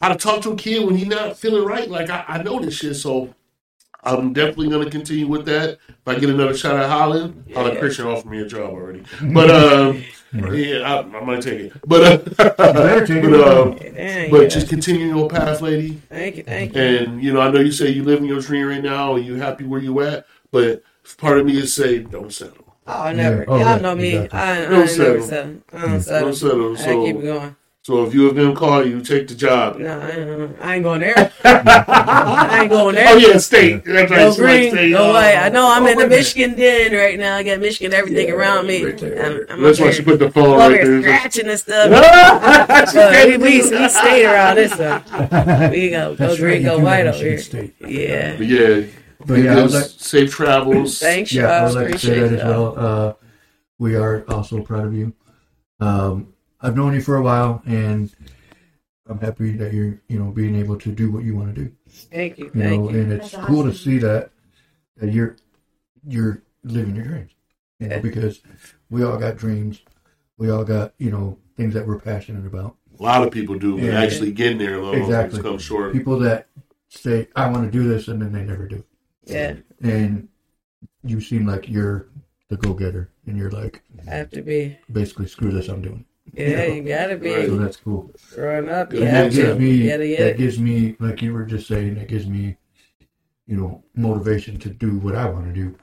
how 0.00 0.08
to 0.08 0.14
talk 0.16 0.42
to 0.42 0.52
a 0.52 0.56
kid 0.56 0.86
when 0.86 0.96
he's 0.96 1.08
not 1.08 1.36
feeling 1.36 1.64
right. 1.64 1.90
Like 1.90 2.08
I, 2.08 2.24
I 2.28 2.42
know 2.42 2.58
this 2.60 2.74
shit, 2.74 2.94
so 2.96 3.34
I'm 4.04 4.32
definitely 4.32 4.68
gonna 4.70 4.88
continue 4.90 5.26
with 5.26 5.44
that. 5.46 5.70
If 5.88 6.06
I 6.06 6.14
get 6.18 6.30
another 6.30 6.56
shot 6.56 6.76
at 6.76 6.88
Holland, 6.88 7.44
I'll 7.56 7.64
let 7.64 7.74
Yeah. 7.74 7.80
Christian 7.80 8.06
offer 8.06 8.28
me 8.28 8.40
a 8.40 8.46
job 8.46 8.70
already. 8.70 9.02
But 9.34 9.50
um, 9.50 10.02
Right. 10.32 10.52
yeah, 10.58 10.78
I, 10.80 10.98
I 11.00 11.24
might 11.24 11.40
take 11.42 11.58
it. 11.60 11.72
But 11.86 12.02
uh, 12.38 12.54
better 12.56 13.06
take 13.06 13.24
it. 13.24 13.30
but 13.30 13.48
um, 13.48 13.76
Dang, 13.76 14.30
but 14.30 14.48
just 14.50 14.68
continue 14.68 15.06
your 15.06 15.28
path, 15.30 15.60
lady. 15.62 16.00
thank 16.10 16.36
you. 16.36 16.42
Thank 16.42 16.74
you. 16.74 16.82
And 16.82 17.22
you 17.22 17.32
know, 17.32 17.40
I 17.40 17.50
know 17.50 17.60
you 17.60 17.72
say 17.72 17.88
you 17.88 18.04
live 18.04 18.18
in 18.20 18.26
your 18.26 18.40
dream 18.40 18.66
right 18.66 18.82
now 18.82 19.14
and 19.14 19.24
you 19.24 19.36
happy 19.36 19.64
where 19.64 19.80
you 19.80 20.00
at, 20.00 20.26
but 20.50 20.82
part 21.16 21.38
of 21.38 21.46
me 21.46 21.56
is 21.58 21.74
say 21.74 22.00
don't 22.00 22.32
settle. 22.32 22.76
Oh, 22.86 23.02
I 23.02 23.12
never. 23.12 23.38
Yeah. 23.38 23.44
Oh, 23.48 23.58
Y'all 23.58 23.80
know 23.80 23.94
me. 23.94 24.14
exactly. 24.16 24.38
I, 24.38 24.52
I 24.52 24.56
Don't 24.68 24.88
ain't 24.88 24.98
never 24.98 25.22
settle. 25.22 25.22
settle. 25.22 25.62
I 25.72 25.80
don't 25.86 26.00
settle. 26.02 26.28
Don't 26.28 26.34
settle. 26.34 26.72
I 26.76 27.06
keep 27.06 27.16
it 27.16 27.20
So 27.20 27.38
going. 27.38 27.56
So 27.88 28.04
if 28.04 28.12
you 28.12 28.28
of 28.28 28.34
them 28.34 28.54
call 28.54 28.86
you, 28.86 29.00
take 29.00 29.28
the 29.28 29.34
job. 29.34 29.78
No, 29.78 29.98
I 29.98 30.10
ain't, 30.10 30.60
I 30.60 30.74
ain't 30.74 30.84
going 30.84 31.00
there. 31.00 31.32
I 31.42 32.58
ain't 32.60 32.70
going 32.70 32.94
there. 32.96 33.08
Oh 33.08 33.16
yeah, 33.16 33.38
state. 33.38 33.82
That's 33.82 34.10
right. 34.10 34.18
Go 34.18 34.30
somebody 34.32 34.58
green, 34.58 34.74
say, 34.74 34.90
go 34.90 35.14
white. 35.14 35.36
I 35.36 35.48
know 35.48 35.72
I'm 35.72 35.84
oh, 35.84 35.86
in 35.86 35.96
the. 35.96 36.06
Michigan 36.06 36.54
den 36.54 36.92
right 36.92 37.18
now. 37.18 37.36
I 37.36 37.42
got 37.42 37.60
Michigan 37.60 37.94
everything 37.94 38.28
Yeah, 38.28 38.34
around 38.34 38.66
me. 38.66 38.84
right 38.84 38.98
there, 38.98 39.24
I'm, 39.24 39.38
right 39.38 39.46
I'm 39.48 39.62
That's 39.62 39.80
up 39.80 39.86
why 39.86 39.92
she 39.92 40.02
put 40.02 40.18
the 40.18 40.30
phone 40.30 40.60
up 40.60 40.68
right 40.68 40.82
here 40.82 41.00
there. 41.00 41.02
scratching 41.02 41.48
and 41.48 41.58
stuff. 41.58 41.90
That's 42.68 42.92
But 42.92 43.26
we, 43.26 43.36
we, 43.38 43.62
we 43.62 43.88
stayed 43.88 44.26
around 44.26 44.56
this 44.56 44.72
stuff. 44.74 45.10
We 45.72 45.88
go, 45.88 46.10
go 46.10 46.14
That's 46.16 46.38
green, 46.38 46.56
right, 46.56 46.62
go 46.64 46.72
you 46.74 46.78
do 46.80 46.84
white 46.84 47.06
have 47.06 47.14
over 47.14 47.24
here. 47.24 47.38
State. 47.38 47.74
Yeah. 47.80 48.36
But 48.36 48.46
yeah, 48.48 48.82
But 49.24 49.34
yeah, 49.38 49.56
I 49.56 49.62
like, 49.62 49.84
safe 49.86 50.30
travels. 50.30 50.98
Thanks, 51.00 51.32
yeah, 51.32 51.46
I 51.46 51.56
y'all. 51.56 51.74
would 51.74 51.74
like 51.84 51.92
to 51.92 51.98
say 51.98 52.18
Appreciate 52.18 52.28
that 52.36 52.40
as 52.40 52.44
well. 52.44 52.78
Uh, 52.78 53.12
we 53.78 53.96
are 53.96 54.24
also 54.30 54.62
proud 54.62 54.88
of 54.88 54.92
you. 54.92 55.14
Um, 55.80 56.34
I've 56.60 56.76
known 56.76 56.94
you 56.94 57.00
for 57.00 57.16
a 57.16 57.22
while, 57.22 57.62
and 57.66 58.12
I'm 59.06 59.20
happy 59.20 59.52
that 59.52 59.72
you're, 59.72 60.00
you 60.08 60.18
know, 60.18 60.30
being 60.30 60.56
able 60.56 60.76
to 60.78 60.90
do 60.92 61.10
what 61.10 61.24
you 61.24 61.36
want 61.36 61.54
to 61.54 61.64
do. 61.64 61.72
Thank 61.88 62.38
you. 62.38 62.46
You 62.46 62.50
Thank 62.50 62.82
know, 62.82 62.90
you. 62.90 63.00
and 63.00 63.12
it's 63.12 63.30
That's 63.32 63.46
cool 63.46 63.62
to 63.64 63.74
see 63.74 63.98
that 63.98 64.30
that 64.96 65.12
you're 65.12 65.36
you're 66.06 66.42
living 66.64 66.96
your 66.96 67.04
dreams. 67.04 67.30
You 67.78 67.88
know, 67.88 67.96
Yeah. 67.96 68.00
because 68.02 68.40
we 68.90 69.04
all 69.04 69.18
got 69.18 69.36
dreams. 69.36 69.82
We 70.36 70.50
all 70.50 70.64
got, 70.64 70.94
you 70.98 71.10
know, 71.10 71.38
things 71.56 71.74
that 71.74 71.86
we're 71.86 71.98
passionate 72.00 72.46
about. 72.46 72.76
A 72.98 73.02
lot 73.02 73.22
of 73.26 73.32
people 73.32 73.56
do, 73.58 73.76
but 73.76 73.84
Yeah. 73.84 74.00
actually 74.00 74.32
getting 74.32 74.58
there, 74.58 74.76
though, 74.80 74.92
Exactly. 74.92 75.40
come 75.42 75.58
short. 75.58 75.92
People 75.92 76.18
that 76.20 76.48
say, 76.88 77.28
I 77.36 77.48
want 77.50 77.64
to 77.64 77.70
do 77.70 77.86
this, 77.88 78.08
and 78.08 78.20
then 78.20 78.32
they 78.32 78.44
never 78.44 78.66
do. 78.66 78.84
Yeah. 79.24 79.56
And 79.80 80.28
you 81.04 81.20
seem 81.20 81.46
like 81.46 81.68
you're 81.68 82.08
the 82.48 82.56
go 82.56 82.74
getter, 82.74 83.10
and 83.26 83.36
you're 83.36 83.50
like, 83.50 83.82
"I 84.06 84.10
Have 84.14 84.30
to 84.30 84.42
be. 84.42 84.78
basically, 84.90 85.26
screw 85.26 85.50
this, 85.52 85.68
I'm 85.68 85.82
doing 85.82 86.04
Yeah, 86.34 86.66
you 86.66 86.82
gotta 86.82 87.16
be. 87.16 87.34
Right. 87.34 87.46
So 87.48 87.56
that's 87.56 87.76
cool. 87.76 88.10
Growing 88.34 88.68
up, 88.68 88.92
you 88.92 89.00
Yeah, 89.00 89.06
And 89.06 89.16
have 89.16 89.32
that 89.34 89.36
gives 89.42 89.54
to. 89.54 89.58
me, 89.60 89.70
You 89.72 89.90
gotta 89.90 90.06
get 90.06 90.18
that 90.18 90.28
it. 90.30 90.38
gives 90.38 90.58
me, 90.58 90.96
like 91.00 91.22
you 91.22 91.32
were 91.32 91.44
just 91.44 91.66
saying, 91.68 91.94
that 91.96 92.08
gives 92.08 92.26
me, 92.26 92.56
you 93.46 93.56
know, 93.56 93.82
motivation 93.94 94.58
to 94.60 94.68
do 94.70 94.98
what 94.98 95.14
I 95.14 95.28
want 95.28 95.46
to 95.46 95.52
do. 95.52 95.76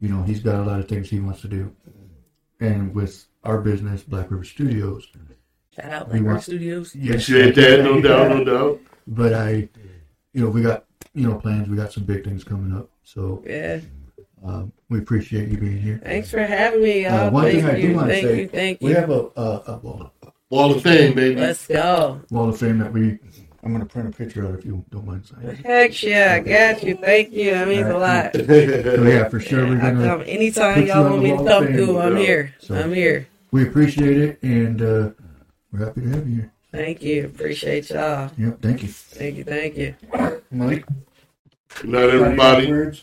You 0.00 0.08
know, 0.10 0.22
he's 0.22 0.40
got 0.40 0.56
a 0.56 0.62
lot 0.64 0.78
of 0.80 0.88
things 0.88 1.08
he 1.08 1.20
wants 1.20 1.40
to 1.42 1.48
do. 1.48 1.74
And 2.60 2.94
with 2.94 3.26
our 3.44 3.60
business, 3.60 4.02
Black 4.02 4.30
River 4.30 4.44
Studios, 4.44 5.06
Shout 5.74 5.92
out 5.92 6.06
We 6.08 6.12
Black 6.20 6.22
want- 6.24 6.34
Rock 6.36 6.42
Studios. 6.44 6.94
Appreciate 6.94 7.54
that, 7.56 7.82
no 7.84 8.00
doubt, 8.00 8.28
no 8.30 8.44
doubt. 8.44 8.80
But 9.08 9.34
I, 9.34 9.68
you 10.32 10.42
know, 10.42 10.48
we 10.50 10.62
got, 10.62 10.84
you 11.14 11.28
know, 11.28 11.36
plans. 11.36 11.68
We 11.68 11.76
got 11.76 11.92
some 11.92 12.02
big 12.04 12.24
things 12.24 12.42
coming 12.44 12.76
up. 12.76 12.90
So 13.04 13.42
Yeah. 13.46 13.80
Um, 14.46 14.72
we 14.88 14.98
appreciate 14.98 15.48
you 15.48 15.58
being 15.58 15.78
here. 15.78 16.00
Thanks 16.02 16.30
for 16.30 16.38
having 16.38 16.82
me. 16.82 17.04
Uh, 17.06 17.30
one 17.30 17.44
thank 17.44 17.56
thing 17.56 17.66
I 17.66 17.80
do 17.80 17.88
you. 17.88 17.94
wanna 17.96 18.12
say, 18.14 18.40
you. 18.42 18.48
Thank 18.48 18.80
We 18.80 18.90
you. 18.90 18.96
have 18.96 19.10
a, 19.10 19.28
a, 19.36 19.62
a 19.66 19.76
wall, 19.82 20.12
Wall 20.50 20.74
of 20.74 20.82
Fame, 20.82 21.14
baby. 21.14 21.40
Let's 21.40 21.66
go. 21.66 22.20
wall 22.30 22.48
of 22.50 22.58
fame 22.58 22.78
that 22.78 22.92
we, 22.92 23.18
I'm 23.64 23.72
going 23.72 23.80
to 23.80 23.86
print 23.86 24.08
a 24.08 24.16
picture 24.16 24.46
out 24.46 24.54
if 24.56 24.64
you 24.64 24.84
don't 24.90 25.04
mind 25.04 25.26
signing. 25.26 25.56
Heck 25.56 26.00
yeah, 26.04 26.34
I 26.36 26.38
got 26.38 26.84
you. 26.84 26.96
Thank 26.96 27.32
you. 27.32 27.50
That 27.50 27.66
means 27.66 27.88
a 27.88 27.98
lot. 27.98 28.32
So 28.36 29.02
yeah, 29.02 29.28
for 29.28 29.40
sure, 29.40 29.66
we're 29.66 29.80
going 29.80 29.98
to 29.98 30.06
come 30.06 30.22
anytime 30.24 30.74
put 30.74 30.82
you 30.84 30.88
y'all 30.90 31.10
want 31.10 31.22
me 31.24 31.30
to 31.30 31.34
Wall 31.36 31.42
of 31.42 31.48
come 31.48 31.66
Fame, 31.66 31.74
through. 31.76 31.98
I'm 31.98 32.16
here. 32.16 32.54
So- 32.60 32.74
I'm 32.76 32.92
here. 32.92 33.26
We 33.50 33.66
appreciate 33.66 34.18
it, 34.18 34.38
and 34.42 34.80
uh, 34.82 35.10
we're 35.72 35.84
happy 35.86 36.02
to 36.02 36.08
have 36.10 36.28
you 36.28 36.34
here. 36.36 36.52
Thank 36.70 37.02
you. 37.02 37.24
Appreciate 37.26 37.90
y'all. 37.90 38.30
Yep, 38.38 38.60
thank 38.62 38.82
you. 38.82 38.88
Thank 38.88 39.36
you. 39.38 39.44
Thank 39.44 39.76
you. 39.76 39.94
Mike? 40.52 40.84
Good 41.80 41.90
night, 41.90 42.10
everybody. 42.10 43.00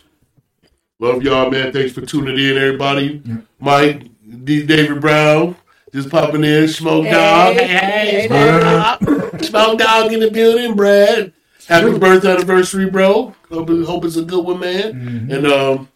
Words? 1.03 1.13
Love 1.15 1.23
y'all, 1.23 1.51
man. 1.51 1.71
Thanks 1.71 1.91
for 1.93 2.01
tuning 2.01 2.37
in, 2.37 2.57
everybody. 2.57 3.21
Yeah. 3.25 3.35
Mike, 3.59 4.03
D. 4.45 4.65
David 4.65 5.01
Brown, 5.01 5.55
just 5.93 6.09
popping 6.09 6.43
in. 6.43 6.67
Smoke 6.67 7.05
Dog. 7.05 7.53
Hey, 7.55 7.67
Hey, 7.67 8.27
hey, 8.27 8.27
Smoke 8.27 8.61
Dog. 8.61 9.43
Smoke 9.43 9.79
Dog 9.79 10.13
in 10.13 10.19
the 10.19 10.31
building, 10.31 10.75
Brad. 10.75 11.33
Happy 11.67 11.97
birth 11.97 12.25
anniversary, 12.25 12.89
bro. 12.89 13.33
Hope, 13.49 13.69
hope 13.69 14.05
it's 14.05 14.17
a 14.17 14.23
good 14.23 14.43
one, 14.43 14.59
man. 14.59 15.27
Mhm. 15.29 15.33
And, 15.37 15.47
um, 15.47 15.87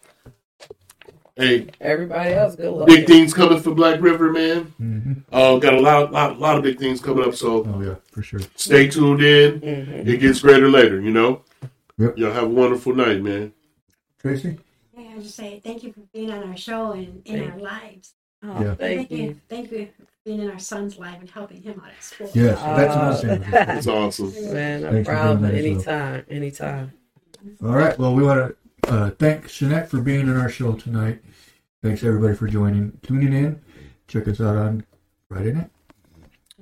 hey, 1.36 1.66
Everybody 1.80 2.32
else, 2.32 2.56
good 2.56 2.70
luck. 2.72 2.86
big 2.88 3.06
things 3.06 3.34
coming 3.34 3.60
for 3.60 3.74
Black 3.74 4.00
River, 4.00 4.32
man. 4.32 4.72
Mhm. 4.80 5.16
Uh, 5.30 5.58
got 5.58 5.74
a 5.74 5.80
lot, 5.80 6.10
lot, 6.10 6.40
lot 6.40 6.56
of 6.56 6.62
big 6.62 6.78
things 6.78 7.00
coming 7.00 7.22
up, 7.24 7.34
so 7.34 7.66
Oh, 7.68 7.82
yeah, 7.82 7.94
for 8.12 8.22
sure. 8.22 8.40
stay 8.56 8.88
tuned 8.88 9.20
in. 9.22 9.60
Mhm. 9.60 10.06
It 10.08 10.20
gets 10.20 10.40
greater 10.40 10.70
later, 10.70 11.00
you 11.02 11.10
know? 11.10 11.42
Yep. 11.98 12.16
Y'all 12.16 12.32
have 12.32 12.44
a 12.44 12.48
wonderful 12.48 12.94
night, 12.94 13.22
man. 13.22 13.52
Tracy? 14.22 14.56
Yeah, 15.18 15.22
I 15.22 15.24
just 15.24 15.36
say 15.36 15.60
thank 15.64 15.82
you 15.82 15.92
for 15.92 16.00
being 16.12 16.30
on 16.30 16.48
our 16.48 16.56
show 16.56 16.92
and 16.92 17.22
in 17.26 17.38
Thank 17.40 17.52
our 17.52 17.58
lives. 17.58 18.14
Oh, 18.42 18.62
Yeah. 18.62 18.74
Thank 18.74 19.10
you. 19.10 19.40
Thank 19.48 19.72
you 19.72 19.88
for 19.96 20.04
being 20.24 20.40
in 20.40 20.50
our 20.50 20.58
son's 20.58 20.98
life 20.98 21.18
and 21.20 21.28
helping 21.28 21.62
him 21.62 21.80
out 21.84 21.90
at 21.90 22.02
school. 22.02 22.30
Yes, 22.34 22.58
that's 22.60 23.24
Uh, 23.24 23.28
another. 23.32 23.50
That's 23.50 23.86
awesome. 23.98 24.32
Man, 24.52 24.84
I'm 24.84 24.92
Thanks 24.92 25.08
for 25.08 25.14
proud. 25.14 25.38
doing 25.40 25.42
that 25.42 25.54
as 25.54 25.86
well. 25.86 25.96
Anytime. 25.96 26.24
Anytime. 26.28 26.92
All 27.64 27.74
right. 27.74 27.98
Well, 27.98 28.14
we 28.14 28.22
want 28.22 28.54
to 28.84 28.90
uh, 28.92 29.10
thank 29.10 29.46
Shonett 29.46 29.88
for 29.88 30.00
being 30.00 30.28
in 30.28 30.36
our 30.36 30.48
show 30.48 30.72
tonight. 30.74 31.20
Thanks 31.82 32.02
everybody 32.04 32.34
for 32.34 32.46
joining, 32.46 32.98
tuning 33.02 33.32
in. 33.32 33.60
Check 34.08 34.26
us 34.28 34.40
out 34.40 34.56
on 34.56 34.84
Friday 35.28 35.52
night. 35.52 35.70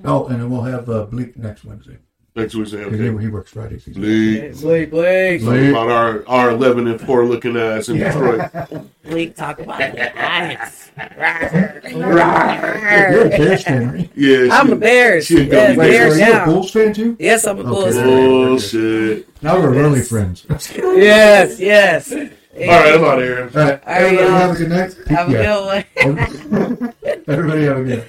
Oh, 0.05 0.27
and 0.27 0.41
then 0.41 0.51
we'll 0.51 0.63
have 0.63 0.89
uh, 0.91 1.05
Bleak 1.07 1.37
next 1.37 1.65
Wednesday. 1.65 1.99
Next 2.37 2.55
Wednesday, 2.55 2.84
'Cause 2.84 2.93
okay. 2.93 3.11
He, 3.11 3.18
he 3.22 3.28
works 3.28 3.51
Fridays. 3.53 3.84
He's- 3.87 3.97
Bleak. 3.97 4.61
Blake, 4.61 4.91
Blake. 4.91 5.41
Talking 5.43 5.70
about 5.70 5.89
our, 5.91 6.22
our 6.28 6.51
11 6.51 6.87
and 6.87 7.01
4 7.01 7.24
looking 7.24 7.57
ass 7.57 7.89
in 7.89 7.97
Detroit. 7.99 8.43
Blake, 9.05 9.34
talk 9.34 9.59
about 9.59 9.78
the 9.78 10.12
Giants. 10.14 10.91
You're 11.91 12.18
a 12.18 13.28
Bears 13.30 13.62
fan, 13.64 13.93
right? 13.93 14.11
Yeah, 14.14 14.49
I'm 14.53 14.66
she- 14.66 14.72
a 14.72 14.76
Bears. 14.76 15.26
she 15.26 15.37
a 15.37 15.45
Yes, 15.45 15.76
dummy 15.76 15.78
Wait, 15.78 15.87
so 15.87 15.99
Bears 15.99 16.14
are 16.14 16.18
you 16.18 16.24
a 16.24 16.26
down. 16.32 16.49
Bulls 16.49 16.70
fan 16.70 16.93
too? 16.93 17.16
Yes, 17.18 17.47
I'm 17.47 17.57
a 17.57 17.61
Okay. 17.61 17.68
Bulls 17.70 17.95
fan. 17.97 18.07
Bullshit. 18.07 19.43
Now 19.43 19.59
we're 19.61 19.70
really 19.70 20.01
friends. 20.03 20.47
All 20.51 20.57
Yes, 20.99 21.59
yes. 21.61 22.12
All 22.12 22.18
right, 22.18 22.95
I'm 22.95 23.05
out 23.05 23.18
of 23.18 23.24
here. 23.24 23.45
right. 23.49 23.55
All 23.55 23.62
right, 23.64 23.82
Everybody 23.87 24.16
y'all. 24.28 24.39
have 24.39 24.51
a 24.51 24.55
good 24.59 24.68
night. 24.70 24.97
Have 25.09 25.28
a 25.28 25.32
good 25.32 25.64
one. 25.66 26.95
Everybody 27.28 27.62
have 27.64 27.76
a 27.78 27.84
good 27.84 27.99
night. 27.99 28.09